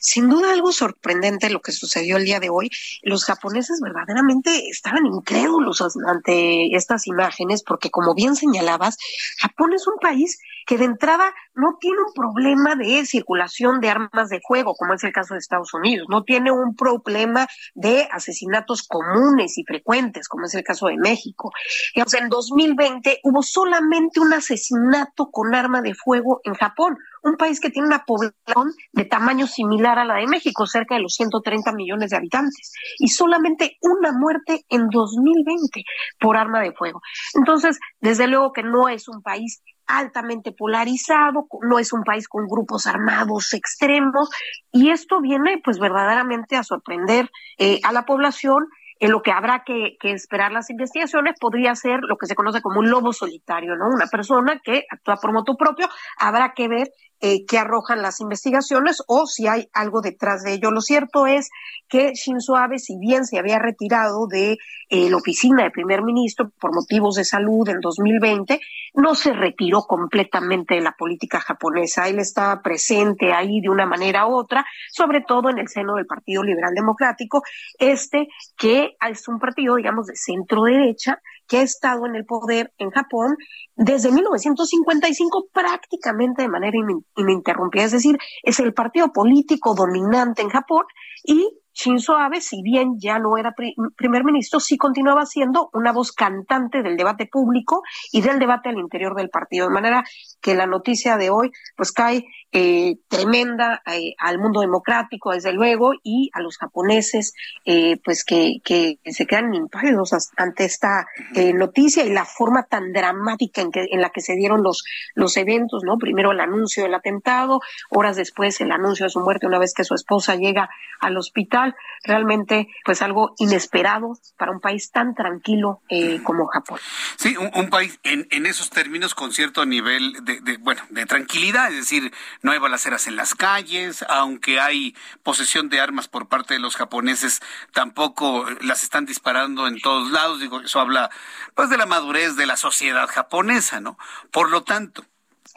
Sin 0.00 0.28
duda 0.28 0.52
algo 0.52 0.72
sorprendente 0.72 1.50
lo 1.50 1.60
que 1.60 1.72
sucedió 1.72 2.16
el 2.16 2.24
día 2.24 2.40
de 2.40 2.50
hoy. 2.50 2.70
Los 3.02 3.24
japoneses 3.24 3.80
verdaderamente 3.82 4.68
estaban 4.68 5.06
incrédulos 5.06 5.82
ante 6.06 6.74
estas 6.76 7.06
imágenes 7.06 7.62
porque 7.62 7.90
como 7.90 8.14
bien 8.14 8.36
señalabas, 8.36 8.96
Japón 9.38 9.72
es 9.72 9.86
un 9.86 9.96
país 10.00 10.38
que 10.66 10.76
de 10.76 10.84
entrada 10.84 11.32
no 11.54 11.78
tiene 11.80 11.96
un 12.06 12.12
problema 12.12 12.76
de 12.76 13.04
circulación 13.06 13.80
de 13.80 13.88
armas 13.88 14.28
de 14.28 14.40
fuego, 14.46 14.74
como 14.74 14.94
es 14.94 15.02
el 15.02 15.12
caso 15.12 15.34
de 15.34 15.40
Estados 15.40 15.72
Unidos, 15.74 16.06
no 16.10 16.22
tiene 16.24 16.52
un 16.52 16.76
problema 16.76 17.46
de 17.74 18.06
asesinatos 18.12 18.82
comunes 18.86 19.56
y 19.56 19.64
frecuentes, 19.64 20.28
como 20.28 20.44
es 20.44 20.54
el 20.54 20.62
caso 20.62 20.86
de 20.86 20.98
México. 20.98 21.52
En 21.94 22.28
2020 22.28 23.20
hubo 23.24 23.42
solamente 23.42 24.20
un 24.20 24.32
asesinato 24.32 25.30
con 25.30 25.54
arma 25.54 25.82
de 25.82 25.94
fuego 25.94 26.40
en 26.44 26.54
Japón, 26.54 26.98
un 27.22 27.36
país 27.36 27.60
que 27.60 27.70
tiene 27.70 27.88
una 27.88 28.04
población 28.04 28.72
de 28.92 29.04
tamaño 29.04 29.46
similar 29.46 29.98
a 29.98 30.04
la 30.04 30.16
de 30.16 30.26
México, 30.26 30.66
cerca 30.66 30.94
de 30.94 31.02
los 31.02 31.14
130 31.14 31.72
millones 31.72 32.10
de 32.10 32.16
habitantes, 32.16 32.72
y 32.98 33.08
solamente 33.08 33.76
una 33.82 34.12
muerte 34.12 34.64
en 34.68 34.88
2020 34.88 35.84
por 36.18 36.36
arma 36.36 36.60
de 36.60 36.72
fuego. 36.72 37.00
Entonces, 37.34 37.78
desde 38.00 38.26
luego 38.26 38.52
que 38.52 38.62
no 38.62 38.88
es 38.88 39.08
un 39.08 39.22
país 39.22 39.62
altamente 39.86 40.52
polarizado, 40.52 41.46
no 41.62 41.78
es 41.78 41.92
un 41.92 42.04
país 42.04 42.28
con 42.28 42.46
grupos 42.46 42.86
armados 42.86 43.54
extremos, 43.54 44.28
y 44.70 44.90
esto 44.90 45.20
viene 45.20 45.60
pues 45.64 45.78
verdaderamente 45.78 46.56
a 46.56 46.62
sorprender 46.62 47.30
eh, 47.58 47.80
a 47.82 47.92
la 47.92 48.04
población 48.04 48.68
en 49.00 49.10
lo 49.10 49.22
que 49.22 49.30
habrá 49.30 49.62
que, 49.64 49.96
esperar 50.02 50.52
las 50.52 50.70
investigaciones 50.70 51.38
podría 51.38 51.74
ser 51.74 52.00
lo 52.02 52.16
que 52.16 52.26
se 52.26 52.34
conoce 52.34 52.60
como 52.60 52.80
un 52.80 52.90
lobo 52.90 53.12
solitario, 53.12 53.76
¿no? 53.76 53.88
Una 53.88 54.06
persona 54.06 54.60
que 54.62 54.84
actúa 54.90 55.16
por 55.16 55.32
moto 55.32 55.56
propio, 55.56 55.88
habrá 56.18 56.52
que 56.54 56.68
ver 56.68 56.90
eh, 57.20 57.44
que 57.46 57.58
arrojan 57.58 58.00
las 58.00 58.20
investigaciones 58.20 59.02
o 59.08 59.26
si 59.26 59.46
hay 59.46 59.68
algo 59.72 60.00
detrás 60.00 60.42
de 60.44 60.52
ello. 60.52 60.70
Lo 60.70 60.80
cierto 60.80 61.26
es 61.26 61.50
que 61.88 62.12
Shinzo 62.14 62.54
Abe, 62.54 62.78
si 62.78 62.96
bien 62.98 63.24
se 63.24 63.38
había 63.38 63.58
retirado 63.58 64.26
de 64.28 64.58
eh, 64.88 65.10
la 65.10 65.16
oficina 65.16 65.64
de 65.64 65.70
primer 65.70 66.02
ministro 66.02 66.50
por 66.60 66.74
motivos 66.74 67.16
de 67.16 67.24
salud 67.24 67.68
en 67.68 67.80
2020, 67.80 68.60
no 68.94 69.14
se 69.14 69.32
retiró 69.32 69.82
completamente 69.82 70.74
de 70.74 70.80
la 70.80 70.92
política 70.92 71.40
japonesa. 71.40 72.08
Él 72.08 72.18
estaba 72.18 72.62
presente 72.62 73.32
ahí 73.32 73.60
de 73.60 73.68
una 73.68 73.86
manera 73.86 74.26
u 74.26 74.34
otra, 74.34 74.64
sobre 74.90 75.20
todo 75.20 75.50
en 75.50 75.58
el 75.58 75.68
seno 75.68 75.96
del 75.96 76.06
Partido 76.06 76.44
Liberal 76.44 76.74
Democrático, 76.74 77.42
este 77.78 78.28
que 78.56 78.96
es 79.08 79.28
un 79.28 79.38
partido, 79.38 79.76
digamos, 79.76 80.06
de 80.06 80.16
centro 80.16 80.62
derecha, 80.64 81.20
que 81.48 81.58
ha 81.58 81.62
estado 81.62 82.06
en 82.06 82.14
el 82.14 82.26
poder 82.26 82.72
en 82.78 82.90
Japón 82.90 83.36
desde 83.78 84.10
1955 84.10 85.48
prácticamente 85.52 86.42
de 86.42 86.48
manera 86.48 86.76
ininterrumpida. 87.16 87.84
Es 87.84 87.92
decir, 87.92 88.18
es 88.42 88.58
el 88.58 88.74
partido 88.74 89.12
político 89.12 89.74
dominante 89.74 90.42
en 90.42 90.48
Japón 90.48 90.84
y 91.22 91.48
Shinzo 91.78 92.16
Abe, 92.16 92.40
si 92.40 92.60
bien 92.62 92.98
ya 92.98 93.20
no 93.20 93.38
era 93.38 93.54
primer 93.96 94.24
ministro, 94.24 94.58
sí 94.58 94.76
continuaba 94.76 95.24
siendo 95.26 95.70
una 95.72 95.92
voz 95.92 96.10
cantante 96.10 96.82
del 96.82 96.96
debate 96.96 97.26
público 97.26 97.82
y 98.10 98.20
del 98.20 98.40
debate 98.40 98.68
al 98.68 98.78
interior 98.78 99.14
del 99.14 99.30
partido. 99.30 99.68
De 99.68 99.74
manera 99.74 100.04
que 100.40 100.56
la 100.56 100.66
noticia 100.66 101.16
de 101.16 101.30
hoy 101.30 101.52
pues 101.76 101.92
cae 101.92 102.24
eh, 102.50 102.96
tremenda 103.08 103.82
eh, 103.86 104.14
al 104.18 104.38
mundo 104.38 104.60
democrático, 104.60 105.32
desde 105.32 105.52
luego, 105.52 105.92
y 106.02 106.30
a 106.32 106.40
los 106.40 106.56
japoneses, 106.56 107.34
eh, 107.64 108.00
pues 108.02 108.24
que, 108.24 108.60
que, 108.64 108.98
se 109.04 109.26
quedan 109.26 109.54
impávidos 109.54 110.14
ante 110.36 110.64
esta 110.64 111.06
noticia 111.54 112.04
y 112.04 112.10
la 112.10 112.24
forma 112.24 112.64
tan 112.64 112.92
dramática 112.92 113.60
en, 113.60 113.70
que, 113.70 113.86
en 113.90 114.00
la 114.00 114.10
que 114.10 114.20
se 114.20 114.34
dieron 114.34 114.62
los, 114.62 114.82
los 115.14 115.36
eventos, 115.36 115.82
¿no? 115.84 115.98
Primero 115.98 116.32
el 116.32 116.40
anuncio 116.40 116.82
del 116.82 116.94
atentado, 116.94 117.60
horas 117.90 118.16
después 118.16 118.60
el 118.60 118.72
anuncio 118.72 119.04
de 119.04 119.10
su 119.10 119.20
muerte 119.20 119.46
una 119.46 119.58
vez 119.58 119.74
que 119.74 119.84
su 119.84 119.94
esposa 119.94 120.34
llega 120.34 120.68
al 121.00 121.16
hospital. 121.16 121.67
Realmente, 122.04 122.68
pues 122.84 123.02
algo 123.02 123.34
inesperado 123.38 124.18
para 124.36 124.52
un 124.52 124.60
país 124.60 124.90
tan 124.90 125.14
tranquilo 125.14 125.82
como 126.22 126.46
Japón. 126.46 126.78
Sí, 127.16 127.36
un, 127.36 127.70
país 127.70 127.98
en, 128.04 128.26
en 128.30 128.46
esos 128.46 128.70
términos 128.70 129.14
con 129.14 129.32
cierto 129.32 129.66
nivel 129.66 130.12
de, 130.22 130.40
de, 130.40 130.56
bueno, 130.58 130.82
de 130.90 131.06
tranquilidad, 131.06 131.70
es 131.70 131.76
decir, 131.76 132.12
no 132.42 132.52
hay 132.52 132.58
balaceras 132.58 133.06
en 133.08 133.16
las 133.16 133.34
calles, 133.34 134.04
aunque 134.08 134.60
hay 134.60 134.94
posesión 135.22 135.68
de 135.68 135.80
armas 135.80 136.08
por 136.08 136.28
parte 136.28 136.54
de 136.54 136.60
los 136.60 136.76
japoneses, 136.76 137.40
tampoco 137.72 138.46
las 138.60 138.82
están 138.82 139.06
disparando 139.06 139.66
en 139.66 139.80
todos 139.80 140.10
lados. 140.10 140.40
Digo, 140.40 140.60
eso 140.60 140.80
habla 140.80 141.10
pues 141.54 141.70
de 141.70 141.76
la 141.76 141.86
madurez 141.86 142.36
de 142.36 142.46
la 142.46 142.56
sociedad 142.56 143.08
japonesa, 143.08 143.80
¿no? 143.80 143.98
Por 144.30 144.50
lo 144.50 144.62
tanto, 144.62 145.04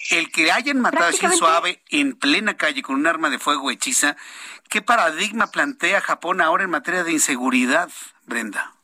el 0.10 0.32
que 0.32 0.52
hayan 0.52 0.80
matado 0.80 1.06
a 1.06 1.12
Shinzo 1.12 1.48
Abe 1.48 1.82
en 1.90 2.14
plena 2.14 2.58
calle 2.58 2.82
con 2.82 2.96
un 2.96 3.08
arma 3.08 3.30
de 3.30 3.40
fuego 3.40 3.72
hechiza, 3.72 4.18
¿qué 4.70 4.82
paradigma 4.82 5.52
plantea 5.52 6.02
Japón 6.02 6.42
ahora 6.42 6.64
en 6.64 6.70
materia 6.70 7.04
de 7.04 7.12
inseguridad, 7.12 7.90
Brenda? 8.26 8.76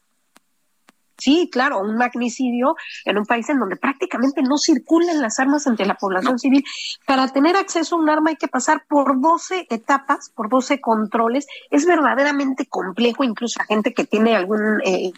Sí, 1.17 1.49
claro, 1.51 1.79
un 1.79 1.97
magnicidio 1.97 2.75
en 3.05 3.17
un 3.17 3.25
país 3.25 3.49
en 3.49 3.59
donde 3.59 3.75
prácticamente 3.75 4.43
no 4.43 4.57
circulan 4.57 5.21
las 5.21 5.39
armas 5.39 5.65
entre 5.65 5.85
la 5.85 5.95
población 5.95 6.37
civil. 6.37 6.63
Para 7.05 7.27
tener 7.27 7.55
acceso 7.55 7.95
a 7.95 7.99
un 7.99 8.09
arma 8.09 8.29
hay 8.29 8.35
que 8.35 8.47
pasar 8.47 8.83
por 8.87 9.19
12 9.19 9.67
etapas, 9.69 10.29
por 10.29 10.49
12 10.49 10.79
controles. 10.79 11.47
Es 11.71 11.85
verdaderamente 11.85 12.67
complejo, 12.67 13.23
incluso 13.23 13.59
a 13.59 13.65
gente 13.65 13.93
que 13.93 14.05
tiene 14.05 14.35
alguna 14.35 14.77
eh, 14.85 15.11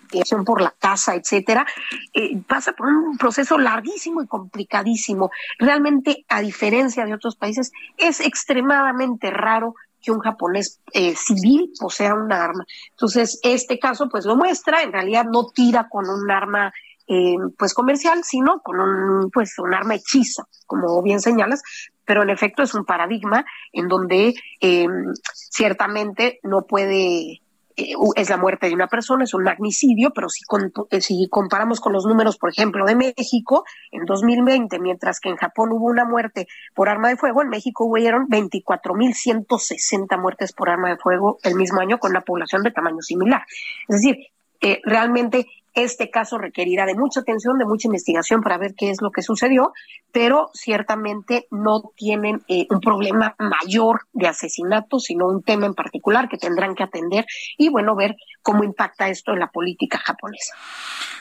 por 0.45 0.61
la 0.61 0.73
casa, 0.80 1.15
etcétera, 1.15 1.65
eh, 2.13 2.41
pasa 2.47 2.71
por 2.73 2.88
un 2.88 3.17
proceso 3.17 3.57
larguísimo 3.57 4.21
y 4.21 4.27
complicadísimo. 4.27 5.31
Realmente, 5.57 6.26
a 6.30 6.41
diferencia 6.41 7.05
de 7.05 7.13
otros 7.13 7.35
países, 7.35 7.71
es 7.97 8.19
extremadamente 8.21 9.31
raro 9.31 9.76
que 10.01 10.11
un 10.11 10.19
japonés 10.19 10.80
eh, 10.93 11.15
civil 11.15 11.71
posea 11.80 12.13
un 12.13 12.31
arma. 12.31 12.65
Entonces, 12.91 13.39
este 13.43 13.80
caso 13.80 14.09
pues 14.09 14.26
lo 14.26 14.35
muestra, 14.35 14.81
en 14.84 14.93
realidad 14.93 15.26
no 15.26 15.47
tira 15.47 15.88
con 15.89 16.09
un 16.09 16.30
arma 16.31 16.71
eh, 17.07 17.38
pues 17.57 17.73
comercial, 17.73 18.23
sino 18.23 18.61
con 18.61 18.80
un 18.80 19.31
pues 19.31 19.57
un 19.57 19.73
arma 19.73 19.95
hechiza, 19.95 20.43
como 20.67 21.01
bien 21.01 21.21
señalas, 21.21 21.61
pero 22.05 22.23
en 22.23 22.30
efecto 22.30 22.63
es 22.63 22.73
un 22.73 22.85
paradigma 22.85 23.45
en 23.71 23.88
donde 23.88 24.35
eh, 24.61 24.88
ciertamente 25.34 26.39
no 26.43 26.65
puede 26.67 27.41
es 27.75 28.29
la 28.29 28.37
muerte 28.37 28.67
de 28.67 28.73
una 28.73 28.87
persona, 28.87 29.23
es 29.23 29.33
un 29.33 29.43
magnicidio, 29.43 30.11
pero 30.13 30.29
si, 30.29 30.43
eh, 30.89 31.01
si 31.01 31.27
comparamos 31.29 31.79
con 31.79 31.93
los 31.93 32.05
números, 32.05 32.37
por 32.37 32.51
ejemplo, 32.51 32.85
de 32.85 32.95
México, 32.95 33.63
en 33.91 34.05
2020, 34.05 34.79
mientras 34.79 35.19
que 35.19 35.29
en 35.29 35.37
Japón 35.37 35.71
hubo 35.71 35.85
una 35.85 36.05
muerte 36.05 36.47
por 36.73 36.89
arma 36.89 37.09
de 37.09 37.17
fuego, 37.17 37.41
en 37.41 37.49
México 37.49 37.85
hubieron 37.85 38.27
24.160 38.27 40.19
muertes 40.19 40.53
por 40.53 40.69
arma 40.69 40.89
de 40.89 40.97
fuego 40.97 41.39
el 41.43 41.55
mismo 41.55 41.79
año 41.79 41.99
con 41.99 42.11
una 42.11 42.21
población 42.21 42.63
de 42.63 42.71
tamaño 42.71 43.01
similar. 43.01 43.43
Es 43.87 44.01
decir, 44.01 44.17
eh, 44.61 44.81
realmente 44.84 45.48
este 45.73 46.10
caso 46.10 46.38
requerirá 46.38 46.86
de 46.86 46.95
mucha 46.95 47.22
atención, 47.22 47.57
de 47.57 47.65
mucha 47.65 47.88
investigación 47.88 48.41
para 48.41 48.57
ver 48.57 48.73
qué 48.76 48.90
es 48.90 49.02
lo 49.02 49.11
que 49.11 49.22
sucedió, 49.22 49.73
pero 50.11 50.49
ciertamente 50.53 51.48
no 51.52 51.91
tienen 51.95 52.44
eh, 52.48 52.65
un 52.69 52.80
problema 52.80 53.36
mayor 53.38 54.07
de 54.14 54.27
asesinato, 54.27 54.99
sino 54.99 55.27
un 55.27 55.44
tema 55.44 55.65
en 55.65 55.73
particular 55.73 56.27
que 56.27 56.38
tendrán 56.38 56.76
que 56.76 56.84
atender 56.84 57.26
y, 57.57 57.69
bueno, 57.69 57.95
ver 57.95 58.15
cómo 58.41 58.64
impacta 58.64 59.10
esto 59.10 59.31
en 59.34 59.40
la 59.40 59.52
política 59.52 59.99
japonesa. 59.99 60.56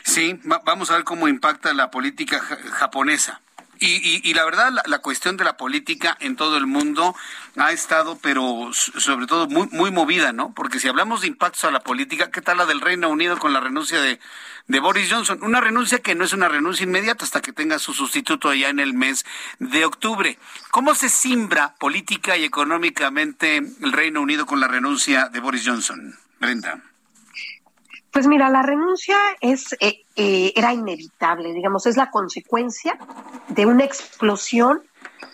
Sí, 0.02 0.40
vamos 0.64 0.90
a 0.90 0.94
ver 0.94 1.04
cómo 1.04 1.28
impacta 1.28 1.72
la 1.74 1.90
política 1.90 2.38
japonesa. 2.40 3.40
Y, 3.80 4.28
y, 4.28 4.34
la 4.34 4.44
verdad, 4.44 4.72
la, 4.86 4.98
cuestión 4.98 5.36
de 5.36 5.44
la 5.44 5.56
política 5.56 6.16
en 6.20 6.36
todo 6.36 6.56
el 6.56 6.66
mundo 6.66 7.14
ha 7.56 7.72
estado, 7.72 8.18
pero 8.20 8.70
sobre 8.72 9.26
todo 9.26 9.46
muy, 9.48 9.68
muy 9.70 9.90
movida, 9.90 10.32
¿no? 10.32 10.52
Porque 10.52 10.80
si 10.80 10.88
hablamos 10.88 11.20
de 11.20 11.28
impactos 11.28 11.64
a 11.64 11.70
la 11.70 11.80
política, 11.80 12.30
¿qué 12.30 12.42
tal 12.42 12.58
la 12.58 12.66
del 12.66 12.80
Reino 12.80 13.08
Unido 13.08 13.38
con 13.38 13.52
la 13.52 13.60
renuncia 13.60 14.00
de, 14.00 14.18
de 14.66 14.80
Boris 14.80 15.12
Johnson? 15.12 15.42
Una 15.42 15.60
renuncia 15.60 16.00
que 16.00 16.14
no 16.14 16.24
es 16.24 16.32
una 16.32 16.48
renuncia 16.48 16.84
inmediata 16.84 17.24
hasta 17.24 17.40
que 17.40 17.52
tenga 17.52 17.78
su 17.78 17.94
sustituto 17.94 18.48
allá 18.48 18.68
en 18.68 18.80
el 18.80 18.94
mes 18.94 19.24
de 19.58 19.84
octubre. 19.84 20.38
¿Cómo 20.70 20.94
se 20.94 21.08
simbra 21.08 21.74
política 21.76 22.36
y 22.36 22.44
económicamente 22.44 23.58
el 23.58 23.92
Reino 23.92 24.20
Unido 24.20 24.46
con 24.46 24.60
la 24.60 24.68
renuncia 24.68 25.28
de 25.28 25.40
Boris 25.40 25.64
Johnson? 25.66 26.18
Brenda. 26.40 26.82
Pues 28.18 28.26
mira, 28.26 28.50
la 28.50 28.62
renuncia 28.62 29.16
es 29.40 29.76
eh, 29.78 30.04
eh, 30.16 30.52
era 30.56 30.72
inevitable, 30.72 31.52
digamos, 31.52 31.86
es 31.86 31.96
la 31.96 32.10
consecuencia 32.10 32.98
de 33.46 33.64
una 33.64 33.84
explosión 33.84 34.82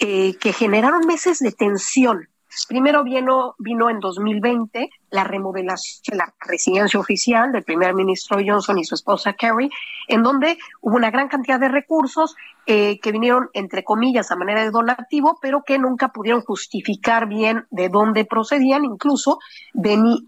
eh, 0.01 0.37
que 0.37 0.53
generaron 0.53 1.07
meses 1.07 1.39
de 1.39 1.51
tensión 1.51 2.29
Primero 2.69 3.05
vino, 3.05 3.55
vino 3.59 3.91
en 3.91 4.01
2020 4.01 4.91
la 5.11 5.25
remodelación 5.25 6.03
de 6.13 6.17
la 6.17 6.35
residencia 6.41 6.99
oficial 6.99 7.53
del 7.53 7.65
primer 7.65 7.95
ministro 7.95 8.39
Johnson 8.45 8.79
y 8.79 8.85
su 8.85 8.95
esposa 8.95 9.33
Kerry, 9.35 9.71
en 10.09 10.23
donde 10.23 10.59
hubo 10.81 10.97
una 10.97 11.11
gran 11.11 11.29
cantidad 11.29 11.59
de 11.59 11.69
recursos 11.69 12.37
eh, 12.67 12.99
que 13.01 13.13
vinieron, 13.13 13.51
entre 13.53 13.85
comillas, 13.85 14.31
a 14.31 14.37
manera 14.37 14.63
de 14.63 14.71
donativo, 14.71 15.39
pero 15.43 15.63
que 15.63 15.79
nunca 15.79 16.09
pudieron 16.09 16.43
justificar 16.43 17.29
bien 17.29 17.67
de 17.71 17.89
dónde 17.89 18.25
procedían. 18.25 18.85
Incluso 18.85 19.39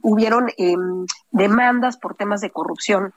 hubieron 0.03 0.51
em, 0.59 1.07
demandas 1.31 1.97
por 1.97 2.15
temas 2.15 2.40
de 2.40 2.51
corrupción 2.51 3.15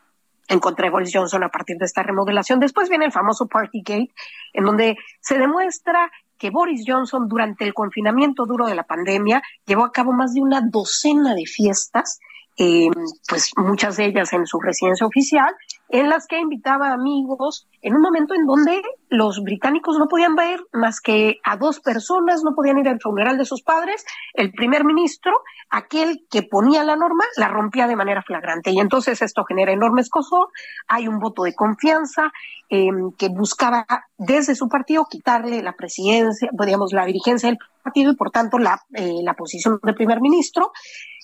en 0.47 0.59
contra 0.59 0.85
de 0.85 0.91
Boris 0.91 1.11
Johnson 1.13 1.43
a 1.43 1.49
partir 1.49 1.77
de 1.77 1.85
esta 1.85 2.03
remodelación. 2.03 2.59
Después 2.59 2.89
viene 2.89 3.05
el 3.05 3.11
famoso 3.11 3.47
Partygate, 3.47 4.11
en 4.53 4.63
donde 4.63 4.97
se 5.21 5.37
demuestra 5.37 6.11
que 6.39 6.49
Boris 6.49 6.83
Johnson 6.87 7.27
durante 7.27 7.65
el 7.65 7.73
confinamiento 7.73 8.45
duro 8.45 8.65
de 8.65 8.75
la 8.75 8.83
pandemia 8.83 9.43
llevó 9.65 9.83
a 9.83 9.91
cabo 9.91 10.13
más 10.13 10.33
de 10.33 10.41
una 10.41 10.61
docena 10.61 11.35
de 11.35 11.45
fiestas, 11.45 12.19
eh, 12.61 12.89
pues 13.25 13.51
muchas 13.55 13.95
de 13.95 14.05
ellas 14.05 14.33
en 14.33 14.45
su 14.45 14.59
residencia 14.59 15.07
oficial, 15.07 15.55
en 15.87 16.09
las 16.09 16.27
que 16.27 16.37
invitaba 16.37 16.91
amigos 16.91 17.67
en 17.81 17.95
un 17.95 18.01
momento 18.01 18.35
en 18.35 18.45
donde 18.45 18.81
los 19.07 19.41
británicos 19.41 19.97
no 19.97 20.09
podían 20.09 20.35
ver 20.35 20.59
más 20.73 20.99
que 20.99 21.37
a 21.45 21.55
dos 21.55 21.79
personas, 21.79 22.43
no 22.43 22.53
podían 22.53 22.77
ir 22.77 22.89
al 22.89 22.99
funeral 22.99 23.37
de 23.37 23.45
sus 23.45 23.63
padres, 23.63 24.03
el 24.33 24.51
primer 24.51 24.83
ministro, 24.83 25.31
aquel 25.69 26.25
que 26.29 26.43
ponía 26.43 26.83
la 26.83 26.97
norma, 26.97 27.23
la 27.37 27.47
rompía 27.47 27.87
de 27.87 27.95
manera 27.95 28.23
flagrante. 28.23 28.71
Y 28.71 28.79
entonces 28.81 29.21
esto 29.21 29.45
genera 29.45 29.71
enorme 29.71 30.01
escosor, 30.01 30.49
hay 30.89 31.07
un 31.07 31.19
voto 31.19 31.43
de 31.43 31.55
confianza 31.55 32.29
em, 32.67 33.13
que 33.17 33.29
buscaba 33.29 33.85
desde 34.17 34.53
su 34.53 34.67
partido 34.67 35.07
quitarle 35.09 35.63
la 35.63 35.77
presidencia, 35.77 36.49
digamos, 36.51 36.91
la 36.91 37.05
dirigencia 37.05 37.47
del 37.47 37.57
partido 37.81 38.11
y 38.11 38.15
por 38.17 38.31
tanto 38.31 38.59
la, 38.59 38.81
eh, 38.93 39.21
la 39.23 39.33
posición 39.33 39.79
del 39.81 39.95
primer 39.95 40.19
ministro 40.19 40.73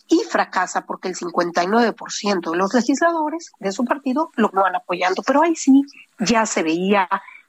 y 0.08 0.20
fracasa 0.30 0.86
porque 0.86 1.08
el 1.08 1.16
59% 1.16 2.52
de 2.52 2.58
los 2.58 2.74
legisladores 2.74 3.52
de 3.60 3.72
su 3.72 3.86
partido 3.86 4.32
lo 4.36 4.50
van 4.50 4.76
apoyando. 4.76 5.24
Pero 5.26 5.44
ahí 5.44 5.56
sí 5.56 5.84
ya 6.20 6.46
se 6.46 6.64
veía 6.64 7.08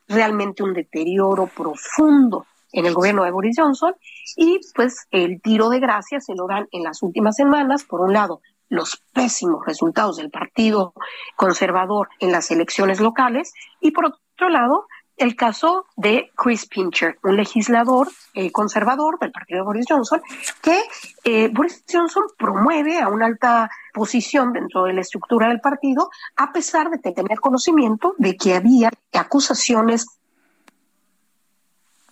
realmente 0.08 0.62
un 0.62 0.72
deterioro 0.72 1.46
profundo 1.46 2.46
en 2.72 2.86
el 2.86 2.94
gobierno 2.94 3.24
de 3.24 3.30
Boris 3.30 3.56
Johnson 3.58 3.94
y 4.36 4.60
pues 4.74 5.06
el 5.10 5.40
tiro 5.40 5.68
de 5.68 5.80
gracia 5.80 6.20
se 6.20 6.34
lo 6.34 6.46
dan 6.46 6.66
en 6.72 6.82
las 6.82 7.02
últimas 7.02 7.36
semanas, 7.36 7.84
por 7.84 8.00
un 8.00 8.12
lado, 8.12 8.40
los 8.68 9.02
pésimos 9.12 9.64
resultados 9.64 10.16
del 10.16 10.30
Partido 10.30 10.92
Conservador 11.36 12.08
en 12.18 12.32
las 12.32 12.50
elecciones 12.50 13.00
locales 13.00 13.52
y 13.80 13.92
por 13.92 14.06
otro 14.06 14.48
lado, 14.48 14.86
el 15.16 15.34
caso 15.34 15.86
de 15.96 16.30
Chris 16.36 16.66
Pincher, 16.66 17.18
un 17.22 17.36
legislador 17.36 18.08
eh, 18.34 18.52
conservador 18.52 19.18
del 19.18 19.32
partido 19.32 19.60
de 19.60 19.64
Boris 19.64 19.86
Johnson, 19.88 20.20
que 20.62 20.78
eh, 21.24 21.48
Boris 21.48 21.84
Johnson 21.90 22.24
promueve 22.38 22.98
a 22.98 23.08
una 23.08 23.26
alta 23.26 23.70
posición 23.94 24.52
dentro 24.52 24.84
de 24.84 24.92
la 24.92 25.00
estructura 25.00 25.48
del 25.48 25.60
partido, 25.60 26.10
a 26.36 26.52
pesar 26.52 26.90
de 26.90 26.98
tener 26.98 27.40
conocimiento 27.40 28.14
de 28.18 28.36
que 28.36 28.54
había 28.54 28.90
acusaciones 29.12 30.06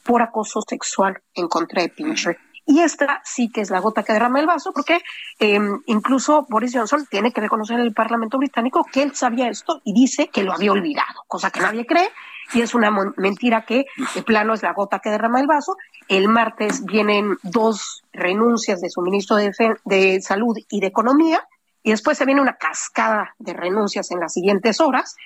por 0.03 0.23
acoso 0.23 0.63
sexual 0.67 1.23
en 1.35 1.49
contra 1.49 1.83
de 1.83 1.89
Pincher. 1.91 2.39
Y 2.67 2.81
esta 2.81 3.21
sí 3.25 3.51
que 3.51 3.61
es 3.61 3.71
la 3.71 3.81
gota 3.81 4.03
que 4.03 4.15
derrama 4.15 4.41
el 4.41 4.47
vaso, 4.47 4.73
porque 4.73 5.03
eh, 5.39 5.61
incluso 5.87 6.47
Boris 6.49 6.73
Johnson 6.75 7.07
tiene 7.11 7.31
que 7.31 7.43
reconocer 7.43 7.79
en 7.79 7.85
el 7.85 7.93
Parlamento 7.93 8.39
británico 8.39 8.87
que 8.91 9.03
él 9.03 9.15
sabía 9.15 9.49
esto 9.49 9.83
y 9.85 9.93
dice 9.93 10.29
que 10.29 10.43
lo 10.43 10.55
había 10.55 10.73
olvidado, 10.73 11.25
cosa 11.29 11.51
que 11.51 11.61
nadie 11.61 11.85
cree 11.85 12.09
y 12.55 12.63
es 12.63 12.75
una 12.75 12.91
mentira 13.17 13.65
que 13.65 13.87
de 14.15 14.23
plano 14.23 14.55
es 14.55 14.63
la 14.63 14.73
gota 14.73 15.01
que 15.01 15.11
derrama 15.11 15.41
el 15.41 15.47
vaso. 15.47 15.77
El 16.09 16.29
martes 16.29 16.85
vienen 16.85 17.37
dos 17.43 18.03
renuncias 18.13 18.81
de 18.81 18.91
su 18.91 19.03
ministro 19.03 19.37
de, 19.37 19.53
de 19.85 20.21
Salud 20.21 20.57
y 20.71 20.81
de 20.81 20.87
Economía 20.87 21.47
y 21.87 21.91
después 21.91 22.17
se 22.17 22.25
viene 22.25 22.41
una 22.41 22.57
cascada 22.57 23.35
de 23.39 23.53
renuncias 23.53 24.11
en 24.11 24.19
las 24.19 24.33
siguientes 24.33 24.81
horas, 24.81 25.17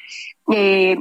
eh, 0.53 0.97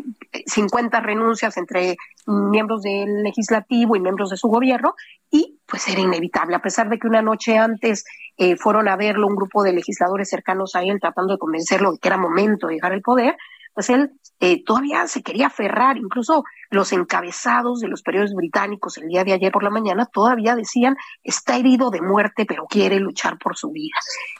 50 0.45 0.99
renuncias 0.99 1.57
entre 1.57 1.97
miembros 2.27 2.83
del 2.83 3.23
legislativo 3.23 3.95
y 3.95 3.99
miembros 3.99 4.29
de 4.29 4.37
su 4.37 4.49
gobierno, 4.49 4.93
y 5.31 5.57
pues 5.65 5.87
era 5.87 5.99
inevitable, 5.99 6.55
a 6.55 6.61
pesar 6.61 6.89
de 6.89 6.99
que 6.99 7.07
una 7.07 7.23
noche 7.23 7.57
antes 7.57 8.05
eh, 8.37 8.55
fueron 8.55 8.87
a 8.87 8.95
verlo 8.95 9.25
un 9.25 9.35
grupo 9.35 9.63
de 9.63 9.73
legisladores 9.73 10.29
cercanos 10.29 10.75
a 10.75 10.83
él 10.83 10.99
tratando 11.01 11.33
de 11.33 11.39
convencerlo 11.39 11.93
de 11.93 11.97
que 11.97 12.07
era 12.07 12.17
momento 12.17 12.67
de 12.67 12.75
dejar 12.75 12.93
el 12.93 13.01
poder, 13.01 13.35
pues 13.77 13.91
él 13.91 14.09
eh, 14.39 14.63
todavía 14.63 15.05
se 15.05 15.21
quería 15.21 15.47
aferrar, 15.47 15.97
incluso 15.97 16.43
los 16.71 16.91
encabezados 16.93 17.79
de 17.79 17.87
los 17.87 18.01
periódicos 18.01 18.33
británicos 18.33 18.97
el 18.97 19.07
día 19.07 19.23
de 19.23 19.33
ayer 19.33 19.51
por 19.51 19.61
la 19.61 19.69
mañana 19.69 20.07
todavía 20.11 20.55
decían 20.55 20.95
está 21.23 21.57
herido 21.57 21.91
de 21.91 22.01
muerte 22.01 22.47
pero 22.47 22.65
quiere 22.65 22.99
luchar 22.99 23.37
por 23.37 23.55
su 23.55 23.69
vida. 23.69 23.93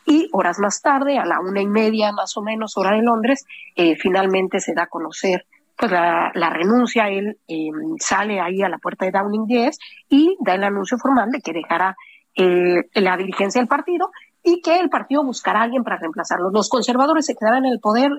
Y 0.08 0.28
horas 0.34 0.58
más 0.58 0.82
tarde, 0.82 1.20
a 1.20 1.26
la 1.28 1.40
una 1.40 1.62
y 1.62 1.68
media 1.68 2.12
más 2.14 2.36
o 2.36 2.42
menos 2.42 2.78
hora 2.78 2.96
de 2.96 3.04
Londres, 3.04 3.46
eh, 3.76 3.96
finalmente 3.96 4.60
se 4.60 4.74
da 4.74 4.84
a 4.84 4.88
conocer 4.88 5.46
pues 5.78 5.92
la, 5.92 6.50
renuncia, 6.50 7.08
él 7.10 7.38
eh, 7.48 7.70
sale 8.00 8.40
ahí 8.42 8.64
a 8.64 8.70
la 8.70 8.80
puerta 8.80 9.06
de 9.06 9.12
Downing 9.12 9.46
10 9.46 9.78
y 10.10 10.36
da 10.40 10.56
el 10.56 10.64
anuncio 10.64 10.98
formal 10.98 11.30
de 11.30 11.42
que 11.42 11.54
dejará 11.54 11.96
la 12.36 13.18
dirigencia 13.18 13.62
del 13.62 13.68
partido 13.68 14.10
y 14.44 14.62
que 14.62 14.80
el 14.80 14.90
partido 14.90 15.24
buscará 15.24 15.60
a 15.60 15.64
alguien 15.64 15.84
para 15.84 15.98
reemplazarlo. 15.98 16.50
Los 16.50 16.70
conservadores 16.70 17.28
se 17.28 17.36
quedarán 17.36 17.66
en 17.66 17.74
el 17.74 17.80
poder 17.80 18.12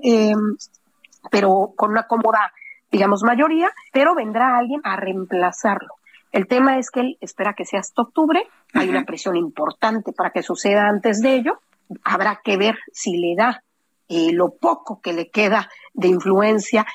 pero 1.30 1.72
con 1.76 1.90
una 1.90 2.06
cómoda, 2.06 2.52
digamos, 2.90 3.22
mayoría, 3.22 3.70
pero 3.92 4.14
vendrá 4.14 4.56
alguien 4.56 4.80
a 4.84 4.96
reemplazarlo. 4.96 5.94
El 6.32 6.46
tema 6.46 6.78
es 6.78 6.90
que 6.90 7.00
él 7.00 7.18
espera 7.20 7.54
que 7.54 7.64
sea 7.64 7.80
hasta 7.80 8.02
octubre, 8.02 8.46
hay 8.74 8.88
una 8.88 9.04
presión 9.04 9.36
importante 9.36 10.12
para 10.12 10.30
que 10.30 10.42
suceda 10.42 10.88
antes 10.88 11.22
de 11.22 11.34
ello, 11.34 11.60
habrá 12.04 12.40
que 12.44 12.56
ver 12.56 12.78
si 12.92 13.16
le 13.16 13.34
da 13.34 13.62
eh, 14.08 14.32
lo 14.32 14.54
poco 14.54 15.00
que 15.00 15.12
le 15.12 15.30
queda 15.30 15.70
de 15.94 16.08
influencia 16.08 16.86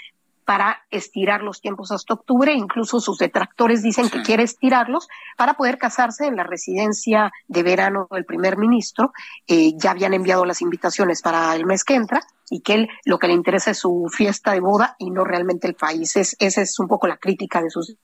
para 0.46 0.84
estirar 0.90 1.42
los 1.42 1.62
tiempos 1.62 1.92
hasta 1.92 2.14
octubre. 2.14 2.54
Incluso 2.54 3.00
sus 3.00 3.18
detractores 3.18 3.84
dicen 3.84 4.10
que 4.10 4.22
quiere 4.22 4.44
estirarlos 4.44 5.08
para 5.38 5.54
poder 5.56 5.78
casarse 5.78 6.28
en 6.28 6.36
la 6.36 6.44
residencia 6.44 7.32
de 7.48 7.64
verano 7.64 8.08
del 8.12 8.26
primer 8.26 8.58
ministro. 8.58 9.14
Eh, 9.48 9.74
ya 9.78 9.92
habían 9.92 10.14
enviado 10.14 10.46
las 10.46 10.62
invitaciones 10.62 11.22
para 11.22 11.56
el 11.56 11.66
mes 11.66 11.84
que 11.84 11.96
entra 11.96 12.22
y 12.50 12.62
que 12.62 12.74
él 12.74 12.90
lo 13.06 13.20
que 13.20 13.28
le 13.28 13.34
interesa 13.34 13.72
es 13.72 13.80
su 13.80 14.10
fiesta 14.12 14.52
de 14.52 14.60
boda 14.60 14.96
y 15.00 15.10
no 15.10 15.24
realmente 15.24 15.68
el 15.68 15.76
país. 15.76 16.16
Es, 16.16 16.36
esa 16.40 16.62
es 16.62 16.78
un 16.80 16.88
poco 16.88 17.08
la 17.08 17.18
crítica 17.18 17.62
de 17.62 17.70
sus 17.70 17.96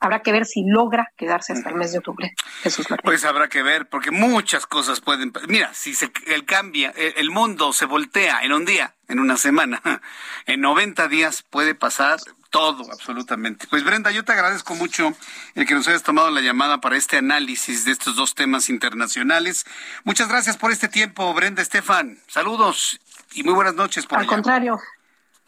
Habrá 0.00 0.20
que 0.20 0.32
ver 0.32 0.44
si 0.44 0.64
logra 0.66 1.12
quedarse 1.16 1.52
hasta 1.52 1.70
el 1.70 1.76
mes 1.76 1.92
de 1.92 1.98
octubre. 1.98 2.34
Jesús 2.62 2.86
Pues 3.02 3.24
habrá 3.24 3.48
que 3.48 3.62
ver, 3.62 3.88
porque 3.88 4.10
muchas 4.10 4.66
cosas 4.66 5.00
pueden. 5.00 5.32
Mira, 5.48 5.72
si 5.72 5.94
se, 5.94 6.12
el 6.26 6.44
cambia, 6.44 6.90
el 6.90 7.30
mundo 7.30 7.72
se 7.72 7.86
voltea 7.86 8.40
en 8.42 8.52
un 8.52 8.64
día, 8.64 8.94
en 9.08 9.18
una 9.20 9.36
semana, 9.36 9.80
en 10.46 10.60
90 10.60 11.08
días 11.08 11.42
puede 11.48 11.74
pasar 11.74 12.18
todo, 12.54 12.84
absolutamente. 12.92 13.66
Pues 13.68 13.82
Brenda, 13.82 14.12
yo 14.12 14.24
te 14.24 14.30
agradezco 14.30 14.76
mucho 14.76 15.12
el 15.56 15.66
que 15.66 15.74
nos 15.74 15.88
hayas 15.88 16.04
tomado 16.04 16.30
la 16.30 16.40
llamada 16.40 16.80
para 16.80 16.96
este 16.96 17.16
análisis 17.16 17.84
de 17.84 17.90
estos 17.90 18.14
dos 18.14 18.36
temas 18.36 18.68
internacionales. 18.68 19.64
Muchas 20.04 20.28
gracias 20.28 20.56
por 20.56 20.70
este 20.70 20.86
tiempo, 20.86 21.34
Brenda 21.34 21.62
Estefan. 21.62 22.20
Saludos 22.28 23.00
y 23.32 23.42
muy 23.42 23.54
buenas 23.54 23.74
noches. 23.74 24.06
Por 24.06 24.20
Al 24.20 24.26
contrario. 24.28 24.78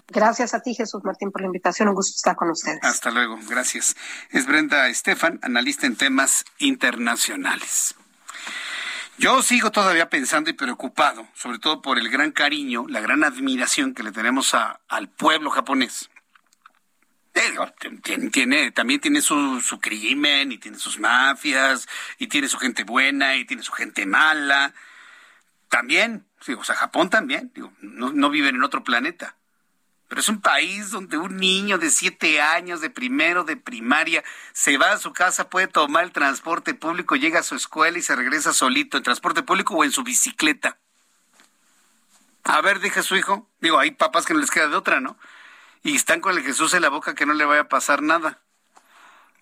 Gracias 0.09 0.55
a 0.55 0.61
ti, 0.61 0.74
Jesús 0.74 1.03
Martín, 1.05 1.33
por 1.33 1.41
la 1.41 1.49
invitación. 1.49 1.89
Un 1.89 1.95
gusto 1.95 2.15
estar 2.16 2.37
con 2.37 2.51
ustedes. 2.51 2.78
Hasta 2.83 3.11
luego. 3.11 3.39
Gracias. 3.49 3.97
Es 4.31 4.47
Brenda 4.47 4.89
Estefan, 4.89 5.41
analista 5.43 5.87
en 5.87 5.97
temas 5.97 6.45
internacionales. 6.59 7.95
Yo 9.19 9.43
sigo 9.43 9.73
todavía 9.73 10.11
pensando 10.11 10.51
y 10.51 10.53
preocupado, 10.53 11.27
sobre 11.35 11.59
todo 11.59 11.81
por 11.81 11.99
el 11.99 12.11
gran 12.11 12.33
cariño, 12.33 12.85
la 12.89 13.01
gran 13.01 13.24
admiración 13.24 13.95
que 13.95 14.03
le 14.03 14.12
tenemos 14.12 14.55
al 14.55 15.09
pueblo 15.09 15.51
japonés. 15.51 16.11
Tiene, 18.33 18.70
también 18.73 19.01
tiene 19.01 19.20
su, 19.20 19.61
su, 19.61 19.78
crimen 19.78 20.53
y 20.53 20.59
tiene 20.59 20.78
sus 20.78 20.99
mafias 20.99 21.87
y 22.19 22.28
tiene 22.28 22.49
su 22.49 22.59
gente 22.59 22.85
buena 22.85 23.37
y 23.37 23.45
tiene 23.45 23.62
su 23.62 23.73
gente 23.73 24.07
mala. 24.07 24.73
También, 25.69 26.27
o 26.57 26.65
sea, 26.65 26.74
Japón 26.74 27.11
también, 27.11 27.51
digo, 27.55 27.73
no 27.81 28.31
viven 28.31 28.55
en 28.55 28.62
otro 28.62 28.85
planeta. 28.85 29.37
Pero 30.09 30.20
es 30.20 30.28
un 30.28 30.41
país 30.41 30.91
donde 30.91 31.19
un 31.19 31.37
niño 31.37 31.78
de 31.78 31.91
siete 31.91 32.41
años, 32.41 32.81
de 32.81 32.91
primero, 32.91 33.43
de 33.43 33.57
primaria, 33.57 34.23
se 34.53 34.78
va 34.78 34.93
a 34.93 34.99
su 34.99 35.12
casa, 35.12 35.51
puede 35.51 35.66
tomar 35.66 36.05
el 36.05 36.12
transporte 36.12 36.74
público, 36.74 37.16
llega 37.16 37.41
a 37.41 37.43
su 37.43 37.57
escuela 37.57 37.99
y 37.99 38.03
se 38.03 38.15
regresa 38.15 38.53
solito 38.53 38.97
en 38.97 39.03
transporte 39.03 39.43
público 39.43 39.74
o 39.74 39.85
en 39.85 39.91
su 39.91 40.05
bicicleta. 40.05 40.78
A 42.45 42.61
ver, 42.61 42.78
dije 42.78 43.03
su 43.03 43.16
hijo. 43.16 43.49
Digo, 43.61 43.81
hay 43.81 43.91
papás 43.91 44.24
que 44.24 44.35
no 44.35 44.41
les 44.41 44.53
queda 44.53 44.69
de 44.69 44.77
otra, 44.77 45.01
¿no? 45.01 45.19
Y 45.83 45.97
están 45.97 46.20
con 46.20 46.37
el 46.37 46.45
Jesús 46.45 46.73
en 46.74 46.83
la 46.83 46.89
boca 46.89 47.16
que 47.16 47.27
no 47.27 47.35
le 47.35 47.45
vaya 47.45 47.62
a 47.62 47.69
pasar 47.69 48.03
nada. 48.03 48.41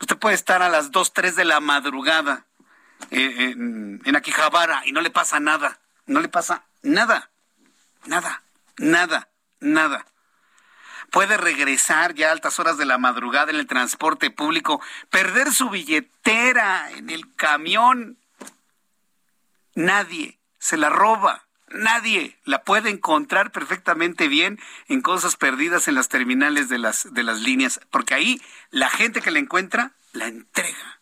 Usted 0.00 0.16
puede 0.16 0.34
estar 0.34 0.62
a 0.62 0.70
las 0.70 0.90
dos, 0.90 1.12
tres 1.12 1.36
de 1.36 1.44
la 1.44 1.60
madrugada 1.60 2.46
eh, 3.10 3.50
en, 3.52 4.00
en 4.04 4.16
Aquijabara 4.16 4.82
y 4.86 4.92
no 4.92 5.02
le 5.02 5.10
pasa 5.10 5.40
nada. 5.40 5.78
No 6.06 6.20
le 6.20 6.28
pasa 6.28 6.64
nada. 6.82 7.30
Nada. 8.06 8.42
Nada. 8.78 9.28
Nada 9.60 10.06
puede 11.14 11.36
regresar 11.36 12.14
ya 12.14 12.30
a 12.30 12.32
altas 12.32 12.58
horas 12.58 12.76
de 12.76 12.86
la 12.86 12.98
madrugada 12.98 13.52
en 13.52 13.56
el 13.56 13.68
transporte 13.68 14.32
público, 14.32 14.82
perder 15.10 15.52
su 15.52 15.70
billetera 15.70 16.90
en 16.90 17.08
el 17.08 17.32
camión. 17.36 18.18
Nadie 19.76 20.40
se 20.58 20.76
la 20.76 20.90
roba. 20.90 21.46
Nadie 21.68 22.36
la 22.44 22.64
puede 22.64 22.90
encontrar 22.90 23.52
perfectamente 23.52 24.26
bien 24.26 24.58
en 24.88 25.02
cosas 25.02 25.36
perdidas 25.36 25.86
en 25.86 25.94
las 25.94 26.08
terminales 26.08 26.68
de 26.68 26.78
las, 26.78 27.14
de 27.14 27.22
las 27.22 27.42
líneas, 27.42 27.80
porque 27.92 28.14
ahí 28.14 28.42
la 28.70 28.90
gente 28.90 29.20
que 29.20 29.30
la 29.30 29.38
encuentra 29.38 29.92
la 30.14 30.26
entrega. 30.26 31.00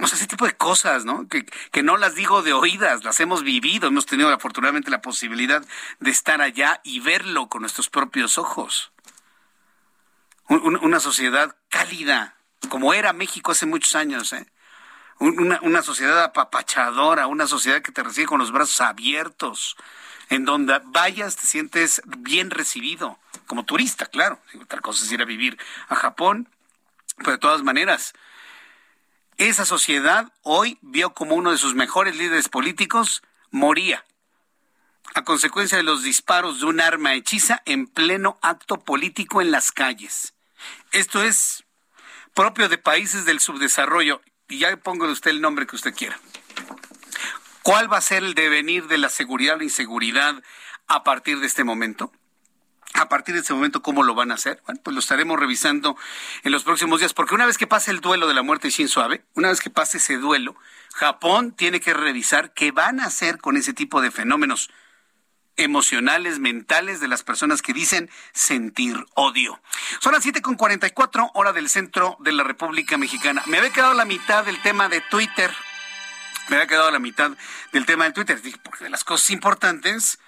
O 0.00 0.06
sea, 0.06 0.16
ese 0.16 0.26
tipo 0.26 0.46
de 0.46 0.56
cosas, 0.56 1.04
¿no? 1.04 1.28
Que, 1.28 1.44
que 1.44 1.82
no 1.82 1.96
las 1.96 2.14
digo 2.14 2.42
de 2.42 2.52
oídas, 2.52 3.04
las 3.04 3.18
hemos 3.20 3.42
vivido, 3.42 3.88
hemos 3.88 4.06
tenido 4.06 4.32
afortunadamente 4.32 4.90
la 4.90 5.02
posibilidad 5.02 5.64
de 5.98 6.10
estar 6.10 6.40
allá 6.40 6.80
y 6.84 7.00
verlo 7.00 7.48
con 7.48 7.62
nuestros 7.62 7.88
propios 7.90 8.38
ojos. 8.38 8.92
Una, 10.48 10.98
sociedad 10.98 11.54
cálida, 11.68 12.36
como 12.70 12.94
era 12.94 13.12
México 13.12 13.52
hace 13.52 13.66
muchos 13.66 13.94
años, 13.94 14.32
¿eh? 14.32 14.46
Una, 15.18 15.58
una, 15.62 15.82
sociedad 15.82 16.22
apapachadora, 16.22 17.26
una 17.26 17.46
sociedad 17.46 17.82
que 17.82 17.92
te 17.92 18.02
recibe 18.02 18.28
con 18.28 18.38
los 18.38 18.52
brazos 18.52 18.80
abiertos, 18.80 19.76
en 20.30 20.44
donde 20.44 20.80
vayas 20.86 21.36
te 21.36 21.46
sientes 21.46 22.00
bien 22.06 22.50
recibido, 22.50 23.18
como 23.46 23.64
turista, 23.64 24.06
claro. 24.06 24.40
Otra 24.62 24.80
cosa 24.80 25.04
es 25.04 25.12
ir 25.12 25.20
a 25.20 25.26
vivir 25.26 25.58
a 25.88 25.96
Japón, 25.96 26.48
pero 27.18 27.32
de 27.32 27.38
todas 27.38 27.62
maneras, 27.62 28.14
esa 29.38 29.64
sociedad 29.64 30.32
hoy 30.42 30.78
vio 30.82 31.14
como 31.14 31.34
uno 31.34 31.52
de 31.52 31.58
sus 31.58 31.74
mejores 31.74 32.16
líderes 32.16 32.48
políticos 32.48 33.22
moría 33.50 34.04
a 35.14 35.24
consecuencia 35.24 35.78
de 35.78 35.84
los 35.84 36.02
disparos 36.02 36.60
de 36.60 36.66
un 36.66 36.80
arma 36.80 37.14
hechiza 37.14 37.62
en 37.64 37.86
pleno 37.86 38.38
acto 38.42 38.78
político 38.78 39.40
en 39.40 39.50
las 39.50 39.72
calles. 39.72 40.34
Esto 40.92 41.22
es 41.22 41.64
propio 42.34 42.68
de 42.68 42.78
países 42.78 43.24
del 43.24 43.40
subdesarrollo, 43.40 44.20
y 44.48 44.58
ya 44.58 44.76
pongo 44.76 45.06
de 45.06 45.12
usted 45.12 45.30
el 45.30 45.40
nombre 45.40 45.66
que 45.66 45.76
usted 45.76 45.94
quiera. 45.94 46.18
¿Cuál 47.62 47.92
va 47.92 47.98
a 47.98 48.02
ser 48.02 48.22
el 48.22 48.34
devenir 48.34 48.86
de 48.86 48.98
la 48.98 49.08
seguridad 49.08 49.54
o 49.56 49.58
la 49.58 49.64
inseguridad 49.64 50.42
a 50.86 51.04
partir 51.04 51.40
de 51.40 51.46
este 51.46 51.64
momento? 51.64 52.12
A 52.94 53.08
partir 53.08 53.34
de 53.34 53.42
ese 53.42 53.54
momento 53.54 53.82
cómo 53.82 54.02
lo 54.02 54.14
van 54.14 54.30
a 54.30 54.34
hacer. 54.34 54.62
Bueno, 54.66 54.80
pues 54.82 54.94
lo 54.94 55.00
estaremos 55.00 55.38
revisando 55.38 55.96
en 56.42 56.52
los 56.52 56.64
próximos 56.64 57.00
días, 57.00 57.14
porque 57.14 57.34
una 57.34 57.46
vez 57.46 57.58
que 57.58 57.66
pase 57.66 57.90
el 57.90 58.00
duelo 58.00 58.26
de 58.26 58.34
la 58.34 58.42
muerte 58.42 58.68
de 58.68 58.72
Shinzo 58.72 59.02
Abe, 59.02 59.24
una 59.34 59.48
vez 59.48 59.60
que 59.60 59.70
pase 59.70 59.98
ese 59.98 60.16
duelo, 60.16 60.56
Japón 60.94 61.52
tiene 61.52 61.80
que 61.80 61.94
revisar 61.94 62.52
qué 62.54 62.72
van 62.72 63.00
a 63.00 63.06
hacer 63.06 63.38
con 63.38 63.56
ese 63.56 63.72
tipo 63.72 64.00
de 64.00 64.10
fenómenos 64.10 64.70
emocionales, 65.58 66.38
mentales 66.38 67.00
de 67.00 67.08
las 67.08 67.22
personas 67.22 67.62
que 67.62 67.74
dicen 67.74 68.08
sentir 68.32 69.04
odio. 69.14 69.60
Son 70.00 70.12
las 70.12 70.24
7.44 70.24 71.32
hora 71.34 71.52
del 71.52 71.68
centro 71.68 72.16
de 72.20 72.32
la 72.32 72.44
República 72.44 72.96
Mexicana. 72.96 73.42
Me 73.46 73.58
había 73.58 73.70
quedado 73.70 73.94
la 73.94 74.04
mitad 74.04 74.44
del 74.44 74.62
tema 74.62 74.88
de 74.88 75.00
Twitter. 75.02 75.52
Me 76.48 76.56
había 76.56 76.68
quedado 76.68 76.90
la 76.90 77.00
mitad 77.00 77.32
del 77.72 77.86
tema 77.86 78.04
de 78.04 78.12
Twitter. 78.12 78.40
Porque 78.62 78.84
de 78.84 78.90
las 78.90 79.04
cosas 79.04 79.30
importantes, 79.30 80.20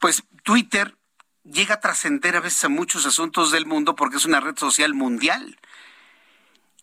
pues 0.00 0.24
Twitter 0.42 0.96
llega 1.44 1.74
a 1.74 1.80
trascender 1.80 2.36
a 2.36 2.40
veces 2.40 2.64
a 2.64 2.68
muchos 2.68 3.06
asuntos 3.06 3.50
del 3.50 3.66
mundo 3.66 3.94
porque 3.94 4.16
es 4.16 4.24
una 4.24 4.40
red 4.40 4.56
social 4.56 4.94
mundial. 4.94 5.58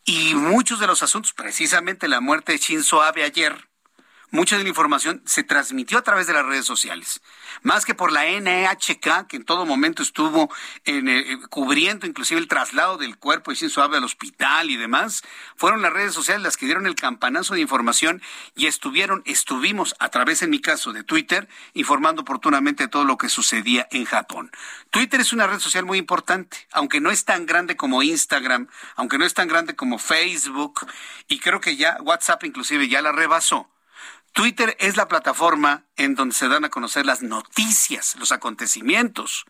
Y 0.05 0.33
muchos 0.35 0.79
de 0.79 0.87
los 0.87 1.03
asuntos, 1.03 1.33
precisamente 1.33 2.07
la 2.07 2.21
muerte 2.21 2.53
de 2.53 2.57
Shinzo 2.57 3.03
Abe 3.03 3.23
ayer, 3.23 3.67
mucha 4.31 4.57
de 4.57 4.63
la 4.63 4.69
información 4.69 5.21
se 5.25 5.43
transmitió 5.43 5.97
a 5.97 6.03
través 6.03 6.27
de 6.27 6.33
las 6.33 6.45
redes 6.45 6.65
sociales 6.65 7.21
más 7.61 7.85
que 7.85 7.95
por 7.95 8.11
la 8.11 8.25
NHK, 8.25 9.27
que 9.27 9.37
en 9.37 9.45
todo 9.45 9.65
momento 9.65 10.01
estuvo 10.01 10.49
en, 10.85 11.07
eh, 11.07 11.39
cubriendo 11.49 12.07
inclusive 12.07 12.39
el 12.39 12.47
traslado 12.47 12.97
del 12.97 13.17
cuerpo 13.17 13.51
de 13.51 13.57
Shinzo 13.57 13.81
Abe 13.81 13.97
al 13.97 14.03
hospital 14.03 14.69
y 14.69 14.77
demás, 14.77 15.23
fueron 15.55 15.81
las 15.81 15.93
redes 15.93 16.13
sociales 16.13 16.43
las 16.43 16.57
que 16.57 16.65
dieron 16.65 16.87
el 16.87 16.95
campanazo 16.95 17.53
de 17.53 17.61
información 17.61 18.21
y 18.55 18.67
estuvieron, 18.67 19.21
estuvimos 19.25 19.95
a 19.99 20.09
través, 20.09 20.41
en 20.41 20.49
mi 20.49 20.59
caso, 20.59 20.93
de 20.93 21.03
Twitter, 21.03 21.47
informando 21.73 22.21
oportunamente 22.23 22.83
de 22.83 22.89
todo 22.89 23.05
lo 23.05 23.17
que 23.17 23.29
sucedía 23.29 23.87
en 23.91 24.05
Japón. 24.05 24.51
Twitter 24.89 25.21
es 25.21 25.33
una 25.33 25.47
red 25.47 25.59
social 25.59 25.85
muy 25.85 25.97
importante, 25.97 26.57
aunque 26.71 26.99
no 26.99 27.11
es 27.11 27.25
tan 27.25 27.45
grande 27.45 27.75
como 27.75 28.03
Instagram, 28.03 28.67
aunque 28.95 29.17
no 29.17 29.25
es 29.25 29.33
tan 29.33 29.47
grande 29.47 29.75
como 29.75 29.99
Facebook, 29.99 30.87
y 31.27 31.39
creo 31.39 31.61
que 31.61 31.75
ya 31.75 31.97
WhatsApp 32.01 32.43
inclusive 32.43 32.87
ya 32.87 33.01
la 33.01 33.11
rebasó. 33.11 33.70
Twitter 34.33 34.77
es 34.79 34.97
la 34.97 35.07
plataforma 35.07 35.85
en 35.97 36.15
donde 36.15 36.35
se 36.35 36.47
dan 36.47 36.65
a 36.65 36.69
conocer 36.69 37.05
las 37.05 37.21
noticias, 37.21 38.15
los 38.17 38.31
acontecimientos. 38.31 39.45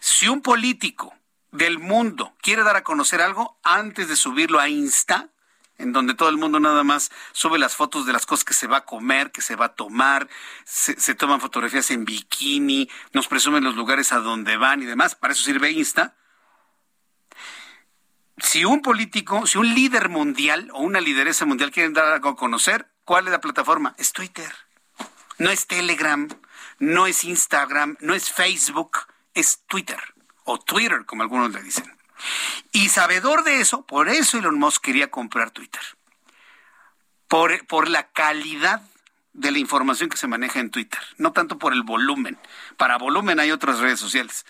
Si 0.00 0.28
un 0.28 0.40
político 0.40 1.14
del 1.50 1.78
mundo 1.78 2.34
quiere 2.40 2.62
dar 2.62 2.76
a 2.76 2.84
conocer 2.84 3.20
algo, 3.20 3.58
antes 3.62 4.08
de 4.08 4.16
subirlo 4.16 4.60
a 4.60 4.68
Insta, 4.68 5.30
en 5.78 5.92
donde 5.92 6.14
todo 6.14 6.28
el 6.28 6.36
mundo 6.36 6.60
nada 6.60 6.84
más 6.84 7.10
sube 7.32 7.58
las 7.58 7.74
fotos 7.74 8.06
de 8.06 8.12
las 8.12 8.26
cosas 8.26 8.44
que 8.44 8.54
se 8.54 8.66
va 8.66 8.78
a 8.78 8.84
comer, 8.84 9.32
que 9.32 9.42
se 9.42 9.56
va 9.56 9.66
a 9.66 9.74
tomar, 9.74 10.28
se, 10.64 11.14
toman 11.14 11.40
fotografías 11.40 11.90
en 11.90 12.04
bikini, 12.04 12.88
nos 13.12 13.26
presumen 13.26 13.64
los 13.64 13.74
lugares 13.74 14.12
a 14.12 14.18
donde 14.18 14.56
van 14.56 14.82
y 14.82 14.86
demás, 14.86 15.14
para 15.14 15.32
eso 15.32 15.42
sirve 15.42 15.72
Insta. 15.72 16.16
Si 18.38 18.64
un 18.64 18.82
político, 18.82 19.46
si 19.46 19.58
un 19.58 19.74
líder 19.74 20.08
mundial 20.08 20.70
o 20.72 20.82
una 20.82 21.00
lideresa 21.00 21.44
mundial 21.44 21.70
quieren 21.70 21.92
dar 21.92 22.06
algo 22.06 22.30
a 22.30 22.36
conocer, 22.36 22.93
¿Cuál 23.04 23.26
es 23.26 23.32
la 23.32 23.40
plataforma? 23.40 23.94
Es 23.98 24.12
Twitter. 24.12 24.52
No 25.38 25.50
es 25.50 25.66
Telegram, 25.66 26.28
no 26.78 27.06
es 27.06 27.24
Instagram, 27.24 27.96
no 28.00 28.14
es 28.14 28.30
Facebook, 28.30 28.98
es 29.34 29.62
Twitter. 29.66 29.98
O 30.44 30.58
Twitter, 30.58 31.04
como 31.06 31.22
algunos 31.22 31.52
le 31.52 31.62
dicen. 31.62 31.96
Y 32.72 32.88
sabedor 32.88 33.44
de 33.44 33.60
eso, 33.60 33.84
por 33.84 34.08
eso 34.08 34.38
Elon 34.38 34.58
Musk 34.58 34.82
quería 34.82 35.10
comprar 35.10 35.50
Twitter. 35.50 35.82
Por, 37.28 37.66
por 37.66 37.88
la 37.88 38.08
calidad 38.08 38.82
de 39.32 39.50
la 39.50 39.58
información 39.58 40.08
que 40.08 40.16
se 40.16 40.28
maneja 40.28 40.60
en 40.60 40.70
Twitter, 40.70 41.00
no 41.18 41.32
tanto 41.32 41.58
por 41.58 41.72
el 41.72 41.82
volumen. 41.82 42.38
Para 42.76 42.98
volumen 42.98 43.40
hay 43.40 43.50
otras 43.50 43.80
redes 43.80 43.98
sociales 43.98 44.46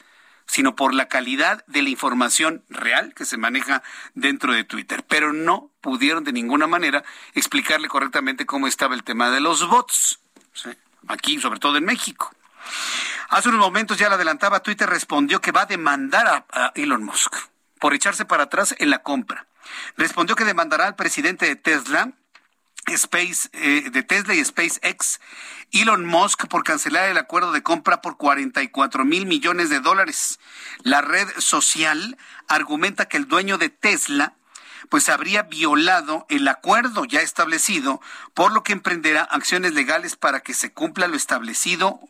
sino 0.46 0.76
por 0.76 0.94
la 0.94 1.08
calidad 1.08 1.64
de 1.66 1.82
la 1.82 1.88
información 1.88 2.64
real 2.68 3.14
que 3.14 3.24
se 3.24 3.36
maneja 3.36 3.82
dentro 4.14 4.52
de 4.52 4.64
Twitter. 4.64 5.04
Pero 5.08 5.32
no 5.32 5.70
pudieron 5.80 6.24
de 6.24 6.32
ninguna 6.32 6.66
manera 6.66 7.04
explicarle 7.34 7.88
correctamente 7.88 8.46
cómo 8.46 8.66
estaba 8.66 8.94
el 8.94 9.04
tema 9.04 9.30
de 9.30 9.40
los 9.40 9.68
bots, 9.68 10.20
aquí, 11.08 11.40
sobre 11.40 11.60
todo 11.60 11.76
en 11.76 11.84
México. 11.84 12.34
Hace 13.28 13.48
unos 13.48 13.60
momentos 13.60 13.98
ya 13.98 14.08
le 14.08 14.14
adelantaba, 14.14 14.60
Twitter 14.60 14.88
respondió 14.88 15.40
que 15.40 15.52
va 15.52 15.62
a 15.62 15.66
demandar 15.66 16.26
a, 16.26 16.46
a 16.50 16.72
Elon 16.74 17.04
Musk 17.04 17.34
por 17.80 17.94
echarse 17.94 18.24
para 18.24 18.44
atrás 18.44 18.74
en 18.78 18.90
la 18.90 19.02
compra. 19.02 19.46
Respondió 19.96 20.36
que 20.36 20.44
demandará 20.44 20.86
al 20.86 20.96
presidente 20.96 21.46
de 21.46 21.56
Tesla 21.56 22.12
Space, 22.92 23.48
eh, 23.52 23.90
de 23.90 24.02
Tesla 24.02 24.34
y 24.34 24.44
SpaceX, 24.44 25.20
Elon 25.72 26.04
Musk 26.04 26.46
por 26.48 26.64
cancelar 26.64 27.08
el 27.08 27.18
acuerdo 27.18 27.52
de 27.52 27.62
compra 27.62 28.00
por 28.02 28.16
44 28.16 29.04
mil 29.04 29.26
millones 29.26 29.70
de 29.70 29.80
dólares. 29.80 30.38
La 30.82 31.00
red 31.00 31.28
social 31.38 32.16
argumenta 32.48 33.06
que 33.06 33.16
el 33.16 33.28
dueño 33.28 33.58
de 33.58 33.70
Tesla 33.70 34.34
pues 34.88 35.08
habría 35.08 35.44
violado 35.44 36.26
el 36.28 36.46
acuerdo 36.46 37.04
ya 37.04 37.20
establecido, 37.20 38.00
por 38.34 38.52
lo 38.52 38.62
que 38.62 38.72
emprenderá 38.72 39.22
acciones 39.22 39.72
legales 39.72 40.14
para 40.16 40.40
que 40.40 40.54
se 40.54 40.72
cumpla 40.72 41.08
lo 41.08 41.16
establecido 41.16 42.00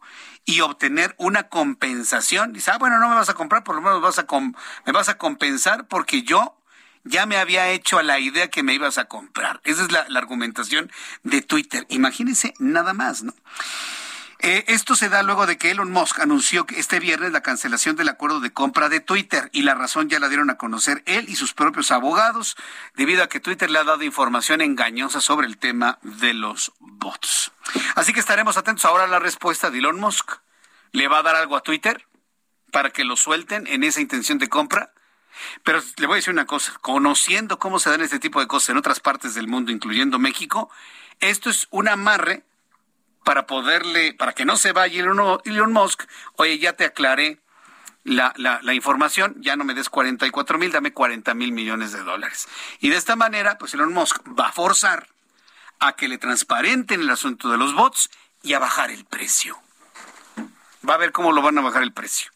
y 0.45 0.61
obtener 0.61 1.15
una 1.19 1.45
compensación. 1.45 2.53
Dice, 2.53 2.73
ah, 2.73 2.79
bueno, 2.79 2.99
no 2.99 3.09
me 3.09 3.15
vas 3.15 3.29
a 3.29 3.35
comprar, 3.35 3.65
por 3.65 3.77
lo 3.77 3.81
menos 3.81 4.01
me 4.01 4.93
vas 4.93 5.09
a 5.09 5.19
compensar 5.19 5.87
porque 5.87 6.23
yo 6.23 6.57
ya 7.05 7.27
me 7.27 7.37
había 7.37 7.69
hecho 7.69 7.99
a 7.99 8.03
la 8.03 8.19
idea 8.19 8.49
que 8.49 8.63
me 8.63 8.75
ibas 8.75 8.99
a 8.99 9.05
comprar. 9.05 9.61
Esa 9.65 9.83
es 9.83 9.93
la, 9.93 10.07
argumentación 10.17 10.91
de 11.23 11.43
Twitter. 11.43 11.87
Imagínense 11.91 12.55
nada 12.59 12.95
más, 12.95 13.23
¿no? 13.23 13.35
Eh, 14.41 14.65
esto 14.69 14.95
se 14.95 15.09
da 15.09 15.23
luego 15.23 15.47
de 15.47 15.57
que 15.57 15.71
Elon 15.71 15.91
Musk 15.91 16.21
anunció 16.21 16.67
este 16.77 17.01
viernes 17.01 17.33
la 17.33 17.43
cancelación 17.43 17.97
del 17.97 18.11
acuerdo 18.11 18.41
de 18.41 18.53
compra 18.53 18.91
de 18.91 19.01
Twitter 19.01 19.49
y 19.53 19.63
la 19.63 19.75
razón 19.75 20.11
ya 20.11 20.19
la 20.19 20.29
dieron 20.29 20.51
a 20.51 20.59
conocer 20.59 21.03
él 21.07 21.27
y 21.31 21.37
sus 21.37 21.55
propios 21.55 21.91
abogados 21.91 22.55
debido 22.95 23.23
a 23.23 23.29
que 23.29 23.41
Twitter 23.41 23.71
le 23.71 23.79
ha 23.79 23.85
dado 23.85 24.03
información 24.03 24.61
engañosa 24.61 25.23
sobre 25.23 25.47
el 25.47 25.57
tema 25.57 25.99
de 26.03 26.35
los 26.35 26.73
bots. 26.79 27.53
Así 27.95 28.13
que 28.13 28.21
estaremos 28.21 28.59
atentos 28.59 28.85
ahora 28.85 29.05
a 29.05 29.09
la 29.09 29.19
respuesta 29.19 29.71
de 29.71 29.79
Elon 29.79 29.99
Musk. 29.99 30.33
¿Le 30.93 31.09
va 31.09 31.19
a 31.19 31.23
dar 31.23 31.37
algo 31.37 31.57
a 31.57 31.63
Twitter 31.63 32.07
para 32.71 32.91
que 32.91 33.05
lo 33.05 33.17
suelten 33.17 33.67
en 33.67 33.83
esa 33.83 34.01
intención 34.01 34.39
de 34.39 34.49
compra? 34.49 34.94
Pero 35.63 35.83
le 35.97 36.07
voy 36.07 36.15
a 36.15 36.17
decir 36.17 36.33
una 36.33 36.47
cosa, 36.47 36.73
conociendo 36.81 37.59
cómo 37.59 37.79
se 37.79 37.91
dan 37.91 38.01
este 38.01 38.19
tipo 38.19 38.41
de 38.41 38.47
cosas 38.47 38.71
en 38.71 38.77
otras 38.77 39.01
partes 39.01 39.35
del 39.35 39.49
mundo, 39.49 39.73
incluyendo 39.73 40.19
México, 40.19 40.71
esto 41.21 41.51
es 41.51 41.69
un 41.71 41.89
amarre 41.89 42.45
para 43.25 43.47
poderle, 43.47 44.15
para 44.15 44.33
que 44.33 44.45
no 44.45 44.57
se 44.57 44.73
vaya 44.73 45.01
Elon 45.01 45.73
Musk, 45.73 46.05
oye, 46.37 46.59
ya 46.59 46.75
te 46.75 46.85
aclaré 46.85 47.41
la, 48.05 48.35
la, 48.37 48.75
información, 48.75 49.35
ya 49.41 49.57
no 49.57 49.65
me 49.65 49.73
des 49.73 49.89
44 49.89 50.59
mil, 50.59 50.71
dame 50.71 50.93
40 50.93 51.33
mil 51.35 51.53
millones 51.53 51.93
de 51.93 52.03
dólares. 52.03 52.47
Y 52.81 52.91
de 52.91 52.97
esta 52.97 53.17
manera, 53.17 53.57
pues 53.57 53.73
Elon 53.73 53.95
Musk 53.95 54.21
va 54.39 54.49
a 54.49 54.53
forzar 54.53 55.09
a 55.81 55.97
que 55.97 56.09
le 56.09 56.19
transparenten 56.19 57.01
el 57.01 57.11
asunto 57.11 57.51
de 57.51 57.57
los 57.57 57.75
bots 57.75 58.11
y 58.43 58.53
a 58.53 58.59
bajar 58.59 58.91
el 58.91 59.07
precio. 59.07 59.59
Va 60.89 60.95
a 60.95 60.99
ver 60.99 61.13
cómo 61.13 61.33
lo 61.33 61.41
van 61.41 61.57
a 61.57 61.63
bajar 61.63 61.83
el 61.83 61.95
precio. 61.95 62.31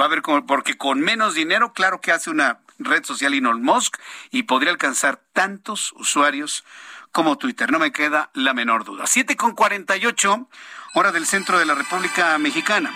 Va 0.00 0.06
a 0.06 0.08
ver 0.08 0.22
cómo, 0.22 0.44
porque 0.46 0.76
con 0.76 1.00
menos 1.00 1.34
dinero, 1.34 1.72
claro 1.72 2.00
que 2.00 2.12
hace 2.12 2.30
una 2.30 2.60
red 2.78 3.04
social 3.04 3.32
Elon 3.32 3.62
Musk 3.62 3.96
y 4.30 4.44
podría 4.44 4.72
alcanzar 4.72 5.20
tantos 5.32 5.92
usuarios 5.92 6.64
como 7.12 7.38
Twitter. 7.38 7.70
No 7.70 7.78
me 7.78 7.92
queda 7.92 8.30
la 8.34 8.54
menor 8.54 8.84
duda. 8.84 9.06
7 9.06 9.36
con 9.36 9.54
48, 9.54 10.48
hora 10.94 11.12
del 11.12 11.26
centro 11.26 11.58
de 11.58 11.66
la 11.66 11.74
República 11.74 12.36
Mexicana. 12.38 12.92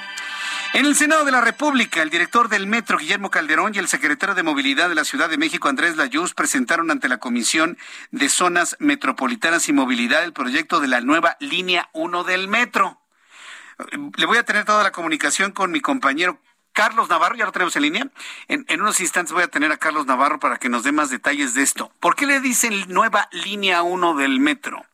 En 0.75 0.85
el 0.85 0.97
Senado 0.97 1.25
de 1.25 1.33
la 1.33 1.41
República, 1.41 2.03
el 2.03 2.11
director 2.11 2.49
del 2.49 2.67
Metro, 2.67 2.99
Guillermo 2.99 3.31
Calderón, 3.31 3.75
y 3.75 3.79
el 3.79 3.89
secretario 3.89 4.35
de 4.35 4.43
Movilidad 4.43 4.89
de 4.89 4.95
la 4.95 5.05
Ciudad 5.05 5.31
de 5.31 5.39
México, 5.39 5.69
Andrés 5.69 5.97
Layuz, 5.97 6.35
presentaron 6.35 6.91
ante 6.91 7.09
la 7.09 7.19
Comisión 7.19 7.79
de 8.11 8.29
Zonas 8.29 8.77
Metropolitanas 8.79 9.69
y 9.69 9.73
Movilidad 9.73 10.25
el 10.25 10.35
proyecto 10.35 10.81
de 10.81 10.89
la 10.89 11.01
nueva 11.01 11.37
línea 11.41 11.89
1 11.95 12.25
del 12.25 12.49
Metro. 12.49 13.01
Le 14.17 14.27
voy 14.27 14.37
a 14.37 14.43
tener 14.43 14.65
toda 14.65 14.83
la 14.83 14.93
comunicación 14.93 15.53
con 15.53 15.71
mi 15.71 15.81
compañero 15.81 16.39
Carlos 16.79 17.09
Navarro, 17.09 17.35
ya 17.35 17.45
lo 17.45 17.51
tenemos 17.51 17.75
en 17.75 17.83
línea. 17.83 18.09
En, 18.47 18.65
unos 18.81 19.01
instantes 19.01 19.33
voy 19.33 19.43
a 19.43 19.49
tener 19.49 19.73
a 19.73 19.79
Carlos 19.79 20.07
Navarro 20.07 20.39
para 20.39 20.59
que 20.59 20.69
nos 20.69 20.85
dé 20.85 20.93
más 20.93 21.11
detalles 21.11 21.53
de 21.55 21.63
esto. 21.65 21.91
¿Por 21.99 22.15
qué 22.15 22.25
le 22.25 22.39
dicen 22.39 22.85
nueva 22.87 23.29
línea 23.33 23.83
1 23.83 24.15
del 24.15 24.39
metro? 24.39 24.87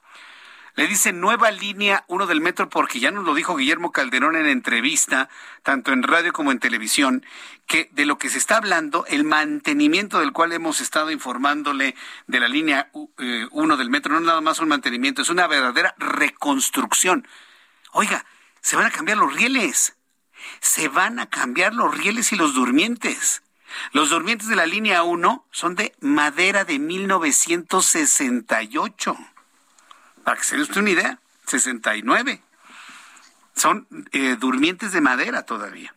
Le 0.77 0.87
dicen 0.87 1.21
nueva 1.21 1.51
línea 1.51 2.07
1 2.09 2.27
del 2.27 2.41
metro 2.41 2.71
porque 2.71 3.01
ya 3.01 3.11
nos 3.11 3.25
lo 3.25 3.35
dijo 3.35 3.55
Guillermo 3.55 3.93
Calderón 3.93 4.35
en 4.35 4.47
entrevista, 4.47 5.29
tanto 5.63 5.93
en 5.93 6.03
radio 6.05 6.33
como 6.33 6.53
en 6.53 6.59
televisión, 6.59 7.23
que 7.67 7.91
de 7.93 8.07
lo 8.07 8.17
que 8.17 8.31
se 8.31 8.39
está 8.39 8.57
hablando, 8.57 9.05
el 9.07 9.25
mantenimiento 9.25 10.21
del 10.21 10.33
cual 10.33 10.53
hemos 10.53 10.81
estado 10.81 11.11
informándole 11.11 11.97
de 12.27 12.41
la 12.41 12.49
línea 12.49 12.89
1 12.93 13.11
eh, 13.19 13.77
del 13.77 13.91
metro, 13.91 14.15
no 14.15 14.21
es 14.21 14.25
nada 14.25 14.41
más 14.41 14.59
un 14.59 14.69
mantenimiento, 14.69 15.21
es 15.21 15.29
una 15.29 15.47
verdadera 15.49 15.95
reconstrucción. 15.99 17.29
Oiga, 17.93 18.25
se 18.63 18.75
van 18.75 18.87
a 18.87 18.91
cambiar 18.91 19.19
los 19.19 19.35
rieles 19.35 19.99
se 20.65 20.89
van 20.89 21.19
a 21.19 21.27
cambiar 21.27 21.75
los 21.75 21.95
rieles 21.97 22.33
y 22.33 22.37
los 22.37 22.55
durmientes. 22.55 23.43
Los 23.93 24.09
durmientes 24.09 24.49
de 24.49 24.57
la 24.57 24.65
línea 24.65 25.03
1 25.03 25.47
son 25.51 25.75
de 25.75 25.95
madera 26.01 26.65
de 26.65 26.79
1968. 26.79 29.15
Para 30.25 30.39
que 30.39 30.45
se 30.45 30.57
dé 30.57 30.63
usted 30.63 30.81
una 30.81 30.89
idea, 30.91 31.19
69. 31.47 32.41
Son 33.55 33.87
eh, 34.13 34.39
durmientes 34.41 34.93
de 34.93 35.03
madera 35.03 35.45
todavía. 35.45 35.95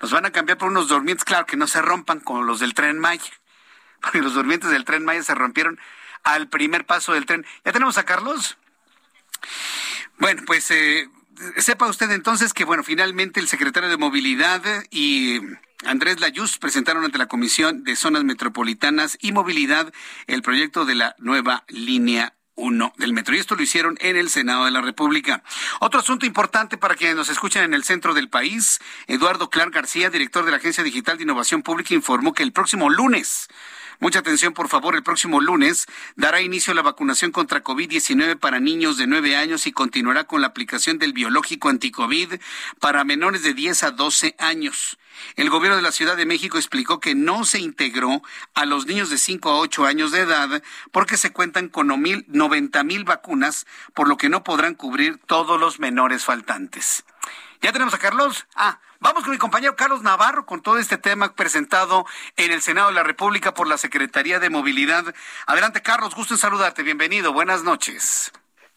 Los 0.00 0.10
van 0.10 0.26
a 0.26 0.32
cambiar 0.32 0.58
por 0.58 0.68
unos 0.68 0.88
durmientes, 0.88 1.24
claro, 1.24 1.46
que 1.46 1.56
no 1.56 1.68
se 1.68 1.80
rompan 1.80 2.18
como 2.18 2.42
los 2.42 2.58
del 2.58 2.74
tren 2.74 2.98
Maya. 2.98 3.32
Porque 4.02 4.20
los 4.20 4.34
durmientes 4.34 4.70
del 4.70 4.84
tren 4.84 5.04
Maya 5.04 5.22
se 5.22 5.36
rompieron 5.36 5.78
al 6.24 6.48
primer 6.48 6.86
paso 6.86 7.12
del 7.12 7.24
tren. 7.24 7.46
¿Ya 7.64 7.70
tenemos 7.70 7.98
a 7.98 8.04
Carlos? 8.04 8.58
Bueno, 10.18 10.42
pues 10.44 10.72
eh, 10.72 11.08
sepa 11.56 11.86
usted 11.86 12.10
entonces 12.10 12.52
que, 12.52 12.64
bueno, 12.64 12.82
finalmente 12.82 13.40
el 13.40 13.48
secretario 13.48 13.88
de 13.88 13.96
Movilidad 13.96 14.62
y 14.90 15.40
Andrés 15.84 16.20
Layuz 16.20 16.58
presentaron 16.58 17.04
ante 17.04 17.18
la 17.18 17.26
Comisión 17.26 17.84
de 17.84 17.96
Zonas 17.96 18.24
Metropolitanas 18.24 19.16
y 19.20 19.32
Movilidad 19.32 19.92
el 20.26 20.42
proyecto 20.42 20.84
de 20.84 20.94
la 20.94 21.14
nueva 21.18 21.64
línea 21.68 22.34
1 22.56 22.92
del 22.98 23.12
metro. 23.12 23.34
Y 23.34 23.38
esto 23.38 23.54
lo 23.54 23.62
hicieron 23.62 23.96
en 24.00 24.16
el 24.16 24.28
Senado 24.28 24.64
de 24.64 24.72
la 24.72 24.80
República. 24.80 25.42
Otro 25.80 26.00
asunto 26.00 26.26
importante 26.26 26.76
para 26.76 26.96
quienes 26.96 27.16
nos 27.16 27.28
escuchan 27.28 27.64
en 27.64 27.74
el 27.74 27.84
centro 27.84 28.14
del 28.14 28.28
país, 28.28 28.80
Eduardo 29.06 29.48
Clark 29.48 29.72
García, 29.72 30.10
director 30.10 30.44
de 30.44 30.50
la 30.50 30.56
Agencia 30.56 30.82
Digital 30.82 31.16
de 31.16 31.22
Innovación 31.22 31.62
Pública, 31.62 31.94
informó 31.94 32.34
que 32.34 32.42
el 32.42 32.52
próximo 32.52 32.90
lunes 32.90 33.48
Mucha 34.00 34.20
atención, 34.20 34.54
por 34.54 34.68
favor. 34.68 34.94
El 34.94 35.02
próximo 35.02 35.40
lunes 35.40 35.86
dará 36.14 36.40
inicio 36.40 36.72
la 36.72 36.82
vacunación 36.82 37.32
contra 37.32 37.64
COVID-19 37.64 38.38
para 38.38 38.60
niños 38.60 38.96
de 38.96 39.08
9 39.08 39.34
años 39.34 39.66
y 39.66 39.72
continuará 39.72 40.24
con 40.24 40.40
la 40.40 40.46
aplicación 40.46 40.98
del 40.98 41.12
biológico 41.12 41.68
anticovid 41.68 42.34
para 42.78 43.02
menores 43.02 43.42
de 43.42 43.54
10 43.54 43.82
a 43.82 43.90
12 43.90 44.36
años. 44.38 44.98
El 45.34 45.50
gobierno 45.50 45.76
de 45.76 45.82
la 45.82 45.90
Ciudad 45.90 46.16
de 46.16 46.26
México 46.26 46.58
explicó 46.58 47.00
que 47.00 47.16
no 47.16 47.44
se 47.44 47.58
integró 47.58 48.22
a 48.54 48.66
los 48.66 48.86
niños 48.86 49.10
de 49.10 49.18
5 49.18 49.50
a 49.50 49.58
8 49.58 49.86
años 49.86 50.12
de 50.12 50.20
edad 50.20 50.62
porque 50.92 51.16
se 51.16 51.32
cuentan 51.32 51.68
con 51.68 51.88
90 51.88 52.84
mil 52.84 53.02
vacunas, 53.02 53.66
por 53.94 54.06
lo 54.06 54.16
que 54.16 54.28
no 54.28 54.44
podrán 54.44 54.76
cubrir 54.76 55.18
todos 55.26 55.58
los 55.58 55.80
menores 55.80 56.24
faltantes. 56.24 57.04
¿Ya 57.60 57.72
tenemos 57.72 57.94
a 57.94 57.98
Carlos? 57.98 58.46
Ah, 58.54 58.78
Vamos 59.00 59.22
con 59.22 59.30
mi 59.30 59.38
compañero 59.38 59.76
Carlos 59.76 60.02
Navarro 60.02 60.44
con 60.44 60.60
todo 60.60 60.76
este 60.78 60.98
tema 60.98 61.32
presentado 61.32 62.04
en 62.36 62.50
el 62.50 62.60
Senado 62.60 62.88
de 62.88 62.94
la 62.94 63.04
República 63.04 63.54
por 63.54 63.68
la 63.68 63.78
Secretaría 63.78 64.40
de 64.40 64.50
Movilidad. 64.50 65.04
Adelante, 65.46 65.82
Carlos, 65.82 66.16
gusto 66.16 66.34
en 66.34 66.38
saludarte. 66.38 66.82
Bienvenido. 66.82 67.32
Buenas 67.32 67.62
noches. 67.62 68.32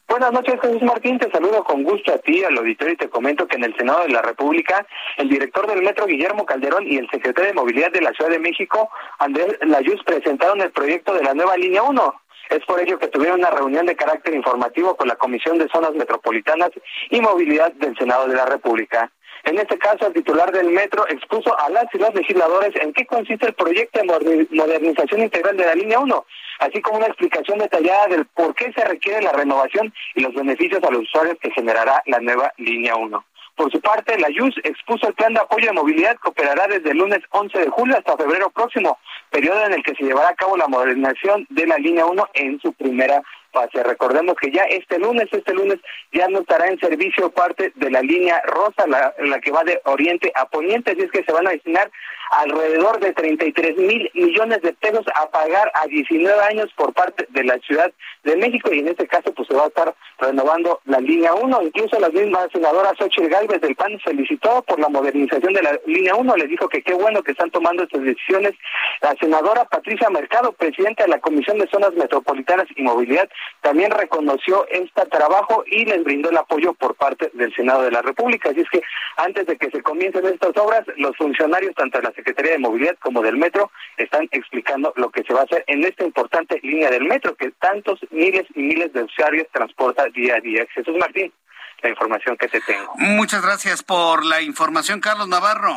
Buenas 0.08 0.32
noches, 0.32 0.60
Jesús 0.62 0.84
Martín. 0.84 1.18
Te 1.18 1.32
saludo 1.32 1.64
con 1.64 1.82
gusto 1.82 2.14
a 2.14 2.20
ti, 2.20 2.44
al 2.44 2.56
auditorio, 2.56 2.94
y 2.94 2.98
te 2.98 3.10
comento 3.10 3.48
que 3.48 3.56
en 3.56 3.64
el 3.64 3.76
Senado 3.76 4.04
de 4.04 4.10
la 4.10 4.22
República, 4.22 4.86
el 5.18 5.28
director 5.28 5.66
del 5.68 5.82
Metro, 5.82 6.06
Guillermo 6.06 6.46
Calderón, 6.46 6.86
y 6.86 6.98
el 6.98 7.10
secretario 7.10 7.50
de 7.50 7.56
Movilidad 7.56 7.92
de 7.92 8.02
la 8.02 8.12
Ciudad 8.12 8.30
de 8.30 8.40
México, 8.40 8.92
Andrés 9.18 9.58
Layuz, 9.62 10.04
presentaron 10.04 10.62
el 10.62 10.72
proyecto 10.72 11.16
de 11.16 11.24
la 11.24 11.34
nueva 11.34 11.58
línea 11.58 11.82
1. 11.82 12.22
Es 12.52 12.66
por 12.66 12.82
ello 12.82 13.00
que 13.00 13.08
tuvieron 13.08 13.40
una 13.40 13.50
reunión 13.50 13.86
de 13.86 13.96
carácter 13.96 14.34
informativo 14.34 14.98
con 14.98 15.08
la 15.08 15.16
Comisión 15.16 15.58
de 15.58 15.70
Zonas 15.70 15.94
Metropolitanas 15.94 16.72
y 17.10 17.22
Movilidad 17.22 17.72
del 17.72 17.98
Senado 17.98 18.28
de 18.28 18.36
la 18.36 18.46
República. 18.46 19.10
En 19.46 19.58
este 19.58 19.78
caso, 19.78 20.08
el 20.08 20.14
titular 20.14 20.52
del 20.52 20.68
metro 20.70 21.08
expuso 21.08 21.58
a 21.58 21.70
las 21.70 21.86
y 21.94 21.98
los 21.98 22.14
legisladores 22.14 22.76
en 22.76 22.92
qué 22.92 23.06
consiste 23.06 23.48
el 23.48 23.54
proyecto 23.54 24.02
de 24.02 24.48
modernización 24.52 25.22
integral 25.22 25.56
de 25.56 25.66
la 25.66 25.76
línea 25.76 26.00
1, 26.00 26.26
así 26.60 26.82
como 26.82 26.98
una 26.98 27.08
explicación 27.08 27.58
detallada 27.58 28.08
del 28.08 28.26
por 28.26 28.54
qué 28.54 28.74
se 28.74 28.84
requiere 28.84 29.22
la 29.22 29.32
renovación 29.32 29.94
y 30.16 30.22
los 30.22 30.34
beneficios 30.34 30.84
a 30.84 30.92
los 30.92 31.04
usuarios 31.04 31.38
que 31.42 31.52
generará 31.52 32.04
la 32.06 32.20
nueva 32.20 32.52
línea 32.58 32.98
1. 32.98 33.26
Por 33.56 33.72
su 33.72 33.82
parte, 33.82 34.18
la 34.18 34.30
YUS 34.30 34.56
expuso 34.64 35.08
el 35.08 35.14
plan 35.14 35.34
de 35.34 35.42
apoyo 35.42 35.68
de 35.68 35.74
movilidad 35.74 36.18
que 36.22 36.30
operará 36.30 36.68
desde 36.68 36.92
el 36.92 36.98
lunes 36.98 37.20
11 37.30 37.60
de 37.60 37.70
julio 37.70 37.98
hasta 37.98 38.18
febrero 38.18 38.50
próximo, 38.50 38.98
periodo 39.30 39.66
en 39.66 39.74
el 39.74 39.84
que 39.84 39.94
se 39.96 40.04
llevará 40.04 40.30
a 40.30 40.36
cabo 40.36 40.58
la 40.58 40.68
modernización 40.68 41.46
de 41.50 41.68
la 41.68 41.78
línea 41.78 42.06
1 42.06 42.30
en 42.34 42.60
su 42.62 42.74
primera 42.74 43.22
fase. 43.52 43.84
Recordemos 43.84 44.36
que 44.36 44.52
ya 44.52 44.64
este 44.64 44.98
lunes, 44.98 45.28
este 45.32 45.54
lunes 45.54 45.80
ya 46.12 46.28
no 46.30 46.40
estará 46.40 46.68
en 46.68 46.80
servicio 46.80 47.30
parte 47.32 47.72
de 47.76 47.92
la 47.92 48.02
línea 48.02 48.42
rosa, 48.46 48.88
la, 48.88 49.14
la 49.20 49.40
que 49.40 49.52
va 49.52 49.64
de 49.64 49.82
oriente 49.86 50.32
a 50.36 50.46
poniente, 50.46 50.96
y 50.98 51.02
es 51.02 51.12
que 51.12 51.24
se 51.24 51.34
van 51.34 51.48
a 51.48 51.52
destinar 51.52 51.92
alrededor 52.32 53.00
de 53.00 53.14
33 53.14 53.78
mil 53.78 54.10
millones 54.14 54.62
de 54.62 54.74
pesos 54.74 55.06
a 55.16 55.30
pagar 55.30 55.70
a 55.76 55.86
19 55.88 56.34
años 56.44 56.70
por 56.78 56.94
parte 56.94 57.28
de 57.30 57.44
la 57.44 57.58
Ciudad 57.60 57.92
de 58.24 58.38
México 58.38 58.74
y 58.74 58.80
en 58.80 58.88
este 58.88 59.06
caso 59.08 59.34
pues 59.34 59.48
se 59.50 59.54
va 59.54 59.66
a 59.66 59.68
estar 59.68 59.94
renovando 60.18 60.80
la 60.86 61.00
línea 61.00 61.34
1. 61.34 61.62
Incluso 61.62 62.00
la 62.00 62.10
misma 62.10 62.48
senadora 62.54 62.94
Xochitl 62.98 63.28
Gálvez 63.28 63.60
del 63.60 63.76
PAN 63.76 64.00
felicitó 64.00 64.62
por 64.64 64.80
la 64.80 64.88
modernización 64.88 65.54
de 65.54 65.62
la 65.62 65.78
línea 65.86 66.16
1, 66.16 66.36
le 66.38 66.48
dijo 66.48 66.70
que 66.70 66.82
qué 66.82 66.94
bueno 66.94 67.22
que 67.22 67.32
están 67.32 67.52
tomando 67.52 67.84
estas 67.84 68.02
decisiones. 68.02 68.54
La 69.02 69.14
senadora 69.16 69.66
Patricia 69.66 70.10
Mercado, 70.10 70.54
presidenta 70.54 71.04
de 71.04 71.10
la 71.10 71.20
Comisión 71.20 71.58
de 71.58 71.68
Zonas 71.68 71.94
Metropolitanas 71.94 72.68
y 72.76 72.84
Movilidad, 72.84 73.30
también 73.62 73.92
reconoció 73.92 74.66
este 74.70 75.06
trabajo 75.08 75.64
y 75.68 75.86
les 75.86 76.04
brindó 76.04 76.30
el 76.30 76.38
apoyo 76.38 76.74
por 76.76 76.96
parte 76.96 77.30
del 77.34 77.54
Senado 77.54 77.84
de 77.84 77.92
la 77.92 78.02
República. 78.02 78.52
Así 78.52 78.62
es 78.62 78.70
que 78.70 78.82
antes 79.18 79.48
de 79.48 79.58
que 79.58 79.70
se 79.70 79.82
comiencen 79.82 80.26
estas 80.26 80.56
obras, 80.58 80.84
los 80.96 81.16
funcionarios 81.18 81.76
tanto 81.76 81.98
de 81.98 82.04
Secretaría 82.22 82.52
de 82.54 82.60
Movilidad 82.60 82.98
como 83.00 83.22
del 83.24 83.36
Metro 83.38 83.72
están 83.98 84.28
explicando 84.32 84.94
lo 84.96 85.10
que 85.10 85.24
se 85.24 85.34
va 85.34 85.42
a 85.42 85.44
hacer 85.44 85.64
en 85.68 85.84
esta 85.84 86.04
importante 86.06 86.60
línea 86.62 86.92
del 86.92 87.06
Metro 87.06 87.36
que 87.36 87.50
tantos 87.60 88.00
miles 88.12 88.46
y 88.54 88.62
miles 88.62 88.94
de 88.94 89.04
usuarios 89.04 89.48
transporta 89.52 90.06
día 90.14 90.36
a 90.36 90.40
día. 90.40 90.66
Jesús 90.74 90.96
Martín, 91.00 91.34
la 91.82 91.90
información 91.90 92.38
que 92.38 92.48
te 92.48 92.62
tengo. 92.62 92.94
Muchas 92.98 93.42
gracias 93.42 93.82
por 93.82 94.24
la 94.24 94.42
información, 94.42 95.00
Carlos 95.02 95.28
Navarro. 95.28 95.74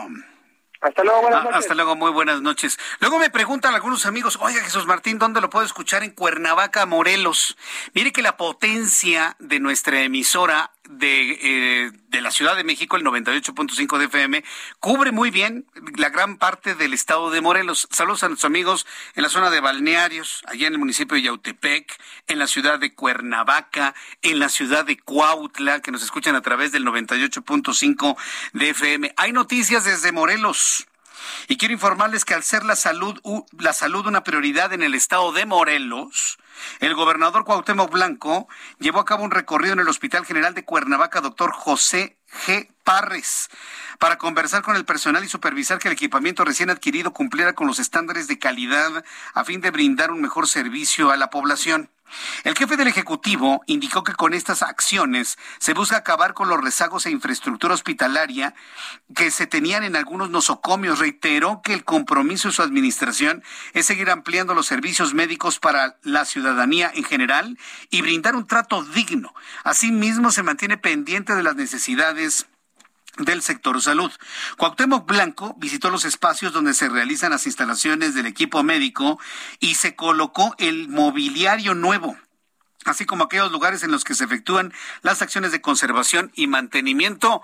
Hasta 0.83 1.03
luego, 1.03 1.23
buenas 1.23 1.41
Ah, 1.41 1.45
noches. 1.45 1.59
Hasta 1.61 1.75
luego, 1.75 1.97
muy 1.97 2.11
buenas 2.11 2.43
noches. 2.43 2.79
Luego 3.01 3.19
me 3.19 3.31
preguntan 3.31 3.75
algunos 3.75 4.05
amigos, 4.05 4.39
oiga 4.43 4.61
Jesús 4.61 4.85
Martín, 4.87 5.19
¿dónde 5.19 5.41
lo 5.41 5.49
puedo 5.49 5.65
escuchar? 5.65 6.03
En 6.03 6.11
Cuernavaca, 6.11 6.85
Morelos. 6.85 7.57
Mire 7.95 8.13
que 8.13 8.21
la 8.21 8.37
potencia 8.37 9.35
de 9.39 9.61
nuestra 9.61 10.03
emisora 10.03 10.73
de, 10.89 11.39
eh, 11.43 11.93
de 12.09 12.21
la 12.21 12.31
Ciudad 12.31 12.57
de 12.57 12.65
México, 12.65 12.97
el 12.97 13.05
98.5 13.05 13.99
de 13.99 14.05
FM, 14.07 14.45
cubre 14.81 15.13
muy 15.13 15.31
bien 15.31 15.67
la 15.97 16.11
gran 16.11 16.37
parte 16.37 16.75
del 16.75 16.93
estado 16.93 17.31
de 17.31 17.41
Morelos. 17.41 17.89
Saludos 17.91 18.23
a 18.23 18.29
nuestros 18.29 18.49
amigos 18.49 18.87
en 19.15 19.23
la 19.23 19.29
zona 19.29 19.51
de 19.51 19.61
Balnearios, 19.61 20.43
allá 20.47 20.67
en 20.67 20.75
el 20.75 20.79
municipio 20.79 21.17
de 21.17 21.23
Yautepec, 21.23 21.99
en 22.27 22.39
la 22.39 22.47
ciudad 22.47 22.79
de 22.79 22.95
Cuernavaca, 22.95 23.95
en 24.23 24.39
la 24.39 24.49
ciudad 24.49 24.85
de 24.85 24.99
Cuautla, 24.99 25.81
que 25.81 25.91
nos 25.91 26.03
escuchan 26.03 26.37
a 26.37 26.43
través 26.43 26.73
del 26.73 26.85
98.5 26.85 28.17
de 28.53 28.71
FM. 28.71 29.15
Hay 29.17 29.33
noticias 29.33 29.85
desde 29.85 30.13
Morelos. 30.13 30.87
Y 31.49 31.57
quiero 31.57 31.75
informarles 31.75 32.25
que 32.25 32.35
al 32.35 32.43
ser 32.43 32.65
la 32.65 32.77
salud, 32.77 33.19
la 33.59 33.73
salud 33.73 34.07
una 34.07 34.25
prioridad 34.25 34.73
en 34.73 34.83
el 34.83 34.95
estado 34.95 35.33
de 35.33 35.47
Morelos, 35.47 36.39
el 36.81 36.95
gobernador 36.95 37.45
Cuauhtémoc 37.45 37.91
Blanco 37.91 38.49
llevó 38.79 39.01
a 39.01 39.05
cabo 39.05 39.25
un 39.25 39.31
recorrido 39.31 39.75
en 39.75 39.81
el 39.81 39.89
Hospital 39.89 40.25
General 40.25 40.55
de 40.55 40.65
Cuernavaca, 40.65 41.21
doctor 41.21 41.53
José 41.53 42.19
G. 42.47 42.69
Parres, 42.83 43.49
para 43.99 44.19
conversar 44.19 44.63
con 44.63 44.77
el 44.77 44.85
personal 44.85 45.25
y 45.25 45.29
supervisar 45.29 45.79
que 45.79 45.89
el 45.89 45.95
equipamiento 45.95 46.45
recién 46.45 46.71
adquirido 46.71 47.13
cumpliera 47.13 47.55
con 47.55 47.67
los 47.67 47.79
estándares 47.79 48.29
de 48.29 48.39
calidad 48.39 49.05
a 49.33 49.45
fin 49.45 49.61
de 49.61 49.71
brindar 49.71 50.11
un 50.11 50.21
mejor 50.21 50.49
servicio 50.49 51.11
a 51.11 51.17
la 51.17 51.31
población. 51.31 51.91
El 52.45 52.55
jefe 52.57 52.77
del 52.77 52.89
Ejecutivo 52.89 53.63
indicó 53.67 54.05
que 54.05 54.15
con 54.15 54.35
estas 54.35 54.63
acciones 54.63 55.39
se 55.59 55.75
busca 55.75 55.97
acabar 55.97 56.35
con 56.35 56.49
los 56.49 56.63
rezagos 56.63 57.07
e 57.07 57.11
infraestructura 57.11 57.75
hospitalaria 57.75 58.55
que 59.15 59.31
se 59.31 59.47
tenían 59.47 59.83
en 59.83 59.97
algunos 59.97 60.31
nosocomios. 60.31 60.99
Reiteró 60.99 61.63
que 61.63 61.73
el 61.73 61.85
compromiso 61.85 62.49
de 62.49 62.55
su 62.55 62.63
administración 62.63 63.43
es 63.73 63.87
seguir 63.87 64.11
ampliando 64.11 64.55
los 64.55 64.67
servicios 64.67 65.15
médicos 65.15 65.59
para 65.59 65.97
la 66.03 66.25
ciudadanía 66.25 66.91
en 66.95 67.05
general 67.05 67.59
y 67.91 68.03
brindar 68.03 68.37
un 68.37 68.47
trato 68.47 68.85
digno. 68.85 69.35
Asimismo, 69.65 70.31
se 70.31 70.43
mantiene 70.43 70.77
pendiente 70.77 71.35
de 71.35 71.43
las 71.43 71.57
necesidades 71.57 72.47
del 73.19 73.43
sector 73.43 73.81
salud. 73.81 74.11
Cuauhtémoc 74.57 75.07
Blanco 75.07 75.55
visitó 75.59 75.91
los 75.91 76.05
espacios 76.05 76.53
donde 76.53 76.75
se 76.75 76.89
realizan 76.89 77.31
las 77.31 77.47
instalaciones 77.47 78.15
del 78.15 78.27
equipo 78.27 78.63
médico 78.63 79.19
y 79.61 79.75
se 79.75 79.95
colocó 79.95 80.55
el 80.59 80.89
mobiliario 80.89 81.75
nuevo 81.75 82.17
así 82.85 83.07
como 83.07 83.25
aquellos 83.25 83.51
lugares 83.51 83.83
en 83.83 83.91
los 83.91 84.05
que 84.05 84.15
se 84.15 84.25
efectúan 84.25 84.73
las 85.03 85.23
acciones 85.23 85.53
de 85.53 85.61
conservación 85.61 86.31
y 86.35 86.47
mantenimiento. 86.47 87.43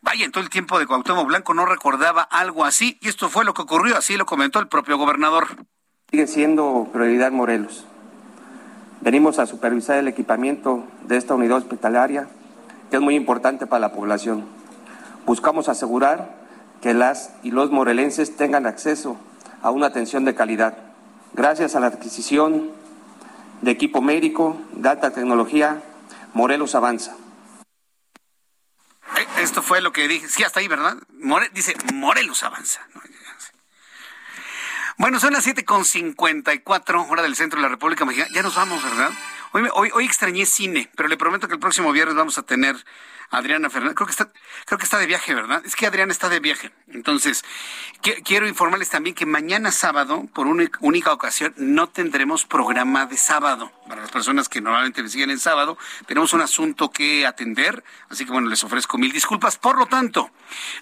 Vaya, 0.00 0.24
en 0.24 0.32
todo 0.32 0.42
el 0.42 0.50
tiempo 0.50 0.78
de 0.78 0.86
Cuauhtémoc 0.86 1.26
Blanco 1.26 1.54
no 1.54 1.66
recordaba 1.66 2.22
algo 2.22 2.64
así, 2.64 2.98
y 3.00 3.08
esto 3.08 3.28
fue 3.28 3.44
lo 3.44 3.54
que 3.54 3.62
ocurrió, 3.62 3.96
así 3.96 4.16
lo 4.16 4.26
comentó 4.26 4.58
el 4.58 4.68
propio 4.68 4.98
gobernador. 4.98 5.66
Sigue 6.10 6.26
siendo 6.26 6.88
prioridad 6.92 7.32
Morelos. 7.32 7.86
Venimos 9.00 9.38
a 9.38 9.46
supervisar 9.46 9.98
el 9.98 10.08
equipamiento 10.08 10.84
de 11.06 11.16
esta 11.16 11.34
unidad 11.34 11.58
hospitalaria, 11.58 12.28
que 12.90 12.96
es 12.96 13.02
muy 13.02 13.16
importante 13.16 13.66
para 13.66 13.80
la 13.80 13.92
población. 13.92 14.44
Buscamos 15.26 15.68
asegurar 15.68 16.34
que 16.82 16.94
las 16.94 17.30
y 17.42 17.50
los 17.50 17.70
morelenses 17.70 18.36
tengan 18.36 18.66
acceso 18.66 19.16
a 19.62 19.70
una 19.70 19.86
atención 19.86 20.24
de 20.24 20.34
calidad. 20.34 20.76
Gracias 21.32 21.74
a 21.74 21.80
la 21.80 21.86
adquisición 21.88 22.70
de 23.62 23.70
equipo 23.70 24.02
médico, 24.02 24.60
de 24.72 24.88
alta 24.88 25.10
tecnología, 25.12 25.82
Morelos 26.34 26.74
avanza. 26.74 27.16
Eh, 29.16 29.26
Esto 29.38 29.62
fue 29.62 29.80
lo 29.80 29.92
que 29.92 30.08
dije, 30.08 30.28
sí, 30.28 30.42
hasta 30.42 30.60
ahí, 30.60 30.68
¿verdad? 30.68 30.96
More- 31.20 31.48
dice, 31.54 31.74
Morelos 31.94 32.42
avanza. 32.42 32.80
Bueno, 34.96 35.18
son 35.18 35.32
las 35.32 35.46
7.54, 35.46 37.08
hora 37.10 37.22
del 37.22 37.34
centro 37.34 37.58
de 37.58 37.62
la 37.62 37.68
República 37.68 38.04
Mexicana. 38.04 38.30
Ya 38.34 38.42
nos 38.42 38.54
vamos, 38.54 38.82
¿verdad? 38.84 39.10
Hoy, 39.52 39.68
hoy, 39.74 39.90
hoy 39.92 40.04
extrañé 40.04 40.46
cine, 40.46 40.88
pero 40.96 41.08
le 41.08 41.16
prometo 41.16 41.48
que 41.48 41.54
el 41.54 41.60
próximo 41.60 41.90
viernes 41.92 42.14
vamos 42.14 42.38
a 42.38 42.42
tener 42.42 42.76
Adriana 43.36 43.70
Fernández. 43.70 43.94
Creo 43.96 44.06
que 44.06 44.12
está, 44.12 44.30
creo 44.66 44.78
que 44.78 44.84
está 44.84 44.98
de 44.98 45.06
viaje, 45.06 45.34
¿verdad? 45.34 45.62
Es 45.64 45.76
que 45.76 45.86
Adriana 45.86 46.12
está 46.12 46.28
de 46.28 46.40
viaje. 46.40 46.70
Entonces, 46.88 47.44
qui- 48.02 48.22
quiero 48.24 48.46
informarles 48.48 48.90
también 48.90 49.14
que 49.14 49.26
mañana 49.26 49.72
sábado, 49.72 50.26
por 50.34 50.46
una 50.46 50.64
única 50.80 51.12
ocasión, 51.12 51.54
no 51.56 51.88
tendremos 51.88 52.44
programa 52.44 53.06
de 53.06 53.16
sábado. 53.16 53.72
Para 53.88 54.02
las 54.02 54.10
personas 54.10 54.48
que 54.48 54.60
normalmente 54.60 55.02
me 55.02 55.08
siguen 55.08 55.30
en 55.30 55.38
sábado, 55.38 55.76
tenemos 56.06 56.32
un 56.32 56.40
asunto 56.40 56.90
que 56.90 57.26
atender. 57.26 57.84
Así 58.08 58.24
que 58.24 58.32
bueno, 58.32 58.48
les 58.48 58.64
ofrezco 58.64 58.98
mil 58.98 59.12
disculpas. 59.12 59.56
Por 59.56 59.78
lo 59.78 59.86
tanto, 59.86 60.30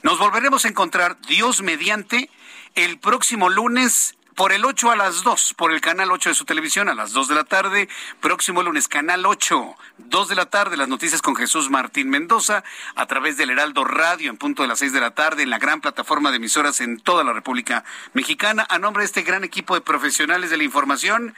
nos 0.03 0.19
volveremos 0.19 0.65
a 0.65 0.69
encontrar, 0.69 1.21
Dios 1.23 1.63
mediante, 1.63 2.31
el 2.75 2.99
próximo 2.99 3.49
lunes 3.51 4.17
por 4.35 4.53
el 4.53 4.65
8 4.65 4.91
a 4.91 4.97
las 4.97 5.23
2, 5.23 5.55
por 5.57 5.73
el 5.73 5.81
canal 5.81 6.11
8 6.11 6.31
de 6.31 6.35
su 6.35 6.45
televisión 6.45 6.89
a 6.89 6.95
las 6.95 7.13
2 7.13 7.29
de 7.29 7.35
la 7.35 7.45
tarde. 7.45 7.89
Próximo 8.21 8.63
lunes, 8.63 8.89
canal 8.89 9.27
8, 9.27 9.77
2 9.99 10.29
de 10.29 10.35
la 10.35 10.47
tarde, 10.47 10.77
las 10.77 10.89
noticias 10.89 11.23
con 11.23 11.37
Jesús 11.37 11.71
Martín 11.71 12.09
Mendoza, 12.11 12.65
a 12.95 13.07
través 13.07 13.37
del 13.37 13.51
Heraldo 13.51 13.85
Radio 13.85 14.31
en 14.31 14.37
punto 14.37 14.63
de 14.63 14.69
las 14.69 14.79
6 14.79 14.93
de 14.93 15.01
la 15.01 15.13
tarde, 15.13 15.43
en 15.43 15.51
la 15.51 15.59
gran 15.59 15.81
plataforma 15.81 16.31
de 16.31 16.37
emisoras 16.37 16.81
en 16.81 17.01
toda 17.01 17.25
la 17.25 17.33
República 17.33 17.85
Mexicana. 18.15 18.67
A 18.69 18.79
nombre 18.79 19.03
de 19.03 19.07
este 19.07 19.23
gran 19.23 19.45
equipo 19.45 19.75
de 19.75 19.81
profesionales 19.81 20.51
de 20.51 20.57
la 20.57 20.65
información, 20.65 21.35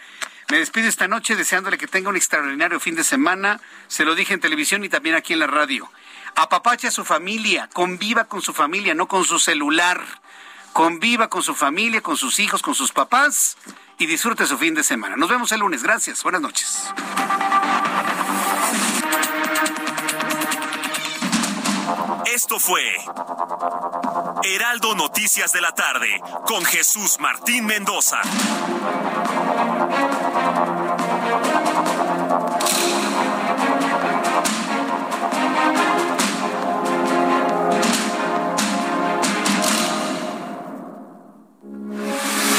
me 0.50 0.58
despido 0.58 0.88
esta 0.88 1.08
noche 1.08 1.36
deseándole 1.36 1.78
que 1.78 1.86
tenga 1.86 2.10
un 2.10 2.16
extraordinario 2.16 2.78
fin 2.78 2.94
de 2.94 3.04
semana. 3.04 3.60
Se 3.88 4.04
lo 4.04 4.14
dije 4.14 4.34
en 4.34 4.40
televisión 4.40 4.84
y 4.84 4.88
también 4.88 5.14
aquí 5.14 5.32
en 5.32 5.40
la 5.40 5.46
radio. 5.46 5.90
Apapache 6.36 6.88
a 6.88 6.90
su 6.90 7.04
familia, 7.04 7.68
conviva 7.72 8.24
con 8.24 8.42
su 8.42 8.52
familia, 8.52 8.94
no 8.94 9.06
con 9.08 9.24
su 9.24 9.38
celular. 9.38 10.02
Conviva 10.74 11.28
con 11.28 11.40
su 11.40 11.54
familia, 11.54 12.00
con 12.00 12.16
sus 12.16 12.40
hijos, 12.40 12.60
con 12.60 12.74
sus 12.74 12.90
papás 12.90 13.56
y 13.96 14.06
disfrute 14.06 14.44
su 14.44 14.58
fin 14.58 14.74
de 14.74 14.82
semana. 14.82 15.14
Nos 15.14 15.30
vemos 15.30 15.52
el 15.52 15.60
lunes. 15.60 15.84
Gracias. 15.84 16.24
Buenas 16.24 16.40
noches. 16.40 16.92
Esto 22.26 22.58
fue 22.58 22.82
Heraldo 24.42 24.96
Noticias 24.96 25.52
de 25.52 25.60
la 25.60 25.70
tarde 25.70 26.20
con 26.44 26.64
Jesús 26.64 27.20
Martín 27.20 27.66
Mendoza. 27.66 28.20